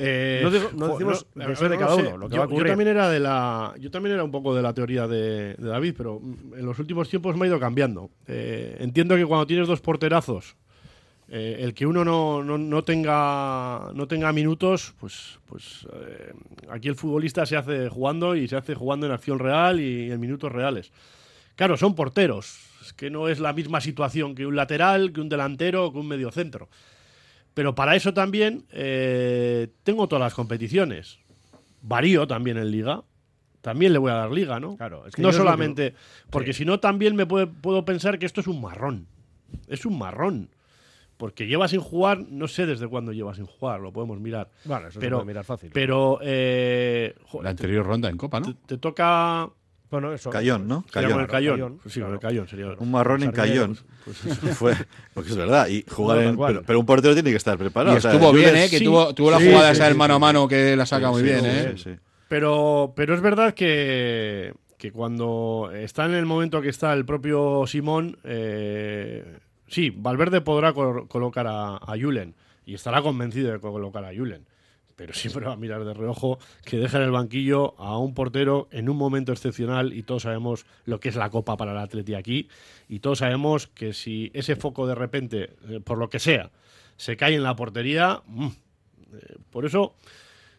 Eh, 0.00 0.40
No 0.44 0.50
digo- 0.52 0.70
no 0.76 0.86
jo, 0.86 0.92
decimos 0.92 1.26
no, 1.34 1.44
de 1.46 1.52
a 1.52 1.56
ser 1.56 1.68
ver, 1.70 1.70
de 1.70 1.76
no 1.76 1.88
cada 1.88 1.96
sé. 2.00 2.06
uno, 2.08 2.16
lo 2.18 2.28
que 2.28 2.34
yo, 2.36 2.38
va 2.40 2.44
a 2.44 2.48
yo 2.48 2.52
ocurrir. 2.54 2.68
también 2.70 2.88
era 2.88 3.08
de 3.10 3.18
la, 3.18 3.74
yo 3.80 3.90
también 3.90 4.14
era 4.14 4.22
un 4.22 4.30
poco 4.30 4.54
de 4.54 4.62
la 4.62 4.72
teoría 4.72 5.08
de, 5.08 5.54
de 5.54 5.68
David, 5.68 5.94
pero 5.96 6.20
en 6.56 6.64
los 6.64 6.78
últimos 6.78 7.08
tiempos 7.08 7.36
me 7.36 7.46
ha 7.46 7.48
ido 7.48 7.58
cambiando. 7.58 8.08
Eh, 8.28 8.76
entiendo 8.78 9.16
que 9.16 9.26
cuando 9.26 9.46
tienes 9.48 9.66
dos 9.66 9.80
porterazos, 9.80 10.54
eh, 11.30 11.58
el 11.60 11.74
que 11.74 11.86
uno 11.86 12.04
no, 12.04 12.42
no, 12.42 12.56
no 12.58 12.82
tenga 12.84 13.90
no 13.94 14.06
tenga 14.08 14.32
minutos, 14.32 14.94
pues, 14.98 15.38
pues 15.46 15.86
eh, 15.92 16.32
aquí 16.70 16.88
el 16.88 16.94
futbolista 16.96 17.44
se 17.46 17.56
hace 17.56 17.88
jugando 17.88 18.34
y 18.36 18.48
se 18.48 18.56
hace 18.56 18.74
jugando 18.74 19.06
en 19.06 19.12
acción 19.12 19.38
real 19.38 19.78
y 19.80 20.10
en 20.10 20.18
minutos 20.20 20.50
reales. 20.50 20.90
Claro, 21.56 21.76
son 21.76 21.94
porteros. 21.94 22.58
Es 22.82 22.92
que 22.92 23.10
no 23.10 23.28
es 23.28 23.40
la 23.40 23.52
misma 23.52 23.80
situación 23.80 24.34
que 24.34 24.46
un 24.46 24.56
lateral, 24.56 25.12
que 25.12 25.20
un 25.20 25.28
delantero 25.28 25.92
que 25.92 25.98
un 25.98 26.08
mediocentro. 26.08 26.68
Pero 27.52 27.74
para 27.74 27.96
eso 27.96 28.14
también 28.14 28.64
eh, 28.72 29.68
tengo 29.82 30.06
todas 30.08 30.22
las 30.22 30.34
competiciones. 30.34 31.18
Varío 31.82 32.26
también 32.26 32.56
en 32.56 32.70
liga. 32.70 33.02
También 33.60 33.92
le 33.92 33.98
voy 33.98 34.12
a 34.12 34.14
dar 34.14 34.30
liga, 34.30 34.60
¿no? 34.60 34.76
Claro, 34.76 35.04
es 35.06 35.14
que 35.16 35.20
no 35.22 35.30
que- 35.30 35.36
solamente. 35.36 35.94
Porque 36.30 36.52
si 36.52 36.64
no, 36.64 36.78
también 36.78 37.16
me 37.16 37.26
puede- 37.26 37.48
puedo 37.48 37.84
pensar 37.84 38.18
que 38.18 38.26
esto 38.26 38.40
es 38.40 38.46
un 38.46 38.60
marrón. 38.60 39.06
Es 39.66 39.84
un 39.84 39.98
marrón. 39.98 40.48
Porque 41.18 41.46
lleva 41.46 41.68
sin 41.68 41.80
jugar, 41.80 42.20
no 42.30 42.48
sé 42.48 42.64
desde 42.64 42.86
cuándo 42.88 43.12
lleva 43.12 43.34
sin 43.34 43.44
jugar, 43.44 43.80
lo 43.80 43.92
podemos 43.92 44.18
mirar. 44.20 44.48
Bueno, 44.64 44.86
eso 44.86 44.94
se 44.94 45.00
pero, 45.00 45.16
puede 45.18 45.26
mirar 45.26 45.44
fácil. 45.44 45.70
Pero. 45.74 46.20
eh, 46.22 47.14
La 47.42 47.50
anterior 47.50 47.84
ronda 47.84 48.08
en 48.08 48.16
Copa, 48.16 48.40
¿no? 48.40 48.46
te, 48.54 48.54
te 48.66 48.78
toca. 48.78 49.50
Bueno, 49.90 50.12
eso. 50.12 50.30
Cayón, 50.30 50.68
¿no? 50.68 50.82
Sí, 50.86 50.92
Cayón. 50.92 51.12
con 51.12 51.20
el 51.22 51.26
Cayón. 51.26 51.54
Cayón, 51.56 51.80
Sí, 51.86 52.00
con 52.00 52.12
el 52.12 52.18
Cayón 52.20 52.46
sería. 52.48 52.66
Un 52.78 52.90
marrón 52.90 53.22
en 53.24 53.32
Cayón. 53.32 53.76
pues- 54.04 54.18
pues 54.22 54.38
eso. 54.38 54.46
Fue, 54.54 54.74
porque 55.12 55.30
es 55.30 55.36
verdad. 55.36 55.66
Y 55.68 55.84
jugar 55.90 56.18
en, 56.22 56.36
pero, 56.36 56.62
pero 56.62 56.78
un 56.78 56.86
portero 56.86 57.14
tiene 57.14 57.30
que 57.30 57.36
estar 57.36 57.58
preparado. 57.58 57.94
Y 57.96 57.98
o 57.98 58.00
sea, 58.00 58.12
estuvo 58.12 58.32
bien, 58.32 58.54
¿eh? 58.54 58.68
Que 58.70 58.78
sí, 58.78 58.84
tuvo, 58.84 59.12
tuvo 59.14 59.30
la 59.32 59.38
jugada 59.38 59.68
sí, 59.70 59.72
esa 59.72 59.84
del 59.84 59.94
sí, 59.94 59.98
mano 59.98 60.14
a 60.14 60.18
mano 60.20 60.46
que 60.46 60.76
la 60.76 60.86
saca 60.86 61.06
Sí, 61.08 61.12
muy 61.14 61.20
sí, 61.22 61.26
bien, 61.26 61.40
sí, 61.40 61.46
¿eh? 61.48 61.72
sí, 61.76 61.82
sí. 61.84 61.90
Pero, 62.28 62.92
pero 62.94 63.14
es 63.14 63.20
verdad 63.22 63.54
que, 63.54 64.52
que 64.76 64.92
cuando 64.92 65.70
está 65.74 66.04
en 66.04 66.12
el 66.14 66.26
momento 66.26 66.60
que 66.60 66.68
está 66.68 66.92
el 66.92 67.04
propio 67.06 67.64
Simón, 67.66 68.18
eh, 68.24 69.38
sí, 69.68 69.90
Valverde 69.90 70.40
podrá 70.40 70.72
col- 70.72 71.08
colocar 71.08 71.46
a, 71.46 71.76
a 71.76 71.96
Julen 72.00 72.34
y 72.66 72.74
estará 72.74 73.02
convencido 73.02 73.52
de 73.52 73.60
colocar 73.60 74.04
a 74.04 74.14
Julen. 74.14 74.46
Pero 74.96 75.14
siempre 75.14 75.46
va 75.46 75.52
a 75.52 75.56
mirar 75.56 75.84
de 75.84 75.94
reojo 75.94 76.40
que 76.64 76.76
deja 76.76 76.98
en 76.98 77.04
el 77.04 77.12
banquillo 77.12 77.74
a 77.78 77.96
un 77.98 78.14
portero 78.14 78.66
en 78.72 78.88
un 78.88 78.96
momento 78.96 79.30
excepcional 79.30 79.92
y 79.92 80.02
todos 80.02 80.22
sabemos 80.24 80.66
lo 80.86 80.98
que 80.98 81.08
es 81.08 81.14
la 81.14 81.30
copa 81.30 81.56
para 81.56 81.70
el 81.70 81.78
Atleti 81.78 82.14
aquí 82.14 82.48
y 82.88 82.98
todos 82.98 83.18
sabemos 83.18 83.68
que 83.68 83.92
si 83.92 84.32
ese 84.34 84.56
foco 84.56 84.88
de 84.88 84.96
repente, 84.96 85.50
eh, 85.68 85.78
por 85.84 85.98
lo 85.98 86.10
que 86.10 86.18
sea, 86.18 86.50
se 86.96 87.16
cae 87.16 87.36
en 87.36 87.44
la 87.44 87.54
portería, 87.54 88.22
mm, 88.26 88.46
eh, 88.46 89.36
por 89.50 89.64
eso 89.66 89.94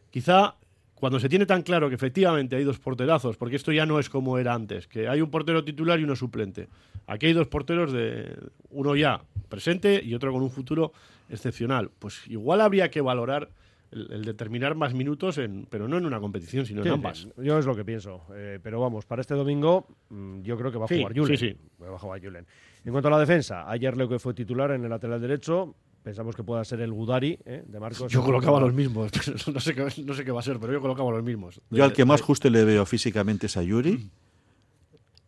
quizá 0.09 0.55
cuando 0.99 1.19
se 1.19 1.29
tiene 1.29 1.45
tan 1.45 1.61
claro 1.61 1.89
que 1.89 1.95
efectivamente 1.95 2.55
hay 2.55 2.63
dos 2.63 2.79
porterazos, 2.79 3.37
porque 3.37 3.55
esto 3.55 3.71
ya 3.71 3.85
no 3.85 3.99
es 3.99 4.09
como 4.09 4.37
era 4.37 4.53
antes, 4.53 4.87
que 4.87 5.07
hay 5.07 5.21
un 5.21 5.29
portero 5.31 5.63
titular 5.63 5.99
y 5.99 6.03
uno 6.03 6.15
suplente. 6.15 6.67
Aquí 7.07 7.27
hay 7.27 7.33
dos 7.33 7.47
porteros 7.47 7.91
de 7.91 8.35
uno 8.71 8.95
ya 8.95 9.21
presente 9.47 10.01
y 10.03 10.13
otro 10.13 10.31
con 10.31 10.41
un 10.41 10.51
futuro 10.51 10.91
excepcional. 11.29 11.89
Pues 11.99 12.27
igual 12.27 12.61
habría 12.61 12.89
que 12.91 13.01
valorar 13.01 13.49
el, 13.91 14.11
el 14.11 14.25
determinar 14.25 14.75
más 14.75 14.93
minutos, 14.93 15.37
en, 15.39 15.65
pero 15.69 15.87
no 15.87 15.97
en 15.97 16.05
una 16.05 16.19
competición, 16.19 16.65
sino 16.65 16.83
Sí, 16.83 16.89
en 16.89 16.93
ambas. 16.95 17.27
yo 17.37 17.57
es 17.57 17.65
lo 17.65 17.75
que 17.75 17.83
pienso. 17.85 18.21
Eh, 18.35 18.59
pero 18.61 18.79
vamos, 18.79 19.05
para 19.05 19.21
este 19.21 19.33
domingo 19.33 19.87
mm, 20.09 20.41
yo 20.41 20.57
creo 20.57 20.71
que 20.71 20.77
va 20.77 20.85
a 20.85 20.87
Sí, 20.87 20.97
jugar 20.97 21.13
Julen. 21.17 21.37
sí, 21.37 21.49
sí. 21.49 21.57
Va 21.81 21.95
a 21.95 21.99
jugar 21.99 22.21
Julen. 22.23 22.45
En 22.85 22.91
cuanto 22.91 23.07
a 23.07 23.11
la 23.11 23.19
defensa, 23.19 23.69
ayer 23.69 23.97
Leo 23.97 24.07
que 24.07 24.19
fue 24.19 24.33
titular 24.33 24.71
en 24.71 24.83
el 24.83 24.89
lateral 24.89 25.19
derecho. 25.19 25.75
Pensamos 26.09 26.35
que 26.35 26.43
pueda 26.43 26.65
ser 26.65 26.81
el 26.81 26.91
Gudari 26.91 27.37
¿eh? 27.45 27.63
de 27.67 27.79
Marcos. 27.79 28.11
Yo 28.11 28.23
colocaba 28.23 28.59
los 28.59 28.73
mismos, 28.73 29.11
no 29.53 29.59
sé, 29.59 29.75
qué, 29.75 29.83
no 30.03 30.13
sé 30.15 30.25
qué 30.25 30.31
va 30.31 30.39
a 30.39 30.43
ser, 30.43 30.57
pero 30.59 30.73
yo 30.73 30.81
colocaba 30.81 31.11
los 31.11 31.23
mismos. 31.23 31.61
Yo 31.69 31.83
al 31.83 31.93
que 31.93 32.03
más 32.03 32.19
De- 32.19 32.25
justo 32.25 32.49
le 32.49 32.65
veo 32.65 32.83
físicamente 32.87 33.45
es 33.45 33.55
a 33.57 33.61
Yuri. 33.61 34.09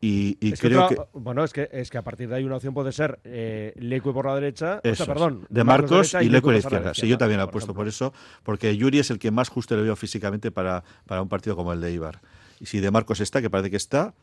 Y, 0.04 0.36
y 0.42 0.54
Es 0.54 0.60
que 0.60 0.70
creo 0.70 0.86
otra- 0.86 0.98
que. 0.98 1.04
Bueno, 1.20 1.44
es 1.44 1.54
que, 1.54 1.70
es 1.72 1.92
que 1.92 2.00
a 2.00 2.02
partir 2.02 2.28
de 2.30 2.36
ahí 2.36 2.44
una 2.44 2.56
opción 2.56 2.74
puede 2.74 2.92
ser 2.92 3.20
eh, 3.24 3.74
Leque 3.78 4.12
por 4.12 4.26
la 4.26 4.34
derecha. 4.34 4.78
o 4.80 4.82
sea, 4.82 4.92
Eso 4.94 5.04
es, 5.04 5.08
perdón. 5.10 5.46
de 5.50 5.64
Marcos 5.64 6.16
y 6.20 6.30
Leco 6.30 6.50
a 6.50 6.54
la 6.54 6.58
izquierda. 6.58 6.94
Sí, 6.96 7.08
yo 7.08 7.20
también 7.20 7.40
lo 7.40 7.46
por 7.46 7.50
apuesto 7.52 7.66
ejemplo. 7.74 7.82
por 7.82 7.88
eso, 7.88 8.12
porque 8.42 8.76
Yuri 8.76 8.98
es 8.98 9.12
el 9.12 9.20
que 9.20 9.30
más 9.30 9.50
justo 9.50 9.76
le 9.78 9.84
veo 9.84 9.96
físicamente 9.96 10.50
para, 10.50 10.84
para 11.06 11.22
un 11.22 11.30
partido 11.30 11.56
como 11.56 11.72
el 11.74 11.82
de 11.82 11.92
Ibar. 11.94 12.20
Y 12.62 12.68
si 12.68 12.80
de 12.80 12.92
Marcos 12.92 13.20
está, 13.22 13.42
que 13.42 13.50
parece 13.50 13.72
que 13.72 13.78
está, 13.78 14.14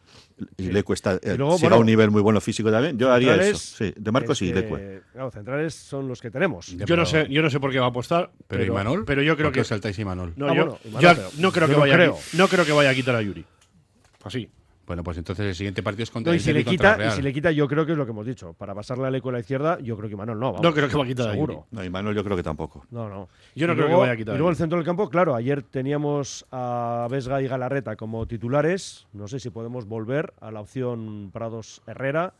y 0.57 0.67
Sí. 0.67 0.73
Leco 0.73 0.93
está, 0.95 1.15
eh, 1.17 1.33
Y 1.35 1.37
luego, 1.37 1.57
sigue 1.57 1.65
bueno, 1.65 1.77
a 1.77 1.79
un 1.81 1.87
nivel 1.87 2.11
muy 2.13 2.23
bueno 2.23 2.41
físico 2.41 2.71
también, 2.71 2.97
yo 2.97 3.13
haría 3.13 3.35
eso. 3.35 3.59
Sí, 3.79 3.93
de 3.97 4.13
Marcos 4.13 4.41
es 4.41 4.49
y 4.49 4.53
que, 4.53 4.61
Leque. 4.61 5.01
Claro, 5.13 5.31
centrales 5.33 5.75
son 5.75 6.07
los 6.07 6.21
que 6.23 6.31
tenemos. 6.31 6.69
Yo 6.69 6.97
no 6.97 7.05
sé, 7.05 7.27
yo 7.29 7.43
no 7.43 7.51
sé 7.51 7.59
por 7.59 7.73
qué 7.73 7.81
va 7.81 7.87
a 7.87 7.89
apostar. 7.89 8.31
Pero 8.47 8.65
Imanol, 8.65 9.05
pero 9.05 9.23
yo 9.23 9.35
creo 9.37 9.49
¿por 9.49 9.55
qué 9.55 9.61
que 9.61 9.65
saltáis 9.65 9.99
Imanol? 9.99 10.35
No, 10.37 10.47
Ah, 10.49 10.55
yo, 10.55 10.65
bueno, 10.67 10.79
Imanol, 10.85 11.03
yo 11.03 11.15
pero 11.17 11.31
no 11.43 11.53
creo 11.53 11.67
yo 11.67 11.67
que 11.67 11.73
no 11.75 11.81
vaya, 11.81 11.95
creo. 11.95 12.19
no 12.35 12.49
creo 12.49 12.65
que 12.65 12.73
vaya 12.73 12.91
a 12.91 12.95
quitar 12.95 13.17
a 13.17 13.23
Yuri. 13.23 13.45
Así. 14.23 14.49
Bueno, 14.89 15.05
pues 15.05 15.19
entonces 15.19 15.45
el 15.45 15.55
siguiente 15.55 15.83
partido 15.83 16.05
es 16.05 16.11
contra 16.11 16.31
No, 16.31 16.35
y 16.35 16.39
el 16.39 16.43
si 16.43 16.51
le 16.51 16.65
quita, 16.65 16.97
y 17.07 17.11
si 17.11 17.21
le 17.21 17.31
quita, 17.31 17.53
yo 17.53 17.69
creo 17.69 17.85
que 17.85 17.93
es 17.93 17.99
lo 17.99 18.07
que 18.07 18.13
hemos 18.13 18.25
dicho. 18.25 18.55
Para 18.55 18.75
pasarle 18.75 19.07
a 19.07 19.11
Leco 19.11 19.29
a 19.29 19.33
la 19.33 19.41
izquierda, 19.41 19.79
yo 19.81 19.99
creo 19.99 20.09
que 20.09 20.17
Manuel 20.17 20.39
no. 20.39 20.47
Vamos, 20.53 20.63
No 20.63 20.73
creo 20.73 20.89
que 20.89 20.97
va 20.97 21.05
a 21.05 21.07
quitar 21.07 21.29
a 21.29 21.33
Seguro. 21.33 21.67
No, 21.71 21.85
y 21.85 21.91
Manuel 21.91 22.17
yo 22.17 22.25
creo 22.25 22.39
que 22.39 22.43
tampoco. 22.43 22.87
No, 22.91 23.07
no. 23.07 23.29
Yo 23.55 23.67
no 23.67 23.75
Y 23.75 23.77
creo 23.77 23.89
que 23.89 23.95
vaya 23.95 24.13
a 24.13 24.17
quitar 24.17 24.35
Y 24.35 24.39
luego 24.39 24.49
el 24.49 24.57
centro 24.57 24.79
del 24.79 24.87
campo, 24.87 25.11
claro, 25.11 25.35
ayer 25.35 25.63
teníamos 25.63 26.47
a 26.51 27.07
Vesga 27.11 27.43
y 27.43 27.49
Galarreta 27.49 27.97
como 27.97 28.27
titulares. 28.27 29.07
No 29.13 29.29
sé 29.29 29.41
si 29.41 29.51
podemos 29.51 29.85
volver 29.85 30.33
a 30.41 30.51
la 30.51 30.61
opción 30.61 31.29
Prados 31.35 31.83
Herrera. 31.87 32.33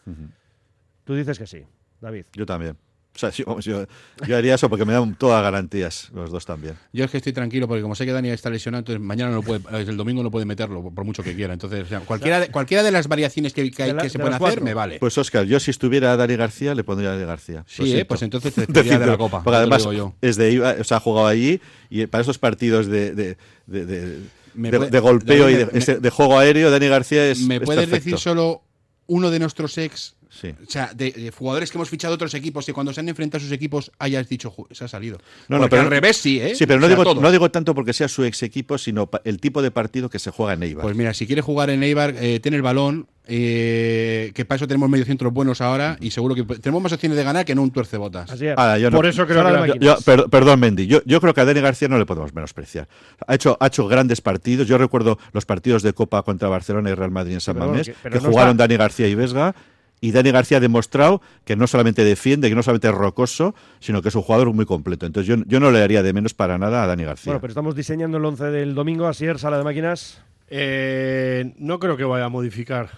Tú 1.05 1.15
dices 1.15 1.39
que 1.39 1.47
sí, 1.47 1.65
David. 2.01 2.25
Yo 2.33 2.47
también. 2.47 2.79
O 3.19 3.31
sea, 3.31 3.31
yo, 3.61 3.87
yo 4.27 4.37
haría 4.37 4.55
eso 4.55 4.69
porque 4.71 4.85
me 4.85 4.93
dan 4.93 5.15
todas 5.17 5.43
garantías, 5.43 6.09
los 6.15 6.31
dos 6.31 6.47
también. 6.47 6.75
Yo 6.93 7.05
es 7.05 7.11
que 7.11 7.17
estoy 7.17 7.33
tranquilo 7.33 7.67
porque 7.67 7.83
como 7.83 7.97
sé 7.97 8.07
que 8.07 8.13
Dani 8.13 8.31
está 8.31 8.49
lesionado, 8.49 8.79
entonces 8.81 9.01
mañana 9.01 9.33
no 9.33 9.43
puede, 9.43 9.61
el 9.81 9.97
domingo 9.97 10.23
no 10.23 10.31
puede 10.31 10.47
meterlo 10.47 10.83
por 10.95 11.05
mucho 11.05 11.23
que 11.25 11.35
quiera. 11.35 11.53
Entonces, 11.53 11.83
o 11.83 11.87
sea, 11.87 12.01
cualquiera, 12.01 12.39
de, 12.41 12.49
cualquiera 12.49 12.83
de 12.85 12.93
las 12.93 13.09
variaciones 13.09 13.53
que, 13.53 13.69
que, 13.73 13.83
hay- 13.83 13.89
De 13.91 13.95
la- 13.97 14.03
que 14.03 14.09
se 14.11 14.19
de 14.19 14.23
pueden 14.23 14.35
hacer 14.35 14.41
cuatro. 14.47 14.65
me 14.65 14.75
vale. 14.75 14.99
Pues 15.01 15.19
Oscar, 15.19 15.45
yo 15.47 15.59
si 15.59 15.71
estuviera 15.73 16.17
Dani 16.17 16.37
García, 16.37 16.75
le 16.77 16.85
pondría 16.85 17.11
a 17.11 17.15
Dani 17.15 17.27
García. 17.27 17.65
Sí, 17.67 17.93
eh, 17.97 18.05
pues 18.05 18.23
entonces 18.23 18.55
te 18.55 18.65
de 18.83 19.07
la 19.07 19.19
copa, 19.19 19.43
Porque 19.43 19.57
además 19.57 19.83
yo. 19.85 20.15
es 20.21 20.37
de 20.37 20.53
Iba- 20.53 20.77
o 20.81 20.85
sea, 20.85 20.99
ha 20.99 21.01
jugado 21.01 21.27
allí 21.27 21.61
y 21.91 22.07
para 22.07 22.23
esos 22.23 22.39
partidos 22.39 22.87
de, 22.87 23.13
de, 23.15 23.37
de, 23.67 23.85
de- 23.87 24.19
Me 24.55 24.71
de- 24.71 24.79
puede- 24.79 24.91
de 24.91 25.01
golpeo 25.01 25.51
y 25.51 25.55
de, 25.55 25.67
me- 25.67 25.79
ese- 25.79 25.99
de 25.99 26.11
juego 26.11 26.39
aéreo, 26.39 26.71
Dani 26.71 26.87
García 26.89 27.27
es. 27.29 27.41
¿Me 27.41 27.57
es 27.57 27.63
puedes 27.63 27.91
decir 27.91 28.17
solo 28.19 28.63
uno 29.09 29.31
de 29.31 29.39
nuestros 29.39 29.77
ex 29.79 30.15
Sí. 30.41 30.55
O 30.67 30.71
sea, 30.71 30.93
de, 30.95 31.11
de 31.11 31.31
jugadores 31.33 31.71
que 31.73 31.79
hemos 31.79 31.89
fichado 31.89 32.13
de 32.13 32.17
otros 32.17 32.35
equipos 32.35 32.65
que 32.65 32.73
cuando 32.73 32.93
se 32.93 33.01
han 33.01 33.09
enfrentado 33.09 33.39
a 33.39 33.45
sus 33.45 33.53
equipos 33.53 33.91
hayas 33.99 34.29
dicho, 34.29 34.51
"Ju, 34.51 34.67
se 34.71 34.85
ha 34.85 34.89
salido. 34.89 35.19
No, 35.49 35.59
no, 35.59 35.69
pero 35.69 35.83
al 35.83 35.91
revés 35.91 36.17
sí, 36.19 36.41
¿eh? 36.41 36.55
Sí, 36.55 36.65
pero 36.67 36.79
no, 36.79 36.87
O 36.87 36.89
sea, 36.89 36.97
digo, 36.97 37.21
no 37.21 37.31
digo 37.33 37.51
tanto 37.51 37.75
porque 37.75 37.93
sea 37.93 38.07
su 38.09 38.25
ex 38.25 38.43
equipo, 38.45 38.79
sino 38.79 39.09
el 39.25 39.41
tipo 39.41 39.63
de 39.63 39.71
partido 39.71 40.09
que 40.09 40.19
se 40.19 40.31
juega 40.31 40.53
en 40.53 40.63
Eibar. 40.63 40.83
Pues 40.85 40.97
mira, 40.97 41.13
si 41.15 41.27
quiere 41.27 41.43
jugar 41.43 41.71
en 41.71 41.83
Eibar, 41.83 42.15
eh, 42.21 42.39
tiene 42.41 42.57
el 42.57 42.63
balón, 42.63 43.09
eh, 43.31 44.33
que 44.35 44.45
para 44.45 44.57
eso 44.57 44.67
tenemos 44.67 44.89
mediocentros 44.89 45.33
buenos 45.33 45.61
ahora 45.61 45.97
y 46.01 46.11
seguro 46.11 46.35
que 46.35 46.45
tenemos 46.45 46.83
más 46.83 46.93
opciones 46.93 47.17
de 47.19 47.25
ganar 47.25 47.45
que 47.45 47.53
en 47.53 47.59
un 47.59 47.71
tuercebotas. 47.71 48.31
Así 48.31 48.47
es. 48.47 48.57
Ahora, 48.57 48.79
yo 48.79 48.91
no- 48.91 48.97
Sala 49.03 49.63
de 49.63 49.69
yo- 49.69 49.75
yo- 49.97 49.97
per- 50.05 50.25
perdón, 50.31 50.61
Mendy. 50.61 50.87
Yo, 50.87 51.01
yo 51.05 51.21
creo 51.21 51.35
que 51.35 51.41
a 51.41 51.45
Dani 51.45 51.61
García 51.61 51.89
no 51.89 51.99
le 51.99 52.07
podemos 52.07 52.35
menospreciar. 52.35 52.89
Ha 53.27 53.35
hecho, 53.35 53.57
ha 53.61 53.67
hecho 53.67 53.87
grandes 53.89 54.21
partidos. 54.21 54.67
Yo 54.69 54.79
recuerdo 54.79 55.19
los 55.33 55.45
partidos 55.47 55.83
de 55.83 55.93
Copa 55.93 56.23
contra 56.23 56.49
Barcelona 56.49 56.91
y 56.91 56.95
Real 56.95 57.11
Madrid 57.11 57.35
en 57.35 57.41
San 57.41 57.59
Mamés, 57.59 57.89
que- 57.89 57.95
que, 58.11 58.11
no 58.21 58.21
jugaron 58.31 58.53
está- 58.53 58.65
Dani 58.65 58.77
García 58.77 59.09
y 59.09 59.15
Vesga. 59.15 59.55
Y 60.01 60.13
Dani 60.13 60.31
García 60.31 60.59
ha 60.59 60.61
demostrado 60.61 61.21
que 61.45 61.57
no 61.57 61.67
solamente 61.67 62.05
defiende, 62.05 62.49
que 62.49 62.55
no 62.55 62.63
solamente 62.63 62.89
es 62.89 62.95
rocoso, 62.95 63.55
sino 63.81 64.01
que 64.03 64.09
es 64.11 64.15
un 64.15 64.23
jugador 64.23 64.53
muy 64.53 64.65
completo. 64.65 65.07
Entonces 65.07 65.27
yo, 65.29 65.43
yo 65.47 65.59
no 65.61 65.71
le 65.71 65.81
daría 65.81 66.03
de 66.03 66.13
menos 66.13 66.35
para 66.35 66.57
nada 66.59 66.85
a 66.85 66.87
Dani 66.87 67.05
García. 67.05 67.33
Bueno, 67.33 67.41
pero 67.41 67.51
estamos 67.51 67.75
diseñando 67.75 68.19
el 68.19 68.25
11 68.25 68.45
del 68.47 68.75
domingo. 68.75 69.07
Asier, 69.07 69.39
sala 69.39 69.59
de 69.59 69.65
máquinas. 69.65 70.23
Eh, 70.51 71.55
no 71.59 71.79
creo 71.79 71.97
que 71.97 72.05
vaya 72.05 72.27
a 72.27 72.29
modificar 72.29 72.91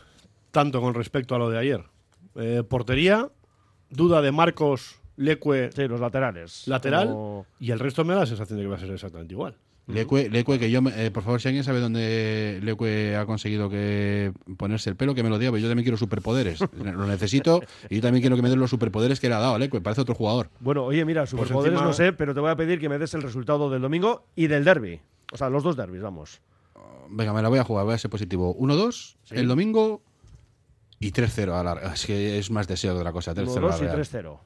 tanto 0.51 0.81
con 0.81 0.95
respecto 0.95 1.35
a 1.35 1.39
lo 1.39 1.49
de 1.51 1.59
ayer. 1.59 1.85
Eh, 2.37 2.63
portería, 2.69 3.29
duda 3.89 4.21
de 4.23 4.33
Marcos, 4.33 4.97
Leque, 5.17 5.71
Sí, 5.75 5.89
los 5.89 6.01
laterales. 6.01 6.67
lateral, 6.67 7.09
Como- 7.09 7.47
y 7.59 7.71
el 7.73 7.79
resto 7.79 8.05
me 8.05 8.15
da 8.15 8.21
la 8.21 8.27
sensación 8.27 8.59
de 8.59 8.65
que 8.65 8.69
va 8.71 8.77
a 8.77 8.81
ser 8.81 8.91
exactamente 8.91 9.35
igual. 9.35 9.57
Lecue, 9.87 10.29
Lecue, 10.31 10.59
que 10.59 10.71
yo, 10.71 10.83
me- 10.83 11.07
eh, 11.07 11.11
por 11.11 11.23
favor, 11.25 11.41
si 11.41 11.49
alguien 11.49 11.65
sabe 11.65 11.81
dónde 11.81 12.61
Lecue 12.63 13.17
ha 13.17 13.27
conseguido 13.27 13.69
que 13.69 14.33
ponerse 14.57 14.89
el 14.89 14.95
pelo, 14.97 15.15
que 15.17 15.23
me 15.25 15.31
lo 15.31 15.39
diga, 15.39 15.51
porque 15.51 15.63
yo 15.63 15.69
también 15.69 15.85
quiero 15.85 15.97
superpoderes. 15.97 16.61
lo 16.77 17.07
necesito 17.07 17.61
y 17.89 17.97
yo 17.97 18.03
también 18.03 18.21
quiero 18.23 18.37
que 18.37 18.43
me 18.43 18.49
den 18.51 18.61
los 18.61 18.71
superpoderes 18.71 19.19
que 19.19 19.29
le 19.29 19.35
ha 19.35 19.39
dado 19.41 19.55
a 19.55 19.59
Lecue. 19.59 19.81
Parece 19.81 20.01
otro 20.03 20.15
jugador. 20.15 20.49
Bueno, 20.61 20.85
oye, 20.85 21.05
mira, 21.05 21.27
superpoderes 21.27 21.73
encima- 21.75 21.87
no 21.89 21.93
sé, 21.93 22.13
pero 22.13 22.35
te 22.35 22.41
voy 22.41 22.51
a 22.51 22.57
pedir 22.57 22.79
que 22.79 22.89
me 22.89 22.99
des 22.99 23.13
el 23.15 23.23
resultado 23.23 23.69
del 23.71 23.83
domingo 23.83 24.27
y 24.37 24.47
del 24.47 24.65
derby. 24.65 25.01
O 25.33 25.37
sea, 25.37 25.49
los 25.51 25.63
dos 25.65 25.77
derbis, 25.77 26.03
vamos. 26.03 26.41
Venga, 27.09 27.33
me 27.33 27.43
la 27.43 27.49
voy 27.49 27.59
a 27.59 27.65
jugar, 27.65 27.85
voy 27.85 27.95
a 27.95 27.99
ser 27.99 28.11
positivo. 28.11 28.55
1-2 28.57 29.17
Sí. 29.25 29.35
el 29.35 29.49
domingo 29.49 30.03
y 31.01 31.11
3-0 31.11 31.53
a 31.59 31.65
la 31.65 31.93
Es 31.95 32.07
que 32.07 32.39
es 32.39 32.51
más 32.53 32.69
deseo 32.69 32.95
de 32.95 33.01
otra 33.01 33.13
cosa. 33.13 33.35
3-0 33.35 33.67
a 33.67 33.71
la 33.71 33.77
1-2 33.77 33.79
y 33.81 33.85
Real. 33.87 33.97
3-0. 33.97 34.39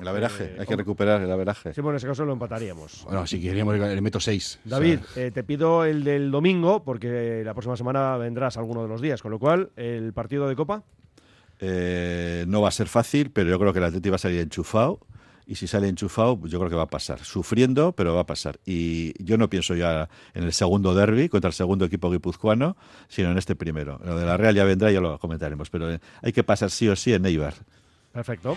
El 0.00 0.08
averaje, 0.08 0.56
hay 0.58 0.66
que 0.66 0.76
recuperar 0.76 1.20
el 1.20 1.30
averaje. 1.30 1.74
Sí, 1.74 1.80
bueno, 1.80 1.94
en 1.94 1.98
ese 1.98 2.06
caso 2.06 2.24
lo 2.24 2.32
empataríamos. 2.32 3.04
Bueno, 3.04 3.26
si 3.26 3.40
queríamos 3.40 3.78
le 3.78 4.00
meto 4.00 4.20
6. 4.20 4.60
David, 4.64 5.00
eh, 5.16 5.30
te 5.32 5.44
pido 5.44 5.84
el 5.84 6.02
del 6.02 6.30
domingo, 6.30 6.82
porque 6.82 7.42
la 7.44 7.52
próxima 7.52 7.76
semana 7.76 8.16
vendrás 8.16 8.56
alguno 8.56 8.82
de 8.82 8.88
los 8.88 9.00
días, 9.00 9.20
con 9.20 9.30
lo 9.30 9.38
cual, 9.38 9.70
el 9.76 10.12
partido 10.12 10.48
de 10.48 10.56
Copa. 10.56 10.82
Eh, 11.60 12.44
no 12.48 12.62
va 12.62 12.68
a 12.68 12.72
ser 12.72 12.88
fácil, 12.88 13.30
pero 13.30 13.50
yo 13.50 13.58
creo 13.58 13.72
que 13.72 13.78
el 13.78 13.84
Atleti 13.84 14.08
va 14.08 14.16
a 14.16 14.18
salir 14.18 14.40
enchufado. 14.40 14.98
Y 15.46 15.56
si 15.56 15.66
sale 15.66 15.88
enchufado, 15.88 16.40
yo 16.46 16.58
creo 16.58 16.70
que 16.70 16.76
va 16.76 16.84
a 16.84 16.88
pasar. 16.88 17.18
Sufriendo, 17.18 17.92
pero 17.92 18.14
va 18.14 18.22
a 18.22 18.26
pasar. 18.26 18.58
Y 18.64 19.12
yo 19.22 19.36
no 19.36 19.50
pienso 19.50 19.74
ya 19.74 20.08
en 20.34 20.44
el 20.44 20.52
segundo 20.52 20.94
derby 20.94 21.28
contra 21.28 21.48
el 21.48 21.54
segundo 21.54 21.84
equipo 21.84 22.10
guipuzcoano, 22.10 22.76
sino 23.08 23.30
en 23.30 23.38
este 23.38 23.54
primero. 23.54 24.00
Lo 24.04 24.16
de 24.16 24.24
la 24.24 24.36
Real 24.36 24.54
ya 24.54 24.64
vendrá, 24.64 24.90
ya 24.90 25.00
lo 25.00 25.18
comentaremos. 25.18 25.68
Pero 25.68 25.92
eh, 25.92 26.00
hay 26.22 26.32
que 26.32 26.42
pasar 26.44 26.70
sí 26.70 26.88
o 26.88 26.96
sí 26.96 27.12
en 27.12 27.26
Eibar. 27.26 27.54
Perfecto. 28.12 28.56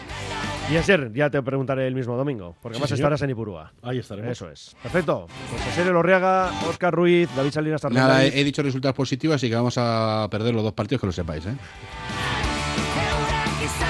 Y 0.71 0.77
ayer 0.77 1.11
ya 1.13 1.29
te 1.29 1.41
preguntaré 1.43 1.87
el 1.87 1.93
mismo 1.95 2.17
domingo, 2.17 2.55
porque 2.61 2.77
Sí, 2.79 2.83
señor. 2.83 2.97
estarás 2.99 3.21
en 3.21 3.29
Ipurúa. 3.29 3.71
Ahí 3.83 3.99
estaremos. 3.99 4.31
Eso 4.31 4.49
es. 4.49 4.75
Perfecto. 4.81 5.27
Pues 5.51 5.61
Asier 5.67 5.87
Elorriaga, 5.87 6.49
Óscar 6.67 6.93
Ruiz, 6.93 7.29
David 7.35 7.51
Salinas 7.51 7.83
Nada, 7.91 8.23
he, 8.25 8.39
he 8.39 8.43
dicho 8.43 8.63
resultados 8.63 8.95
positivos, 8.95 9.35
así 9.35 9.47
que 9.49 9.55
vamos 9.55 9.75
a 9.77 10.27
perder 10.31 10.53
los 10.55 10.63
dos 10.63 10.73
partidos, 10.73 11.01
que 11.01 11.07
lo 11.07 11.13
sepáis. 11.13 11.45
¿eh? 11.45 11.55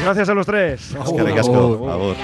Gracias 0.04 0.30
a 0.30 0.34
los 0.34 0.46
tres. 0.46 0.92
Ricasco. 0.94 1.56
Agur. 1.56 1.90
Agur. 1.90 2.16